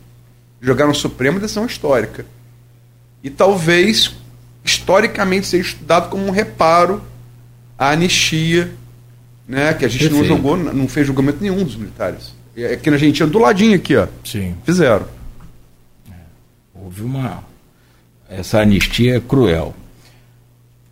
Jogaram 0.61 0.91
no 0.91 0.95
Supremo 0.95 1.39
decisão 1.39 1.67
histórica. 1.67 2.25
E 3.23 3.29
talvez, 3.29 4.15
historicamente, 4.65 5.47
seja 5.47 5.69
estudado 5.69 6.09
como 6.09 6.27
um 6.27 6.31
reparo 6.31 7.03
à 7.79 7.91
anistia, 7.91 8.73
né? 9.47 9.75
Que 9.75 9.85
a 9.85 9.89
gente 9.89 10.09
Perfeito. 10.09 10.29
não 10.29 10.37
jogou, 10.37 10.57
não 10.57 10.89
fez 10.89 11.07
julgamento 11.07 11.39
nenhum 11.41 11.65
dos 11.65 11.77
militares. 11.77 12.35
É 12.57 12.75
aqui 12.75 12.91
na 12.91 12.97
Argentina, 12.97 13.29
do 13.29 13.39
ladinho 13.39 13.77
aqui, 13.77 13.97
ó. 13.97 14.07
Sim. 14.25 14.55
Fizeram. 14.65 15.07
É. 16.11 16.15
Houve 16.75 17.03
uma 17.03 17.51
essa 18.31 18.61
anistia 18.61 19.17
é 19.17 19.21
cruel. 19.21 19.75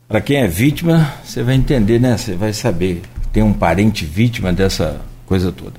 Para 0.09 0.21
quem 0.21 0.39
é 0.39 0.49
vítima, 0.49 1.15
você 1.25 1.43
vai 1.43 1.55
entender, 1.55 2.01
né? 2.01 2.17
Você 2.17 2.35
vai 2.35 2.53
saber. 2.53 3.03
Tem 3.33 3.43
um 3.43 3.53
parente 3.53 4.05
vítima 4.05 4.53
dessa 4.53 5.01
coisa 5.29 5.53
toda. 5.53 5.75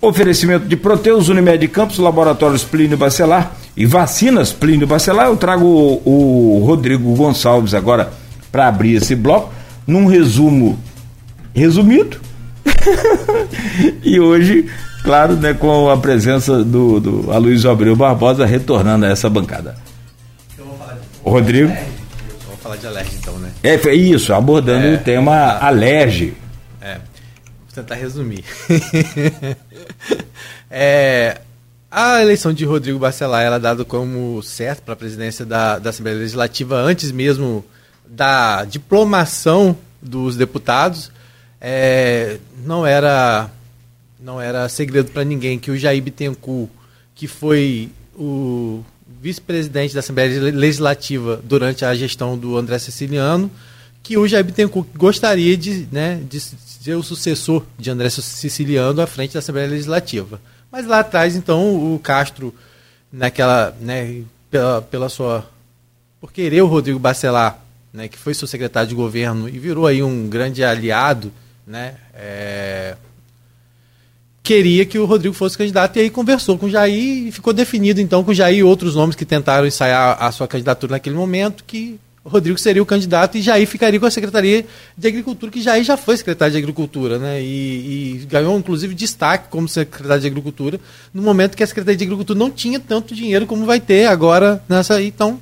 Oferecimento 0.00 0.66
de 0.66 0.76
Proteus, 0.76 1.28
Unimed 1.28 1.68
Campos, 1.68 1.98
Laboratórios 1.98 2.64
Plínio 2.64 2.96
Bacelar 2.96 3.52
e 3.76 3.84
Vacinas 3.86 4.52
Plínio 4.52 4.86
Bacelar. 4.86 5.26
Eu 5.26 5.36
trago 5.36 5.64
o, 5.66 6.60
o 6.60 6.64
Rodrigo 6.64 7.14
Gonçalves 7.14 7.74
agora 7.74 8.10
para 8.50 8.68
abrir 8.68 8.94
esse 8.94 9.14
bloco, 9.14 9.52
num 9.86 10.06
resumo 10.06 10.78
resumido. 11.54 12.18
e 14.02 14.18
hoje, 14.20 14.66
claro, 15.02 15.34
né, 15.34 15.54
com 15.54 15.90
a 15.90 15.96
presença 15.96 16.62
do, 16.64 17.00
do 17.00 17.32
Aloysio 17.32 17.70
Abreu 17.70 17.94
Barbosa 17.96 18.44
retornando 18.46 19.06
a 19.06 19.10
essa 19.10 19.28
bancada. 19.28 19.76
O 21.24 21.30
Rodrigo. 21.30 21.72
Falar 22.62 22.76
de 22.76 22.86
alergia 22.86 23.18
então, 23.20 23.34
né? 23.38 23.48
É, 23.62 23.78
foi 23.78 23.94
isso, 23.94 24.32
abordando 24.32 24.86
É. 24.86 24.94
o 24.94 24.98
tema 24.98 25.58
alerge. 25.60 26.34
É, 27.76 27.82
tentar 27.82 27.94
resumir. 27.94 28.44
É, 30.68 31.40
a 31.88 32.20
eleição 32.20 32.52
de 32.52 32.64
Rodrigo 32.64 32.98
Bacelar 32.98 33.44
era 33.44 33.58
dada 33.58 33.84
como 33.84 34.42
certo 34.42 34.82
para 34.82 34.94
a 34.94 34.96
presidência 34.96 35.46
da, 35.46 35.78
da 35.78 35.90
Assembleia 35.90 36.18
Legislativa 36.18 36.76
antes 36.76 37.12
mesmo 37.12 37.64
da 38.04 38.64
diplomação 38.64 39.78
dos 40.02 40.36
deputados. 40.36 41.12
É, 41.60 42.38
não 42.64 42.84
era 42.84 43.48
não 44.18 44.40
era 44.40 44.68
segredo 44.68 45.12
para 45.12 45.22
ninguém 45.22 45.56
que 45.56 45.70
o 45.70 45.78
Jair 45.78 46.02
Bittencourt, 46.02 46.68
que 47.14 47.28
foi 47.28 47.88
o 48.14 48.82
vice-presidente 49.22 49.94
da 49.94 50.00
Assembleia 50.00 50.52
Legislativa 50.52 51.40
durante 51.44 51.84
a 51.84 51.94
gestão 51.94 52.36
do 52.36 52.56
André 52.56 52.78
Siciliano, 52.80 53.50
que 54.06 54.16
o 54.16 54.28
Jair 54.28 54.44
Bittencourt 54.44 54.86
gostaria 54.94 55.56
de, 55.56 55.88
né, 55.90 56.22
de 56.30 56.38
ser 56.38 56.94
o 56.94 57.02
sucessor 57.02 57.64
de 57.76 57.90
André 57.90 58.08
Siciliano 58.08 59.02
à 59.02 59.06
frente 59.06 59.32
da 59.32 59.40
Assembleia 59.40 59.68
Legislativa. 59.68 60.40
Mas 60.70 60.86
lá 60.86 61.00
atrás, 61.00 61.34
então, 61.34 61.92
o 61.92 61.98
Castro, 61.98 62.54
naquela, 63.10 63.76
né, 63.80 64.22
pela, 64.48 64.80
pela 64.80 65.08
sua 65.08 65.44
por 66.20 66.32
querer 66.32 66.62
o 66.62 66.68
Rodrigo 66.68 67.00
Bacelar, 67.00 67.60
né, 67.92 68.06
que 68.06 68.16
foi 68.16 68.32
seu 68.32 68.46
secretário 68.46 68.88
de 68.88 68.94
governo 68.94 69.48
e 69.48 69.58
virou 69.58 69.88
aí 69.88 70.04
um 70.04 70.28
grande 70.28 70.62
aliado, 70.62 71.32
né, 71.66 71.96
é, 72.14 72.96
queria 74.40 74.86
que 74.86 75.00
o 75.00 75.04
Rodrigo 75.04 75.34
fosse 75.34 75.58
candidato 75.58 75.96
e 75.96 76.02
aí 76.02 76.10
conversou 76.10 76.56
com 76.56 76.66
o 76.66 76.70
Jair 76.70 77.26
e 77.26 77.32
ficou 77.32 77.52
definido 77.52 78.00
então 78.00 78.22
com 78.22 78.30
o 78.30 78.34
Jair 78.34 78.58
e 78.58 78.62
outros 78.62 78.94
nomes 78.94 79.16
que 79.16 79.24
tentaram 79.24 79.66
ensaiar 79.66 80.16
a 80.22 80.30
sua 80.30 80.46
candidatura 80.46 80.92
naquele 80.92 81.16
momento 81.16 81.64
que 81.64 81.98
Rodrigo 82.26 82.58
seria 82.58 82.82
o 82.82 82.86
candidato 82.86 83.38
e 83.38 83.42
Jair 83.42 83.66
ficaria 83.68 84.00
com 84.00 84.06
a 84.06 84.10
Secretaria 84.10 84.66
de 84.98 85.08
Agricultura, 85.08 85.52
que 85.52 85.62
Jair 85.62 85.84
já 85.84 85.96
foi 85.96 86.16
secretário 86.16 86.52
de 86.52 86.58
Agricultura, 86.58 87.18
né? 87.18 87.40
E, 87.40 88.16
e 88.22 88.26
ganhou, 88.26 88.58
inclusive, 88.58 88.94
destaque 88.94 89.48
como 89.48 89.68
secretário 89.68 90.20
de 90.20 90.26
Agricultura, 90.26 90.80
no 91.14 91.22
momento 91.22 91.56
que 91.56 91.62
a 91.62 91.66
Secretaria 91.66 91.96
de 91.96 92.04
Agricultura 92.04 92.36
não 92.36 92.50
tinha 92.50 92.80
tanto 92.80 93.14
dinheiro 93.14 93.46
como 93.46 93.64
vai 93.64 93.78
ter 93.78 94.06
agora 94.06 94.62
nessa. 94.68 95.00
Então, 95.00 95.40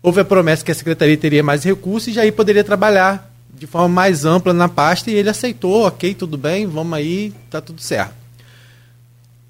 houve 0.00 0.20
a 0.20 0.24
promessa 0.24 0.64
que 0.64 0.70
a 0.70 0.74
Secretaria 0.74 1.16
teria 1.16 1.42
mais 1.42 1.64
recursos 1.64 2.08
e 2.08 2.12
Jair 2.12 2.32
poderia 2.32 2.62
trabalhar 2.62 3.32
de 3.52 3.66
forma 3.66 3.88
mais 3.88 4.24
ampla 4.24 4.52
na 4.52 4.68
pasta 4.68 5.10
e 5.10 5.14
ele 5.14 5.28
aceitou, 5.28 5.86
ok, 5.86 6.14
tudo 6.14 6.38
bem, 6.38 6.66
vamos 6.66 6.92
aí, 6.92 7.32
tá 7.50 7.60
tudo 7.60 7.80
certo. 7.80 8.14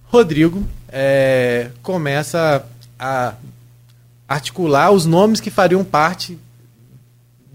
Rodrigo 0.05 0.65
é, 0.89 1.71
começa 1.83 2.65
a 2.99 3.35
articular 4.27 4.91
os 4.91 5.05
nomes 5.05 5.41
que 5.41 5.51
fariam 5.51 5.85
parte 5.85 6.39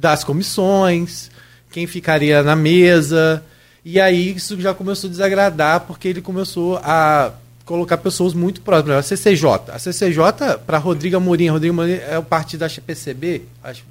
das 0.02 0.24
comissões, 0.24 1.30
quem 1.72 1.86
ficaria 1.86 2.42
na 2.42 2.56
mesa, 2.56 3.44
e 3.86 4.02
aí 4.02 4.36
isso 4.36 4.60
já 4.60 4.74
começou 4.74 5.08
a 5.08 5.12
desagradar 5.12 5.82
porque 5.82 6.08
ele 6.08 6.22
começou 6.22 6.78
a 6.84 7.32
colocar 7.66 7.98
pessoas 7.98 8.34
muito 8.34 8.62
próximas. 8.62 8.98
A 8.98 9.04
CCJ. 9.04 9.72
A 9.72 9.80
CCJ, 9.80 10.58
para 10.66 10.78
Rodrigo 10.80 11.16
Amorim, 11.16 11.48
Rodrigo 11.48 11.74
Amorim 11.74 11.94
é 11.94 12.18
o 12.18 12.24
partido, 12.24 12.66
é 12.66 12.70
PCB, 12.70 13.44
acho, 13.64 13.84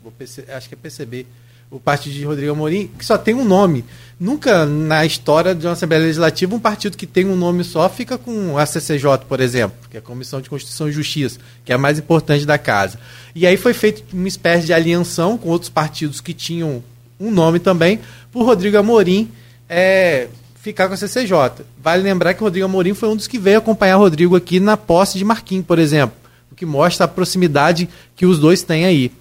acho 0.55 0.69
que 0.69 0.75
é 0.75 0.79
PCB, 0.81 1.27
o 1.71 1.79
partido 1.79 2.15
de 2.15 2.25
Rodrigo 2.25 2.53
Amorim, 2.53 2.91
que 2.99 3.05
só 3.05 3.17
tem 3.17 3.35
um 3.35 3.45
nome. 3.45 3.85
Nunca 4.19 4.67
na 4.67 5.07
história 5.07 5.55
de 5.55 5.67
uma 5.67 5.73
Assembleia 5.73 6.03
Legislativa 6.03 6.55
um 6.55 6.59
partido 6.59 6.97
que 6.97 7.07
tem 7.07 7.25
um 7.25 7.37
nome 7.37 7.65
só 7.65 7.89
fica 7.89 8.19
com 8.19 8.59
a 8.59 8.67
CCJ, 8.67 9.25
por 9.29 9.41
exemplo, 9.41 9.77
que 9.89 9.97
é 9.97 10.01
a 10.01 10.03
Comissão 10.03 10.41
de 10.41 10.51
Constituição 10.51 10.89
e 10.89 10.93
Justiça, 10.93 11.39
que 11.65 11.73
é 11.73 11.75
a 11.75 11.79
mais 11.79 11.99
importante 11.99 12.45
da 12.45 12.59
casa. 12.59 12.99
E 13.35 13.47
aí 13.47 13.57
foi 13.57 13.73
feita 13.73 14.03
uma 14.13 14.29
espécie 14.29 14.67
de 14.67 14.73
alianção 14.73 15.39
com 15.39 15.49
outros 15.49 15.71
partidos 15.71 16.21
que 16.21 16.35
tinham 16.35 16.83
um 17.19 17.31
nome 17.31 17.59
também, 17.59 18.01
por 18.33 18.45
Rodrigo 18.45 18.77
Amorim 18.77 19.31
é, 19.69 20.29
ficar 20.57 20.89
com 20.89 20.95
a 20.95 20.97
CCJ. 20.97 21.65
Vale 21.83 22.03
lembrar 22.03 22.35
que 22.35 22.43
o 22.43 22.45
Rodrigo 22.45 22.67
Amorim 22.67 22.95
foi 22.95 23.09
um 23.09 23.17
dos 23.17 23.27
que 23.27 23.39
veio 23.39 23.59
acompanhar 23.59 23.97
o 23.97 24.01
Rodrigo 24.01 24.37
aqui 24.37 24.59
na 24.59 24.77
posse 24.77 25.17
de 25.17 25.25
Marquinhos, 25.25 25.65
por 25.65 25.79
exemplo, 25.79 26.17
o 26.51 26.55
que 26.55 26.67
mostra 26.67 27.05
a 27.05 27.09
proximidade 27.09 27.89
que 28.17 28.27
os 28.27 28.39
dois 28.39 28.63
têm 28.63 28.85
aí. 28.85 29.13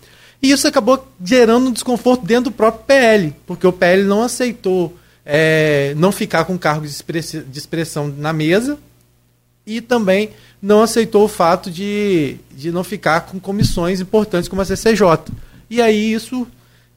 E 0.42 0.52
isso 0.52 0.68
acabou 0.68 1.06
gerando 1.24 1.68
um 1.68 1.72
desconforto 1.72 2.26
dentro 2.26 2.46
do 2.46 2.56
próprio 2.56 2.86
PL, 2.86 3.36
porque 3.46 3.68
o 3.68 3.74
PL 3.74 4.04
não 4.04 4.24
aceitou 4.24 4.98
é, 5.26 5.94
não 5.98 6.12
ficar 6.12 6.46
com 6.46 6.58
cargo 6.58 6.86
de, 6.86 6.92
express, 6.92 7.32
de 7.46 7.60
expressão 7.60 8.08
na 8.08 8.32
mesa 8.32 8.78
e 9.66 9.82
também 9.82 10.32
não 10.62 10.82
aceitou 10.82 11.26
o 11.26 11.28
fato 11.28 11.70
de, 11.70 12.38
de 12.52 12.72
não 12.72 12.84
ficar 12.84 13.22
com 13.22 13.40
comissões 13.40 14.00
importantes 14.00 14.48
como 14.48 14.62
a 14.62 14.66
CCJ. 14.66 15.06
E 15.70 15.82
aí 15.82 16.14
isso, 16.14 16.48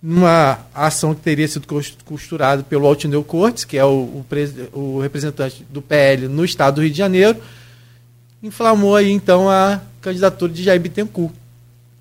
numa 0.01 0.61
ação 0.73 1.15
que 1.15 1.21
teria 1.21 1.47
sido 1.47 1.67
costurada 2.05 2.63
pelo 2.63 2.87
Altineu 2.87 3.23
Cortes, 3.25 3.65
que 3.65 3.77
é 3.77 3.85
o, 3.85 4.25
o, 4.33 4.79
o 4.79 5.01
representante 5.01 5.67
do 5.69 5.83
PL 5.83 6.29
no 6.29 6.45
estado 6.45 6.77
do 6.77 6.83
Rio 6.83 6.91
de 6.91 6.97
Janeiro, 6.97 7.39
inflamou 8.43 8.97
aí 8.97 9.11
então 9.11 9.51
a 9.51 9.81
candidatura 10.01 10.53
de 10.53 10.63
Jair 10.63 10.81
Bittencourt 10.81 11.42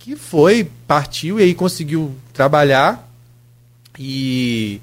que 0.03 0.15
foi, 0.15 0.67
partiu 0.87 1.39
e 1.39 1.43
aí 1.43 1.53
conseguiu 1.53 2.15
trabalhar 2.33 3.07
e 3.99 4.81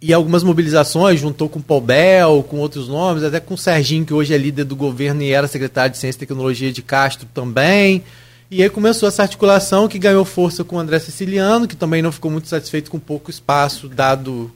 e 0.00 0.12
algumas 0.12 0.44
mobilizações, 0.44 1.18
juntou 1.18 1.48
com 1.48 1.58
o 1.58 2.42
com 2.44 2.58
outros 2.58 2.86
nomes, 2.86 3.24
até 3.24 3.40
com 3.40 3.54
o 3.54 3.58
Serginho, 3.58 4.06
que 4.06 4.14
hoje 4.14 4.32
é 4.32 4.38
líder 4.38 4.62
do 4.62 4.76
governo 4.76 5.22
e 5.22 5.32
era 5.32 5.48
secretário 5.48 5.90
de 5.90 5.98
Ciência 5.98 6.18
e 6.18 6.20
Tecnologia 6.20 6.72
de 6.72 6.82
Castro 6.82 7.26
também. 7.34 8.04
E 8.48 8.62
aí 8.62 8.70
começou 8.70 9.08
essa 9.08 9.22
articulação 9.22 9.88
que 9.88 9.98
ganhou 9.98 10.24
força 10.24 10.62
com 10.62 10.76
o 10.76 10.78
André 10.78 11.00
Siciliano, 11.00 11.66
que 11.66 11.74
também 11.74 12.00
não 12.00 12.12
ficou 12.12 12.30
muito 12.30 12.46
satisfeito 12.46 12.92
com 12.92 12.98
pouco 13.00 13.28
espaço 13.28 13.88
dado 13.88 14.52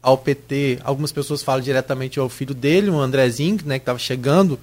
ao 0.00 0.16
PT. 0.16 0.78
Algumas 0.84 1.10
pessoas 1.10 1.42
falam 1.42 1.60
diretamente 1.60 2.20
ao 2.20 2.28
filho 2.28 2.54
dele, 2.54 2.88
o 2.88 3.00
Andrezinho, 3.00 3.58
né, 3.64 3.80
que 3.80 3.82
estava 3.82 3.98
chegando 3.98 4.60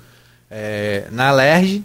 é, 0.49 1.07
na 1.11 1.27
Alerj. 1.27 1.83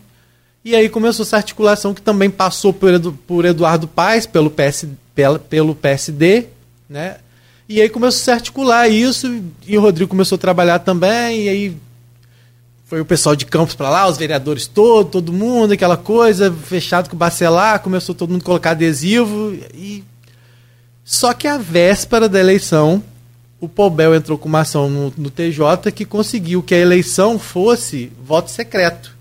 E 0.67 0.75
aí 0.75 0.89
começou 0.89 1.23
essa 1.23 1.37
articulação 1.37 1.95
que 1.95 2.03
também 2.03 2.29
passou 2.29 2.73
por, 2.73 2.93
Edu, 2.93 3.17
por 3.25 3.45
Eduardo 3.45 3.87
Paes, 3.87 4.27
pelo, 4.27 4.51
PS, 4.51 4.87
pela, 5.15 5.39
pelo 5.39 5.77
PSD, 5.77 6.47
né? 6.91 7.19
E 7.69 7.81
aí 7.81 7.89
começou 7.89 8.19
a 8.19 8.25
se 8.25 8.31
articular 8.33 8.89
isso, 8.89 9.45
e 9.65 9.79
o 9.79 9.81
Rodrigo 9.81 10.11
começou 10.11 10.35
a 10.35 10.41
trabalhar 10.41 10.81
também, 10.81 11.45
e 11.45 11.49
aí 11.49 11.77
foi 12.85 13.01
o 13.01 13.05
pessoal 13.05 13.37
de 13.37 13.47
Campos 13.47 13.77
para 13.77 13.89
lá, 13.89 14.09
os 14.09 14.19
vereadores 14.19 14.67
todos, 14.67 15.13
todo 15.13 15.33
mundo, 15.33 15.73
aquela 15.73 15.97
coisa, 15.97 16.53
fechado 16.53 17.09
com 17.09 17.15
o 17.15 17.19
Bacelar, 17.19 17.79
começou 17.79 18.13
todo 18.13 18.31
mundo 18.31 18.43
a 18.43 18.47
colocar 18.47 18.73
adesivo, 18.73 19.57
e... 19.73 20.03
Só 21.05 21.33
que 21.33 21.47
a 21.47 21.59
véspera 21.59 22.29
da 22.29 22.41
eleição, 22.41 23.01
o 23.61 23.69
Pobel 23.69 24.17
entrou 24.17 24.37
com 24.37 24.49
uma 24.49 24.63
ação 24.63 24.91
no, 24.91 25.15
no 25.17 25.31
TJ 25.31 25.93
que 25.95 26.05
conseguiu 26.05 26.61
que 26.61 26.75
a 26.75 26.79
eleição 26.79 27.39
fosse 27.39 28.11
voto 28.21 28.51
secreto 28.51 29.16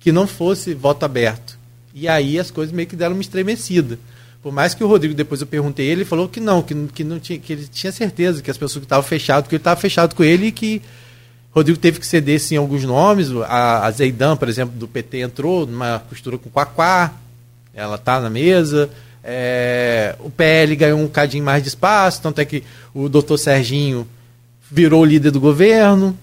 que 0.00 0.10
não 0.10 0.26
fosse 0.26 0.74
voto 0.74 1.04
aberto. 1.04 1.58
E 1.94 2.08
aí 2.08 2.38
as 2.38 2.50
coisas 2.50 2.74
meio 2.74 2.88
que 2.88 2.96
deram 2.96 3.14
uma 3.14 3.20
estremecida. 3.20 3.98
Por 4.42 4.52
mais 4.52 4.72
que 4.72 4.82
o 4.82 4.88
Rodrigo, 4.88 5.14
depois 5.14 5.42
eu 5.42 5.46
perguntei 5.46 5.86
ele, 5.86 6.04
falou 6.04 6.26
que 6.26 6.40
não, 6.40 6.62
que, 6.62 6.74
que, 6.94 7.04
não 7.04 7.20
tinha, 7.20 7.38
que 7.38 7.52
ele 7.52 7.68
tinha 7.70 7.92
certeza 7.92 8.40
que 8.40 8.50
as 8.50 8.56
pessoas 8.56 8.80
que 8.80 8.86
estavam 8.86 9.04
fechadas, 9.04 9.46
que 9.46 9.54
ele 9.54 9.60
estava 9.60 9.78
fechado 9.78 10.14
com 10.14 10.24
ele 10.24 10.46
e 10.46 10.52
que 10.52 10.80
Rodrigo 11.50 11.78
teve 11.78 12.00
que 12.00 12.06
ceder 12.06 12.40
sim 12.40 12.56
alguns 12.56 12.84
nomes. 12.84 13.30
A, 13.46 13.86
a 13.86 13.90
Zeidan, 13.90 14.36
por 14.36 14.48
exemplo, 14.48 14.74
do 14.78 14.88
PT 14.88 15.18
entrou 15.18 15.66
numa 15.66 15.98
costura 16.08 16.38
com 16.38 16.48
o 16.48 16.52
Quaquá, 16.52 17.12
ela 17.74 17.96
está 17.96 18.18
na 18.18 18.30
mesa. 18.30 18.88
É, 19.22 20.16
o 20.20 20.30
PL 20.30 20.74
ganhou 20.76 20.98
um 20.98 21.08
cadinho 21.08 21.44
mais 21.44 21.62
de 21.62 21.68
espaço, 21.68 22.22
tanto 22.22 22.40
é 22.40 22.44
que 22.46 22.64
o 22.94 23.08
doutor 23.08 23.36
Serginho 23.36 24.08
virou 24.70 25.04
líder 25.04 25.30
do 25.30 25.40
governo, 25.40 26.16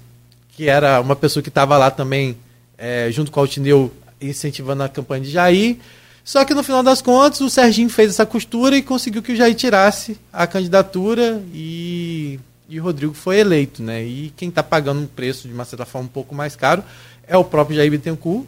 que 0.56 0.68
era 0.68 1.00
uma 1.00 1.16
pessoa 1.16 1.44
que 1.44 1.50
estava 1.50 1.78
lá 1.78 1.92
também 1.92 2.36
é, 2.78 3.10
junto 3.12 3.32
com 3.32 3.40
o 3.40 3.44
Altineu, 3.44 3.92
incentivando 4.22 4.84
a 4.84 4.90
campanha 4.90 5.24
de 5.24 5.32
Jair. 5.32 5.78
Só 6.24 6.44
que 6.44 6.54
no 6.54 6.62
final 6.62 6.84
das 6.84 7.02
contas, 7.02 7.40
o 7.40 7.50
Serginho 7.50 7.90
fez 7.90 8.10
essa 8.10 8.26
costura 8.26 8.78
e 8.78 8.82
conseguiu 8.82 9.24
que 9.24 9.32
o 9.32 9.36
Jair 9.36 9.56
tirasse 9.56 10.18
a 10.32 10.46
candidatura 10.46 11.42
e, 11.54 12.40
e 12.68 12.80
o 12.80 12.84
Rodrigo 12.84 13.14
foi 13.14 13.40
eleito. 13.40 13.82
Né? 13.82 14.04
E 14.04 14.34
quem 14.36 14.50
está 14.50 14.62
pagando 14.62 15.02
um 15.02 15.08
preço, 15.08 15.48
de 15.48 15.54
uma 15.54 15.64
certa 15.64 15.86
forma, 15.86 16.08
um 16.08 16.12
pouco 16.12 16.36
mais 16.36 16.56
caro 16.56 16.84
é 17.26 17.36
o 17.38 17.44
próprio 17.44 17.78
Jair 17.78 17.92
Bittencourt 17.92 18.46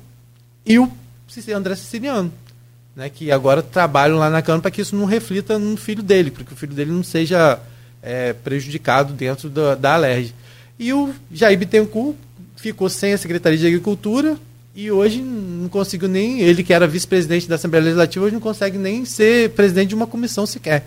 e 0.65 0.79
o 0.79 0.91
André 1.55 1.75
Siciliano. 1.75 2.31
Né, 2.95 3.07
que 3.07 3.31
agora 3.31 3.61
trabalham 3.61 4.17
lá 4.17 4.29
na 4.29 4.41
Câmara 4.41 4.63
para 4.63 4.71
que 4.71 4.81
isso 4.81 4.95
não 4.95 5.05
reflita 5.05 5.57
no 5.57 5.77
filho 5.77 6.03
dele, 6.03 6.31
para 6.31 6.43
que 6.43 6.51
o 6.51 6.55
filho 6.55 6.73
dele 6.73 6.91
não 6.91 7.03
seja 7.03 7.57
é, 8.01 8.33
prejudicado 8.33 9.13
dentro 9.13 9.49
da, 9.49 9.75
da 9.75 9.93
Alerj. 9.93 10.33
E 10.77 10.91
o 10.91 11.13
Jair 11.31 11.57
Bittencourt 11.57 12.17
ficou 12.59 12.89
sem 12.89 13.13
a 13.13 13.17
Secretaria 13.17 13.57
de 13.57 13.65
Agricultura 13.65 14.37
e 14.75 14.91
hoje 14.91 15.21
não 15.21 15.67
conseguiu 15.69 16.07
nem, 16.07 16.41
ele 16.41 16.63
que 16.63 16.73
era 16.73 16.87
vice-presidente 16.87 17.47
da 17.47 17.55
Assembleia 17.55 17.83
Legislativa, 17.85 18.25
hoje 18.25 18.33
não 18.33 18.41
consegue 18.41 18.77
nem 18.77 19.05
ser 19.05 19.49
presidente 19.51 19.89
de 19.89 19.95
uma 19.95 20.07
comissão 20.07 20.45
sequer. 20.45 20.85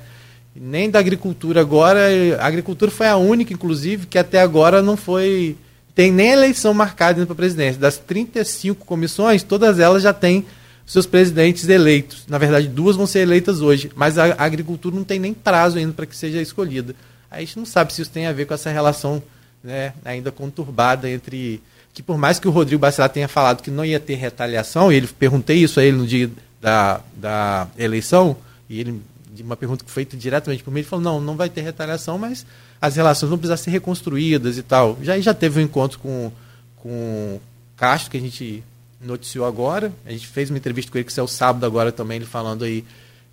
nem 0.55 0.90
da 0.90 0.99
agricultura 0.99 1.61
agora. 1.61 2.01
A 2.39 2.47
agricultura 2.47 2.90
foi 2.90 3.07
a 3.07 3.16
única, 3.16 3.53
inclusive, 3.53 4.07
que 4.07 4.19
até 4.19 4.40
agora 4.40 4.82
não 4.82 4.97
foi. 4.97 5.57
Tem 5.94 6.11
nem 6.12 6.31
eleição 6.31 6.73
marcada 6.74 7.24
para 7.27 7.35
presidência. 7.35 7.81
Das 7.81 7.99
35 7.99 8.85
comissões, 8.85 9.43
todas 9.43 9.78
elas 9.78 10.03
já 10.03 10.12
têm 10.12 10.44
seus 10.86 11.07
presidentes 11.07 11.69
eleitos. 11.69 12.24
Na 12.28 12.39
verdade, 12.39 12.69
duas 12.69 12.97
vão 12.97 13.07
ser 13.07 13.20
eleitas 13.20 13.61
hoje, 13.61 13.90
mas 13.94 14.19
a 14.19 14.35
agricultura 14.39 14.94
não 14.94 15.05
tem 15.05 15.19
nem 15.19 15.32
prazo 15.32 15.78
ainda 15.78 15.93
para 15.93 16.07
que 16.07 16.16
seja 16.16 16.40
escolhida. 16.40 16.94
A 17.31 17.40
gente 17.40 17.59
não 17.59 17.65
sabe 17.65 17.93
se 17.93 18.03
isso 18.03 18.11
tem 18.11 18.27
a 18.27 18.32
ver 18.32 18.47
com 18.47 18.55
essa 18.55 18.70
relação 18.70 19.23
né, 19.62 19.93
ainda 20.05 20.30
conturbada 20.30 21.09
entre. 21.09 21.62
Que 21.94 22.02
por 22.02 22.16
mais 22.16 22.39
que 22.39 22.48
o 22.48 22.51
Rodrigo 22.51 22.80
Bacelar 22.80 23.10
tenha 23.10 23.28
falado 23.28 23.62
que 23.62 23.70
não 23.70 23.84
ia 23.84 24.01
ter 24.01 24.14
retaliação, 24.14 24.90
ele 24.90 25.06
perguntei 25.06 25.59
isso 25.59 25.78
a 25.78 25.84
ele 25.84 25.98
no 25.98 26.06
dia 26.06 26.30
da, 26.60 27.01
da 27.14 27.68
eleição, 27.76 28.36
e 28.68 28.80
ele, 28.80 29.02
uma 29.40 29.56
pergunta 29.56 29.84
que 29.84 29.90
foi 29.90 30.05
feita 30.05 30.16
diretamente 30.16 30.62
por 30.62 30.70
mim, 30.70 30.80
ele 30.80 30.89
falou: 30.89 31.05
não, 31.05 31.20
não 31.20 31.36
vai 31.36 31.51
ter 31.51 31.60
retaliação, 31.60 32.16
mas 32.16 32.47
as 32.80 32.97
relações 32.97 33.28
vão 33.28 33.39
precisar 33.39 33.59
ser 33.59 33.70
reconstruídas 33.70 34.56
e 34.56 34.62
tal. 34.62 34.98
Já, 35.02 35.18
já 35.20 35.34
teve 35.34 35.60
um 35.60 35.64
encontro 35.64 35.98
com, 35.98 36.32
com 36.76 37.39
Castro, 37.76 38.10
que 38.10 38.16
a 38.16 38.20
gente 38.20 38.64
noticiou 39.01 39.44
agora. 39.44 39.93
A 40.06 40.10
gente 40.10 40.26
fez 40.26 40.48
uma 40.51 40.59
entrevista 40.59 40.90
com 40.90 40.98
ele, 40.98 41.05
que 41.05 41.20
é 41.20 41.22
o 41.22 41.28
sábado 41.28 41.66
agora 41.66 41.93
também, 41.93 42.16
ele 42.16 42.24
falando 42.26 42.64
aí 42.64 42.84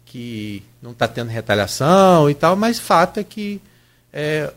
que 0.06 0.64
não 0.82 0.92
está 0.92 1.08
tendo 1.08 1.30
retaliação 1.30 2.30
e 2.30 2.34
tal, 2.34 2.56
mas 2.56 2.80
fato 2.80 3.20
é 3.20 3.24
que 3.24 3.62
é, 4.12 4.52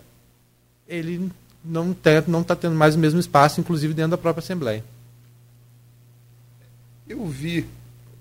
ele 0.89 1.31
não 1.64 1.93
está 1.93 2.22
não 2.26 2.43
tá 2.43 2.56
tendo 2.56 2.74
mais 2.74 2.94
o 2.94 2.98
mesmo 2.98 3.20
espaço, 3.20 3.60
inclusive 3.60 3.94
dentro 3.94 4.12
da 4.12 4.18
própria 4.18 4.43
Assembleia. 4.43 4.84
Eu 7.09 7.26
vi. 7.26 7.66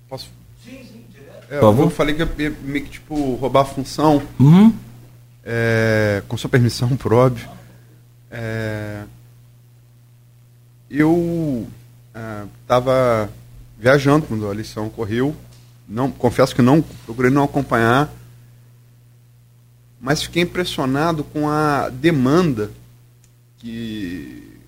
Posso. 0.09 0.29
Sim, 0.63 0.79
sim, 0.83 1.05
direto. 1.09 1.47
É, 1.49 1.59
eu 1.59 1.89
falei 1.89 2.15
que 2.15 2.21
ia 2.21 2.55
meio 2.61 2.85
que 2.85 2.91
tipo 2.91 3.35
roubar 3.35 3.61
a 3.61 3.65
função. 3.65 4.21
Uhum. 4.39 4.73
É, 5.43 6.21
com 6.27 6.37
sua 6.37 6.49
permissão, 6.49 6.95
por 6.97 7.13
óbvio. 7.13 7.49
É, 8.29 9.03
eu 10.89 11.67
estava 12.61 13.29
viajando 13.77 14.25
quando 14.27 14.47
a 14.47 14.51
eleição 14.51 14.87
ocorreu. 14.87 15.35
Não, 15.87 16.11
confesso 16.11 16.55
que 16.55 16.61
não 16.61 16.81
procurei 17.05 17.31
não 17.31 17.43
acompanhar, 17.43 18.13
mas 19.99 20.23
fiquei 20.23 20.43
impressionado 20.43 21.23
com 21.23 21.49
a 21.49 21.89
demanda 21.89 22.71
que 23.61 24.59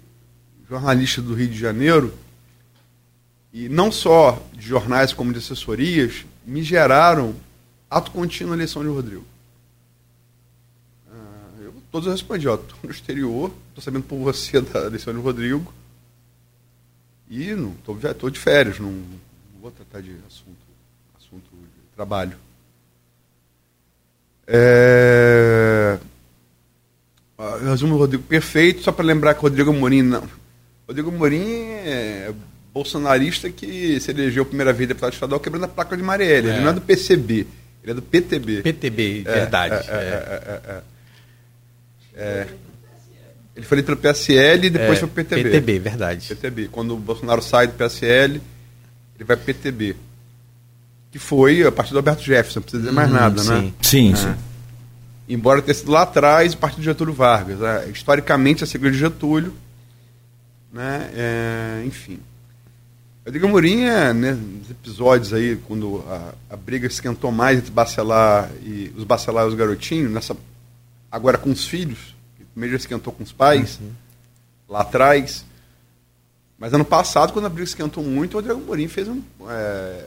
jornalistas 0.70 1.24
do 1.24 1.34
Rio 1.34 1.48
de 1.48 1.58
Janeiro 1.58 2.14
e 3.52 3.68
não 3.68 3.92
só 3.92 4.42
de 4.54 4.68
jornais 4.68 5.12
como 5.12 5.34
de 5.34 5.40
assessorias 5.40 6.26
me 6.46 6.62
geraram 6.62 7.36
ato 7.90 8.12
contínuo 8.12 8.52
na 8.52 8.58
eleição 8.58 8.84
de 8.84 8.90
Rodrigo. 8.90 9.26
eu 11.60 11.74
todos 11.92 12.08
respondi, 12.08 12.48
ó, 12.48 12.54
estou 12.54 12.78
no 12.84 12.92
exterior, 12.92 13.52
estou 13.70 13.84
sabendo 13.84 14.04
por 14.04 14.18
você 14.20 14.62
da 14.62 14.86
eleição 14.86 15.12
de 15.12 15.20
Rodrigo 15.20 15.74
e 17.28 17.56
não 17.56 17.72
tô, 17.84 17.98
estou 17.98 18.30
de 18.30 18.40
férias, 18.40 18.80
não, 18.80 18.92
não, 18.92 19.20
vou 19.60 19.72
tratar 19.72 20.02
de 20.02 20.12
assunto, 20.28 20.58
assunto 21.18 21.50
de 21.50 21.96
trabalho. 21.96 22.38
É... 24.46 25.98
Resumo 27.38 27.98
Rodrigo 27.98 28.24
perfeito, 28.24 28.84
só 28.84 28.92
para 28.92 29.06
lembrar 29.06 29.34
que 29.34 29.42
Rodrigo 29.42 29.74
Morim 29.74 30.02
não. 30.02 30.24
Rodrigo 30.88 31.12
Morim 31.12 31.66
é 31.86 32.32
bolsonarista 32.74 33.50
que 33.50 34.00
se 34.00 34.12
elegeu 34.12 34.44
a 34.44 34.46
primeira 34.46 34.74
vez 34.74 34.88
deputado 34.88 35.14
estadual 35.14 35.40
quebrando 35.40 35.66
a 35.66 35.68
placa 35.68 35.96
de 35.96 36.04
Marielle. 36.04 36.50
É. 36.50 36.54
Ele 36.54 36.62
não 36.62 36.70
é 36.70 36.74
do 36.74 36.82
PCB, 36.82 37.48
ele 37.84 37.92
é 37.92 37.94
do 37.94 38.02
PTB. 38.02 38.62
PTB, 38.62 39.24
é, 39.26 39.32
verdade. 39.32 39.76
É, 39.90 40.82
é, 42.16 42.22
é 42.22 42.48
ele 43.56 43.66
foi 43.66 43.84
pelo 43.84 43.98
PSL 43.98 44.66
e 44.66 44.70
depois 44.70 45.00
foi 45.00 45.08
para 45.08 45.22
o 45.22 45.26
PTB. 45.26 45.44
PTB, 45.44 45.80
verdade. 45.80 46.28
PTB. 46.28 46.70
Quando 46.72 46.96
o 46.96 46.98
Bolsonaro 46.98 47.42
sai 47.42 47.68
do 47.68 47.74
PSL, 47.74 48.42
ele 49.16 49.24
vai 49.24 49.38
para 49.38 49.44
o 49.44 49.46
PTB. 49.46 49.96
Que 51.12 51.20
foi 51.20 51.64
a 51.64 51.72
partir 51.72 51.92
do 51.92 51.98
Alberto 51.98 52.24
Jefferson, 52.24 52.60
não 52.60 52.64
precisa 52.64 52.82
dizer 52.82 52.96
mais 52.96 53.10
hum, 53.10 53.14
nada, 53.14 53.44
sim. 53.44 53.50
né? 53.50 53.74
Sim, 53.80 54.16
sim. 54.16 54.34
Embora 55.28 55.62
tenha 55.62 55.74
sido 55.74 55.92
lá 55.92 56.04
atrás, 56.04 56.54
o 56.54 56.58
partido 56.58 56.82
de 56.82 56.86
Getúlio 56.86 57.14
Vargas. 57.14 57.60
Né? 57.60 57.90
Historicamente, 57.90 58.64
a 58.64 58.68
sigla 58.68 58.92
de 58.92 58.98
Getúlio. 58.98 59.54
Né? 60.72 61.10
É, 61.14 61.84
enfim. 61.86 62.20
Rodrigo 63.26 63.48
Amorim, 63.48 63.84
é, 63.84 64.14
né, 64.14 64.34
nos 64.34 64.70
episódios 64.70 65.34
aí, 65.34 65.56
quando 65.66 66.04
a, 66.10 66.34
a 66.50 66.58
briga 66.58 66.88
esquentou 66.88 67.32
mais 67.32 67.60
entre 67.60 67.72
Bacelar 67.72 68.52
e 68.62 68.92
os 68.98 69.06
Bacelar 69.06 69.46
e 69.46 69.48
os 69.48 69.54
garotinhos, 69.54 70.12
nessa, 70.12 70.36
agora 71.10 71.38
com 71.38 71.50
os 71.50 71.66
filhos, 71.66 72.14
Primeiro 72.54 72.78
já 72.78 72.82
esquentou 72.82 73.12
com 73.12 73.24
os 73.24 73.32
pais, 73.32 73.80
uhum. 73.82 73.92
lá 74.70 74.82
atrás. 74.82 75.44
Mas 76.58 76.72
ano 76.72 76.86
passado, 76.86 77.34
quando 77.34 77.46
a 77.46 77.50
briga 77.50 77.68
esquentou 77.68 78.04
muito, 78.04 78.34
o 78.34 78.38
Rodrigo 78.38 78.62
Morim 78.62 78.88
fez 78.88 79.08
um, 79.08 79.24
é, 79.50 80.06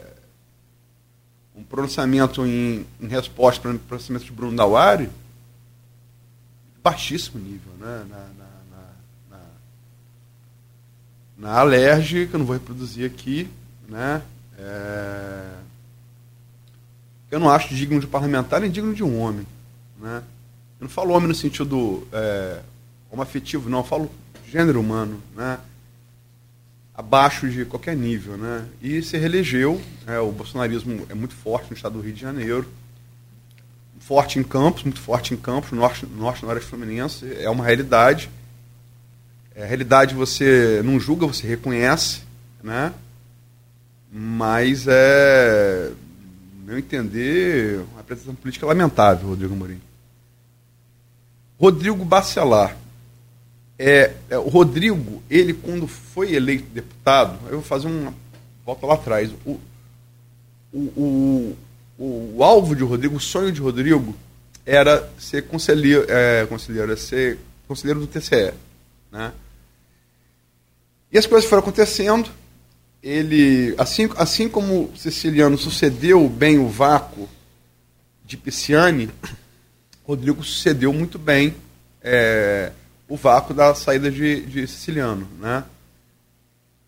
um 1.57 1.65
pronunciamento 1.65 2.45
em, 2.47 2.87
em 3.01 3.09
resposta 3.09 3.63
para 3.63 3.73
o 3.73 3.79
pronunciamento 3.79 4.27
de 4.27 4.33
Bruno 4.33 4.57
Dauari, 4.57 5.09
baixíssimo 6.83 7.43
nível, 7.43 7.73
né? 7.81 8.07
Na, 8.09 8.19
na, 8.19 8.49
na, 9.31 9.39
na, 11.39 11.65
na 11.65 12.27
que 12.27 12.29
eu 12.33 12.39
não 12.39 12.47
vou 12.47 12.55
reproduzir 12.55 13.07
aqui, 13.07 13.49
né? 13.89 14.23
É, 14.59 15.55
eu 17.31 17.41
não 17.41 17.51
acho 17.51 17.75
digno 17.75 17.99
de 18.01 18.07
parlamentar 18.07 18.61
nem 18.61 18.71
digno 18.71 18.95
de 18.95 19.03
um 19.03 19.19
homem, 19.19 19.47
né? 19.99 20.23
Eu 20.79 20.85
não 20.85 20.91
falo 20.91 21.15
homem 21.15 21.29
no 21.29 21.35
sentido 21.35 22.07
é, 22.13 22.61
homoafetivo, 23.11 23.71
não. 23.71 23.79
Eu 23.79 23.85
falo 23.85 24.11
gênero 24.47 24.79
humano, 24.79 25.23
né? 25.35 25.59
Abaixo 26.97 27.49
de 27.49 27.65
qualquer 27.67 27.95
nível, 27.95 28.39
né? 28.39 28.65
E 28.81 29.03
se 29.03 29.19
reelegeu. 29.19 29.81
É, 30.07 30.19
o 30.19 30.33
bolsonarismo 30.33 31.07
é 31.11 31.15
muito 31.15 31.35
forte 31.35 31.71
no 31.71 31.77
estado 31.77 31.93
do 31.93 32.01
Rio 32.01 32.15
de 32.15 32.21
Janeiro. 32.21 32.67
Forte 34.01 34.39
em 34.39 34.43
Campos, 34.43 34.83
muito 34.83 35.01
forte 35.01 35.35
em 35.35 35.37
Campos, 35.37 35.73
no 35.73 35.79
norte, 35.79 36.07
norte 36.07 36.65
fluminense. 36.65 37.31
É 37.39 37.51
uma 37.51 37.65
realidade. 37.65 38.31
É, 39.55 39.65
a 39.65 39.67
realidade 39.67 40.15
você 40.15 40.81
não 40.85 40.99
julga, 40.99 41.27
você 41.27 41.47
reconhece, 41.47 42.23
né? 42.63 42.93
Mas 44.11 44.87
é, 44.89 45.91
meu 46.65 46.79
entender, 46.79 47.81
uma 47.93 48.01
apresentação 48.01 48.35
política 48.35 48.67
lamentável, 48.67 49.29
Rodrigo 49.29 49.55
Mourinho. 49.55 49.83
Rodrigo 51.59 52.05
Bacelar. 52.05 52.77
É, 53.79 54.13
é, 54.31 54.39
o 54.39 54.49
Rodrigo, 54.49 55.23
ele 55.29 55.53
quando 55.53 55.87
foi 55.87 56.35
eleito 56.35 56.65
deputado, 56.71 57.39
eu 57.47 57.55
vou 57.55 57.63
fazer 57.63 57.87
uma 57.87 58.15
volta 58.65 58.87
lá 58.87 58.95
atrás. 58.95 59.31
O, 59.45 59.61
o, 60.73 60.79
o, 60.79 61.57
o, 61.99 62.35
o 62.37 62.45
alvo 62.45 62.75
de 62.75 62.83
Rodrigo, 62.83 63.17
o 63.17 63.21
sonho 63.21 63.53
de 63.53 63.61
Rodrigo, 63.61 64.15
era 64.65 65.09
ser 65.19 65.43
conselheiro, 65.47 66.07
é, 66.09 66.47
conselheiro, 66.47 66.91
era 66.91 66.97
ser 66.97 67.39
conselheiro 67.69 68.01
do 68.01 68.07
TCE. 68.07 68.53
Né? 69.13 69.33
E 71.13 71.19
as 71.19 71.27
coisas 71.27 71.49
foram 71.49 71.63
acontecendo. 71.63 72.31
Ele, 73.03 73.75
assim, 73.79 74.11
assim 74.17 74.49
como 74.49 74.91
Siciliano 74.97 75.57
sucedeu 75.57 76.29
bem 76.29 76.59
o 76.59 76.69
vácuo 76.69 77.29
de 78.25 78.37
Pisciani, 78.37 79.09
Rodrigo 80.05 80.43
cedeu 80.45 80.93
muito 80.93 81.19
bem 81.19 81.55
é, 82.03 82.73
o 83.09 83.17
vácuo 83.17 83.55
da 83.55 83.75
saída 83.75 84.11
de, 84.11 84.43
de 84.47 84.67
Siciliano. 84.67 85.27
Né? 85.39 85.65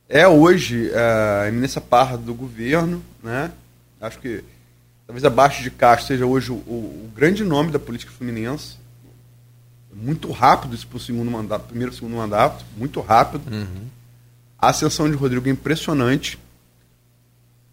É 0.08 0.26
hoje 0.26 0.90
é, 0.90 1.42
a 1.44 1.48
eminência 1.48 1.80
parra 1.80 2.16
do 2.16 2.34
governo, 2.34 3.02
né? 3.22 3.52
acho 4.00 4.18
que 4.18 4.42
talvez 5.06 5.24
abaixo 5.24 5.62
de 5.62 5.70
Castro 5.70 6.08
seja 6.08 6.26
hoje 6.26 6.50
o, 6.50 6.54
o, 6.54 7.06
o 7.06 7.12
grande 7.14 7.44
nome 7.44 7.70
da 7.70 7.78
política 7.78 8.12
fluminense. 8.12 8.76
Muito 9.92 10.30
rápido 10.30 10.74
isso 10.74 10.86
para 10.86 10.96
o 10.96 11.00
segundo 11.00 11.28
mandato, 11.30 11.66
primeiro 11.66 11.92
segundo 11.92 12.14
mandato, 12.16 12.64
muito 12.76 13.00
rápido. 13.00 13.52
Uhum. 13.52 13.88
A 14.56 14.68
ascensão 14.68 15.10
de 15.10 15.16
Rodrigo 15.16 15.48
é 15.48 15.50
impressionante. 15.50 16.38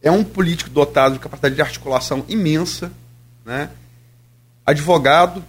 É 0.01 0.09
um 0.09 0.23
político 0.23 0.69
dotado 0.69 1.13
de 1.13 1.19
capacidade 1.19 1.55
de 1.55 1.61
articulação 1.61 2.25
imensa, 2.27 2.91
né? 3.45 3.69
advogado, 4.65 5.43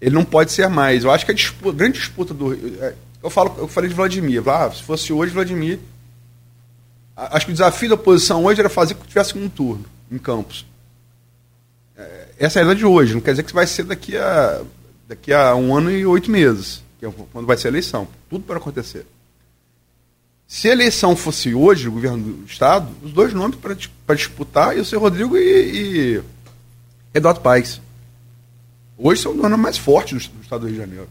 ele 0.00 0.14
não 0.14 0.24
pode 0.24 0.52
ser 0.52 0.68
mais. 0.68 1.04
Eu 1.04 1.10
acho 1.10 1.24
que 1.24 1.32
a, 1.32 1.34
disputa, 1.34 1.70
a 1.70 1.72
grande 1.72 1.98
disputa 1.98 2.34
do. 2.34 2.54
Eu, 3.26 3.30
falo, 3.30 3.56
eu 3.58 3.66
falei 3.66 3.90
de 3.90 3.96
Vladimir. 3.96 4.48
Ah, 4.48 4.70
se 4.70 4.84
fosse 4.84 5.12
hoje, 5.12 5.32
Vladimir. 5.32 5.80
Acho 7.16 7.46
que 7.46 7.50
o 7.50 7.54
desafio 7.54 7.88
da 7.88 7.96
oposição 7.96 8.44
hoje 8.44 8.60
era 8.60 8.68
fazer 8.68 8.94
que 8.94 9.04
tivesse 9.04 9.36
um 9.36 9.48
turno 9.48 9.84
em 10.12 10.16
Campos. 10.16 10.64
É, 11.96 12.28
essa 12.38 12.60
é 12.60 12.62
a 12.62 12.64
realidade 12.64 12.78
de 12.78 12.86
hoje. 12.86 13.14
Não 13.14 13.20
quer 13.20 13.32
dizer 13.32 13.42
que 13.42 13.52
vai 13.52 13.66
ser 13.66 13.82
daqui 13.82 14.16
a, 14.16 14.62
daqui 15.08 15.32
a 15.32 15.56
um 15.56 15.74
ano 15.74 15.90
e 15.90 16.06
oito 16.06 16.30
meses, 16.30 16.84
que 17.00 17.06
é 17.06 17.12
quando 17.32 17.46
vai 17.46 17.56
ser 17.56 17.66
a 17.66 17.70
eleição. 17.72 18.06
Tudo 18.30 18.44
para 18.44 18.58
acontecer. 18.58 19.04
Se 20.46 20.68
a 20.68 20.72
eleição 20.72 21.16
fosse 21.16 21.52
hoje, 21.52 21.88
o 21.88 21.92
governo 21.92 22.32
do 22.32 22.46
Estado, 22.46 22.88
os 23.02 23.12
dois 23.12 23.34
nomes 23.34 23.58
para 23.58 24.14
disputar 24.14 24.76
iam 24.76 24.84
ser 24.84 24.98
Rodrigo 24.98 25.36
e, 25.36 26.18
e 26.18 26.22
Eduardo 27.12 27.40
Paes. 27.40 27.80
Hoje 28.96 29.20
são 29.20 29.32
os 29.32 29.38
nomes 29.38 29.58
mais 29.58 29.76
fortes 29.76 30.28
do, 30.28 30.34
do 30.34 30.42
Estado 30.42 30.60
do 30.60 30.66
Rio 30.68 30.76
de 30.76 30.80
Janeiro. 30.80 31.08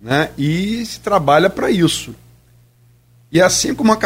Né? 0.00 0.30
E 0.38 0.84
se 0.86 1.00
trabalha 1.00 1.50
para 1.50 1.70
isso. 1.70 2.14
E 3.30 3.40
assim 3.40 3.74
como 3.74 3.92
a 3.92 3.96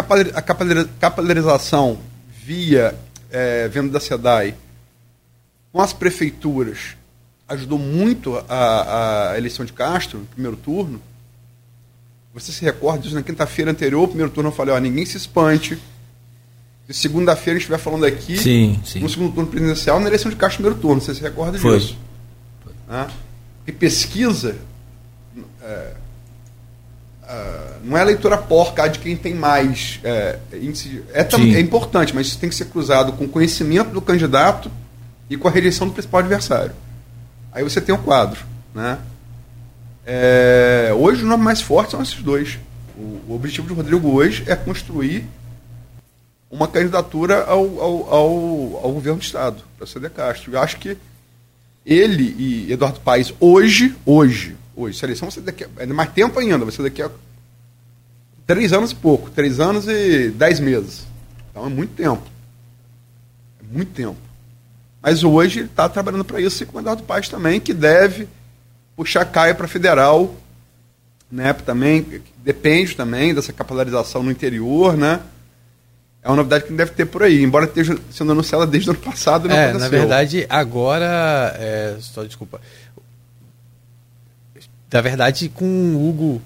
capilarização 1.01 1.98
via 2.44 2.94
é, 3.31 3.69
venda 3.69 3.90
da 3.90 4.01
SEDAI 4.01 4.55
com 5.73 5.81
as 5.81 5.93
prefeituras 5.93 6.97
ajudou 7.48 7.78
muito 7.78 8.36
a, 8.48 9.32
a 9.32 9.39
eleição 9.39 9.64
de 9.64 9.73
Castro, 9.73 10.20
no 10.20 10.27
primeiro 10.27 10.56
turno, 10.56 11.01
você 12.32 12.51
se 12.51 12.64
recorda 12.64 13.02
disso 13.02 13.14
na 13.14 13.23
quinta-feira 13.23 13.70
anterior, 13.70 14.09
primeiro 14.09 14.32
turno, 14.32 14.48
eu 14.48 14.55
falei, 14.55 14.74
ó, 14.74 14.78
ninguém 14.78 15.05
se 15.05 15.16
espante. 15.19 15.78
Se 16.86 16.94
segunda-feira 16.94 17.56
a 17.56 17.60
gente 17.60 17.62
estiver 17.62 17.78
falando 17.78 18.05
aqui, 18.06 18.36
sim, 18.39 18.81
sim. 18.85 19.01
no 19.01 19.09
segundo 19.09 19.35
turno 19.35 19.51
presidencial, 19.51 20.01
na 20.01 20.06
eleição 20.06 20.31
de 20.31 20.36
Castro 20.36 20.62
primeiro 20.62 20.81
turno. 20.81 21.01
Você 21.01 21.14
se 21.14 21.20
recorda 21.20 21.59
Foi. 21.59 21.78
disso? 21.78 21.97
Né? 22.89 23.09
E 23.66 23.73
pesquisa 23.73 24.56
é, 25.63 25.93
é, 27.29 27.73
não 27.85 27.97
é 27.97 28.01
a 28.01 28.05
leitura 28.05 28.37
porca 28.37 28.89
de 28.89 28.99
quem 28.99 29.17
tem 29.17 29.35
mais 29.35 30.01
é, 30.03 30.39
índice. 30.55 31.03
É, 31.13 31.21
é 31.21 31.61
importante, 31.61 32.15
mas 32.15 32.27
isso 32.27 32.39
tem 32.39 32.49
que 32.49 32.55
ser 32.55 32.67
cruzado 32.67 33.13
com 33.13 33.25
o 33.25 33.29
conhecimento 33.29 33.91
do 33.91 34.01
candidato 34.01 34.71
e 35.31 35.37
com 35.37 35.49
a 35.49 35.51
rejeição 35.51 35.87
do 35.87 35.93
principal 35.93 36.21
adversário. 36.21 36.73
Aí 37.53 37.63
você 37.63 37.81
tem 37.81 37.95
um 37.95 38.03
quadro. 38.03 38.41
Né? 38.75 38.99
É, 40.05 40.91
hoje 40.97 41.23
os 41.23 41.29
nomes 41.29 41.45
mais 41.45 41.61
fortes 41.61 41.93
são 41.93 42.03
esses 42.03 42.23
dois. 42.23 42.59
O, 42.97 43.21
o, 43.29 43.35
objetivo 43.35 43.69
de 43.69 43.75
Rodrigo 43.75 44.09
hoje 44.11 44.45
é 44.47 44.57
construir 44.57 45.25
uma 46.51 46.69
candidatura 46.69 47.45
ao, 47.45 47.81
ao, 47.81 48.15
ao, 48.15 48.81
ao 48.85 48.93
governo 48.93 49.19
do 49.19 49.25
Estado, 49.25 49.63
para 49.79 49.87
ser 49.87 50.01
de 50.01 50.11
Castro. 50.11 50.53
Eu 50.53 50.61
acho 50.61 50.77
que 50.77 50.97
ele 51.85 52.35
e 52.39 52.73
Eduardo 52.73 53.01
Paes, 53.01 53.33
hoje, 53.41 53.95
hoje, 54.05 54.57
hoje, 54.77 54.99
se 54.99 55.05
a 55.05 55.07
eleição 55.07 55.28
vai 55.28 55.35
ser 55.35 55.40
daqui 55.40 55.65
a, 55.65 55.69
é 55.78 55.86
mais 55.86 56.11
tempo 56.12 56.39
ainda, 56.39 56.59
vai 56.59 56.73
ser 56.73 56.82
daqui 56.82 57.03
a 57.03 57.11
três 58.47 58.73
anos 58.73 58.93
e 58.93 58.94
pouco, 58.94 59.31
três 59.31 59.61
anos 59.61 59.86
e 59.89 60.31
dez 60.31 60.61
meses. 60.61 61.07
Então 61.51 61.66
é 61.66 61.69
muito 61.69 61.94
tempo. 61.94 62.23
É 63.61 63.77
muito 63.77 63.93
tempo. 63.93 64.16
Mas 65.01 65.24
hoje 65.24 65.61
ele 65.61 65.66
está 65.66 65.89
trabalhando 65.89 66.24
para 66.24 66.40
isso, 66.40 66.62
e 66.62 66.66
com 66.66 66.77
o 66.77 66.81
Eduardo 66.81 67.03
Paes 67.03 67.28
também, 67.28 67.59
que 67.59 67.74
deve 67.74 68.28
puxar 68.97 69.24
Caio 69.24 69.55
para 69.57 69.66
federal, 69.66 70.35
né? 71.31 71.53
Também 71.53 72.23
depende 72.39 72.94
também 72.94 73.35
dessa 73.35 73.53
capilarização 73.53 74.23
no 74.23 74.31
interior, 74.31 74.97
né? 74.97 75.20
É 76.23 76.28
uma 76.28 76.36
novidade 76.36 76.65
que 76.65 76.70
não 76.70 76.77
deve 76.77 76.93
ter 76.93 77.05
por 77.05 77.24
aí, 77.24 77.43
embora 77.43 77.65
esteja 77.65 77.99
sendo 78.12 78.31
anunciada 78.31 78.65
desde 78.65 78.90
o 78.90 78.93
ano 78.93 79.03
passado. 79.03 79.49
Não 79.49 79.57
é, 79.57 79.70
aconteceu. 79.70 79.90
na 79.90 79.99
verdade, 79.99 80.47
agora. 80.49 81.57
É, 81.59 81.97
só 81.99 82.23
desculpa. 82.23 82.61
Na 84.93 85.01
verdade, 85.01 85.48
com 85.48 85.64
o 85.64 86.09
Hugo. 86.09 86.43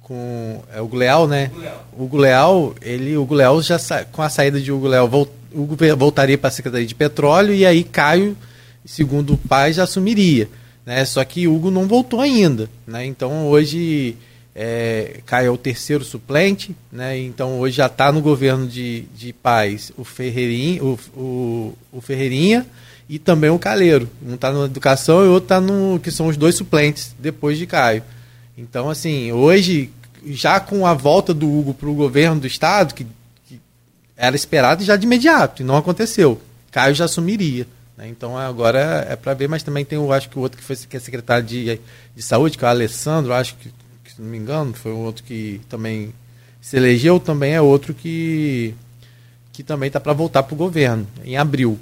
Com 0.00 0.62
é, 0.72 0.80
o 0.80 0.84
Hugo 0.84 0.96
Leal, 0.96 1.28
né? 1.28 1.50
Hugo 1.52 1.60
Leal. 1.60 1.86
O 1.92 2.04
Hugo 2.04 2.16
Leal, 2.16 2.74
ele, 2.80 3.16
Hugo 3.16 3.34
Leal 3.34 3.62
já 3.62 3.78
sa... 3.78 4.04
com 4.04 4.22
a 4.22 4.30
saída 4.30 4.60
de 4.60 4.72
Hugo 4.72 4.86
Leal, 4.86 5.08
volt... 5.08 5.28
Hugo 5.52 5.76
voltaria 5.96 6.38
para 6.38 6.48
a 6.48 6.52
Secretaria 6.52 6.86
de 6.86 6.94
Petróleo 6.94 7.52
e 7.52 7.66
aí 7.66 7.82
Caio, 7.82 8.36
segundo 8.84 9.34
o 9.34 9.38
pai, 9.38 9.72
já 9.72 9.82
assumiria. 9.82 10.48
Né? 10.84 11.04
Só 11.04 11.24
que 11.24 11.48
Hugo 11.48 11.70
não 11.70 11.86
voltou 11.88 12.20
ainda. 12.20 12.70
Né? 12.86 13.04
Então 13.04 13.48
hoje 13.48 14.16
é, 14.54 15.20
Caio 15.26 15.48
é 15.48 15.50
o 15.50 15.58
terceiro 15.58 16.04
suplente, 16.04 16.74
né? 16.90 17.18
então 17.18 17.58
hoje 17.58 17.76
já 17.76 17.86
está 17.86 18.12
no 18.12 18.20
governo 18.20 18.66
de, 18.66 19.02
de 19.14 19.32
paz 19.32 19.92
o 19.98 20.04
Ferreirinha, 20.04 20.82
o, 20.82 20.98
o, 21.14 21.78
o 21.92 22.00
Ferreirinha 22.00 22.64
e 23.08 23.18
também 23.18 23.50
o 23.50 23.58
Caleiro. 23.58 24.08
Um 24.24 24.34
está 24.34 24.52
na 24.52 24.64
educação 24.64 25.24
e 25.24 25.28
o 25.28 25.32
outro 25.32 25.44
está 25.44 25.60
no. 25.60 26.00
que 26.00 26.10
são 26.10 26.26
os 26.26 26.36
dois 26.36 26.54
suplentes 26.54 27.14
depois 27.18 27.58
de 27.58 27.66
Caio. 27.66 28.02
Então, 28.56 28.88
assim, 28.88 29.32
hoje, 29.32 29.90
já 30.24 30.58
com 30.58 30.86
a 30.86 30.94
volta 30.94 31.32
do 31.32 31.50
Hugo 31.50 31.74
para 31.74 31.88
o 31.88 31.94
governo 31.94 32.40
do 32.40 32.46
Estado, 32.46 32.94
que, 32.94 33.06
que 33.46 33.60
era 34.16 34.34
esperado 34.34 34.82
já 34.82 34.96
de 34.96 35.06
imediato, 35.06 35.62
e 35.62 35.64
não 35.64 35.76
aconteceu. 35.76 36.40
Caio 36.70 36.94
já 36.94 37.04
assumiria. 37.04 37.66
Né? 37.96 38.08
Então 38.08 38.36
agora 38.36 39.06
é 39.08 39.16
para 39.16 39.34
ver, 39.34 39.48
mas 39.48 39.62
também 39.62 39.84
tem 39.84 39.98
o 39.98 40.12
acho 40.12 40.28
que 40.28 40.38
o 40.38 40.42
outro 40.42 40.58
que 40.58 40.64
foi 40.64 40.76
que 40.76 40.96
é 40.96 41.00
secretário 41.00 41.44
de, 41.44 41.80
de 42.14 42.22
saúde, 42.22 42.58
que 42.58 42.64
é 42.64 42.68
o 42.68 42.70
Alessandro, 42.70 43.32
acho 43.32 43.54
que, 43.56 43.70
que, 44.04 44.12
se 44.12 44.20
não 44.20 44.28
me 44.28 44.36
engano, 44.36 44.74
foi 44.74 44.92
um 44.92 44.98
outro 44.98 45.24
que 45.24 45.60
também 45.68 46.12
se 46.60 46.76
elegeu, 46.76 47.18
também 47.18 47.54
é 47.54 47.60
outro 47.60 47.94
que 47.94 48.74
que 49.52 49.62
também 49.62 49.86
está 49.86 49.98
para 49.98 50.12
voltar 50.12 50.42
para 50.42 50.52
o 50.52 50.58
governo 50.58 51.06
em 51.24 51.38
abril, 51.38 51.78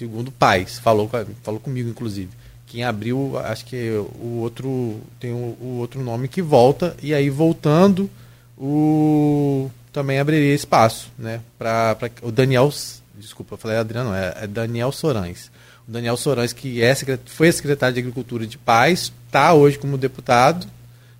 segundo 0.00 0.32
Paz, 0.32 0.78
falou 0.78 1.10
falou 1.42 1.60
comigo 1.60 1.90
inclusive. 1.90 2.30
Que 2.66 2.78
em 2.78 2.84
abril, 2.84 3.38
acho 3.38 3.66
que 3.66 3.90
o 4.20 4.38
outro 4.40 5.00
tem 5.18 5.32
o, 5.32 5.56
o 5.60 5.78
outro 5.78 6.02
nome 6.02 6.28
que 6.28 6.40
volta 6.40 6.96
e 7.02 7.12
aí 7.12 7.28
voltando 7.28 8.08
o 8.56 9.70
também 9.92 10.18
abriria 10.18 10.54
espaço, 10.54 11.10
né, 11.18 11.40
para 11.58 11.96
o 12.22 12.30
Daniel 12.30 12.72
desculpa, 13.16 13.54
eu 13.54 13.58
falei 13.58 13.76
Adriano, 13.76 14.14
é, 14.14 14.44
é 14.44 14.46
Daniel 14.46 14.90
Sorães. 14.90 15.50
O 15.86 15.90
Daniel 15.90 16.16
Sorães, 16.16 16.54
que 16.54 16.82
é, 16.82 16.94
foi 17.26 17.52
secretário 17.52 17.92
de 17.92 18.00
Agricultura 18.00 18.46
de 18.46 18.56
Paz, 18.56 19.12
está 19.26 19.52
hoje 19.52 19.78
como 19.78 19.98
deputado 19.98 20.66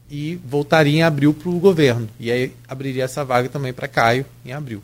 e 0.08 0.36
voltaria 0.36 1.00
em 1.00 1.02
abril 1.02 1.34
para 1.34 1.50
o 1.50 1.58
governo. 1.58 2.08
E 2.18 2.30
aí 2.30 2.56
abriria 2.66 3.04
essa 3.04 3.24
vaga 3.24 3.50
também 3.50 3.72
para 3.72 3.86
Caio 3.86 4.24
em 4.46 4.52
abril. 4.52 4.82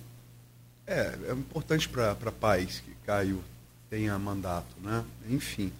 É, 0.86 1.14
é 1.28 1.32
importante 1.32 1.88
para 1.88 2.14
Paz 2.14 2.82
que 2.84 2.92
Caio 3.06 3.40
tenha 3.90 4.18
mandato, 4.18 4.74
né? 4.82 5.04
Enfim. 5.28 5.72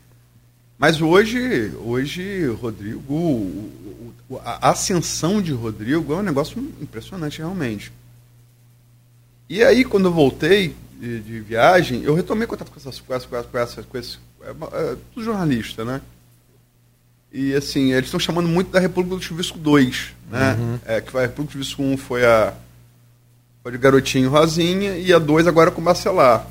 Mas 0.79 1.01
hoje, 1.01 1.73
hoje 1.83 2.47
Rodrigo, 2.49 3.13
o, 3.13 4.05
o, 4.29 4.39
a 4.39 4.71
ascensão 4.71 5.41
de 5.41 5.53
Rodrigo 5.53 6.13
é 6.13 6.17
um 6.17 6.23
negócio 6.23 6.59
impressionante 6.81 7.39
realmente. 7.39 7.93
E 9.49 9.63
aí, 9.63 9.85
quando 9.85 10.07
eu 10.07 10.13
voltei, 10.13 10.75
de, 10.99 11.21
de, 11.21 11.41
viagem, 11.41 12.03
eu 12.03 12.15
retomei 12.15 12.47
contato 12.47 12.71
com 12.71 12.79
essas, 12.79 13.01
com 13.01 13.15
essas, 13.15 13.47
com 13.47 13.59
essas, 13.59 13.85
com 13.85 13.99
esses, 13.99 14.19
é, 14.43 14.51
é, 14.51 14.97
tudo 15.13 15.25
jornalista, 15.25 15.85
né? 15.85 16.01
E 17.33 17.55
assim, 17.55 17.93
eles 17.93 18.07
estão 18.07 18.21
chamando 18.21 18.49
muito 18.49 18.71
da 18.71 18.81
República 18.81 19.17
do 19.17 19.23
Chuvisco 19.23 19.59
2, 19.59 20.15
né? 20.31 20.55
Uhum. 20.59 20.79
É, 20.87 21.01
que 21.01 21.17
a 21.17 21.21
República 21.21 21.45
do 21.45 21.53
Chuvisco 21.53 21.83
1 21.83 21.97
foi 21.97 22.25
a 22.25 22.55
foi 23.63 23.73
de 23.73 23.79
Garotinho 23.79 24.31
Rosinha 24.31 24.97
e 24.97 25.13
a 25.13 25.19
2 25.19 25.47
agora 25.47 25.71
com 25.71 25.83
Bacelar. 25.83 26.47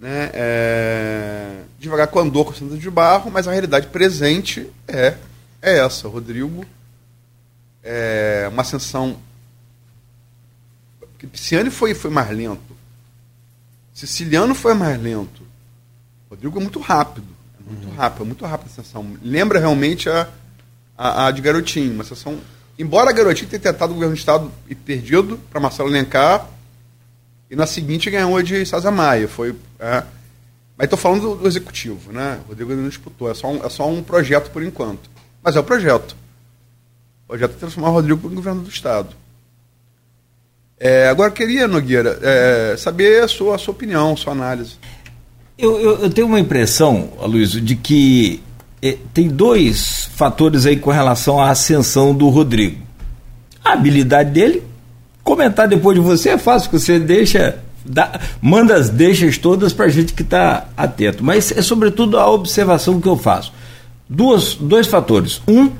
Né? 0.00 0.30
É, 0.32 1.60
devagar 1.78 2.06
com 2.08 2.20
andor 2.20 2.46
com 2.46 2.54
Santa 2.54 2.78
de 2.78 2.90
Barro, 2.90 3.30
mas 3.30 3.46
a 3.46 3.52
realidade 3.52 3.88
presente 3.88 4.66
é, 4.88 5.14
é 5.60 5.78
essa. 5.78 6.08
Rodrigo 6.08 6.64
é 7.84 8.48
uma 8.50 8.62
ascensão. 8.62 9.18
Pisciani 11.30 11.70
foi, 11.70 11.92
foi 11.92 12.10
mais 12.10 12.30
lento. 12.34 12.74
Siciliano 13.92 14.54
foi 14.54 14.72
mais 14.72 15.00
lento. 15.00 15.42
Rodrigo 16.30 16.58
é 16.58 16.62
muito 16.62 16.80
rápido. 16.80 17.26
É 17.58 17.70
muito 17.70 17.88
uhum. 17.88 17.94
rápido, 17.94 18.22
é 18.22 18.26
muito 18.26 18.46
rápido 18.46 18.68
a 18.68 18.82
sessão. 18.82 19.18
Lembra 19.22 19.58
realmente 19.58 20.08
a, 20.08 20.26
a, 20.96 21.26
a, 21.26 21.30
de 21.30 21.42
Garotinho. 21.42 21.92
Uma 21.92 22.04
sessão. 22.04 22.40
Embora 22.78 23.12
Garotinho 23.12 23.50
tenha 23.50 23.60
tentado 23.60 23.90
o 23.90 23.94
governo 23.94 24.14
do 24.14 24.18
Estado 24.18 24.50
e 24.66 24.74
perdido 24.74 25.38
para 25.50 25.60
Marcelo 25.60 25.90
Lencar, 25.90 26.48
e 27.50 27.56
na 27.56 27.66
seguinte 27.66 28.10
ganhou 28.10 28.40
de 28.42 28.64
César 28.64 28.90
Maia. 28.90 29.26
Foi, 29.26 29.54
é, 29.78 30.04
mas 30.78 30.84
estou 30.84 30.98
falando 30.98 31.20
do, 31.20 31.34
do, 31.36 31.48
executivo, 31.48 32.12
né? 32.12 32.38
O 32.46 32.48
Rodrigo 32.50 32.74
não 32.74 32.88
disputou. 32.88 33.30
É 33.30 33.34
só, 33.34 33.48
um, 33.48 33.64
é 33.64 33.68
só 33.68 33.88
um 33.88 34.02
projeto 34.02 34.50
por 34.50 34.62
enquanto. 34.62 35.10
Mas 35.42 35.56
é 35.56 35.60
o 35.60 35.64
projeto. 35.64 36.16
O 37.24 37.28
projeto 37.28 37.52
é 37.52 37.58
transformar 37.58 37.90
o 37.90 37.92
Rodrigo 37.92 38.30
em 38.30 38.34
governo 38.34 38.62
do 38.62 38.70
Estado. 38.70 39.14
É, 40.78 41.08
agora, 41.08 41.30
queria, 41.30 41.68
Nogueira, 41.68 42.18
é, 42.22 42.76
saber 42.78 43.22
a 43.22 43.28
sua, 43.28 43.56
a 43.56 43.58
sua 43.58 43.72
opinião, 43.72 44.14
a 44.14 44.16
sua 44.16 44.32
análise. 44.32 44.76
Eu, 45.58 45.78
eu, 45.78 45.98
eu 46.04 46.10
tenho 46.10 46.26
uma 46.26 46.40
impressão, 46.40 47.12
Aloysio, 47.20 47.60
de 47.60 47.76
que 47.76 48.42
é, 48.80 48.96
tem 49.12 49.28
dois 49.28 50.08
fatores 50.14 50.64
aí 50.64 50.78
com 50.78 50.90
relação 50.90 51.38
à 51.38 51.50
ascensão 51.50 52.14
do 52.14 52.30
Rodrigo. 52.30 52.80
A 53.62 53.74
habilidade 53.74 54.30
dele, 54.30 54.62
comentar 55.22 55.68
depois 55.68 55.96
de 55.96 56.02
você 56.02 56.30
é 56.30 56.38
fácil, 56.38 56.70
você 56.70 56.98
deixa, 56.98 57.58
dá, 57.84 58.20
manda 58.40 58.74
as 58.74 58.88
deixas 58.88 59.38
todas 59.38 59.72
para 59.72 59.88
gente 59.88 60.12
que 60.12 60.22
está 60.22 60.68
atento. 60.76 61.24
Mas 61.24 61.52
é 61.52 61.62
sobretudo 61.62 62.18
a 62.18 62.28
observação 62.30 63.00
que 63.00 63.08
eu 63.08 63.16
faço. 63.16 63.52
Duas, 64.08 64.54
dois 64.54 64.86
fatores. 64.86 65.40
Um, 65.46 65.70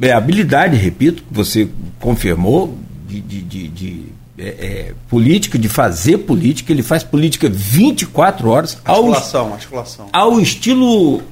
é, 0.00 0.12
habilidade, 0.12 0.76
repito, 0.76 1.22
que 1.22 1.32
você 1.32 1.68
confirmou, 2.00 2.76
de, 3.08 3.20
de, 3.20 3.42
de, 3.42 3.68
de 3.68 4.04
é, 4.36 4.48
é, 4.48 4.94
política, 5.08 5.56
de 5.56 5.68
fazer 5.68 6.18
política, 6.18 6.72
ele 6.72 6.82
faz 6.82 7.04
política 7.04 7.48
24 7.48 8.48
horas. 8.48 8.78
Articulação, 8.84 9.46
ao, 9.46 9.52
articulação. 9.52 10.08
Ao 10.12 10.40
estilo 10.40 11.22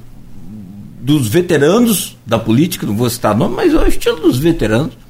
dos 1.00 1.26
veteranos 1.28 2.16
da 2.24 2.38
política, 2.38 2.86
não 2.86 2.94
vou 2.94 3.10
citar 3.10 3.36
nome, 3.36 3.56
mas 3.56 3.74
ao 3.74 3.86
estilo 3.86 4.20
dos 4.20 4.38
veteranos. 4.38 5.01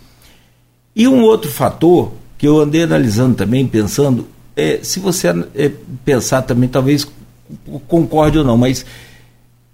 E 0.94 1.08
um 1.08 1.22
outro 1.22 1.50
fator 1.50 2.12
que 2.36 2.46
eu 2.46 2.60
andei 2.60 2.82
analisando 2.82 3.34
também, 3.34 3.66
pensando, 3.66 4.26
é, 4.56 4.80
se 4.82 4.98
você 4.98 5.28
é, 5.54 5.70
pensar 6.04 6.42
também, 6.42 6.68
talvez 6.68 7.06
concorde 7.86 8.38
ou 8.38 8.44
não, 8.44 8.56
mas 8.56 8.84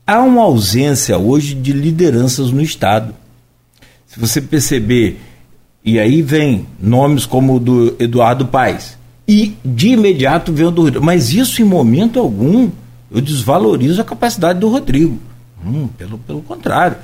há 0.06 0.20
uma 0.20 0.42
ausência 0.42 1.18
hoje 1.18 1.54
de 1.54 1.72
lideranças 1.72 2.50
no 2.50 2.62
Estado. 2.62 3.14
Se 4.06 4.18
você 4.18 4.40
perceber, 4.40 5.20
e 5.84 5.98
aí 5.98 6.22
vem 6.22 6.66
nomes 6.80 7.26
como 7.26 7.56
o 7.56 7.60
do 7.60 7.96
Eduardo 7.98 8.46
Paes, 8.46 8.96
e 9.26 9.54
de 9.64 9.88
imediato 9.88 10.52
vem 10.52 10.66
o 10.66 10.70
do 10.70 10.82
Rodrigo. 10.82 11.04
Mas 11.04 11.34
isso, 11.34 11.60
em 11.60 11.64
momento 11.64 12.18
algum, 12.18 12.70
eu 13.10 13.20
desvalorizo 13.20 14.00
a 14.00 14.04
capacidade 14.04 14.58
do 14.58 14.68
Rodrigo. 14.68 15.18
Hum, 15.64 15.88
pelo, 15.98 16.16
pelo 16.18 16.40
contrário. 16.40 16.96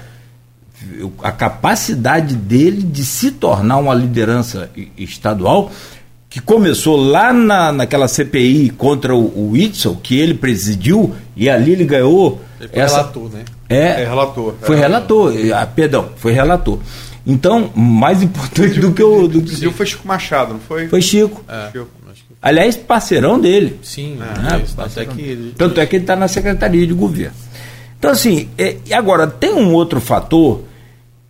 A 1.23 1.33
capacidade 1.33 2.35
dele 2.35 2.83
de 2.83 3.05
se 3.05 3.31
tornar 3.31 3.79
uma 3.79 3.95
liderança 3.95 4.71
estadual, 4.97 5.71
que 6.29 6.41
começou 6.41 6.97
lá 6.97 7.33
na, 7.33 7.73
naquela 7.73 8.09
CPI 8.09 8.71
contra 8.71 9.15
o, 9.15 9.53
o 9.53 9.97
que 10.03 10.19
ele 10.19 10.35
presidiu, 10.35 11.15
e 11.37 11.49
ali 11.49 11.73
ele 11.73 11.85
ganhou. 11.85 12.41
Ele 12.59 12.69
foi 12.69 12.83
essa, 12.83 12.97
relator, 12.97 13.31
né? 13.31 13.45
É, 13.69 14.03
é 14.03 14.05
relator. 14.05 14.55
Foi 14.61 14.77
é. 14.77 14.81
relator, 14.81 15.35
ah, 15.55 15.67
perdão, 15.67 16.09
foi 16.17 16.33
relator. 16.33 16.79
Então, 17.27 17.71
mais 17.75 18.23
importante 18.23 18.79
do 18.81 18.93
que 18.93 19.03
o. 19.03 19.27
Do 19.29 19.43
que... 19.43 19.71
foi 19.71 19.87
Chico 19.87 20.07
Machado, 20.07 20.55
não 20.55 20.61
foi? 20.61 20.89
Foi 20.89 21.01
Chico. 21.01 21.43
É. 21.49 21.71
Chico. 21.73 21.89
Aliás, 22.43 22.77
parceirão 22.77 23.41
dele. 23.41 23.81
Sim, 23.83 24.19
é, 24.21 24.57
é, 24.57 24.65
tanto, 24.77 25.01
é 25.01 25.05
que 25.07 25.21
ele... 25.23 25.55
tanto 25.57 25.81
é 25.81 25.87
que 25.87 25.97
ele 25.97 26.03
está 26.05 26.15
na 26.15 26.29
Secretaria 26.29 26.87
de 26.87 26.93
Governo. 26.93 27.35
Então, 27.99 28.11
assim, 28.11 28.51
é, 28.59 28.77
agora, 28.93 29.27
tem 29.27 29.55
um 29.55 29.73
outro 29.73 29.99
fator 29.99 30.61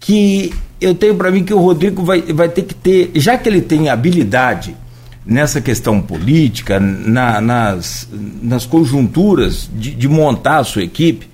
que 0.04 0.52
eu 0.78 0.94
tenho 0.94 1.14
para 1.14 1.30
mim 1.30 1.42
que 1.42 1.54
o 1.54 1.58
Rodrigo 1.58 2.04
vai, 2.04 2.20
vai 2.20 2.46
ter 2.46 2.62
que 2.62 2.74
ter, 2.74 3.10
já 3.14 3.38
que 3.38 3.48
ele 3.48 3.62
tem 3.62 3.88
habilidade 3.88 4.76
nessa 5.24 5.62
questão 5.62 5.98
política, 6.02 6.78
na, 6.78 7.40
nas, 7.40 8.06
nas 8.42 8.66
conjunturas 8.66 9.68
de, 9.74 9.92
de, 9.92 10.06
montar 10.06 10.58
a 10.58 10.64
sua 10.64 10.82
equipe 10.82 11.26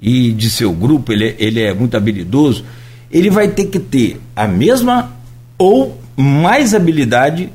e 0.00 0.32
de 0.32 0.48
seu 0.48 0.72
grupo, 0.72 1.12
ele, 1.12 1.36
ele 1.38 1.60
é 1.60 1.74
muito 1.74 1.98
habilidoso, 1.98 2.64
ele 3.12 3.28
vai 3.28 3.48
ter 3.48 3.66
que 3.66 3.78
ter 3.78 4.18
a 4.34 4.48
mesma 4.48 5.14
ou 5.58 6.00
mais 6.16 6.74
habilidade 6.74 7.50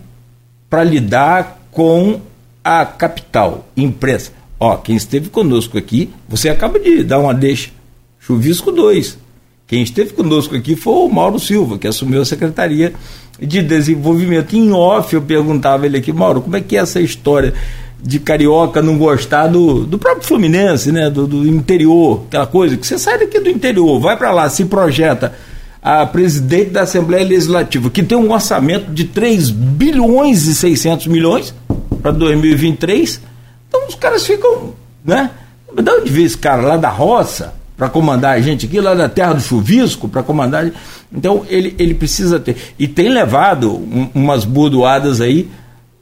para 0.69 0.83
lidar 0.83 1.59
com 1.71 2.21
a 2.63 2.85
capital, 2.85 3.67
imprensa. 3.75 4.31
Ó, 4.59 4.77
quem 4.77 4.95
esteve 4.95 5.29
conosco 5.29 5.79
aqui, 5.79 6.11
você 6.27 6.47
acaba 6.47 6.77
de 6.79 7.03
dar 7.03 7.17
uma 7.17 7.33
deixa. 7.33 7.71
Chuvisco 8.19 8.71
2. 8.71 9.28
Quem 9.69 9.83
esteve 9.83 10.13
conosco 10.13 10.55
aqui 10.55 10.75
foi 10.75 10.93
o 10.93 11.07
Mauro 11.07 11.39
Silva, 11.39 11.77
que 11.77 11.87
assumiu 11.87 12.21
a 12.21 12.25
Secretaria 12.25 12.91
de 13.39 13.61
Desenvolvimento. 13.61 14.55
Em 14.55 14.71
off, 14.73 15.13
eu 15.13 15.21
perguntava 15.21 15.85
ele 15.85 15.97
aqui, 15.97 16.11
Mauro, 16.11 16.41
como 16.41 16.57
é 16.57 16.61
que 16.61 16.75
é 16.75 16.79
essa 16.79 16.99
história 16.99 17.53
de 18.01 18.19
carioca 18.19 18.81
não 18.81 18.97
gostar 18.97 19.47
do, 19.47 19.85
do 19.85 19.97
próprio 19.97 20.25
Fluminense, 20.25 20.91
né? 20.91 21.09
Do, 21.09 21.27
do 21.27 21.47
interior, 21.47 22.23
aquela 22.27 22.47
coisa, 22.47 22.75
que 22.75 22.85
você 22.85 22.97
sai 22.97 23.19
daqui 23.19 23.39
do 23.39 23.49
interior, 23.49 23.99
vai 23.99 24.17
para 24.17 24.31
lá, 24.31 24.49
se 24.49 24.65
projeta 24.65 25.33
a 25.81 26.05
presidente 26.05 26.71
da 26.71 26.81
Assembleia 26.81 27.25
Legislativa, 27.25 27.89
que 27.89 28.03
tem 28.03 28.17
um 28.17 28.31
orçamento 28.31 28.91
de 28.91 29.05
3 29.05 29.49
bilhões 29.49 30.47
e 30.47 30.55
600 30.55 31.07
milhões 31.07 31.53
para 32.01 32.11
2023 32.11 33.29
então 33.69 33.87
os 33.87 33.95
caras 33.95 34.25
ficam, 34.25 34.73
né? 35.05 35.29
De 35.71 35.89
onde 35.91 36.11
veio 36.11 36.25
esse 36.25 36.37
cara 36.37 36.63
lá 36.63 36.77
da 36.77 36.89
roça 36.89 37.53
para 37.79 37.89
comandar 37.89 38.35
a 38.35 38.41
gente 38.41 38.65
aqui, 38.65 38.77
lá 38.81 38.93
da 38.93 39.07
terra 39.07 39.31
do 39.31 39.41
chuvisco 39.41 40.09
para 40.09 40.21
comandar? 40.21 40.69
Então 41.11 41.45
ele, 41.47 41.73
ele 41.79 41.93
precisa 41.93 42.37
ter. 42.37 42.57
E 42.77 42.89
tem 42.89 43.07
levado 43.07 43.71
um, 43.71 44.09
umas 44.13 44.43
bordoadas 44.43 45.21
aí, 45.21 45.49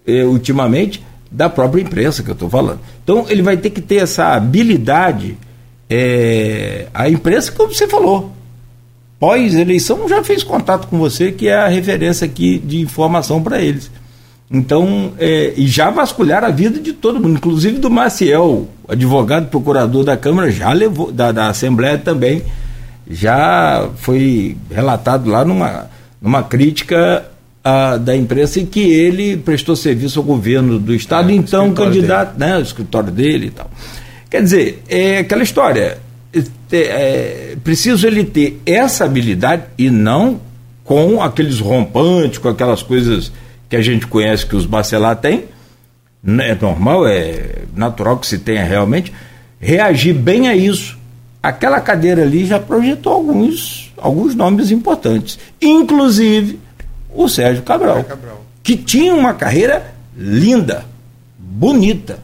eh, 0.07 0.23
ultimamente, 0.23 1.05
da 1.29 1.47
própria 1.47 1.83
imprensa 1.83 2.23
que 2.23 2.31
eu 2.31 2.33
estou 2.33 2.49
falando. 2.49 2.79
Então 3.03 3.27
ele 3.29 3.43
vai 3.43 3.57
ter 3.57 3.69
que 3.69 3.79
ter 3.79 3.97
essa 3.97 4.33
habilidade. 4.33 5.37
Eh, 5.87 6.87
a 6.91 7.07
imprensa, 7.07 7.51
como 7.51 7.71
você 7.71 7.87
falou, 7.87 8.33
pós-eleição 9.19 10.09
já 10.09 10.23
fez 10.23 10.41
contato 10.41 10.87
com 10.87 10.97
você, 10.97 11.31
que 11.31 11.47
é 11.47 11.57
a 11.57 11.67
referência 11.67 12.25
aqui 12.25 12.57
de 12.57 12.81
informação 12.81 13.43
para 13.43 13.61
eles. 13.61 13.91
Então, 14.49 15.11
é, 15.19 15.53
e 15.57 15.67
já 15.67 15.89
vasculhar 15.89 16.43
a 16.43 16.49
vida 16.49 16.79
de 16.79 16.93
todo 16.93 17.19
mundo, 17.19 17.35
inclusive 17.35 17.79
do 17.79 17.89
Maciel, 17.89 18.67
advogado 18.87 19.49
procurador 19.49 20.05
da 20.05 20.15
Câmara, 20.15 20.49
já 20.49 20.71
levou, 20.71 21.11
da, 21.11 21.33
da 21.33 21.49
Assembleia 21.49 21.97
também, 21.97 22.41
já 23.09 23.89
foi 23.97 24.55
relatado 24.71 25.29
lá 25.29 25.43
numa, 25.43 25.89
numa 26.21 26.43
crítica 26.43 27.25
a, 27.61 27.97
da 27.97 28.15
imprensa 28.15 28.61
em 28.61 28.65
que 28.65 28.79
ele 28.79 29.35
prestou 29.35 29.75
serviço 29.75 30.19
ao 30.19 30.25
governo 30.25 30.79
do 30.79 30.95
Estado, 30.95 31.29
é, 31.29 31.33
então 31.33 31.73
candidato, 31.73 32.37
dele. 32.37 32.51
né, 32.51 32.57
o 32.57 32.61
escritório 32.61 33.11
dele 33.11 33.47
e 33.47 33.51
tal. 33.51 33.69
Quer 34.29 34.43
dizer, 34.43 34.83
é 34.87 35.19
aquela 35.19 35.43
história, 35.43 35.97
é, 36.33 36.77
é, 36.77 37.57
preciso 37.61 38.07
ele 38.07 38.23
ter 38.23 38.61
essa 38.65 39.03
habilidade 39.03 39.63
e 39.77 39.89
não 39.89 40.39
com 40.85 41.21
aqueles 41.21 41.59
rompantes, 41.59 42.37
com 42.37 42.47
aquelas 42.47 42.81
coisas 42.81 43.31
que 43.69 43.75
a 43.75 43.81
gente 43.81 44.07
conhece 44.07 44.45
que 44.45 44.55
os 44.55 44.65
bacelar 44.65 45.15
têm, 45.17 45.45
né, 46.23 46.51
é 46.51 46.57
normal, 46.59 47.07
é 47.07 47.63
natural 47.75 48.17
que 48.17 48.27
se 48.27 48.39
tenha 48.39 48.63
realmente, 48.63 49.13
reagir 49.59 50.13
bem 50.13 50.47
a 50.47 50.55
isso. 50.55 50.97
Aquela 51.41 51.79
cadeira 51.79 52.23
ali 52.23 52.45
já 52.45 52.59
projetou 52.59 53.13
alguns, 53.13 53.93
alguns 53.97 54.35
nomes 54.35 54.71
importantes, 54.71 55.39
inclusive 55.61 56.59
o 57.13 57.29
Sérgio 57.29 57.63
Cabral, 57.63 58.03
Cabral, 58.03 58.45
que 58.63 58.75
tinha 58.75 59.13
uma 59.13 59.33
carreira 59.33 59.93
linda, 60.15 60.85
bonita, 61.37 62.19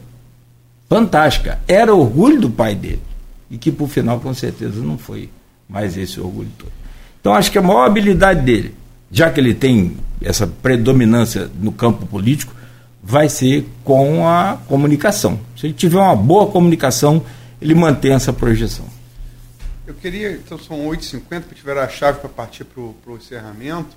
fantástica, 0.88 1.58
era 1.66 1.94
orgulho 1.94 2.40
do 2.40 2.50
pai 2.50 2.74
dele, 2.74 3.02
e 3.50 3.56
que 3.56 3.70
por 3.70 3.88
final 3.88 4.20
com 4.20 4.34
certeza 4.34 4.80
não 4.80 4.98
foi 4.98 5.30
mais 5.68 5.96
esse 5.96 6.20
orgulho 6.20 6.50
todo. 6.58 6.72
Então 7.20 7.32
acho 7.32 7.50
que 7.50 7.58
a 7.58 7.62
maior 7.62 7.86
habilidade 7.86 8.42
dele 8.42 8.74
já 9.14 9.30
que 9.30 9.38
ele 9.38 9.54
tem 9.54 9.96
essa 10.20 10.46
predominância 10.46 11.50
no 11.60 11.72
campo 11.72 12.06
político, 12.06 12.54
vai 13.02 13.28
ser 13.28 13.66
com 13.84 14.26
a 14.26 14.58
comunicação. 14.66 15.38
Se 15.56 15.66
ele 15.66 15.74
tiver 15.74 15.98
uma 15.98 16.16
boa 16.16 16.50
comunicação, 16.50 17.24
ele 17.60 17.74
mantém 17.74 18.12
essa 18.12 18.32
projeção. 18.32 18.86
Eu 19.86 19.92
queria, 19.94 20.32
então 20.32 20.58
são 20.58 20.86
8h50, 20.86 21.42
que 21.42 21.54
tiver 21.54 21.76
a 21.76 21.86
chave 21.88 22.20
para 22.20 22.30
partir 22.30 22.64
para 22.64 22.80
o 22.80 23.16
encerramento. 23.16 23.96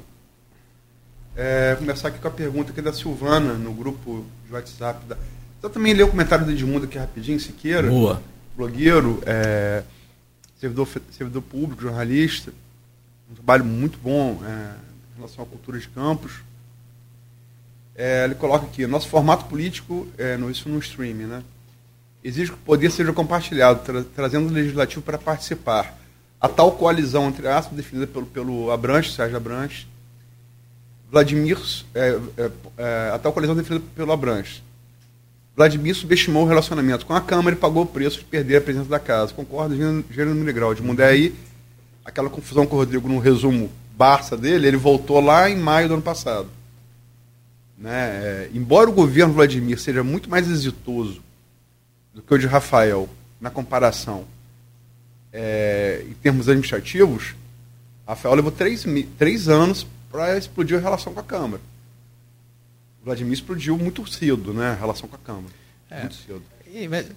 É, 1.35 1.75
começar 1.75 2.09
aqui 2.09 2.19
com 2.19 2.27
a 2.27 2.31
pergunta 2.31 2.71
aqui 2.71 2.81
da 2.81 2.91
Silvana, 2.91 3.53
no 3.53 3.71
grupo 3.71 4.25
de 4.45 4.53
WhatsApp. 4.53 5.05
Da... 5.05 5.15
Então 5.57 5.69
também 5.69 5.93
ler 5.93 6.03
o 6.03 6.09
comentário 6.09 6.45
do 6.45 6.51
Edmundo 6.51 6.85
aqui 6.85 6.97
rapidinho, 6.97 7.39
Siqueira. 7.39 7.87
Boa. 7.87 8.21
Blogueiro, 8.57 9.21
é, 9.25 9.83
servidor, 10.59 10.87
servidor 11.11 11.43
público, 11.43 11.81
jornalista. 11.81 12.51
Um 13.31 13.35
trabalho 13.35 13.63
muito 13.63 13.97
bom. 14.03 14.41
É, 14.45 14.86
relação 15.17 15.43
à 15.43 15.47
cultura 15.47 15.79
de 15.79 15.87
campos. 15.89 16.43
É, 17.95 18.25
ele 18.25 18.35
coloca 18.35 18.65
aqui, 18.65 18.85
nosso 18.85 19.07
formato 19.07 19.45
político, 19.45 20.07
é, 20.17 20.37
no, 20.37 20.49
isso 20.49 20.69
no 20.69 20.77
streaming, 20.79 21.25
né? 21.25 21.43
Exige 22.23 22.51
que 22.51 22.57
o 22.57 22.61
poder 22.61 22.91
seja 22.91 23.11
compartilhado, 23.11 23.81
tra 23.83 24.03
trazendo 24.15 24.49
o 24.49 24.53
legislativo 24.53 25.01
para 25.01 25.17
participar. 25.17 25.97
A 26.39 26.47
tal 26.47 26.73
coalizão, 26.73 27.27
entre 27.27 27.47
aspas, 27.47 27.75
definida 27.75 28.05
pelo, 28.05 28.25
pelo 28.27 28.71
Abranches, 28.71 29.15
Sérgio 29.15 29.37
Abranches, 29.37 29.87
Vladimir, 31.09 31.57
é, 31.95 32.19
é, 32.37 32.51
é, 32.77 33.11
a 33.13 33.19
tal 33.19 33.33
coalizão 33.33 33.55
definida 33.55 33.83
pelo 33.95 34.11
Abranches. 34.11 34.61
Vladimir 35.55 35.95
subestimou 35.95 36.43
o 36.43 36.47
relacionamento 36.47 37.05
com 37.05 37.15
a 37.15 37.21
Câmara 37.21 37.55
e 37.55 37.59
pagou 37.59 37.83
o 37.83 37.87
preço 37.87 38.19
de 38.19 38.25
perder 38.25 38.57
a 38.57 38.61
presença 38.61 38.89
da 38.89 38.99
casa. 38.99 39.33
Concordo, 39.33 39.75
gênero 39.75 40.35
miligrau. 40.35 40.75
De 40.75 40.83
mundo 40.83 40.99
é 40.99 41.07
aí 41.07 41.33
aquela 42.05 42.29
confusão 42.29 42.67
com 42.67 42.75
o 42.75 42.79
Rodrigo 42.79 43.09
no 43.09 43.17
resumo 43.17 43.71
Barça 43.97 44.37
dele, 44.37 44.67
ele 44.67 44.77
voltou 44.77 45.19
lá 45.19 45.49
em 45.49 45.57
maio 45.57 45.87
do 45.87 45.95
ano 45.95 46.03
passado. 46.03 46.47
Né? 47.75 47.91
É, 47.91 48.49
embora 48.53 48.89
o 48.89 48.93
governo 48.93 49.33
Vladimir 49.33 49.79
seja 49.79 50.03
muito 50.03 50.29
mais 50.29 50.47
exitoso 50.47 51.21
do 52.13 52.21
que 52.21 52.33
o 52.33 52.37
de 52.37 52.45
Rafael 52.45 53.09
na 53.41 53.49
comparação 53.49 54.25
é, 55.33 56.05
em 56.07 56.13
termos 56.13 56.47
administrativos, 56.47 57.35
Rafael 58.07 58.35
levou 58.35 58.51
três, 58.51 58.85
três 59.17 59.49
anos 59.49 59.85
para 60.11 60.37
explodir 60.37 60.77
a 60.77 60.81
relação 60.81 61.13
com 61.13 61.19
a 61.19 61.23
Câmara. 61.23 61.61
O 63.01 63.05
Vladimir 63.05 63.33
explodiu 63.33 63.77
muito 63.77 64.05
cedo 64.07 64.53
né, 64.53 64.69
a 64.69 64.75
relação 64.75 65.09
com 65.09 65.15
a 65.15 65.19
Câmara. 65.19 65.53
É, 65.89 66.01
muito 66.01 66.15
cedo. 66.15 66.43
E, 66.71 66.87
mas, 66.87 67.07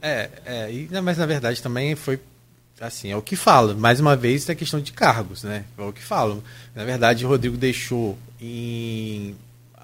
é, 0.00 0.30
é, 0.44 0.72
e, 0.72 0.88
mas 1.02 1.18
na 1.18 1.26
verdade 1.26 1.62
também 1.62 1.94
foi 1.94 2.18
assim, 2.80 3.10
é 3.10 3.16
o 3.16 3.22
que 3.22 3.36
fala. 3.36 3.74
Mais 3.74 4.00
uma 4.00 4.16
vez, 4.16 4.48
é 4.48 4.54
questão 4.54 4.80
de 4.80 4.92
cargos, 4.92 5.44
né? 5.44 5.64
É 5.76 5.82
o 5.82 5.92
que 5.92 6.02
falam. 6.02 6.42
Na 6.74 6.84
verdade, 6.84 7.24
o 7.24 7.28
Rodrigo 7.28 7.56
deixou 7.56 8.18
em 8.40 9.36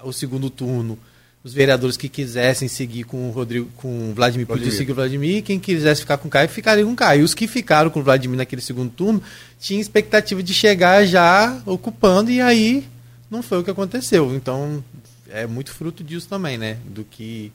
o 0.03 0.11
segundo 0.11 0.49
turno 0.49 0.97
os 1.43 1.53
vereadores 1.53 1.95
que 1.95 2.09
quisessem 2.09 2.67
seguir 2.67 3.05
com 3.05 3.29
o 3.29 3.31
Rodrigo, 3.31 3.69
com 3.77 3.87
o 3.87 4.13
Vladimir, 4.13 4.45
Vladimir. 4.45 4.47
podiam 4.47 4.71
seguir 4.71 4.91
o 4.91 4.95
Vladimir, 4.95 5.43
quem 5.43 5.59
quisesse 5.59 6.01
ficar 6.01 6.17
com 6.17 6.27
o 6.27 6.31
Caio, 6.31 6.49
ficaria 6.49 6.83
com 6.83 6.91
o 6.91 6.95
Caio. 6.95 7.21
E 7.21 7.23
os 7.23 7.33
que 7.33 7.47
ficaram 7.47 7.89
com 7.89 8.01
o 8.01 8.03
Vladimir 8.03 8.37
naquele 8.37 8.61
segundo 8.61 8.91
turno 8.91 9.23
tinham 9.59 9.79
expectativa 9.79 10.43
de 10.43 10.53
chegar 10.53 11.05
já 11.05 11.61
ocupando, 11.65 12.31
e 12.31 12.41
aí 12.41 12.85
não 13.29 13.41
foi 13.41 13.59
o 13.59 13.63
que 13.63 13.71
aconteceu. 13.71 14.35
Então, 14.35 14.83
é 15.29 15.47
muito 15.47 15.71
fruto 15.71 16.03
disso 16.03 16.27
também, 16.27 16.57
né? 16.57 16.79
Do 16.85 17.05
que 17.05 17.53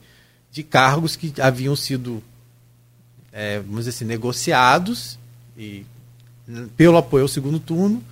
de 0.51 0.63
cargos 0.63 1.15
que 1.15 1.33
haviam 1.39 1.75
sido, 1.75 2.23
é, 3.31 3.59
vamos 3.59 3.79
dizer 3.79 3.89
assim, 3.91 4.05
negociados 4.05 5.19
e 5.57 5.85
pelo 6.75 6.97
apoio 6.97 7.23
ao 7.23 7.27
segundo 7.27 7.59
turno, 7.59 8.03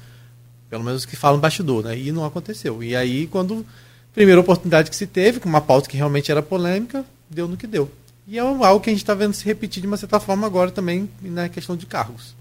pelo 0.69 0.84
menos 0.84 1.05
que 1.05 1.15
falam 1.15 1.39
bastidor, 1.39 1.84
né? 1.84 1.97
E 1.97 2.11
não 2.11 2.26
aconteceu. 2.26 2.81
E 2.81 2.95
aí, 2.95 3.27
quando 3.27 3.65
primeira 4.13 4.39
oportunidade 4.41 4.89
que 4.89 4.95
se 4.95 5.07
teve, 5.07 5.39
com 5.39 5.49
uma 5.49 5.61
pauta 5.61 5.89
que 5.89 5.97
realmente 5.97 6.31
era 6.31 6.41
polêmica, 6.41 7.05
deu 7.30 7.47
no 7.47 7.57
que 7.57 7.68
deu. 7.68 7.91
E 8.27 8.38
é 8.38 8.41
algo 8.41 8.80
que 8.80 8.89
a 8.89 8.93
gente 8.93 9.01
está 9.01 9.13
vendo 9.13 9.34
se 9.34 9.43
repetir 9.43 9.81
de 9.81 9.88
uma 9.88 9.97
certa 9.97 10.19
forma 10.19 10.45
agora 10.45 10.72
também 10.72 11.09
na 11.22 11.49
questão 11.49 11.76
de 11.76 11.85
cargos. 11.85 12.35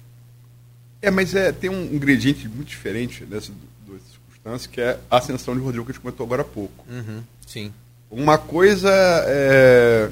É, 1.02 1.10
mas 1.10 1.34
é, 1.34 1.50
tem 1.50 1.70
um 1.70 1.84
ingrediente 1.94 2.46
muito 2.48 2.68
diferente 2.68 3.24
nessa 3.24 3.50
duas 3.86 4.02
circunstâncias, 4.02 4.66
que 4.66 4.80
é 4.80 4.98
a 5.10 5.16
ascensão 5.16 5.54
de 5.54 5.60
Rodrigo 5.60 5.84
que 5.84 5.92
a 5.92 5.94
gente 5.94 6.02
comentou 6.02 6.24
agora 6.24 6.42
há 6.42 6.44
pouco. 6.44 6.84
Uhum, 6.88 7.22
sim. 7.46 7.72
Uma 8.10 8.36
coisa 8.36 8.90
é, 9.26 10.10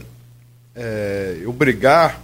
é 0.74 1.38
eu 1.42 1.52
brigar 1.52 2.20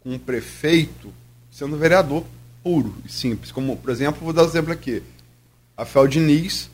com 0.00 0.14
um 0.14 0.18
prefeito 0.18 1.12
sendo 1.54 1.76
vereador 1.76 2.24
puro 2.64 2.92
e 3.04 3.12
simples. 3.12 3.52
Como, 3.52 3.76
por 3.76 3.90
exemplo, 3.90 4.24
vou 4.24 4.32
dar 4.32 4.42
um 4.42 4.48
exemplo 4.48 4.72
aqui. 4.72 5.02
Rafael 5.78 6.08
Diniz 6.08 6.68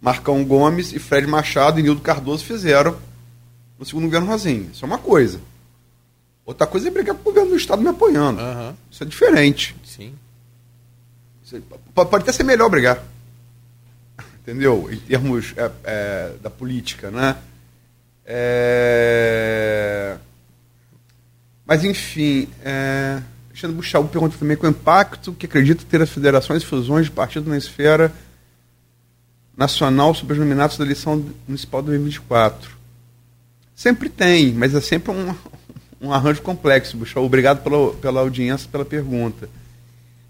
Marcão 0.00 0.42
Gomes 0.44 0.92
e 0.94 0.98
Fred 0.98 1.26
Machado 1.26 1.78
e 1.78 1.82
Nildo 1.82 2.00
Cardoso 2.00 2.44
fizeram 2.44 2.98
no 3.78 3.84
segundo 3.84 4.04
governo 4.04 4.26
Rosinha. 4.26 4.70
Isso 4.72 4.82
é 4.84 4.88
uma 4.88 4.98
coisa. 4.98 5.40
Outra 6.46 6.66
coisa 6.66 6.88
é 6.88 6.90
brigar 6.90 7.14
com 7.14 7.20
o 7.20 7.24
governo 7.24 7.50
do 7.50 7.56
Estado 7.56 7.82
me 7.82 7.88
apoiando. 7.88 8.40
Uhum. 8.40 8.74
Isso 8.90 9.02
é 9.02 9.06
diferente. 9.06 9.76
Sim. 9.84 10.14
É, 11.52 11.60
pode, 11.94 12.22
até 12.22 12.32
ser 12.32 12.44
melhor 12.44 12.70
brigar. 12.70 13.04
Entendeu? 14.40 14.88
Em 14.90 14.96
termos 14.96 15.52
é, 15.56 15.70
é, 15.84 16.32
da 16.40 16.48
política, 16.48 17.10
né? 17.10 17.36
É... 18.24 20.16
Mas, 21.66 21.84
enfim, 21.84 22.48
Alexandre 23.58 23.76
Buchaú 23.76 24.06
pergunta 24.06 24.36
também 24.38 24.56
com 24.56 24.66
o 24.68 24.70
impacto 24.70 25.32
que 25.32 25.46
acredita 25.46 25.84
ter 25.84 26.00
as 26.00 26.10
federações 26.10 26.62
e 26.62 26.66
fusões 26.66 27.06
de 27.06 27.10
partido 27.10 27.50
na 27.50 27.58
esfera 27.58 28.12
nacional 29.56 30.14
sobre 30.14 30.34
os 30.34 30.38
nominados 30.38 30.78
da 30.78 30.84
eleição 30.84 31.24
municipal 31.46 31.80
de 31.82 31.88
2024. 31.88 32.76
Sempre 33.74 34.08
tem, 34.08 34.52
mas 34.52 34.74
é 34.76 34.80
sempre 34.80 35.10
um, 35.10 35.34
um 36.00 36.12
arranjo 36.12 36.40
complexo, 36.40 36.96
Buxão. 36.96 37.24
Obrigado 37.24 37.64
pela, 37.64 37.92
pela 37.94 38.20
audiência, 38.20 38.68
pela 38.70 38.84
pergunta. 38.84 39.48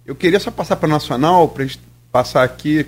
Eu 0.06 0.14
queria 0.14 0.40
só 0.40 0.50
passar 0.50 0.76
para 0.76 0.88
a 0.88 0.92
Nacional, 0.92 1.50
para 1.50 1.64
a 1.64 1.66
gente 1.66 1.80
passar 2.10 2.42
aqui. 2.42 2.86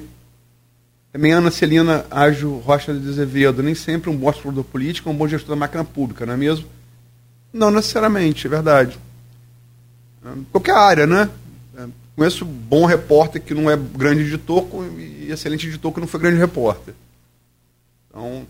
Também 1.13 1.33
Ana 1.33 1.51
Celina 1.51 2.07
Ágio 2.11 2.57
Rocha 2.61 2.95
de 2.95 3.07
Azevedo. 3.07 3.63
Nem 3.63 3.75
sempre 3.75 4.09
um 4.09 4.17
bom 4.17 4.31
explorador 4.31 4.65
político 4.65 5.11
é 5.11 5.13
um 5.13 5.17
bom 5.17 5.29
gestor 5.29 5.51
da 5.51 5.61
máquina 5.61 5.85
pública, 5.85 6.25
não 6.25 6.33
é 6.33 6.37
mesmo? 6.39 6.67
Não 7.53 7.71
necessariamente, 7.71 8.47
é 8.47 8.51
verdade. 8.51 8.99
Qualquer 10.53 10.75
área, 10.75 11.07
né? 11.07 11.31
Conheço 12.15 12.45
bom 12.45 12.85
repórter 12.85 13.41
que 13.41 13.55
não 13.55 13.71
é 13.71 13.77
grande 13.77 14.23
editor 14.23 14.67
e 14.99 15.31
excelente 15.31 15.67
editor 15.67 15.91
que 15.93 16.01
não 16.01 16.07
foi 16.07 16.21
grande 16.21 16.37
repórter. 16.37 16.93
Então, 18.09 18.47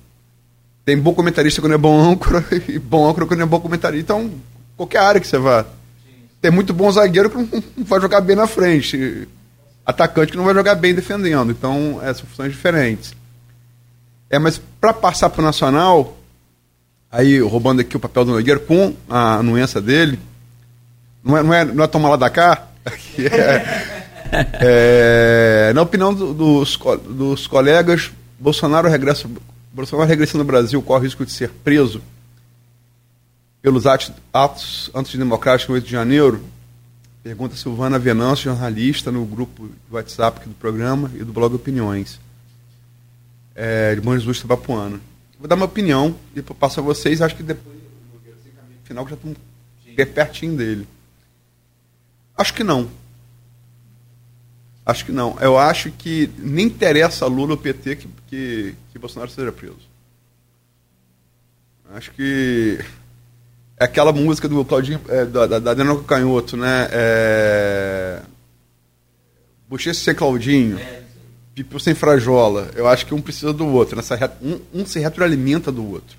tem 0.85 0.99
bom 0.99 1.15
comentarista 1.15 1.63
que 1.63 1.69
não 1.69 1.77
é 1.77 1.79
bom 1.79 2.01
âncora 2.01 2.45
e 2.69 2.79
bom 2.79 3.09
âncora 3.09 3.27
que 3.27 3.37
não 3.37 3.45
é 3.45 3.47
bom 3.47 3.61
comentarista. 3.61 4.03
Então, 4.03 4.31
qualquer 4.77 4.99
área 4.99 5.21
que 5.21 5.27
você 5.29 5.39
vá. 5.39 5.65
Tem 6.41 6.51
muito 6.51 6.75
bom 6.75 6.91
zagueiro 6.91 7.31
que 7.31 7.37
não 7.37 7.63
vai 7.85 8.01
jogar 8.01 8.21
bem 8.23 8.35
na 8.35 8.49
frente. 8.49 9.29
Atacante 9.87 10.33
que 10.33 10.37
não 10.37 10.45
vai 10.45 10.55
jogar 10.55 10.75
bem 10.75 10.95
defendendo. 10.95 11.53
Então, 11.53 12.01
essas 12.03 12.23
funções 12.23 12.51
diferentes. 12.51 13.15
É, 14.29 14.39
mas 14.39 14.61
para 14.81 14.93
passar 14.93 15.31
para 15.31 15.43
o 15.43 15.45
Nacional, 15.45 16.17
aí 17.11 17.39
roubando 17.41 17.83
aqui 17.83 17.97
o 17.97 18.01
papel 18.01 18.25
do 18.25 18.33
Nogueira 18.33 18.59
com 18.59 18.95
a 19.09 19.37
anuência 19.37 19.81
dele, 19.81 20.19
não 21.23 21.37
é, 21.37 21.43
não 21.43 21.55
é, 21.55 21.65
não 21.65 21.85
é 21.85 21.87
tomar 21.87 22.11
lá 22.11 22.17
da 22.17 22.31
cá, 22.31 22.69
é, 23.19 25.69
é, 25.69 25.73
na 25.75 25.83
opinião 25.83 26.15
do, 26.15 26.33
dos, 26.33 26.79
dos 27.09 27.47
colegas, 27.47 28.11
Bolsonaro 28.39 28.89
regressa, 28.89 29.29
Bolsonaro 29.73 30.09
regressa 30.09 30.39
no 30.39 30.45
Brasil 30.45 30.81
corre 30.83 31.01
o 31.01 31.05
risco 31.05 31.25
de 31.25 31.33
ser 31.33 31.51
preso 31.51 32.01
pelos 33.61 33.87
atos, 33.87 34.13
atos 34.33 34.91
antidemocráticos 34.95 35.69
no 35.69 35.75
8 35.75 35.85
de 35.85 35.91
janeiro? 35.91 36.43
Pergunta 37.23 37.55
Silvana 37.55 37.99
Venâncio, 37.99 38.51
jornalista 38.51 39.13
no 39.13 39.27
grupo 39.27 39.67
do 39.67 39.97
WhatsApp 39.97 40.49
do 40.49 40.55
programa 40.55 41.11
e 41.15 41.23
do 41.23 41.35
blog 41.35 41.55
Opiniões, 41.55 42.19
é, 43.55 43.95
de 43.95 44.01
Bom 44.01 44.17
Jesus 44.17 44.41
Tabapuana. 44.41 44.99
Vou 45.39 45.47
dar 45.47 45.57
uma 45.57 45.67
opinião 45.67 46.15
e 46.35 46.41
passo 46.41 46.81
a 46.81 46.83
vocês, 46.83 47.21
acho 47.21 47.37
que 47.37 47.43
depois, 47.43 47.77
no 47.77 48.85
final, 48.85 49.05
que 49.05 49.11
já 49.11 49.17
estamos 49.17 49.37
pertinho 50.15 50.57
dele. 50.57 50.89
Acho 52.41 52.55
que 52.55 52.65
não. 52.65 52.91
Acho 54.87 55.05
que 55.05 55.13
não. 55.13 55.37
Eu 55.43 55.59
acho 55.59 55.91
que 55.91 56.31
nem 56.39 56.65
interessa 56.65 57.27
a 57.27 57.29
Lula 57.29 57.51
ou 57.51 57.59
PT 57.59 57.97
que, 57.97 58.09
que, 58.29 58.75
que 58.91 58.99
Bolsonaro 58.99 59.31
seja 59.31 59.53
preso. 59.53 59.77
Acho 61.93 62.11
que 62.13 62.79
é 63.79 63.85
aquela 63.85 64.11
música 64.11 64.49
do 64.49 64.65
Claudinho, 64.65 64.99
é, 65.11 65.27
da, 65.27 65.47
da, 65.47 65.59
da 65.59 65.75
Daniel 65.75 66.03
Canhoto, 66.03 66.57
né? 66.57 66.89
É... 66.91 68.23
Bochecha 69.69 70.01
sem 70.01 70.15
Claudinho, 70.15 70.79
é, 70.79 71.03
Pipo 71.55 71.79
sem 71.79 71.95
Frajola. 71.95 72.71
Eu 72.75 72.89
acho 72.89 73.05
que 73.05 73.13
um 73.13 73.21
precisa 73.21 73.53
do 73.53 73.67
outro. 73.67 73.97
Nessa, 73.97 74.17
um, 74.41 74.61
um 74.81 74.87
se 74.87 74.99
retroalimenta 74.99 75.71
do 75.71 75.87
outro. 75.87 76.17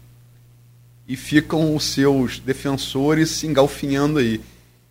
E 1.07 1.18
ficam 1.18 1.76
os 1.76 1.84
seus 1.84 2.38
defensores 2.38 3.31
se 3.31 3.48
engalfinhando 3.48 4.19
aí. 4.19 4.39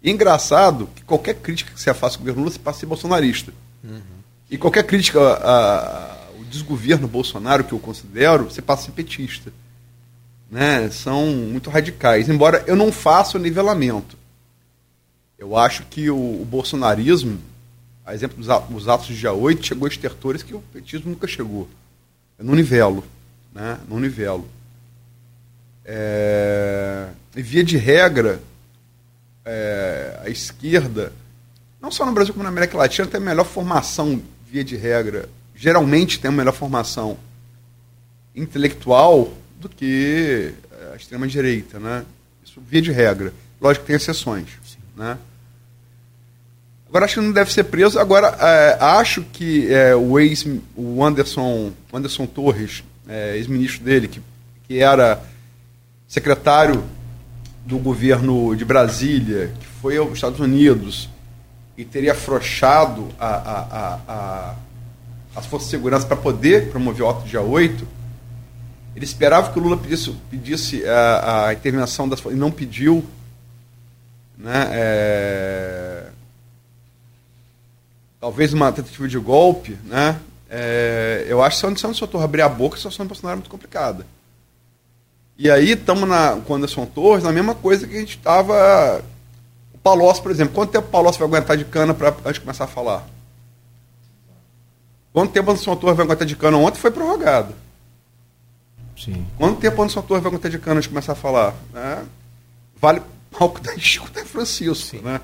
Engraçado 0.03 0.89
que 0.95 1.03
qualquer 1.03 1.35
crítica 1.35 1.73
que 1.73 1.81
você 1.81 1.93
faça 1.93 2.17
ao 2.17 2.21
governo 2.21 2.41
Lula, 2.41 2.53
você 2.53 2.59
passa 2.59 2.79
a 2.79 2.81
ser 2.81 2.87
bolsonarista. 2.87 3.53
Uhum. 3.85 4.01
E 4.51 4.57
qualquer 4.57 4.85
crítica 4.85 5.21
ao 5.21 6.45
desgoverno 6.45 7.07
Bolsonaro, 7.07 7.65
que 7.65 7.73
eu 7.73 7.79
considero, 7.79 8.45
você 8.45 8.63
passa 8.63 8.83
a 8.83 8.87
ser 8.87 8.93
petista. 8.93 9.53
Né? 10.51 10.89
São 10.91 11.27
muito 11.27 11.71
radicais. 11.71 12.29
Embora 12.29 12.65
eu 12.67 12.75
não 12.75 12.91
faça 12.91 13.37
o 13.39 13.41
nivelamento. 13.41 14.19
Eu 15.39 15.57
acho 15.57 15.85
que 15.85 16.11
o, 16.11 16.17
o 16.17 16.45
bolsonarismo, 16.45 17.39
a 18.05 18.15
exemplo 18.15 18.37
dos 18.37 18.89
atos 18.89 19.07
de 19.07 19.17
dia 19.19 19.33
8, 19.33 19.65
chegou 19.65 19.87
a 19.87 19.89
estertores 19.89 20.43
que 20.43 20.55
o 20.55 20.61
petismo 20.73 21.11
nunca 21.11 21.27
chegou. 21.27 21.69
É 22.39 22.43
no 22.43 22.55
nivelo. 22.55 23.05
Né? 23.55 23.79
No 23.89 24.01
nivelo. 24.01 24.49
É... 25.85 27.09
E 27.37 27.43
via 27.43 27.63
de 27.63 27.77
regra, 27.77 28.43
é, 29.45 30.21
a 30.25 30.29
esquerda, 30.29 31.13
não 31.81 31.91
só 31.91 32.05
no 32.05 32.13
Brasil 32.13 32.33
como 32.33 32.43
na 32.45 32.51
América 32.51 32.77
Latina, 32.77 33.09
tem 33.09 33.21
a 33.21 33.25
melhor 33.25 33.45
formação, 33.45 34.21
via 34.47 34.65
de 34.65 34.77
regra, 34.77 35.29
geralmente 35.55 36.19
tem 36.19 36.29
a 36.29 36.33
melhor 36.33 36.53
formação 36.53 37.17
intelectual 38.35 39.33
do 39.61 39.69
que 39.69 40.53
a 40.93 40.97
extrema-direita, 40.97 41.79
né? 41.79 42.05
Isso 42.45 42.61
via 42.67 42.83
de 42.83 42.91
regra. 42.91 43.33
Lógico 43.61 43.85
que 43.85 43.89
tem 43.89 43.97
exceções, 43.97 44.49
né? 44.97 45.19
Agora 46.89 47.05
acho 47.05 47.15
que 47.15 47.21
não 47.21 47.33
deve 47.33 47.53
ser 47.53 47.65
preso. 47.65 48.01
Agora 48.01 48.37
é, 48.41 48.77
acho 48.81 49.23
que 49.33 49.73
é, 49.73 49.95
o 49.95 50.19
ex, 50.19 50.45
o 50.75 51.05
Anderson, 51.05 51.73
Anderson 51.93 52.27
Torres, 52.27 52.83
é, 53.09 53.37
ex-ministro 53.37 53.85
dele, 53.85 54.09
que, 54.09 54.21
que 54.67 54.81
era 54.81 55.23
secretário 56.09 56.83
do 57.65 57.79
governo 57.79 58.55
de 58.57 58.65
Brasília, 58.65 59.53
que 59.59 59.67
foi 59.67 59.97
aos 59.97 60.13
Estados 60.13 60.41
Unidos 60.41 61.09
e 61.77 61.85
teria 61.85 62.13
afrouxado 62.13 63.09
a, 63.19 63.27
a, 63.27 63.99
a, 64.09 64.55
as 65.35 65.47
forças 65.47 65.69
de 65.69 65.71
segurança 65.71 66.07
para 66.07 66.17
poder 66.17 66.71
promover 66.71 67.03
o 67.03 67.09
ato 67.09 67.27
dia 67.27 67.41
8, 67.41 67.87
ele 68.95 69.05
esperava 69.05 69.53
que 69.53 69.59
o 69.59 69.63
Lula 69.63 69.77
pedisse, 69.77 70.15
pedisse 70.31 70.85
a, 70.87 71.47
a 71.47 71.53
intervenção 71.55 72.09
das 72.09 72.21
forças, 72.21 72.37
e 72.37 72.41
não 72.41 72.51
pediu. 72.51 73.05
Né, 74.37 74.69
é, 74.73 76.07
talvez 78.21 78.53
uma 78.53 78.73
tentativa 78.73 79.09
de 79.09 79.19
golpe, 79.19 79.79
né? 79.85 80.19
É, 80.49 81.27
eu 81.29 81.43
acho 81.43 81.67
que 81.73 81.81
se 81.81 81.87
o 81.87 81.95
Sotorra 81.95 82.25
abrir 82.25 82.43
a 82.43 82.49
boca, 82.49 82.75
a 82.75 82.79
situação 82.79 83.07
do 83.07 83.09
Bolsonaro 83.09 83.35
é 83.35 83.37
muito 83.37 83.51
complicada. 83.51 84.05
E 85.41 85.51
aí 85.51 85.71
estamos 85.71 86.07
com 86.45 86.53
o 86.53 86.57
Anderson 86.57 86.85
Torres 86.85 87.25
na 87.25 87.33
mesma 87.33 87.55
coisa 87.55 87.87
que 87.87 87.97
a 87.97 88.01
gente 88.01 88.19
estava. 88.19 89.03
O 89.73 89.79
Palocci, 89.79 90.21
por 90.21 90.31
exemplo, 90.31 90.53
quanto 90.53 90.73
tempo 90.73 90.87
o 90.87 90.91
Palocci 90.91 91.19
vai 91.19 91.29
aguentar 91.29 91.57
de 91.57 91.65
cana 91.65 91.95
pra, 91.95 92.11
antes 92.11 92.35
de 92.35 92.41
começar 92.41 92.65
a 92.65 92.67
falar? 92.67 93.07
Quanto 95.15 95.33
tempo 95.33 95.49
o 95.49 95.53
Anderson 95.53 95.77
Torres 95.77 95.97
vai 95.97 96.05
aguentar 96.05 96.29
de 96.29 96.37
cana? 96.37 96.59
Ontem 96.59 96.79
foi 96.79 96.91
prorrogado. 96.91 97.55
Sim. 98.99 99.27
Quanto 99.39 99.59
tempo 99.63 99.79
o 99.79 99.83
Anderson 99.83 100.03
Torres 100.03 100.23
vai 100.23 100.31
aguentar 100.31 100.51
de 100.51 100.59
cana 100.59 100.77
antes 100.77 100.83
de 100.85 100.91
começar 100.91 101.13
a 101.13 101.17
falar? 101.17 101.55
É, 101.75 102.03
vale 102.79 103.01
palco 103.31 103.63
da 103.63 103.79
Chico 103.79 104.11
da 104.11 104.23
Francisco, 104.27 104.99
né? 105.03 105.23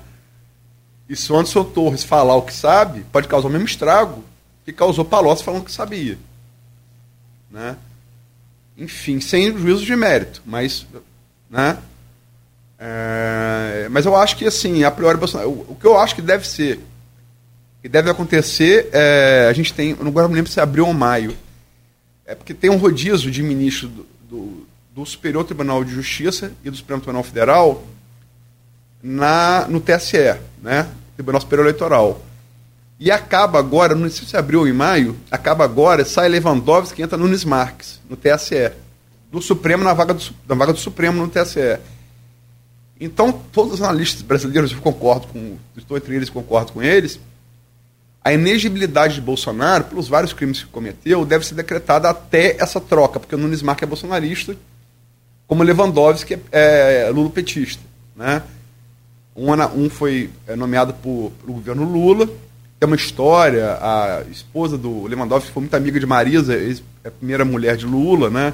E 1.07 1.15
se 1.15 1.31
o 1.31 1.35
Anderson 1.35 1.63
Torres 1.63 2.03
falar 2.03 2.35
o 2.35 2.41
que 2.41 2.53
sabe, 2.53 3.05
pode 3.11 3.27
causar 3.27 3.49
o 3.49 3.51
mesmo 3.51 3.67
estrago 3.67 4.23
que 4.65 4.73
causou 4.73 5.05
Palocci 5.05 5.43
falando 5.43 5.63
que 5.63 5.71
sabia. 5.71 6.17
Né? 7.51 7.77
Enfim, 8.77 9.19
sem 9.19 9.57
juízo 9.57 9.83
de 9.83 9.95
mérito, 9.95 10.41
mas, 10.45 10.85
né? 11.49 11.79
É, 12.77 13.87
mas 13.89 14.05
eu 14.05 14.15
acho 14.15 14.37
que, 14.37 14.45
assim, 14.45 14.83
a 14.83 14.91
priori, 14.91 15.17
Bolsonaro, 15.17 15.49
o, 15.49 15.71
o 15.71 15.75
que 15.75 15.85
eu 15.85 15.97
acho 15.97 16.13
que 16.13 16.21
deve 16.21 16.47
ser, 16.47 16.79
que 17.81 17.89
deve 17.89 18.09
acontecer, 18.09 18.87
é, 18.93 19.47
a 19.49 19.53
gente 19.53 19.73
tem, 19.73 19.95
não 19.95 20.09
agora 20.09 20.27
me 20.27 20.35
lembro 20.35 20.51
se 20.51 20.59
abriu 20.59 20.85
ou 20.85 20.93
maio, 20.93 21.35
é 22.25 22.35
porque 22.35 22.53
tem 22.53 22.69
um 22.69 22.77
rodízio 22.77 23.31
de 23.31 23.41
ministro 23.41 23.87
do, 23.87 24.05
do, 24.29 24.67
do 24.93 25.05
Superior 25.05 25.43
Tribunal 25.43 25.83
de 25.83 25.91
Justiça 25.91 26.51
e 26.63 26.69
do 26.69 26.77
Supremo 26.77 27.01
Tribunal 27.01 27.23
Federal 27.23 27.83
na, 29.01 29.65
no 29.67 29.79
TSE, 29.79 30.37
né? 30.61 30.87
Tribunal 31.15 31.41
Superior 31.41 31.65
Eleitoral. 31.65 32.21
E 32.99 33.11
acaba 33.11 33.59
agora, 33.59 33.93
não 33.93 34.09
sei 34.09 34.27
se 34.27 34.35
abriu 34.35 34.67
em 34.67 34.73
maio, 34.73 35.15
acaba 35.29 35.63
agora, 35.63 36.03
sai 36.03 36.27
Lewandowski 36.29 37.01
e 37.01 37.03
entra 37.03 37.17
Nunes 37.17 37.45
Marques, 37.45 37.99
no 38.09 38.17
TSE. 38.17 38.71
Do 39.31 39.41
Supremo 39.41 39.83
na 39.83 39.93
vaga 39.93 40.13
do, 40.13 40.23
na 40.47 40.55
vaga 40.55 40.73
do 40.73 40.79
Supremo 40.79 41.21
no 41.21 41.29
TSE. 41.29 41.77
Então, 42.99 43.31
todos 43.51 43.73
os 43.73 43.81
analistas 43.81 44.23
brasileiros, 44.23 44.71
eu 44.71 44.79
concordo 44.79 45.27
com, 45.27 45.57
estou 45.75 45.95
entre 45.95 46.15
eles, 46.15 46.29
concordo 46.29 46.71
com 46.71 46.81
eles, 46.81 47.19
a 48.23 48.33
inegibilidade 48.33 49.15
de 49.15 49.21
Bolsonaro, 49.21 49.85
pelos 49.85 50.07
vários 50.07 50.33
crimes 50.33 50.63
que 50.63 50.69
cometeu, 50.69 51.23
deve 51.23 51.45
ser 51.45 51.55
decretada 51.55 52.09
até 52.09 52.57
essa 52.59 52.81
troca, 52.81 53.19
porque 53.19 53.35
o 53.35 53.37
Nunes 53.37 53.61
Marques 53.61 53.83
é 53.83 53.85
bolsonarista, 53.85 54.57
como 55.47 55.63
Lewandowski 55.63 56.33
é, 56.51 57.05
é 57.07 57.09
Lula-petista. 57.09 57.81
Né? 58.15 58.41
Um, 59.35 59.53
um 59.53 59.89
foi 59.89 60.31
é, 60.47 60.55
nomeado 60.55 60.93
por, 60.95 61.31
pelo 61.39 61.53
governo 61.53 61.83
Lula, 61.83 62.27
tem 62.79 62.87
uma 62.87 62.95
história, 62.95 63.77
a 63.81 64.23
esposa 64.29 64.77
do 64.77 65.07
Lewandowski 65.07 65.51
foi 65.51 65.61
muito 65.61 65.75
amiga 65.75 65.99
de 65.99 66.05
Marisa, 66.05 66.55
é 66.55 67.07
a 67.07 67.11
primeira 67.11 67.43
mulher 67.43 67.75
de 67.75 67.85
Lula, 67.85 68.29
né? 68.29 68.53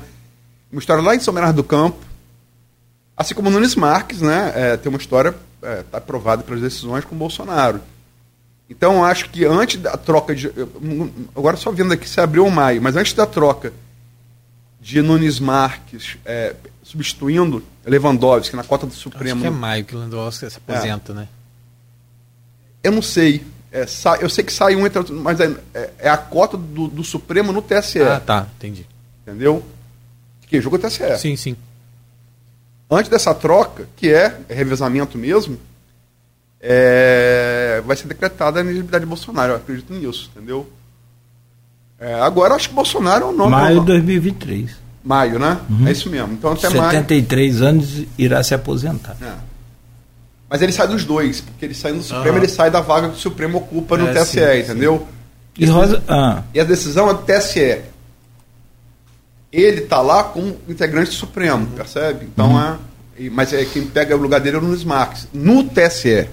Uma 0.72 0.80
história 0.80 1.04
lá 1.04 1.14
em 1.14 1.20
São 1.20 1.34
Bernardo 1.34 1.58
do 1.58 1.64
Campo. 1.64 1.98
Assim 3.18 3.36
como 3.36 3.50
Nunes 3.50 3.76
Marques, 3.76 4.22
né? 4.22 4.54
É, 4.56 4.78
tem 4.78 4.90
uma 4.90 4.98
história, 4.98 5.36
está 5.56 5.68
é, 5.68 5.84
tá 5.84 5.98
aprovada 5.98 6.42
pelas 6.42 6.62
decisões 6.62 7.04
com 7.04 7.16
Bolsonaro. 7.16 7.82
Então, 8.70 9.04
acho 9.04 9.30
que 9.30 9.46
antes 9.46 9.80
da 9.80 9.98
troca 9.98 10.34
de. 10.34 10.52
Agora 11.36 11.58
só 11.58 11.72
vendo 11.72 11.94
aqui 11.94 12.08
se 12.08 12.20
abriu 12.20 12.46
o 12.46 12.52
maio, 12.52 12.82
mas 12.82 12.96
antes 12.96 13.14
da 13.14 13.26
troca 13.26 13.74
de 14.82 15.02
Nunes 15.02 15.40
Marques 15.40 16.18
é, 16.26 16.56
substituindo 16.82 17.62
Lewandowski 17.86 18.56
na 18.56 18.64
cota 18.64 18.88
do 18.88 18.94
Supremo. 18.94 19.42
Acho 19.42 19.42
que 19.42 19.48
é 19.48 19.50
maio 19.50 19.86
que 19.86 19.94
Lewandowski 19.96 20.50
se 20.50 20.58
aposenta, 20.58 21.12
é. 21.12 21.16
né? 21.16 21.28
Eu 22.82 22.92
não 22.92 23.02
sei. 23.02 23.46
É, 23.74 23.88
eu 24.22 24.30
sei 24.30 24.44
que 24.44 24.54
sai 24.54 24.76
um, 24.76 24.84
mas 25.24 25.40
é, 25.40 25.52
é, 25.74 25.90
é 25.98 26.10
a 26.10 26.16
cota 26.16 26.56
do, 26.56 26.88
do, 26.88 27.04
Supremo 27.04 27.52
no 27.52 27.60
TSE. 27.60 28.04
Ah, 28.04 28.22
tá, 28.24 28.48
entendi. 28.56 28.86
Entendeu? 29.24 29.64
Que 30.46 30.62
jogo 30.62 30.76
é 30.76 30.80
TSE. 30.80 31.18
Sim, 31.18 31.36
sim. 31.36 31.56
Antes 32.88 33.10
dessa 33.10 33.34
troca, 33.34 33.90
que 33.96 34.14
é, 34.14 34.38
é 34.48 34.54
revezamento 34.54 35.18
mesmo, 35.18 35.58
é, 36.62 37.82
vai 37.84 37.98
ser 37.98 38.08
decretada 38.08 38.60
a 38.60 38.62
elegibilidade 38.62 39.06
de 39.06 39.10
Bolsonaro. 39.10 39.54
Eu 39.54 39.56
acredito 39.56 39.92
nisso, 39.92 40.30
entendeu? 40.36 40.72
É, 42.00 42.14
agora 42.22 42.54
acho 42.54 42.70
que 42.70 42.76
Bolsonaro 42.76 43.26
é 43.26 43.28
o 43.30 43.32
nome. 43.32 43.52
Maio 43.54 43.80
de 43.80 43.88
2023. 43.88 44.70
Maio, 45.04 45.40
né? 45.40 45.60
Uhum. 45.68 45.88
É 45.88 45.92
isso 45.92 46.12
mesmo. 46.12 46.34
Então 46.34 46.52
até 46.52 46.70
73 46.70 47.56
maio... 47.56 47.70
anos 47.70 48.04
irá 48.20 48.44
se 48.44 48.54
aposentar. 48.54 49.18
É. 49.20 49.53
Mas 50.54 50.62
ele 50.62 50.72
sai 50.72 50.88
dos 50.88 51.04
dois, 51.04 51.42
porque 51.42 51.66
ele 51.66 51.74
sai 51.74 51.94
do 51.94 52.04
Supremo, 52.04 52.38
uhum. 52.38 52.44
ele 52.44 52.48
sai 52.48 52.70
da 52.70 52.80
vaga 52.80 53.10
que 53.10 53.16
o 53.16 53.20
Supremo 53.20 53.58
ocupa 53.58 53.98
no 53.98 54.08
é, 54.08 54.14
TSE, 54.14 54.40
sim, 54.40 54.60
entendeu? 54.60 55.08
E, 55.58 55.66
Rosa... 55.66 56.04
ah. 56.08 56.44
e 56.54 56.60
a 56.60 56.64
decisão 56.64 57.10
é 57.10 57.14
do 57.16 57.24
TSE. 57.24 57.82
Ele 59.52 59.82
está 59.82 60.00
lá 60.00 60.26
como 60.26 60.56
integrante 60.70 61.10
do 61.10 61.16
Supremo, 61.16 61.66
uhum. 61.66 61.72
percebe? 61.72 62.28
Então 62.32 62.52
uhum. 62.52 62.62
é. 62.62 63.30
Mas 63.32 63.52
é, 63.52 63.66
quem 63.66 63.88
pega 63.88 64.16
o 64.16 64.20
lugar 64.20 64.40
dele 64.40 64.58
é 64.58 64.60
o 64.60 64.62
Nunes 64.62 64.84
Marques. 64.84 65.28
No 65.34 65.64
TSE. 65.64 66.30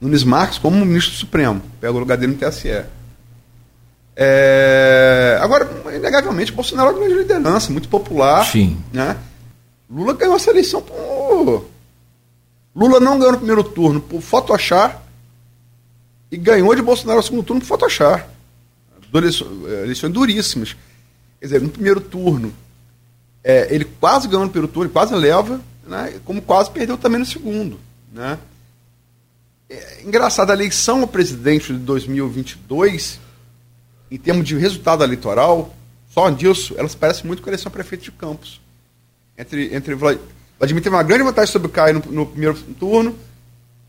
Nunes 0.00 0.24
Marques 0.24 0.56
como 0.56 0.82
ministro 0.82 1.12
do 1.12 1.18
Supremo. 1.18 1.60
Pega 1.82 1.92
o 1.92 1.98
lugar 1.98 2.16
dele 2.16 2.32
no 2.32 2.38
TSE. 2.38 2.82
É... 4.16 5.38
Agora, 5.42 5.68
inegavelmente, 5.94 6.50
Bolsonaro 6.50 6.88
é 6.88 6.92
uma 6.92 6.98
grande 6.98 7.14
liderança, 7.16 7.70
muito 7.70 7.90
popular. 7.90 8.46
Sim. 8.46 8.78
Né? 8.90 9.18
Lula 9.90 10.14
ganhou 10.14 10.36
essa 10.36 10.48
eleição 10.48 10.80
por 10.80 11.71
Lula 12.74 12.98
não 13.00 13.18
ganhou 13.18 13.32
no 13.32 13.38
primeiro 13.38 13.64
turno 13.64 14.00
por 14.00 14.20
fotoachar 14.20 15.02
e 16.30 16.36
ganhou 16.36 16.74
de 16.74 16.82
Bolsonaro 16.82 17.18
no 17.18 17.22
segundo 17.22 17.44
turno 17.44 17.60
por 17.60 17.66
fotoachar. 17.66 18.28
É, 19.14 19.82
eleições 19.82 20.12
duríssimas. 20.12 20.74
Quer 21.38 21.46
dizer, 21.46 21.60
no 21.60 21.68
primeiro 21.68 22.00
turno, 22.00 22.54
é, 23.44 23.74
ele 23.74 23.84
quase 23.84 24.26
ganhou 24.26 24.44
no 24.44 24.50
primeiro 24.50 24.72
turno, 24.72 24.88
quase 24.88 25.14
leva, 25.14 25.60
né, 25.86 26.18
como 26.24 26.40
quase 26.40 26.70
perdeu 26.70 26.96
também 26.96 27.18
no 27.18 27.26
segundo. 27.26 27.78
Né? 28.10 28.38
É, 29.68 30.02
engraçado, 30.02 30.50
a 30.50 30.54
eleição 30.54 31.02
ao 31.02 31.08
presidente 31.08 31.72
de 31.72 31.78
2022, 31.80 33.20
em 34.10 34.16
termos 34.16 34.46
de 34.46 34.56
resultado 34.56 35.04
eleitoral, 35.04 35.74
só 36.10 36.30
disso, 36.30 36.74
elas 36.78 36.94
parecem 36.94 37.26
muito 37.26 37.42
com 37.42 37.48
a 37.48 37.52
eleição 37.52 37.68
a 37.68 37.72
prefeito 37.72 38.04
de 38.04 38.12
Campos. 38.12 38.60
Entre, 39.36 39.74
entre 39.74 39.94
Vladimir 40.62 40.80
teve 40.80 40.94
uma 40.94 41.02
grande 41.02 41.24
vantagem 41.24 41.50
sobre 41.50 41.66
o 41.66 41.70
Caio 41.72 41.94
no, 41.94 42.12
no 42.12 42.26
primeiro 42.26 42.54
turno, 42.78 43.18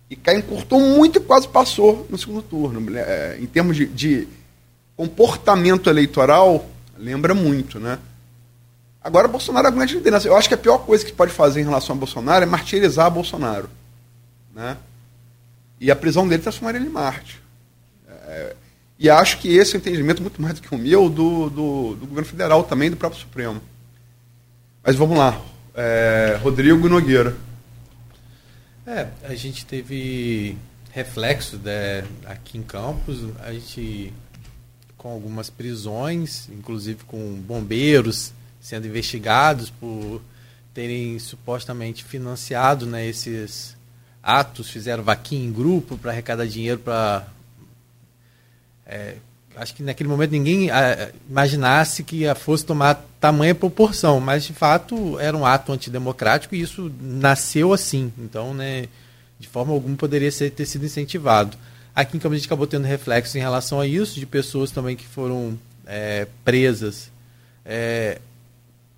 e 0.10 0.16
Caio 0.16 0.40
encurtou 0.40 0.80
muito 0.80 1.20
e 1.20 1.22
quase 1.22 1.48
passou 1.48 2.08
no 2.10 2.18
segundo 2.18 2.41
turno. 2.41 2.98
É, 2.98 3.38
em 3.40 3.45
termos 3.45 3.78
de, 3.78 3.86
de, 3.86 4.28
comportamento 4.98 5.88
eleitoral, 5.88 6.68
lembra 6.98 7.36
muito, 7.36 7.80
né? 7.80 8.00
Agora, 9.04 9.28
Bolsonaro 9.28 9.68
é 9.68 9.70
a 9.70 9.72
grande 9.72 9.94
liderança. 9.94 10.28
Eu 10.28 10.36
acho 10.36 10.48
que 10.48 10.56
a 10.56 10.58
pior 10.58 10.80
coisa 10.80 11.06
que 11.06 11.12
pode 11.12 11.32
fazer 11.32 11.62
em 11.62 11.64
relação 11.64 11.95
a 11.95 12.00
Bolsonaro 12.00 12.44
é 12.44 12.48
martirizar 12.48 13.12
Bolsonaro. 13.12 13.70
Né? 14.56 14.76
E 15.80 15.91
a 15.91 15.95
prisão 15.95 16.28
dele 16.28 16.41
transformaria 16.41 16.80
ele 16.80 16.90
em 16.90 16.91
Marte. 16.91 17.40
É, 18.10 18.56
e 18.98 19.12
acho 19.12 19.38
que 19.38 19.56
esse 19.56 19.76
é 19.76 19.78
o 19.78 19.80
entendimento, 19.80 20.24
muito 20.24 20.41
mais 20.41 20.56
do 20.56 20.62
que 20.62 20.74
o 20.74 20.78
meu, 20.78 21.08
do, 21.08 21.52
do, 21.52 21.95
do 21.95 22.08
governo 22.08 22.30
federal 22.30 22.64
também, 22.64 22.90
do 22.90 22.98
próprio 22.98 23.22
Supremo. 23.22 23.62
Mas 24.84 24.95
vamos 24.95 25.16
lá 25.16 25.40
é, 25.76 26.40
Rodrigo 26.41 26.88
Nogueira. 26.88 27.36
É, 28.86 29.08
a 29.24 29.34
gente 29.34 29.66
teve 29.66 30.58
reflexo 30.91 31.58
né, 31.58 32.06
aqui 32.26 32.58
em 32.58 32.64
Campos, 32.64 33.20
a 33.40 33.52
gente 33.54 34.14
com 34.98 35.10
algumas 35.12 35.50
prisões, 35.50 36.48
inclusive 36.50 37.04
com 37.04 37.34
bombeiros 37.36 38.32
sendo 38.62 38.88
investigados 38.88 39.70
por 39.70 40.22
terem 40.74 41.20
supostamente 41.20 42.04
financiado 42.04 42.86
né, 42.86 43.06
esses 43.06 43.76
atos, 44.22 44.70
fizeram 44.70 45.04
vaquinha 45.04 45.45
em 45.45 45.52
grupo 45.52 45.98
para 45.98 46.12
arrecadar 46.12 46.48
dinheiro 46.48 46.80
para 46.80 47.28
é, 48.86 49.18
acho 49.56 49.76
que 49.76 49.84
naquele 49.84 50.10
momento 50.10 50.32
ninguém 50.32 50.70
ah, 50.70 51.10
imaginasse 51.30 52.04
que 52.04 52.24
fosse 52.36 52.66
tomar 52.66 53.06
tamanha 53.20 53.56
proporção, 53.56 54.20
mas 54.20 54.44
de 54.44 54.54
fato 54.54 55.20
era 55.20 55.36
um 55.36 55.46
ato 55.46 55.72
antidemocrático 55.72 56.56
e 56.56 56.62
isso 56.62 56.92
nasceu 57.02 57.74
assim. 57.74 58.12
Então, 58.18 58.54
né, 58.54 58.88
de 59.40 59.48
forma 59.48 59.74
alguma 59.74 59.96
poderia 59.96 60.32
ser, 60.32 60.52
ter 60.52 60.66
sido 60.66 60.86
incentivado. 60.86 61.58
Aqui 61.96 62.18
em 62.18 62.20
Câmara 62.20 62.36
a 62.36 62.40
gente 62.40 62.48
acabou 62.48 62.66
tendo 62.68 62.86
reflexos 62.86 63.36
em 63.36 63.40
relação 63.40 63.80
a 63.80 63.88
isso, 63.88 64.20
de 64.20 64.26
pessoas 64.26 64.72
também 64.72 64.96
que 64.96 65.06
foram 65.06 65.58
é, 65.86 66.28
presas 66.44 67.12
é, 67.66 68.20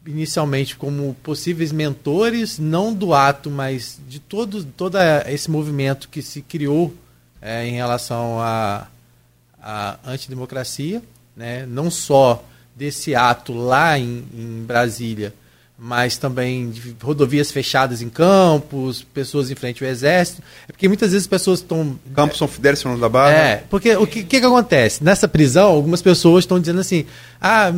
inicialmente 0.06 0.76
como 0.76 1.16
possíveis 1.24 1.72
mentores, 1.72 2.60
não 2.60 2.94
do 2.94 3.14
ato, 3.14 3.50
mas 3.50 4.00
de 4.08 4.20
todo, 4.20 4.64
todo 4.64 4.98
esse 5.28 5.50
movimento 5.50 6.10
que 6.10 6.22
se 6.22 6.42
criou 6.42 6.94
é, 7.42 7.66
em 7.68 7.74
relação 7.74 8.40
a 8.40 8.88
a 9.66 9.98
antidemocracia, 10.06 11.02
né? 11.36 11.66
não 11.68 11.90
só 11.90 12.46
desse 12.76 13.16
ato 13.16 13.52
lá 13.52 13.98
em, 13.98 14.24
em 14.32 14.64
Brasília, 14.64 15.34
mas 15.78 16.18
também 16.18 16.70
de 16.70 16.96
rodovias 17.02 17.52
fechadas 17.52 18.02
em 18.02 18.08
campos, 18.08 19.04
pessoas 19.04 19.50
em 19.50 19.56
frente 19.56 19.84
ao 19.84 19.90
exército. 19.90 20.42
É 20.70 20.72
porque 20.72 20.88
muitas 20.88 21.12
vezes 21.12 21.24
as 21.24 21.28
pessoas 21.28 21.60
estão. 21.60 22.00
Campos 22.14 22.38
São 22.38 22.48
Fidélis, 22.48 22.80
São 22.80 22.98
da 22.98 23.10
Barra. 23.10 23.34
É, 23.34 23.64
porque 23.70 23.94
o 23.96 24.08
que, 24.08 24.24
que, 24.24 24.40
que, 24.40 24.46
acontece? 24.46 25.04
Nessa 25.04 25.28
prisão, 25.28 25.68
algumas 25.68 26.02
pessoas 26.02 26.44
estão 26.44 26.60
dizendo 26.60 26.80
assim: 26.80 27.06
ah, 27.42 27.74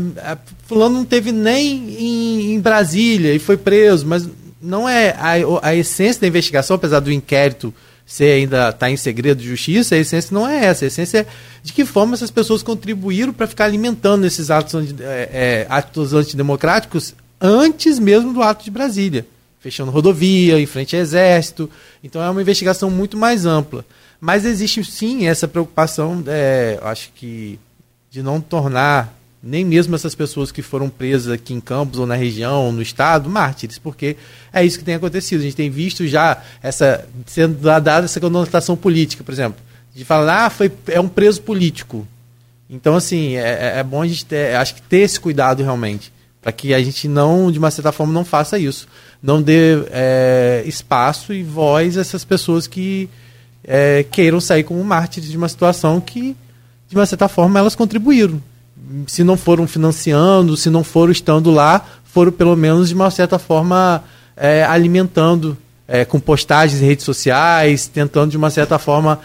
Fulano 0.68 0.96
não 0.96 1.06
teve 1.06 1.32
nem 1.32 1.90
em, 1.98 2.54
em 2.54 2.60
Brasília 2.60 3.34
e 3.34 3.40
foi 3.40 3.58
preso, 3.58 4.06
mas 4.06 4.30
não 4.62 4.88
é 4.88 5.12
a, 5.12 5.70
a 5.70 5.76
essência 5.76 6.22
da 6.22 6.28
investigação, 6.28 6.76
apesar 6.76 7.00
do 7.00 7.12
inquérito 7.12 7.74
se 8.08 8.24
ainda 8.24 8.70
está 8.70 8.90
em 8.90 8.96
segredo 8.96 9.42
de 9.42 9.50
justiça, 9.50 9.94
a 9.94 9.98
essência 9.98 10.34
não 10.34 10.48
é 10.48 10.64
essa. 10.64 10.86
A 10.86 10.88
essência 10.88 11.20
é 11.20 11.28
de 11.62 11.74
que 11.74 11.84
forma 11.84 12.14
essas 12.14 12.32
pessoas 12.32 12.64
contribuíram 12.64 13.34
para 13.34 13.46
ficar 13.46 13.66
alimentando 13.66 14.26
esses 14.26 14.50
atos, 14.50 14.74
é, 15.02 15.30
é, 15.34 15.68
atos 15.70 16.14
antidemocráticos 16.14 17.14
antes 17.42 18.00
mesmo 18.00 18.34
do 18.34 18.42
ato 18.42 18.64
de 18.64 18.72
Brasília. 18.72 19.28
Fechando 19.60 19.92
rodovia, 19.92 20.58
em 20.58 20.66
frente 20.66 20.96
ao 20.96 21.02
exército. 21.02 21.70
Então 22.02 22.24
é 22.24 22.30
uma 22.30 22.42
investigação 22.42 22.90
muito 22.90 23.18
mais 23.18 23.46
ampla. 23.46 23.84
Mas 24.22 24.46
existe 24.46 24.86
sim 24.86 25.28
essa 25.28 25.46
preocupação, 25.46 26.24
é, 26.28 26.80
acho 26.84 27.12
que, 27.14 27.60
de 28.10 28.24
não 28.24 28.40
tornar 28.40 29.17
nem 29.42 29.64
mesmo 29.64 29.96
essas 29.96 30.16
pessoas 30.16 30.52
que 30.52 30.62
foram 30.62 30.90
presas 30.90 31.32
aqui 31.32 31.54
em 31.54 31.60
Campos 31.60 32.00
ou 32.00 32.06
na 32.06 32.16
região, 32.16 32.72
no 32.72 32.82
estado, 32.82 33.30
mártires, 33.30 33.78
porque 33.78 34.18
é 34.52 34.66
isso 34.66 34.80
que 34.80 34.84
tem 34.84 34.96
acontecido. 34.96 35.42
A 35.42 35.44
gente 35.44 35.56
tem 35.56 35.70
visto 35.70 36.08
já 36.08 36.42
essa 36.62 37.08
sendo 37.26 37.56
dada 37.60 38.06
essa 38.06 38.20
conotação 38.20 38.76
política, 38.76 39.24
por 39.24 39.32
exemplo, 39.32 39.60
de 39.96 40.04
falar, 40.04 40.46
ah, 40.46 40.50
foi, 40.50 40.72
é 40.88 41.00
um 41.00 41.08
preso 41.08 41.42
político. 41.42 42.08
Então, 42.70 42.96
assim, 42.96 43.36
é, 43.36 43.76
é, 43.76 43.80
é 43.80 43.84
bom 43.84 44.02
a 44.02 44.08
gente 44.08 44.26
ter, 44.26 44.56
acho 44.56 44.76
que 44.76 44.82
ter 44.82 45.00
esse 45.00 45.20
cuidado 45.20 45.64
realmente, 45.64 46.12
para 46.42 46.52
que 46.52 46.74
a 46.74 46.82
gente 46.82 47.08
não, 47.08 47.52
de 47.52 47.60
uma 47.60 47.72
certa 47.72 47.92
forma, 47.92 48.12
não 48.12 48.26
faça 48.26 48.58
isso. 48.58 48.88
Não 49.22 49.42
dê 49.42 49.84
é, 49.92 50.64
espaço 50.66 51.34
e 51.34 51.44
voz 51.44 51.98
a 51.98 52.02
essas 52.02 52.26
pessoas 52.26 52.68
que 52.68 53.10
é, 53.64 54.06
queiram 54.12 54.42
sair 54.42 54.64
como 54.64 54.84
mártires 54.84 55.30
de 55.30 55.38
uma 55.38 55.48
situação 55.48 56.02
que, 56.02 56.36
de 56.90 56.96
uma 56.96 57.06
certa 57.06 57.28
forma, 57.28 57.60
elas 57.60 57.76
contribuíram 57.76 58.42
se 59.08 59.24
não 59.24 59.38
foram 59.38 59.68
financiando, 59.68 60.56
se 60.58 60.70
não 60.70 60.84
foram 60.84 61.12
estando 61.12 61.52
lá, 61.52 61.86
foram 62.04 62.32
pelo 62.32 62.56
menos 62.56 62.90
de 62.90 62.96
uma 62.96 63.12
certa 63.12 63.38
forma 63.38 64.04
é, 64.36 64.64
alimentando 64.64 65.58
é, 65.88 66.04
com 66.06 66.20
postagens 66.20 66.82
em 66.82 66.86
redes 66.86 67.06
sociais, 67.06 67.88
tentando 67.88 68.32
de 68.32 68.38
uma 68.38 68.50
certa 68.50 68.78
forma 68.78 69.20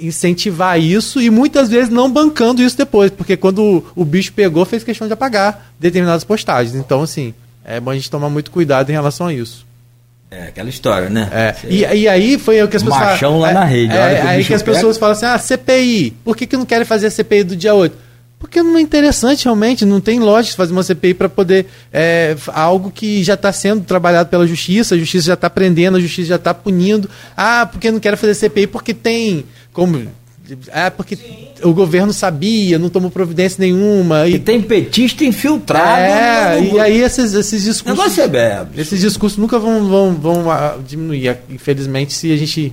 incentivar 0.00 0.80
isso 0.80 1.20
e 1.20 1.28
muitas 1.28 1.68
vezes 1.68 1.90
não 1.90 2.10
bancando 2.10 2.62
isso 2.62 2.78
depois, 2.78 3.10
porque 3.10 3.36
quando 3.36 3.62
o, 3.62 3.86
o 3.94 4.04
bicho 4.06 4.32
pegou, 4.32 4.64
fez 4.64 4.82
questão 4.82 5.06
de 5.06 5.12
apagar 5.12 5.70
determinadas 5.78 6.24
postagens. 6.24 6.74
Então, 6.74 7.02
assim, 7.02 7.34
é 7.62 7.78
bom 7.78 7.90
a 7.90 7.94
gente 7.94 8.10
tomar 8.10 8.30
muito 8.30 8.50
cuidado 8.50 8.88
em 8.88 8.92
relação 8.92 9.26
a 9.26 9.34
isso. 9.34 9.66
É 10.30 10.48
aquela 10.48 10.68
história, 10.68 11.08
né? 11.08 11.28
É. 11.32 11.54
E, 11.68 11.80
e, 11.80 12.08
aí 12.08 12.38
foi 12.38 12.60
o 12.62 12.68
que 12.68 12.76
as 12.76 12.82
pessoas 12.82 13.00
Machão 13.00 13.32
falam, 13.32 13.40
lá 13.40 13.50
é, 13.50 13.54
na 13.54 13.64
rede. 13.64 13.92
É, 13.92 14.22
aí 14.22 14.44
que 14.44 14.54
as 14.54 14.62
pega... 14.62 14.74
pessoas 14.74 14.98
falam 14.98 15.12
assim: 15.12 15.26
ah, 15.26 15.38
CPI, 15.38 16.16
por 16.24 16.36
que, 16.36 16.46
que 16.46 16.56
não 16.56 16.66
querem 16.66 16.84
fazer 16.84 17.06
a 17.06 17.10
CPI 17.10 17.44
do 17.44 17.54
dia 17.54 17.74
8? 17.74 17.96
Porque 18.46 18.62
não 18.62 18.78
é 18.78 18.80
interessante 18.80 19.44
realmente, 19.44 19.84
não 19.84 20.00
tem 20.00 20.20
lógica 20.20 20.56
fazer 20.56 20.70
uma 20.70 20.84
CPI 20.84 21.14
para 21.14 21.28
poder. 21.28 21.66
É, 21.92 22.36
algo 22.54 22.92
que 22.92 23.24
já 23.24 23.34
está 23.34 23.52
sendo 23.52 23.82
trabalhado 23.82 24.28
pela 24.28 24.46
justiça, 24.46 24.94
a 24.94 24.98
justiça 24.98 25.26
já 25.26 25.34
está 25.34 25.50
prendendo, 25.50 25.96
a 25.96 26.00
justiça 26.00 26.28
já 26.28 26.36
está 26.36 26.54
punindo. 26.54 27.10
Ah, 27.36 27.68
porque 27.70 27.90
não 27.90 27.98
quero 27.98 28.16
fazer 28.16 28.34
CPI 28.34 28.68
porque 28.68 28.94
tem. 28.94 29.44
Como. 29.72 30.00
É 30.68 30.90
porque 30.90 31.16
Sim. 31.16 31.48
o 31.64 31.74
governo 31.74 32.12
sabia, 32.12 32.78
não 32.78 32.88
tomou 32.88 33.10
providência 33.10 33.56
nenhuma. 33.58 34.28
E, 34.28 34.34
e 34.34 34.38
tem 34.38 34.62
petista 34.62 35.24
infiltrado. 35.24 36.02
É, 36.02 36.60
no... 36.60 36.76
e 36.76 36.80
aí 36.80 37.00
esses, 37.00 37.34
esses 37.34 37.64
discursos. 37.64 37.98
Negócio 37.98 38.22
é 38.22 38.28
bebe. 38.28 38.80
Esses 38.80 39.00
discursos 39.00 39.38
nunca 39.38 39.58
vão, 39.58 39.88
vão, 39.88 40.14
vão 40.14 40.50
ah, 40.52 40.78
diminuir, 40.86 41.36
infelizmente, 41.50 42.12
se 42.12 42.32
a 42.32 42.36
gente. 42.36 42.72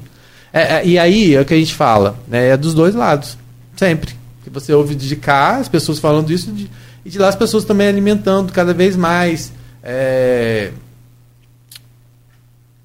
É, 0.53 0.61
é, 0.61 0.85
e 0.85 0.99
aí 0.99 1.33
é 1.33 1.41
o 1.41 1.45
que 1.45 1.53
a 1.55 1.57
gente 1.57 1.73
fala, 1.73 2.15
né, 2.27 2.49
é 2.49 2.57
dos 2.57 2.75
dois 2.75 2.93
lados, 2.93 3.39
sempre 3.75 4.21
que 4.43 4.49
você 4.49 4.73
ouve 4.73 4.95
de 4.95 5.15
cá 5.15 5.57
as 5.57 5.69
pessoas 5.69 5.99
falando 5.99 6.31
isso 6.31 6.51
de, 6.51 6.69
e 7.05 7.09
de 7.09 7.17
lá 7.17 7.29
as 7.29 7.35
pessoas 7.35 7.63
também 7.63 7.87
alimentando 7.87 8.51
cada 8.51 8.73
vez 8.73 8.95
mais. 8.95 9.51
É, 9.81 10.71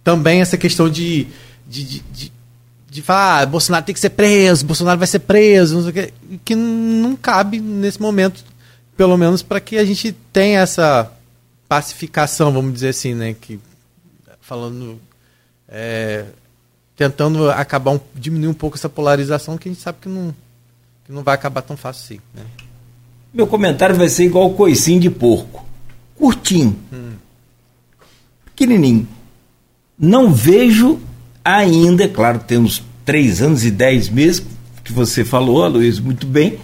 também 0.03 0.41
essa 0.41 0.57
questão 0.57 0.89
de, 0.89 1.27
de, 1.67 1.85
de, 1.85 2.01
de, 2.11 2.33
de 2.89 3.03
falar 3.03 3.43
ah, 3.43 3.47
Bolsonaro 3.47 3.85
tem 3.85 3.95
que 3.95 4.01
ser 4.01 4.11
preso, 4.11 4.65
Bolsonaro 4.65 4.99
vai 4.99 5.07
ser 5.07 5.21
preso, 5.21 5.77
não 5.77 5.83
sei 5.83 5.91
o 5.91 5.93
que, 5.93 6.39
que 6.45 6.55
não 6.55 7.15
cabe 7.15 7.61
nesse 7.61 8.01
momento, 8.01 8.43
pelo 8.97 9.17
menos 9.17 9.43
para 9.43 9.61
que 9.61 9.77
a 9.77 9.85
gente 9.85 10.13
tenha 10.33 10.61
essa 10.61 11.13
pacificação, 11.69 12.53
vamos 12.53 12.73
dizer 12.73 12.89
assim, 12.89 13.15
né? 13.15 13.37
Que, 13.39 13.61
falando. 14.41 14.99
É, 15.69 16.25
tentando 16.99 17.49
acabar 17.49 17.93
um, 17.93 18.01
diminuir 18.13 18.49
um 18.49 18.55
pouco 18.55 18.77
essa 18.77 18.89
polarização 18.89 19.57
que 19.57 19.69
a 19.69 19.73
gente 19.73 19.81
sabe 19.81 19.99
que 20.03 20.09
não, 20.09 20.35
que 21.09 21.13
não 21.15 21.23
vai 21.23 21.35
acabar 21.35 21.63
tão 21.63 21.75
fácil 21.75 22.05
assim. 22.05 22.21
Né? 22.35 22.43
Meu 23.33 23.47
comentário 23.47 23.97
vai 23.97 24.11
ser 24.11 24.27
igual 24.27 24.51
coicinho 24.51 25.01
de 25.01 25.09
porco. 25.09 25.65
Curtinho. 26.15 26.77
Hum. 26.93 27.13
Pequenininho. 28.45 29.09
Não 29.99 30.31
vejo 30.31 31.01
ainda, 31.43 32.05
é 32.05 32.09
claro, 32.09 32.41
temos 32.41 32.83
três 33.07 33.41
anos 33.41 33.65
e 33.65 33.71
dez 33.71 34.11
meses, 34.11 34.45
que 34.85 34.93
você 34.93 35.25
falou, 35.25 35.67
Luiz, 35.67 35.99
muito 35.99 36.27
bem, 36.27 36.59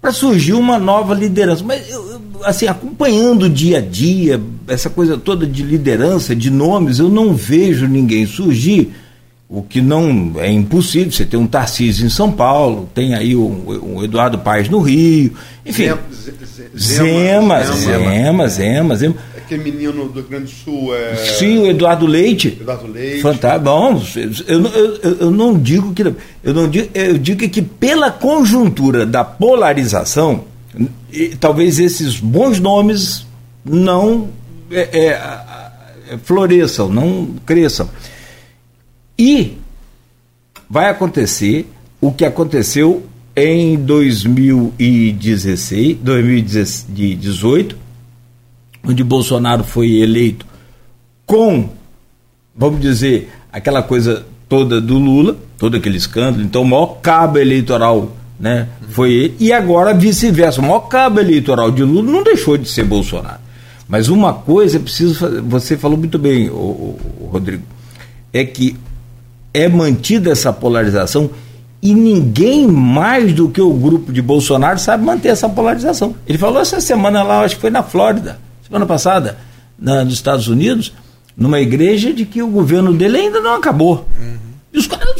para 0.00 0.10
surgir 0.10 0.54
uma 0.54 0.78
nova 0.78 1.14
liderança. 1.14 1.62
Mas, 1.62 1.90
eu, 1.90 2.22
assim, 2.44 2.66
acompanhando 2.66 3.42
o 3.42 3.50
dia 3.50 3.76
a 3.76 3.80
dia, 3.82 4.40
essa 4.68 4.88
coisa 4.88 5.18
toda 5.18 5.46
de 5.46 5.62
liderança, 5.62 6.34
de 6.34 6.48
nomes, 6.50 6.98
eu 6.98 7.10
não 7.10 7.34
vejo 7.34 7.86
ninguém 7.86 8.26
surgir 8.26 8.94
o 9.54 9.62
que 9.62 9.82
não 9.82 10.32
é 10.38 10.50
impossível, 10.50 11.12
você 11.12 11.26
tem 11.26 11.38
um 11.38 11.46
Tarcísio 11.46 12.06
em 12.06 12.08
São 12.08 12.32
Paulo, 12.32 12.88
tem 12.94 13.14
aí 13.14 13.36
o, 13.36 13.42
o 13.42 14.02
Eduardo 14.02 14.38
Paes 14.38 14.66
no 14.70 14.80
Rio, 14.80 15.34
enfim. 15.66 15.92
Zema, 16.74 17.62
Zema, 17.62 17.62
Zema, 17.64 18.48
Zema, 18.48 18.96
Zema. 18.96 19.14
Aquele 19.36 19.62
menino 19.64 20.08
do 20.08 20.20
Rio 20.20 20.28
Grande 20.30 20.44
do 20.46 20.50
Sul 20.50 20.96
é. 20.96 21.16
Sim, 21.16 21.58
o 21.58 21.66
Eduardo 21.66 22.06
Leite. 22.06 22.56
Eduardo 22.58 22.90
Leite. 22.90 23.20
Fantástico. 23.20 23.64
Bom, 23.64 24.02
eu, 24.48 24.66
eu, 24.66 25.16
eu 25.20 25.30
não 25.30 25.58
digo 25.58 25.92
que. 25.92 26.02
Eu 26.02 26.54
não 26.54 26.66
digo, 26.70 26.88
eu 26.94 27.18
digo 27.18 27.46
que 27.46 27.60
pela 27.60 28.10
conjuntura 28.10 29.04
da 29.04 29.22
polarização, 29.22 30.44
talvez 31.38 31.78
esses 31.78 32.18
bons 32.18 32.58
nomes 32.58 33.26
não 33.62 34.30
é, 34.70 34.98
é, 36.10 36.18
floresçam, 36.24 36.88
não 36.88 37.34
cresçam. 37.44 37.90
E 39.22 39.56
vai 40.68 40.90
acontecer 40.90 41.70
o 42.00 42.10
que 42.10 42.24
aconteceu 42.24 43.06
em 43.36 43.76
2016, 43.76 45.98
2018, 45.98 47.76
onde 48.84 49.04
Bolsonaro 49.04 49.62
foi 49.62 50.00
eleito 50.00 50.44
com, 51.24 51.68
vamos 52.52 52.80
dizer, 52.80 53.30
aquela 53.52 53.80
coisa 53.80 54.26
toda 54.48 54.80
do 54.80 54.98
Lula, 54.98 55.36
todo 55.56 55.76
aquele 55.76 55.98
escândalo, 55.98 56.42
então 56.42 56.62
o 56.62 56.66
maior 56.66 56.98
cabo 57.00 57.38
eleitoral 57.38 58.10
né, 58.40 58.66
foi 58.88 59.12
ele, 59.12 59.36
e 59.38 59.52
agora 59.52 59.94
vice-versa, 59.94 60.60
o 60.60 60.64
maior 60.64 60.88
cabo 60.88 61.20
eleitoral 61.20 61.70
de 61.70 61.84
Lula 61.84 62.10
não 62.10 62.24
deixou 62.24 62.58
de 62.58 62.68
ser 62.68 62.82
Bolsonaro. 62.82 63.38
Mas 63.88 64.08
uma 64.08 64.34
coisa 64.34 64.78
é 64.78 64.80
preciso 64.80 65.44
você 65.44 65.76
falou 65.76 65.96
muito 65.96 66.18
bem, 66.18 66.50
o 66.50 67.28
Rodrigo, 67.30 67.62
é 68.32 68.44
que 68.44 68.76
é 69.52 69.68
mantida 69.68 70.30
essa 70.30 70.52
polarização 70.52 71.30
e 71.82 71.94
ninguém 71.94 72.66
mais 72.66 73.32
do 73.32 73.48
que 73.48 73.60
o 73.60 73.72
grupo 73.72 74.12
de 74.12 74.22
Bolsonaro 74.22 74.78
sabe 74.78 75.04
manter 75.04 75.28
essa 75.28 75.48
polarização. 75.48 76.14
Ele 76.26 76.38
falou 76.38 76.60
essa 76.60 76.80
semana 76.80 77.22
lá, 77.22 77.40
acho 77.40 77.56
que 77.56 77.60
foi 77.60 77.70
na 77.70 77.82
Flórida, 77.82 78.38
semana 78.66 78.86
passada, 78.86 79.36
na, 79.76 80.04
nos 80.04 80.14
Estados 80.14 80.46
Unidos, 80.46 80.92
numa 81.36 81.60
igreja, 81.60 82.12
de 82.12 82.24
que 82.24 82.40
o 82.42 82.46
governo 82.46 82.92
dele 82.92 83.18
ainda 83.18 83.40
não 83.40 83.54
acabou. 83.54 84.06
Uhum. 84.18 84.36
E 84.72 84.78
os 84.78 84.86
caras 84.86 85.12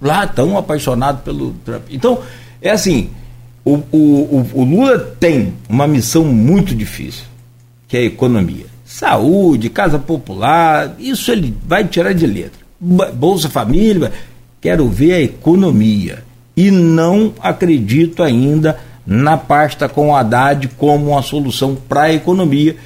lá 0.00 0.24
estão 0.24 0.56
apaixonados 0.58 1.22
pelo 1.22 1.52
Trump. 1.64 1.82
Então, 1.90 2.20
é 2.60 2.70
assim: 2.70 3.10
o, 3.64 3.76
o, 3.90 4.50
o 4.52 4.64
Lula 4.64 4.98
tem 4.98 5.54
uma 5.68 5.86
missão 5.86 6.24
muito 6.24 6.74
difícil, 6.74 7.24
que 7.88 7.96
é 7.96 8.00
a 8.00 8.04
economia. 8.04 8.66
Saúde, 8.84 9.70
casa 9.70 9.98
popular, 9.98 10.94
isso 10.98 11.32
ele 11.32 11.56
vai 11.66 11.84
tirar 11.84 12.12
de 12.12 12.26
letra. 12.26 12.65
Bolsa 12.80 13.48
Família, 13.48 14.12
quero 14.60 14.88
ver 14.88 15.12
a 15.14 15.22
economia. 15.22 16.24
E 16.56 16.70
não 16.70 17.34
acredito 17.40 18.22
ainda 18.22 18.78
na 19.06 19.36
pasta 19.36 19.88
com 19.88 20.08
o 20.08 20.16
Haddad 20.16 20.68
como 20.76 21.10
uma 21.10 21.22
solução 21.22 21.76
para 21.88 22.02
a 22.02 22.12
economia, 22.12 22.76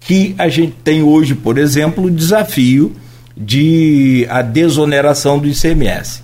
que 0.00 0.34
a 0.36 0.48
gente 0.48 0.74
tem 0.84 1.02
hoje, 1.02 1.34
por 1.34 1.56
exemplo, 1.56 2.04
o 2.04 2.10
desafio 2.10 2.92
de 3.36 4.26
a 4.28 4.42
desoneração 4.42 5.38
do 5.38 5.48
ICMS. 5.48 6.22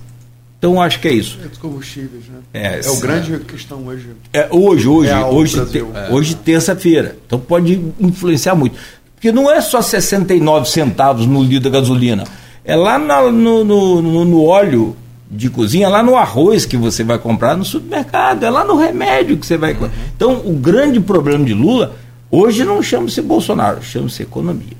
Então 0.58 0.82
acho 0.82 0.98
que 1.00 1.06
é 1.06 1.12
isso. 1.12 1.38
É 1.42 1.48
dos 1.48 1.58
combustíveis, 1.58 2.24
né? 2.26 2.38
É, 2.52 2.80
é 2.84 2.90
o 2.90 2.96
grande 2.96 3.32
é, 3.32 3.38
questão 3.38 3.86
hoje. 3.86 4.08
É, 4.32 4.48
hoje, 4.50 4.88
hoje, 4.88 5.10
é 5.10 5.24
hoje, 5.24 5.66
te, 5.66 5.78
é. 5.78 6.12
hoje 6.12 6.34
terça-feira. 6.34 7.16
Então 7.24 7.38
pode 7.38 7.80
influenciar 8.00 8.56
muito. 8.56 8.76
Porque 9.14 9.30
não 9.30 9.50
é 9.50 9.60
só 9.60 9.80
69 9.80 10.68
centavos 10.68 11.26
no 11.26 11.42
litro 11.42 11.70
da 11.70 11.78
gasolina 11.78 12.24
é 12.68 12.76
lá 12.76 12.98
no, 12.98 13.64
no, 13.64 14.02
no, 14.02 14.24
no 14.26 14.44
óleo 14.44 14.94
de 15.30 15.48
cozinha, 15.48 15.88
lá 15.88 16.02
no 16.02 16.14
arroz 16.14 16.66
que 16.66 16.76
você 16.76 17.02
vai 17.02 17.18
comprar 17.18 17.56
no 17.56 17.64
supermercado, 17.64 18.44
é 18.44 18.50
lá 18.50 18.62
no 18.62 18.76
remédio 18.76 19.38
que 19.38 19.46
você 19.46 19.56
vai. 19.56 19.72
Uhum. 19.72 19.88
Então, 20.14 20.42
o 20.44 20.52
grande 20.52 21.00
problema 21.00 21.46
de 21.46 21.54
Lula 21.54 21.96
hoje 22.30 22.66
não 22.66 22.82
chama-se 22.82 23.22
Bolsonaro, 23.22 23.82
chama-se 23.82 24.22
economia. 24.22 24.76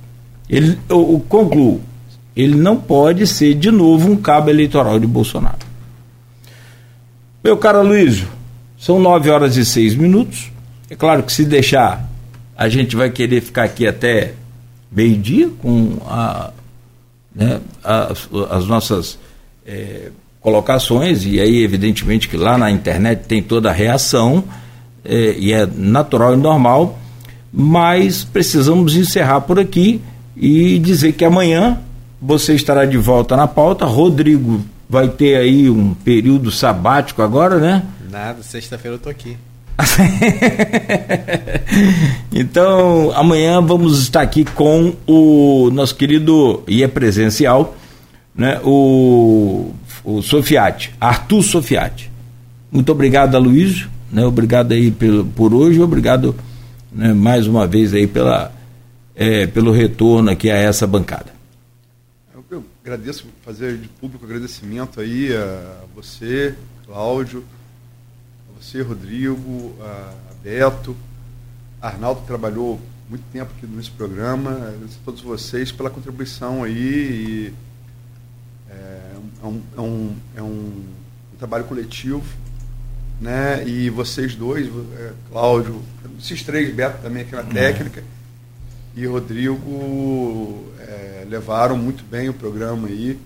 Ele, 0.50 0.78
eu, 0.86 1.12
eu 1.12 1.24
concluo, 1.30 1.80
Ele 2.36 2.56
não 2.56 2.76
pode 2.76 3.26
ser 3.26 3.54
de 3.54 3.70
novo 3.70 4.10
um 4.10 4.16
cabo 4.16 4.50
eleitoral 4.50 5.00
de 5.00 5.06
Bolsonaro. 5.06 5.66
Meu 7.42 7.56
caro 7.56 7.82
Luísio, 7.82 8.28
são 8.78 9.00
nove 9.00 9.30
horas 9.30 9.56
e 9.56 9.64
seis 9.64 9.94
minutos. 9.94 10.52
É 10.90 10.94
claro 10.94 11.22
que 11.22 11.32
se 11.32 11.42
deixar, 11.42 12.06
a 12.54 12.68
gente 12.68 12.94
vai 12.94 13.08
querer 13.08 13.40
ficar 13.40 13.64
aqui 13.64 13.86
até 13.86 14.34
meio-dia 14.92 15.48
com 15.62 15.96
a, 16.06 16.50
né, 17.38 17.60
as, 17.84 18.28
as, 18.50 18.66
nossas 18.66 19.16
é, 19.64 20.10
colocações, 20.40 21.24
e 21.24 21.38
aí, 21.38 21.62
evidentemente, 21.62 22.28
que 22.28 22.36
lá 22.36 22.58
na 22.58 22.68
internet 22.68 23.26
tem 23.28 23.40
toda 23.40 23.70
a 23.70 23.72
reação, 23.72 24.42
é, 25.04 25.36
e 25.38 25.52
é 25.52 25.64
natural 25.64 26.34
e 26.34 26.36
normal, 26.36 26.98
mas 27.52 28.24
precisamos 28.24 28.96
encerrar 28.96 29.42
por 29.42 29.58
aqui 29.60 30.02
e 30.36 30.80
dizer 30.80 31.12
que 31.12 31.24
amanhã 31.24 31.78
você 32.20 32.54
estará 32.54 32.84
de 32.84 32.96
volta 32.96 33.36
na 33.36 33.46
pauta. 33.46 33.86
Rodrigo 33.86 34.60
vai 34.88 35.08
ter 35.08 35.36
aí 35.36 35.70
um 35.70 35.94
período 35.94 36.50
sabático 36.50 37.22
agora, 37.22 37.58
né? 37.58 37.84
Nada, 38.10 38.42
sexta-feira 38.42 38.96
eu 38.96 39.00
tô 39.00 39.08
aqui. 39.08 39.36
então, 42.32 43.12
amanhã 43.14 43.60
vamos 43.60 44.00
estar 44.00 44.22
aqui 44.22 44.44
com 44.44 44.94
o 45.06 45.70
nosso 45.72 45.94
querido, 45.94 46.62
e 46.66 46.82
é 46.82 46.88
presencial, 46.88 47.76
né, 48.34 48.60
o, 48.64 49.72
o 50.04 50.20
Sofiati, 50.20 50.92
Arthur 51.00 51.42
Sofiati. 51.42 52.10
Muito 52.70 52.90
obrigado, 52.90 53.36
Aloysio, 53.36 53.88
né, 54.10 54.24
obrigado 54.24 54.72
aí 54.72 54.90
pelo, 54.90 55.24
por 55.24 55.54
hoje, 55.54 55.80
obrigado 55.80 56.34
né, 56.92 57.12
mais 57.12 57.46
uma 57.46 57.66
vez 57.66 57.94
aí 57.94 58.06
pela, 58.06 58.52
é, 59.14 59.46
pelo 59.46 59.70
retorno 59.70 60.30
aqui 60.30 60.50
a 60.50 60.56
essa 60.56 60.86
bancada. 60.86 61.38
Eu 62.50 62.64
agradeço, 62.82 63.26
fazer 63.44 63.76
de 63.76 63.88
público 63.88 64.24
agradecimento 64.24 65.00
aí 65.00 65.36
a 65.36 65.82
você, 65.94 66.54
Cláudio, 66.86 67.44
você, 68.68 68.82
Rodrigo, 68.82 69.74
a 69.80 70.12
Beto, 70.42 70.94
Arnaldo 71.80 72.20
que 72.20 72.26
trabalhou 72.26 72.78
muito 73.08 73.24
tempo 73.32 73.50
aqui 73.56 73.66
nesse 73.66 73.90
programa, 73.90 74.50
agradeço 74.50 74.98
a 75.00 75.04
todos 75.06 75.22
vocês 75.22 75.72
pela 75.72 75.88
contribuição 75.88 76.62
aí. 76.62 76.74
E, 76.74 77.54
é, 78.68 79.12
é, 79.42 79.46
um, 79.46 79.62
é, 79.74 79.80
um, 79.80 80.16
é 80.36 80.42
um, 80.42 80.84
um 81.32 81.36
trabalho 81.38 81.64
coletivo, 81.64 82.22
né? 83.18 83.66
E 83.66 83.88
vocês 83.88 84.34
dois, 84.34 84.66
é, 84.66 85.12
Cláudio, 85.30 85.82
esses 86.18 86.42
três, 86.42 86.74
Beto 86.74 87.00
também 87.00 87.22
aqui 87.22 87.34
na 87.34 87.42
uhum. 87.42 87.48
técnica, 87.48 88.04
e 88.94 89.06
Rodrigo 89.06 90.66
é, 90.78 91.24
levaram 91.26 91.78
muito 91.78 92.04
bem 92.04 92.28
o 92.28 92.34
programa 92.34 92.88
aí. 92.88 93.18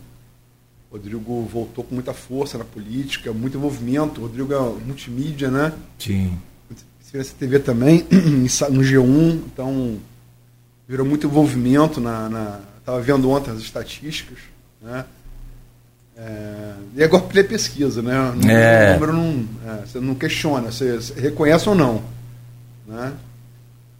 Rodrigo 0.93 1.49
voltou 1.51 1.83
com 1.83 1.95
muita 1.95 2.13
força 2.13 2.59
na 2.59 2.65
política, 2.65 3.33
muito 3.33 3.57
envolvimento. 3.57 4.21
Rodrigo 4.21 4.53
é 4.53 4.59
multimídia, 4.59 5.51
né? 5.51 5.73
Sim. 5.99 6.39
Experiência 7.03 7.35
TV 7.39 7.59
também, 7.59 8.07
no 8.71 8.83
G1, 8.83 9.41
então 9.47 9.99
virou 10.87 11.07
muito 11.07 11.27
envolvimento 11.27 11.99
na. 11.99 12.29
na 12.29 12.61
estava 12.79 13.01
vendo 13.01 13.31
ontem 13.31 13.51
as 13.51 13.59
estatísticas, 13.59 14.39
né? 14.83 15.05
É, 16.15 16.75
e 16.97 17.03
agora 17.03 17.25
é 17.35 17.43
pesquisa, 17.43 18.03
né? 18.03 18.15
é. 18.49 18.91
O 18.91 18.95
número 18.95 19.13
não, 19.15 19.49
é, 19.67 19.87
você 19.87 19.99
não 19.99 20.15
questiona, 20.15 20.71
você, 20.71 20.97
você 20.97 21.19
reconhece 21.19 21.69
ou 21.69 21.75
não. 21.75 22.03
Né? 22.87 23.15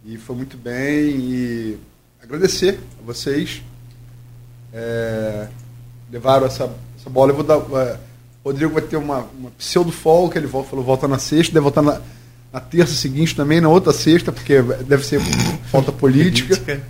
E 0.05 0.17
foi 0.17 0.35
muito 0.35 0.57
bem 0.57 1.17
e 1.17 1.77
agradecer 2.21 2.79
a 3.01 3.05
vocês. 3.05 3.63
É, 4.71 5.47
levaram 6.13 6.45
essa, 6.45 6.69
essa 6.97 7.09
bola. 7.09 7.31
Eu 7.31 7.35
vou 7.35 7.43
dar. 7.43 7.57
O 7.57 7.97
Rodrigo 8.45 8.73
vai 8.73 8.83
ter 8.83 8.97
uma, 8.97 9.25
uma 9.37 9.49
pseudo-folga, 9.57 10.33
que 10.33 10.37
ele 10.37 10.47
falou 10.47 10.83
volta 10.83 11.07
na 11.07 11.17
sexta, 11.17 11.53
deve 11.53 11.63
voltar 11.63 11.81
na, 11.81 11.99
na 12.51 12.59
terça 12.59 12.93
seguinte 12.93 13.35
também, 13.35 13.59
na 13.59 13.69
outra 13.69 13.91
sexta, 13.91 14.31
porque 14.31 14.61
deve 14.61 15.03
ser 15.03 15.19
falta 15.71 15.91
política. 15.93 16.81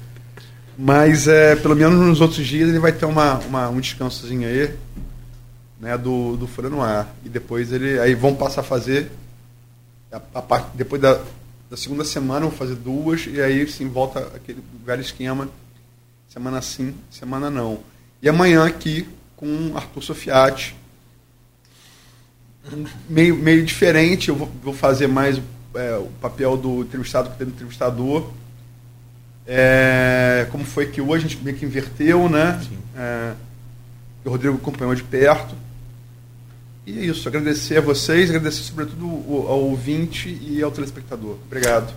Mas 0.77 1.27
é, 1.27 1.55
pelo 1.55 1.75
menos 1.75 1.99
nos 1.99 2.19
outros 2.19 2.45
dias 2.45 2.67
ele 2.67 2.79
vai 2.79 2.91
ter 2.91 3.05
uma, 3.05 3.37
uma, 3.39 3.69
um 3.69 3.79
descansozinho 3.79 4.47
aí 4.47 4.75
né, 5.79 5.97
do, 5.97 6.35
do 6.35 6.47
Fura 6.47 6.69
no 6.69 6.81
Ar. 6.81 7.15
E 7.23 7.29
depois 7.29 7.71
ele. 7.71 7.99
Aí 7.99 8.13
vão 8.15 8.35
passar 8.35 8.61
a 8.61 8.65
fazer. 8.65 9.09
A, 10.11 10.21
a 10.35 10.65
depois 10.73 11.01
da, 11.01 11.21
da 11.69 11.77
segunda 11.77 12.03
semana, 12.03 12.47
vou 12.47 12.51
fazer 12.51 12.75
duas, 12.75 13.25
e 13.27 13.41
aí 13.41 13.65
sim 13.69 13.87
volta 13.87 14.19
aquele 14.35 14.61
velho 14.85 15.01
esquema. 15.01 15.47
Semana 16.27 16.61
sim, 16.61 16.93
semana 17.09 17.49
não. 17.49 17.92
E 18.23 18.29
amanhã 18.29 18.65
aqui 18.65 19.05
com 19.35 19.73
Arthur 19.75 20.01
Sofiati. 20.01 20.73
Meio, 23.09 23.35
meio 23.35 23.65
diferente, 23.65 24.29
eu 24.29 24.35
vou, 24.35 24.49
vou 24.63 24.73
fazer 24.73 25.07
mais 25.07 25.41
é, 25.75 25.97
o 25.97 26.07
papel 26.21 26.55
do 26.55 26.83
entrevistado 26.83 27.31
que 27.31 27.37
tem 27.37 27.45
entrevistador. 27.45 28.29
É, 29.45 30.47
como 30.49 30.63
foi 30.63 30.85
que 30.85 31.01
hoje 31.01 31.25
a 31.25 31.27
gente 31.27 31.43
meio 31.43 31.57
que 31.57 31.65
inverteu, 31.65 32.29
né? 32.29 32.61
É, 32.95 33.33
o 34.23 34.29
Rodrigo 34.29 34.55
acompanhou 34.55 34.95
de 34.95 35.03
perto. 35.03 35.53
E 36.87 36.99
é 36.99 37.01
isso, 37.03 37.27
agradecer 37.27 37.77
a 37.77 37.81
vocês, 37.81 38.29
agradecer 38.29 38.63
sobretudo 38.63 39.05
ao 39.05 39.63
ouvinte 39.65 40.29
e 40.29 40.63
ao 40.63 40.71
telespectador. 40.71 41.35
Obrigado. 41.45 41.93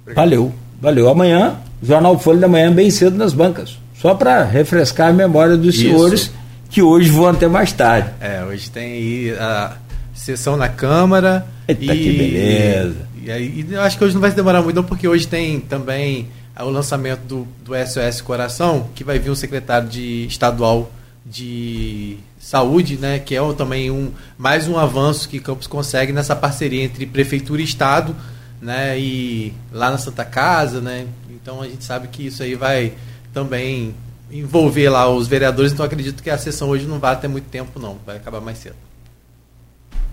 Obrigado. 0.00 0.24
Valeu, 0.24 0.54
valeu. 0.80 1.10
Amanhã, 1.10 1.60
Jornal 1.82 2.18
Folha 2.18 2.40
da 2.40 2.48
Manhã, 2.48 2.72
bem 2.72 2.90
cedo 2.90 3.18
nas 3.18 3.34
bancas. 3.34 3.78
Só 4.00 4.14
para 4.14 4.44
refrescar 4.44 5.10
a 5.10 5.12
memória 5.12 5.56
dos 5.56 5.74
isso. 5.74 5.84
senhores 5.84 6.30
que 6.70 6.80
hoje 6.80 7.10
vão 7.10 7.26
até 7.26 7.46
mais 7.46 7.72
tarde. 7.72 8.10
É, 8.18 8.42
hoje 8.44 8.70
tem 8.70 8.92
aí 8.92 9.30
a 9.38 9.76
sessão 10.14 10.56
na 10.56 10.68
Câmara. 10.68 11.46
Eita, 11.68 11.84
e, 11.84 12.02
que 12.02 12.12
beleza. 12.12 12.96
E, 13.22 13.30
aí, 13.30 13.66
eu 13.70 13.82
acho 13.82 13.98
que 13.98 14.04
hoje 14.04 14.14
não 14.14 14.20
vai 14.20 14.30
se 14.30 14.36
demorar 14.36 14.62
muito, 14.62 14.76
não, 14.76 14.84
porque 14.84 15.06
hoje 15.06 15.26
tem 15.28 15.60
também 15.60 16.28
o 16.58 16.70
lançamento 16.70 17.20
do, 17.20 17.48
do 17.62 17.72
SOS 17.86 18.22
Coração, 18.22 18.88
que 18.94 19.04
vai 19.04 19.18
vir 19.18 19.30
o 19.30 19.36
secretário 19.36 19.88
de 19.88 20.26
estadual 20.26 20.90
de 21.24 22.16
saúde, 22.38 22.96
né, 22.96 23.18
que 23.18 23.36
é 23.36 23.52
também 23.52 23.90
um 23.90 24.10
mais 24.38 24.66
um 24.66 24.78
avanço 24.78 25.28
que 25.28 25.38
Campos 25.38 25.66
consegue 25.66 26.12
nessa 26.12 26.34
parceria 26.34 26.82
entre 26.82 27.04
prefeitura 27.04 27.60
e 27.60 27.64
estado, 27.64 28.16
né, 28.60 28.98
e 28.98 29.52
lá 29.70 29.90
na 29.90 29.98
Santa 29.98 30.24
Casa, 30.24 30.80
né. 30.80 31.06
Então 31.30 31.60
a 31.60 31.68
gente 31.68 31.84
sabe 31.84 32.08
que 32.08 32.26
isso 32.26 32.42
aí 32.42 32.54
vai 32.54 32.94
também 33.32 33.94
envolver 34.30 34.88
lá 34.88 35.08
os 35.08 35.26
vereadores. 35.26 35.72
Então 35.72 35.84
acredito 35.84 36.22
que 36.22 36.30
a 36.30 36.38
sessão 36.38 36.68
hoje 36.68 36.86
não 36.86 36.98
vai 36.98 37.18
ter 37.18 37.28
muito 37.28 37.48
tempo 37.48 37.78
não, 37.78 37.96
vai 38.06 38.16
acabar 38.16 38.40
mais 38.40 38.58
cedo. 38.58 38.76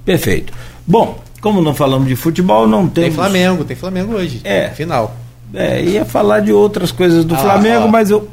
Perfeito. 0.04 0.54
Bom, 0.86 1.22
como 1.42 1.62
não 1.62 1.76
falamos 1.76 2.08
de 2.08 2.16
futebol, 2.16 2.68
não 2.68 2.88
temos. 2.88 3.10
Tem 3.10 3.12
Flamengo, 3.12 3.66
tem 3.66 3.76
Flamengo 3.76 4.14
hoje. 4.14 4.42
É. 4.44 4.70
Final. 4.70 5.16
É, 5.54 5.82
ia 5.82 6.06
falar 6.06 6.42
de 6.42 6.52
outras 6.52 6.92
coisas 6.92 7.24
do 7.24 7.36
ah, 7.36 7.38
Flamengo, 7.38 7.88
mas 7.88 8.10
eu 8.10 8.30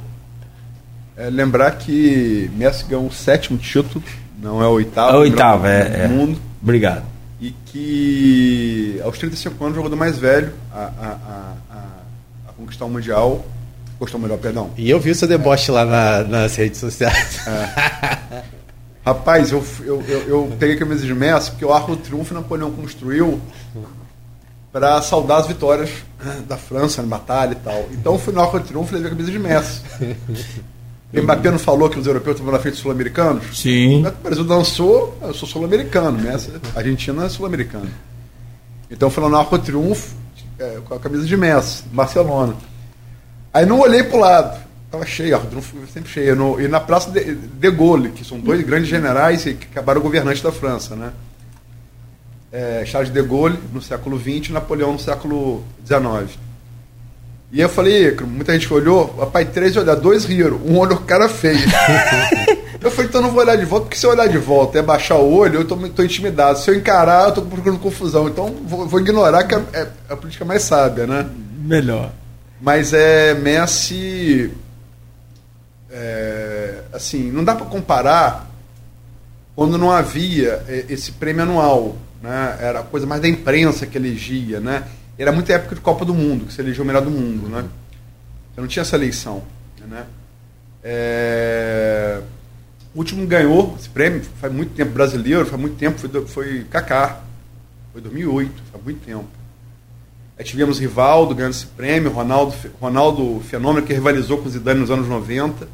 é, 1.16 1.31
lembrar 1.31 1.73
que 1.73 2.51
Messi 2.56 2.85
ganhou 2.85 3.06
o 3.06 3.12
sétimo 3.12 3.56
título, 3.56 4.02
não 4.40 4.62
é 4.62 4.66
o 4.66 4.73
oitavo. 4.73 5.12
É 5.12 5.16
o 5.16 5.20
oitavo, 5.20 5.66
é, 5.66 6.05
é. 6.05 6.09
mundo. 6.09 6.40
Obrigado. 6.61 7.05
E 7.40 7.52
que 7.66 9.01
aos 9.05 9.16
35 9.19 9.65
anos, 9.65 9.77
o 9.77 9.81
jogador 9.81 9.97
mais 9.97 10.19
velho 10.19 10.52
a, 10.73 10.78
a, 10.78 11.09
a, 11.70 11.78
a 12.48 12.52
conquistar 12.56 12.85
o 12.85 12.90
Mundial. 12.90 13.44
Gostou 13.99 14.21
melhor, 14.21 14.39
perdão. 14.39 14.71
E 14.77 14.91
eu 14.91 14.99
vi 14.99 15.11
o 15.11 15.15
seu 15.15 15.29
deboche 15.29 15.71
é. 15.71 15.75
lá 15.75 15.85
na, 15.85 16.25
nas 16.25 16.57
redes 16.57 16.81
sociais. 16.81 17.47
É. 17.47 18.43
Rapaz, 19.05 19.53
eu, 19.53 19.62
eu, 19.81 20.03
eu, 20.03 20.29
eu, 20.29 20.57
peguei 20.59 20.77
a 20.77 20.79
camisa 20.79 21.05
de 21.05 21.15
Messi 21.15 21.51
porque 21.51 21.65
o 21.65 21.73
Arco 21.73 21.95
do 21.95 22.03
Triunfo 22.03 22.33
Napoleão 22.33 22.71
construiu 22.71 23.39
para 24.73 25.01
saudar 25.03 25.41
as 25.41 25.47
vitórias 25.47 25.91
né, 26.23 26.43
da 26.49 26.57
França 26.57 27.03
na 27.03 27.09
batalha 27.09 27.53
e 27.53 27.57
tal. 27.57 27.87
Então 27.93 28.15
eu 28.15 28.19
fui 28.19 28.33
no 28.33 28.41
Arco 28.41 28.59
do 28.59 28.66
Triunfo 28.66 28.93
e 28.93 28.95
levei 28.95 29.09
a 29.09 29.15
camisa 29.15 29.31
de 29.31 29.39
Messi. 29.39 29.83
O 31.16 31.23
Mbappé 31.23 31.49
não 31.49 31.61
falou 31.61 31.89
que 31.89 31.97
os 31.97 32.09
europeus 32.09 32.35
estavam 32.35 32.53
na 32.53 32.59
frente 32.59 32.75
dos 32.75 32.83
sul-americanos? 32.83 33.57
Sim. 33.57 34.05
O 34.05 34.11
Brasil 34.11 34.43
dançou, 34.43 35.16
eu 35.23 35.33
sou 35.33 35.49
sul-americano, 35.49 36.19
né? 36.19 36.37
A 36.75 36.79
Argentina 36.81 37.25
é 37.25 37.29
sul-americana. 37.29 37.89
Então 38.91 39.09
foi 39.09 39.23
lá 39.23 39.29
no 39.29 39.37
Arco 39.37 39.57
Triunfo, 39.57 40.12
é, 40.59 40.79
com 40.85 40.95
a 40.95 40.99
camisa 40.99 41.25
de 41.25 41.37
Messi, 41.37 41.85
Barcelona. 41.93 42.57
Aí 43.55 43.64
não 43.64 43.78
olhei 43.78 44.02
pro 44.02 44.18
lado. 44.18 44.59
Tava 44.90 45.06
cheio, 45.06 45.40
sempre 45.93 46.10
cheio. 46.10 46.35
No, 46.35 46.60
e 46.60 46.66
na 46.66 46.81
Praça 46.81 47.09
de, 47.10 47.36
de 47.36 47.70
Gaulle, 47.70 48.10
que 48.10 48.24
são 48.24 48.40
dois 48.40 48.60
grandes 48.66 48.89
generais 48.89 49.44
que 49.44 49.66
acabaram 49.70 50.01
governantes 50.01 50.43
da 50.43 50.51
França, 50.51 50.97
né? 50.97 51.12
É, 52.52 52.85
Charles 52.85 53.12
de 53.12 53.22
Gaulle 53.22 53.59
no 53.72 53.81
século 53.81 54.18
XX 54.18 54.48
e 54.48 54.52
Napoleão 54.52 54.93
no 54.93 54.98
século 54.98 55.62
XIX. 55.86 56.36
E 57.52 57.60
eu 57.60 57.68
falei, 57.68 58.16
muita 58.26 58.52
gente 58.52 58.72
olhou, 58.72 59.14
rapaz, 59.16 59.48
três 59.52 59.76
olhar, 59.76 59.94
dois 59.94 60.24
riram, 60.24 60.56
um 60.64 60.76
olho 60.76 60.97
o 60.97 61.01
cara 61.01 61.28
feio. 61.28 61.59
eu 62.82 62.90
falei, 62.90 63.09
então 63.09 63.22
não 63.22 63.31
vou 63.31 63.40
olhar 63.40 63.56
de 63.56 63.64
volta, 63.64 63.86
porque 63.86 63.98
se 63.98 64.05
eu 64.05 64.10
olhar 64.10 64.28
de 64.28 64.39
volta 64.39 64.78
é 64.81 64.82
baixar 64.82 65.16
o 65.16 65.32
olho, 65.32 65.60
eu 65.60 65.64
tô, 65.64 65.76
tô 65.76 66.02
intimidado. 66.02 66.59
Se 66.59 66.68
eu 66.70 66.74
encarar, 66.74 67.28
eu 67.28 67.32
tô 67.32 67.43
procurando 67.43 67.78
confusão. 67.78 68.28
Então 68.28 68.52
vou, 68.66 68.89
vou 68.89 69.01
ignorar 69.01 69.44
que 69.44 69.55
é, 69.55 69.62
é, 69.72 69.89
a 70.10 70.16
política 70.16 70.44
mais 70.44 70.62
sábia, 70.62 71.06
né? 71.06 71.28
Melhor. 71.59 72.10
Mas 72.65 72.95
é 72.95 73.35
Messi. 73.35 74.51
é, 75.91 76.85
assim, 76.95 77.31
não 77.31 77.45
dá 77.45 77.55
para 77.55 77.66
comparar 77.66 78.51
quando 79.55 79.77
não 79.77 79.93
havia 79.93 80.65
esse 80.89 81.12
prêmio 81.12 81.43
anual, 81.43 81.95
né? 82.23 82.57
Era 82.59 82.82
coisa 82.82 83.07
mais 83.07 83.20
da 83.20 83.28
imprensa 83.28 83.86
que 83.86 83.99
elegia, 83.99 84.61
né? 84.61 84.85
Era 85.19 85.31
muita 85.31 85.53
época 85.53 85.74
de 85.74 85.82
Copa 85.82 86.07
do 86.07 86.15
Mundo, 86.15 86.47
que 86.47 86.55
se 86.55 86.61
elegeu 86.62 86.85
o 86.85 86.86
melhor 86.86 87.03
do 87.03 87.11
mundo, 87.11 87.51
né? 87.51 87.66
Então 88.51 88.62
não 88.62 88.66
tinha 88.66 88.81
essa 88.81 88.97
eleição, 88.97 89.43
né? 89.86 90.07
É... 90.82 92.23
O 92.95 92.99
último 93.01 93.27
ganhou 93.27 93.77
esse 93.78 93.91
prêmio, 93.91 94.23
faz 94.41 94.51
muito 94.51 94.74
tempo 94.74 94.93
brasileiro, 94.93 95.45
faz 95.45 95.61
muito 95.61 95.77
tempo, 95.77 95.99
foi, 95.99 96.27
foi 96.27 96.65
Kaká. 96.70 97.20
Foi 97.93 98.01
2008, 98.01 98.62
faz 98.73 98.82
muito 98.82 99.05
tempo. 99.05 99.44
Aí 100.36 100.44
tivemos 100.44 100.81
Rivaldo 100.81 101.35
ganhando 101.35 101.52
esse 101.52 101.66
prêmio, 101.66 102.11
Ronaldo, 102.11 102.55
Ronaldo 102.81 103.40
Fenômeno, 103.48 103.86
que 103.86 103.93
rivalizou 103.93 104.39
com 104.39 104.48
o 104.48 104.51
Zidane 104.51 104.81
nos 104.81 104.90
anos 104.90 105.06
90, 105.06 105.69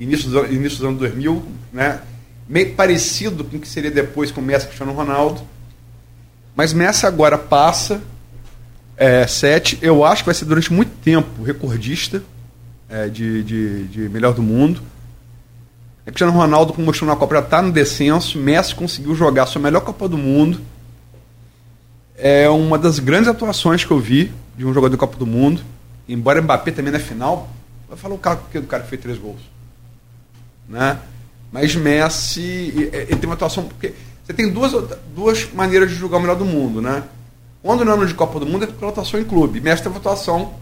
início 0.00 0.30
dos, 0.30 0.50
início 0.50 0.78
dos 0.78 0.86
anos 0.86 0.98
2000, 0.98 1.42
né? 1.72 2.00
meio 2.48 2.74
parecido 2.74 3.44
com 3.44 3.56
o 3.56 3.60
que 3.60 3.68
seria 3.68 3.90
depois 3.90 4.30
com 4.30 4.40
Messi 4.40 4.66
Cristiano 4.66 4.92
Ronaldo. 4.92 5.42
Mas 6.54 6.72
Messi 6.72 7.04
agora 7.04 7.36
passa 7.36 8.00
é, 8.96 9.26
sete. 9.26 9.78
Eu 9.82 10.04
acho 10.04 10.22
que 10.22 10.26
vai 10.26 10.34
ser 10.34 10.46
durante 10.46 10.72
muito 10.72 10.92
tempo 11.02 11.42
recordista 11.42 12.22
é, 12.88 13.08
de, 13.08 13.42
de, 13.42 13.84
de, 13.88 14.08
melhor 14.08 14.32
do 14.32 14.42
mundo. 14.42 14.80
Cristiano 16.06 16.32
Ronaldo, 16.32 16.72
como 16.72 16.86
mostrou 16.86 17.10
na 17.10 17.16
Copa, 17.16 17.34
já 17.34 17.40
está 17.42 17.60
no 17.60 17.72
descenso. 17.72 18.38
Messi 18.38 18.74
conseguiu 18.74 19.14
jogar 19.14 19.44
sua 19.44 19.60
melhor 19.60 19.80
Copa 19.80 20.08
do 20.08 20.16
Mundo 20.16 20.60
é 22.16 22.48
uma 22.48 22.78
das 22.78 22.98
grandes 22.98 23.28
atuações 23.28 23.84
que 23.84 23.90
eu 23.90 23.98
vi 23.98 24.32
de 24.56 24.64
um 24.64 24.72
jogador 24.72 24.94
de 24.94 24.98
Copa 24.98 25.16
do 25.16 25.26
Mundo. 25.26 25.62
Embora 26.08 26.40
Mbappé 26.40 26.70
também 26.70 26.92
na 26.92 26.98
final, 26.98 27.48
vai 27.88 27.96
falar 27.96 28.14
o 28.14 28.18
cara 28.18 28.40
do 28.54 28.62
cara 28.62 28.82
que 28.82 28.88
fez 28.88 29.02
três 29.02 29.18
gols. 29.18 29.40
Né? 30.68 30.98
Mas 31.52 31.74
Messi, 31.74 32.90
ele 32.92 33.16
tem 33.16 33.28
uma 33.28 33.34
atuação. 33.34 33.64
Porque 33.64 33.94
você 34.24 34.32
tem 34.32 34.50
duas, 34.50 34.72
duas 35.14 35.52
maneiras 35.52 35.90
de 35.90 35.96
jogar 35.96 36.18
o 36.18 36.20
melhor 36.20 36.36
do 36.36 36.44
mundo, 36.44 36.80
né? 36.80 37.02
Quando 37.62 37.84
no 37.84 37.92
ano 37.92 38.06
de 38.06 38.14
Copa 38.14 38.38
do 38.38 38.46
Mundo 38.46 38.64
é 38.64 38.66
pela 38.66 38.90
atuação 38.90 39.20
em 39.20 39.24
clube. 39.24 39.60
Messi 39.60 39.82
teve 39.82 39.94
uma 39.94 40.00
atuação 40.00 40.54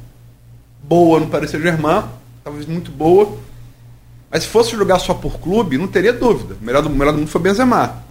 boa 0.83 1.21
no 1.21 1.27
Paris 1.27 1.51
Saint-Germain, 1.51 2.05
talvez 2.43 2.67
muito 2.67 2.91
boa. 2.91 3.37
Mas 4.31 4.43
se 4.43 4.49
fosse 4.49 4.73
jogar 4.73 4.99
só 4.99 5.15
por 5.15 5.39
clube, 5.39 5.79
não 5.79 5.87
teria 5.87 6.13
dúvida. 6.13 6.57
O 6.61 6.65
melhor 6.65 6.83
do, 6.83 6.91
melhor 6.91 7.13
do 7.13 7.19
mundo 7.19 7.29
foi 7.29 7.41
Benzema. 7.41 8.03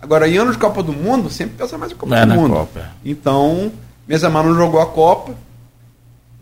Agora, 0.00 0.28
em 0.28 0.36
anos 0.36 0.54
de 0.54 0.58
Copa 0.58 0.82
do 0.82 0.92
Mundo, 0.92 1.30
sempre 1.30 1.56
pensa 1.56 1.78
mais 1.78 1.92
em 1.92 1.94
Copa 1.94 2.16
é 2.16 2.26
do 2.26 2.34
Mundo. 2.34 2.54
Copa. 2.54 2.80
É. 2.80 2.86
Então, 3.04 3.72
Benzema 4.06 4.42
não 4.42 4.54
jogou 4.54 4.80
a 4.80 4.86
Copa. 4.86 5.34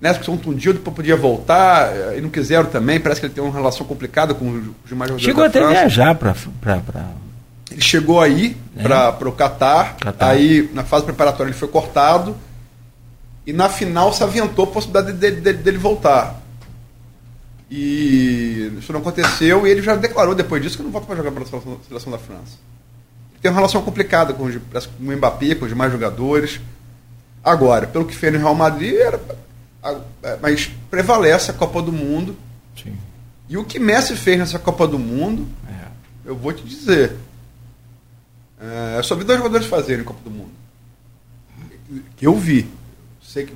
Nessa 0.00 0.18
questão 0.18 0.36
tundido, 0.36 0.80
podia 0.80 1.16
voltar, 1.16 1.90
e 2.16 2.20
não 2.20 2.28
quiseram 2.28 2.66
também. 2.66 3.00
Parece 3.00 3.20
que 3.20 3.26
ele 3.26 3.32
tem 3.32 3.42
uma 3.42 3.52
relação 3.52 3.86
complicada 3.86 4.34
com 4.34 4.50
os 4.50 4.88
demais 4.88 5.10
jogadores 5.10 5.22
Chegou 5.22 5.44
até 5.44 5.66
viajar 5.66 6.14
para. 6.14 6.34
Ele 7.70 7.80
chegou 7.80 8.20
aí 8.20 8.56
é. 8.76 8.82
para 8.82 9.28
o 9.28 9.32
Catar, 9.32 9.96
aí 10.18 10.68
na 10.74 10.84
fase 10.84 11.04
preparatória 11.04 11.50
ele 11.50 11.58
foi 11.58 11.68
cortado, 11.68 12.36
e 13.46 13.52
na 13.52 13.68
final 13.68 14.12
se 14.12 14.22
aventou 14.22 14.64
a 14.64 14.68
possibilidade 14.68 15.16
dele, 15.16 15.40
dele, 15.40 15.58
dele 15.58 15.78
voltar. 15.78 16.40
E 17.70 18.72
isso 18.78 18.92
não 18.92 19.00
aconteceu, 19.00 19.66
e 19.66 19.70
ele 19.70 19.80
já 19.80 19.96
declarou 19.96 20.34
depois 20.34 20.62
disso 20.62 20.76
que 20.76 20.82
não 20.82 20.90
volta 20.90 21.06
para 21.06 21.16
jogar 21.16 21.32
pela 21.32 21.46
seleção 21.46 22.12
da 22.12 22.18
França 22.18 22.58
tem 23.44 23.50
uma 23.50 23.56
relação 23.56 23.82
complicada 23.82 24.32
com, 24.32 24.44
os, 24.44 24.56
com 24.56 25.04
o 25.06 25.14
Mbappé, 25.14 25.54
com 25.54 25.66
os 25.66 25.68
demais 25.68 25.92
jogadores. 25.92 26.62
Agora, 27.44 27.86
pelo 27.86 28.06
que 28.06 28.16
fez 28.16 28.32
no 28.32 28.38
Real 28.38 28.54
Madrid, 28.54 28.94
era, 28.94 29.20
é, 30.22 30.38
mas 30.40 30.70
prevalece 30.90 31.50
a 31.50 31.54
Copa 31.54 31.82
do 31.82 31.92
Mundo. 31.92 32.34
Sim. 32.82 32.96
E 33.46 33.58
o 33.58 33.64
que 33.66 33.78
Messi 33.78 34.16
fez 34.16 34.38
nessa 34.38 34.58
Copa 34.58 34.88
do 34.88 34.98
Mundo, 34.98 35.46
é. 35.68 35.88
eu 36.24 36.34
vou 36.34 36.54
te 36.54 36.64
dizer. 36.64 37.16
É, 38.58 38.94
eu 38.96 39.04
só 39.04 39.14
vi 39.14 39.24
dois 39.24 39.36
jogadores 39.36 39.66
fazerem 39.66 40.06
Copa 40.06 40.20
do 40.24 40.30
Mundo. 40.30 40.52
Que 42.16 42.26
eu 42.26 42.34
vi. 42.38 42.66
Sei 43.22 43.44
que 43.44 43.52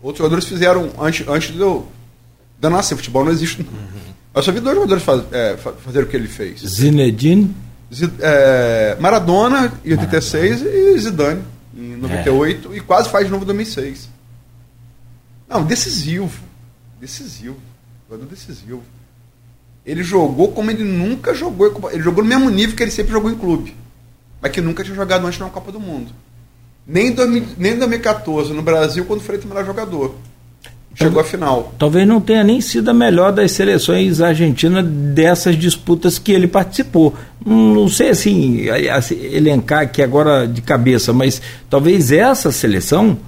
outros 0.00 0.16
jogadores 0.16 0.46
fizeram 0.46 0.92
antes, 0.98 1.28
antes 1.28 1.52
de 1.52 1.60
eu, 1.60 1.86
eu 2.62 2.70
nascer. 2.70 2.96
Futebol 2.96 3.22
não 3.22 3.32
existe. 3.32 3.60
Uhum. 3.60 4.14
Eu 4.34 4.42
só 4.42 4.50
vi 4.50 4.60
dois 4.60 4.74
jogadores 4.74 5.04
faz, 5.04 5.22
é, 5.30 5.58
fazer 5.58 6.04
o 6.04 6.06
que 6.06 6.16
ele 6.16 6.26
fez. 6.26 6.60
Zinedine 6.60 7.54
é, 8.20 8.96
Maradona 9.00 9.72
em 9.84 9.92
86 9.92 10.62
Maradona. 10.62 10.78
e 10.78 10.98
Zidane 10.98 11.42
em 11.76 11.96
98 11.96 12.72
é. 12.72 12.76
e 12.76 12.80
quase 12.80 13.08
faz 13.08 13.26
de 13.26 13.30
novo 13.30 13.44
em 13.44 13.46
2006. 13.46 14.08
Não, 15.48 15.64
decisivo. 15.64 16.42
Decisivo. 17.00 17.56
Jogador 18.08 18.28
decisivo. 18.28 18.82
Ele 19.84 20.02
jogou 20.02 20.50
como 20.52 20.70
ele 20.70 20.82
nunca 20.82 21.32
jogou. 21.34 21.90
Ele 21.92 22.02
jogou 22.02 22.24
no 22.24 22.28
mesmo 22.28 22.50
nível 22.50 22.74
que 22.74 22.82
ele 22.82 22.90
sempre 22.90 23.12
jogou 23.12 23.30
em 23.30 23.36
clube. 23.36 23.76
Mas 24.40 24.50
que 24.50 24.60
nunca 24.60 24.82
tinha 24.82 24.96
jogado 24.96 25.26
antes 25.26 25.38
na 25.38 25.48
Copa 25.48 25.70
do 25.70 25.78
Mundo. 25.78 26.12
Nem 26.86 27.08
em, 27.08 27.12
2000, 27.12 27.46
nem 27.58 27.72
em 27.72 27.78
2014, 27.78 28.52
no 28.52 28.62
Brasil, 28.62 29.04
quando 29.04 29.20
foi 29.20 29.38
o 29.38 29.46
melhor 29.46 29.64
jogador. 29.64 30.14
Chegou 30.96 31.20
à 31.20 31.24
final. 31.24 31.74
Talvez 31.78 32.08
não 32.08 32.22
tenha 32.22 32.42
nem 32.42 32.58
sido 32.58 32.90
a 32.90 32.94
melhor 32.94 33.30
das 33.30 33.52
seleções 33.52 34.22
argentinas 34.22 34.82
dessas 34.86 35.54
disputas 35.54 36.18
que 36.18 36.32
ele 36.32 36.48
participou. 36.48 37.14
Não 37.44 37.86
sei 37.86 38.08
assim, 38.08 38.62
elencar 39.10 39.82
aqui 39.82 40.00
agora 40.00 40.48
de 40.48 40.62
cabeça, 40.62 41.12
mas 41.12 41.40
talvez 41.68 42.10
essa 42.10 42.50
seleção 42.50 43.18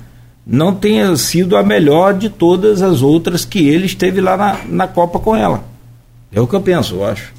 não 0.46 0.74
tenha 0.74 1.14
sido 1.16 1.58
a 1.58 1.62
melhor 1.62 2.14
de 2.14 2.30
todas 2.30 2.80
as 2.80 3.02
outras 3.02 3.44
que 3.44 3.68
ele 3.68 3.84
esteve 3.84 4.18
lá 4.22 4.34
na, 4.34 4.60
na 4.66 4.88
Copa 4.88 5.18
com 5.18 5.36
ela. 5.36 5.62
É 6.32 6.40
o 6.40 6.46
que 6.46 6.54
eu 6.54 6.62
penso, 6.62 6.94
eu 6.94 7.04
acho. 7.04 7.34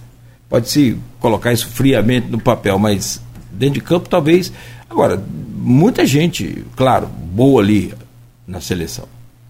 Pode-se 0.47 0.95
colocar 1.19 1.51
isso 1.51 1.67
friamente 1.69 2.27
no 2.27 2.39
papel, 2.39 2.77
mas 2.77 3.19
dentro 3.51 3.75
de 3.75 3.81
campo 3.81 4.07
talvez. 4.07 4.53
Agora, 4.87 5.19
muita 5.55 6.05
gente, 6.05 6.63
claro, 6.75 7.07
boa 7.07 7.63
ali 7.63 7.95
na 8.47 8.61
seleção. 8.61 9.05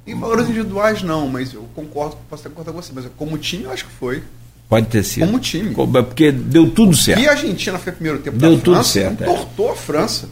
Em 0.09 0.19
valores 0.19 0.45
individuais, 0.45 1.03
não, 1.03 1.27
mas 1.27 1.53
eu 1.53 1.67
concordo, 1.75 2.17
posso 2.29 2.41
até 2.41 2.49
concordar 2.49 2.71
com 2.71 2.81
você, 2.81 2.91
mas 2.93 3.05
como 3.17 3.37
time, 3.37 3.63
eu 3.65 3.71
acho 3.71 3.85
que 3.85 3.91
foi. 3.91 4.23
Pode 4.67 4.87
ter 4.87 5.03
sido. 5.03 5.25
Como 5.25 5.39
time. 5.39 5.71
É 5.71 6.01
porque 6.01 6.31
deu 6.31 6.69
tudo 6.71 6.95
certo. 6.95 7.21
E 7.21 7.27
a 7.27 7.31
Argentina 7.31 7.77
foi 7.77 7.91
o 7.91 7.95
primeiro 7.95 8.19
tempo 8.19 8.37
deu 8.37 8.55
da 8.55 8.61
tudo 8.61 8.75
França, 8.75 8.89
certo, 8.89 9.23
entortou 9.23 9.69
é. 9.69 9.71
a 9.71 9.75
França. 9.75 10.29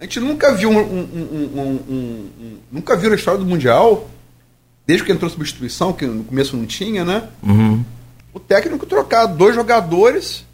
A 0.00 0.04
gente 0.04 0.20
nunca 0.20 0.54
viu 0.54 0.70
um, 0.70 0.78
um, 0.78 1.60
um, 1.88 2.58
nunca 2.70 2.96
viu 2.96 3.10
na 3.10 3.16
história 3.16 3.40
do 3.40 3.46
Mundial, 3.46 4.08
desde 4.86 5.04
que 5.04 5.10
entrou 5.10 5.28
substituição, 5.28 5.92
que 5.92 6.06
no 6.06 6.24
começo 6.24 6.56
não 6.56 6.66
tinha, 6.66 7.04
né? 7.04 7.28
Uhum. 7.42 7.84
O 8.32 8.38
técnico 8.38 8.86
trocar 8.86 9.26
dois 9.26 9.54
jogadores 9.54 10.46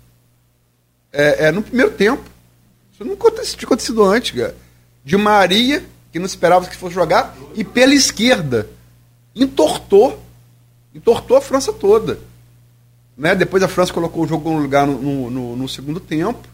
é, 1.12 1.46
é, 1.46 1.52
no 1.52 1.62
primeiro 1.62 1.92
tempo. 1.92 2.22
Isso 2.92 3.04
nunca 3.04 3.30
tinha 3.30 3.66
acontecido 3.66 4.02
antes, 4.02 4.30
cara. 4.30 4.56
De 5.04 5.16
Maria 5.16 5.84
que 6.14 6.18
não 6.20 6.26
esperava 6.26 6.64
que 6.64 6.76
fosse 6.76 6.94
jogar, 6.94 7.36
e 7.56 7.64
pela 7.64 7.92
esquerda. 7.92 8.68
Entortou. 9.34 10.22
Entortou 10.94 11.36
a 11.36 11.40
França 11.40 11.72
toda. 11.72 12.20
Né? 13.18 13.34
Depois 13.34 13.64
a 13.64 13.68
França 13.68 13.92
colocou 13.92 14.22
o 14.22 14.28
jogo 14.28 14.48
no 14.48 14.60
lugar 14.60 14.86
no, 14.86 15.28
no, 15.28 15.56
no 15.56 15.68
segundo 15.68 15.98
tempo. 15.98 16.46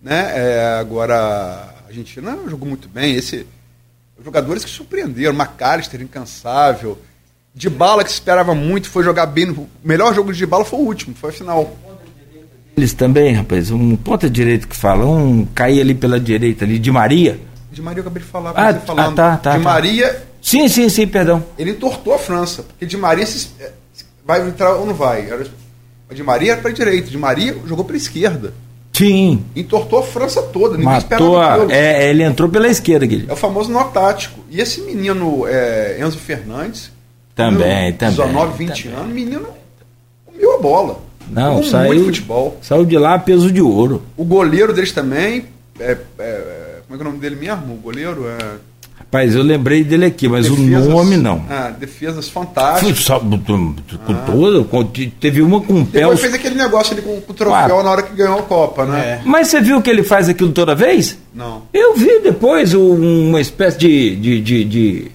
Né? 0.00 0.30
É, 0.32 0.76
agora 0.78 1.16
a 1.16 1.88
Argentina 1.88 2.38
jogou 2.46 2.68
muito 2.68 2.88
bem. 2.88 3.16
Esse, 3.16 3.48
jogadores 4.24 4.64
que 4.64 4.70
surpreenderam. 4.70 5.34
McAllister, 5.34 6.00
incansável. 6.00 6.96
De 7.52 7.68
bala 7.68 8.04
que 8.04 8.10
se 8.10 8.14
esperava 8.14 8.54
muito, 8.54 8.88
foi 8.88 9.02
jogar 9.02 9.26
bem. 9.26 9.50
O 9.50 9.68
melhor 9.82 10.14
jogo 10.14 10.32
de 10.32 10.46
bala 10.46 10.64
foi 10.64 10.78
o 10.78 10.84
último, 10.84 11.16
foi 11.16 11.30
a 11.30 11.32
final. 11.32 11.76
Eles 12.76 12.92
também, 12.92 13.34
rapaz, 13.34 13.72
um 13.72 13.96
ponta 13.96 14.30
direito 14.30 14.68
que 14.68 14.76
fala, 14.76 15.04
um 15.04 15.44
cair 15.46 15.80
ali 15.80 15.96
pela 15.96 16.20
direita 16.20 16.64
ali, 16.64 16.78
de 16.78 16.92
Maria 16.92 17.40
de 17.72 17.82
Maria 17.82 18.00
eu 18.00 18.02
acabei 18.02 18.22
de 18.22 18.28
falar, 18.28 18.52
ah, 18.54 18.72
você 18.72 18.80
falando. 18.80 19.18
Ah, 19.18 19.30
tá, 19.30 19.36
tá, 19.36 19.56
de 19.56 19.64
tá. 19.64 19.70
Maria. 19.70 20.22
Sim, 20.40 20.68
sim, 20.68 20.88
sim, 20.88 21.06
perdão. 21.06 21.44
Ele 21.58 21.70
entortou 21.70 22.14
a 22.14 22.18
França, 22.18 22.62
porque 22.62 22.84
de 22.84 22.96
Maria 22.96 23.24
se, 23.24 23.48
é, 23.58 23.70
vai 24.24 24.46
entrar 24.46 24.74
ou 24.74 24.86
não 24.86 24.94
vai. 24.94 25.28
De 26.10 26.22
Maria 26.22 26.52
era 26.52 26.60
para 26.60 26.70
direita, 26.70 27.10
de 27.10 27.16
Maria 27.16 27.56
jogou 27.66 27.84
para 27.84 27.96
esquerda. 27.96 28.52
Sim. 28.92 29.42
Entortou 29.56 30.00
a 30.00 30.02
França 30.02 30.42
toda. 30.42 30.76
Ninguém 30.76 30.92
Matou 30.92 31.40
a, 31.40 31.66
é, 31.70 32.10
ele 32.10 32.22
entrou 32.22 32.48
pela 32.48 32.68
esquerda, 32.68 33.06
Guilherme. 33.06 33.30
É 33.30 33.32
o 33.32 33.36
famoso 33.36 33.72
nó 33.72 33.84
tático. 33.84 34.40
E 34.50 34.60
esse 34.60 34.82
menino, 34.82 35.46
é, 35.46 35.98
Enzo 35.98 36.18
Fernandes, 36.18 36.92
também, 37.34 37.92
também. 37.94 38.16
19, 38.16 38.58
20 38.58 38.82
também. 38.82 38.98
anos, 38.98 39.14
menino 39.14 39.48
comeu 40.26 40.54
a 40.54 40.58
bola. 40.58 41.00
Não, 41.30 41.62
saiu, 41.62 42.04
futebol. 42.04 42.58
saiu 42.60 42.84
de 42.84 42.98
lá 42.98 43.18
peso 43.18 43.50
de 43.50 43.62
ouro. 43.62 44.02
O 44.16 44.24
goleiro 44.24 44.74
deles 44.74 44.92
também, 44.92 45.46
é, 45.80 45.96
é, 46.18 46.71
como 46.92 46.96
é 46.96 46.98
que 46.98 47.02
é 47.02 47.06
o 47.06 47.10
nome 47.10 47.18
dele 47.18 47.36
mesmo? 47.36 47.74
O 47.74 47.76
goleiro? 47.78 48.26
É... 48.28 48.56
Rapaz, 48.98 49.34
eu 49.34 49.42
lembrei 49.42 49.82
dele 49.82 50.04
aqui, 50.06 50.28
mas 50.28 50.48
defesas, 50.48 50.86
o 50.86 50.90
nome 50.90 51.16
não. 51.16 51.44
Ah, 51.48 51.70
defesas 51.70 52.28
fantásticas. 52.28 53.08
Com 53.08 54.12
ah. 54.12 54.24
todo, 54.26 54.90
teve 55.18 55.40
uma 55.40 55.60
com 55.60 55.80
o 55.80 55.86
pé. 55.86 56.00
Depois 56.00 56.20
fez 56.20 56.34
aquele 56.34 56.54
negócio 56.54 56.92
ali 56.92 57.02
com, 57.02 57.20
com 57.20 57.32
o 57.32 57.34
troféu 57.34 57.82
na 57.82 57.90
hora 57.90 58.02
que 58.02 58.14
ganhou 58.14 58.38
a 58.38 58.42
Copa, 58.42 58.84
né? 58.84 59.00
É. 59.00 59.20
Mas 59.24 59.48
você 59.48 59.60
viu 59.60 59.80
que 59.80 59.88
ele 59.88 60.02
faz 60.02 60.28
aquilo 60.28 60.52
toda 60.52 60.74
vez? 60.74 61.18
Não. 61.34 61.62
Eu 61.72 61.96
vi 61.96 62.20
depois 62.20 62.74
uma 62.74 63.40
espécie 63.40 63.78
de, 63.78 64.16
de, 64.16 64.40
de, 64.40 64.64
de 64.64 65.12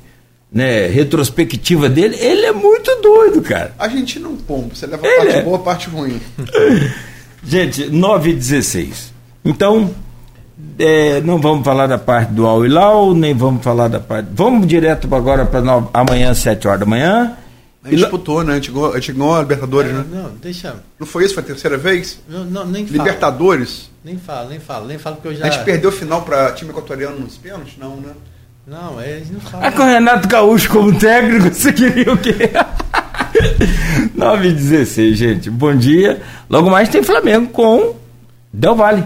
né, 0.51 0.87
retrospectiva 0.87 1.87
dele, 1.87 2.17
ele 2.19 2.45
é 2.45 2.51
muito 2.51 2.89
doido, 3.01 3.41
cara. 3.41 3.73
A 3.77 3.87
gente 3.87 4.19
não 4.19 4.35
pompa, 4.35 4.75
você 4.75 4.87
leva 4.87 5.05
a 5.05 5.09
Ele 5.09 5.17
parte 5.17 5.35
é. 5.37 5.41
boa, 5.43 5.57
a 5.57 5.61
parte 5.61 5.89
ruim. 5.89 6.19
Gente, 7.45 7.85
9 7.87 8.31
e 8.31 8.33
16. 8.33 9.13
Então, 9.45 9.93
é, 10.79 11.21
não 11.21 11.39
vamos 11.39 11.63
falar 11.65 11.87
da 11.87 11.97
parte 11.97 12.31
do 12.31 12.45
Al 12.45 12.65
Hilal, 12.65 13.13
nem 13.13 13.33
vamos 13.33 13.63
falar 13.63 13.87
da 13.87 13.99
parte. 13.99 14.29
Vamos 14.33 14.67
direto 14.67 15.13
agora 15.13 15.45
para 15.45 15.61
amanhã, 15.93 16.33
7 16.33 16.67
horas 16.67 16.79
da 16.79 16.85
manhã. 16.85 17.37
A 17.83 17.89
gente 17.89 17.99
disputou, 17.99 18.43
né? 18.43 18.53
A 18.53 18.55
gente 18.55 18.71
ganhou 18.71 18.91
a, 18.91 18.95
gente 18.99 19.13
ganhou 19.13 19.35
a 19.35 19.39
Libertadores, 19.41 19.91
né? 19.93 20.03
Não, 20.11 20.31
deixa. 20.41 20.75
Não 20.99 21.07
foi 21.07 21.23
isso? 21.25 21.33
Foi 21.33 21.43
a 21.43 21.45
terceira 21.45 21.77
vez? 21.77 22.19
Não, 22.27 22.43
não, 22.43 22.65
nem 22.65 22.85
fala. 22.85 22.97
Libertadores? 22.97 23.89
Nem 24.03 24.17
fala, 24.17 24.49
nem 24.49 24.59
fala, 24.59 24.87
nem 24.87 24.97
fala 24.97 25.15
porque 25.15 25.29
eu 25.29 25.35
já. 25.35 25.45
A 25.45 25.49
gente 25.49 25.63
perdeu 25.63 25.89
o 25.89 25.93
final 25.93 26.21
para 26.23 26.51
time 26.51 26.71
equatoriano 26.71 27.17
nos 27.19 27.37
pênaltis? 27.37 27.73
Não, 27.79 27.95
né? 27.95 28.11
Não, 28.65 28.99
é, 28.99 29.11
eles 29.11 29.31
não 29.31 29.39
Ah, 29.45 29.49
falam. 29.49 29.71
com 29.71 29.81
o 29.83 29.85
Renato 29.85 30.27
Gaúcho 30.27 30.69
como 30.69 30.97
técnico, 30.99 31.53
você 31.53 31.71
queria 31.71 32.11
o 32.11 32.17
quê? 32.17 32.33
9 34.15 34.47
e 34.49 34.53
16, 34.53 35.17
gente. 35.17 35.49
Bom 35.49 35.73
dia. 35.75 36.21
Logo 36.49 36.69
mais 36.69 36.89
tem 36.89 37.01
Flamengo 37.03 37.47
com 37.51 37.95
Del 38.51 38.75
Valle, 38.75 39.05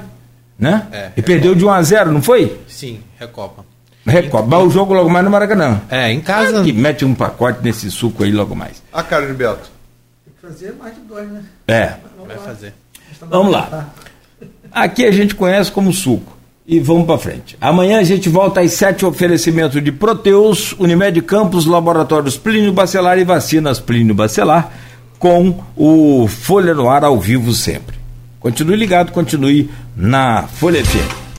né? 0.61 0.85
É, 0.91 1.11
e 1.17 1.21
perdeu 1.23 1.55
de 1.55 1.65
1 1.65 1.69
a 1.71 1.81
0 1.81 2.11
não 2.11 2.21
foi? 2.21 2.59
Sim, 2.67 2.99
Recopa. 3.19 3.65
Recopa. 4.05 4.45
Mas 4.47 4.67
o 4.67 4.69
jogo 4.69 4.93
logo 4.93 5.09
mais 5.09 5.25
no 5.25 5.31
Maracanã. 5.31 5.81
É, 5.89 6.11
em 6.11 6.21
casa. 6.21 6.63
Que 6.63 6.71
mete 6.71 7.03
um 7.03 7.15
pacote 7.15 7.59
nesse 7.63 7.89
suco 7.89 8.23
aí 8.23 8.31
logo 8.31 8.55
mais. 8.55 8.81
A 8.93 9.01
cara 9.01 9.25
de 9.25 9.33
Beto. 9.33 9.71
Fazer 10.39 10.75
mais 10.79 10.93
de 10.93 11.01
dois, 11.01 11.27
né? 11.29 11.43
É. 11.67 11.93
Vai 12.27 12.37
fazer. 12.37 12.73
Vamos 13.27 13.51
lá. 13.51 13.89
Aqui 14.71 15.05
a 15.05 15.11
gente 15.11 15.33
conhece 15.33 15.71
como 15.71 15.91
suco. 15.91 16.37
E 16.65 16.79
vamos 16.79 17.05
para 17.05 17.17
frente. 17.17 17.57
Amanhã 17.59 17.99
a 17.99 18.03
gente 18.03 18.29
volta 18.29 18.61
às 18.61 18.71
sete 18.73 19.05
oferecimento 19.05 19.81
de 19.81 19.91
Proteus, 19.91 20.73
Unimed 20.79 21.19
Campos, 21.23 21.65
Laboratórios 21.65 22.37
Plínio 22.37 22.71
Bacelar 22.71 23.17
e 23.17 23.23
Vacinas 23.23 23.79
Plínio 23.79 24.13
Bacelar, 24.15 24.71
com 25.17 25.59
o 25.75 26.27
Folha 26.27 26.73
no 26.73 26.89
Ar 26.89 27.03
ao 27.03 27.19
vivo 27.19 27.51
sempre. 27.51 28.00
Continue 28.41 28.75
ligado, 28.75 29.11
continue 29.13 29.69
na 29.95 30.47
Folha 30.47 30.79
FM. 30.79 31.20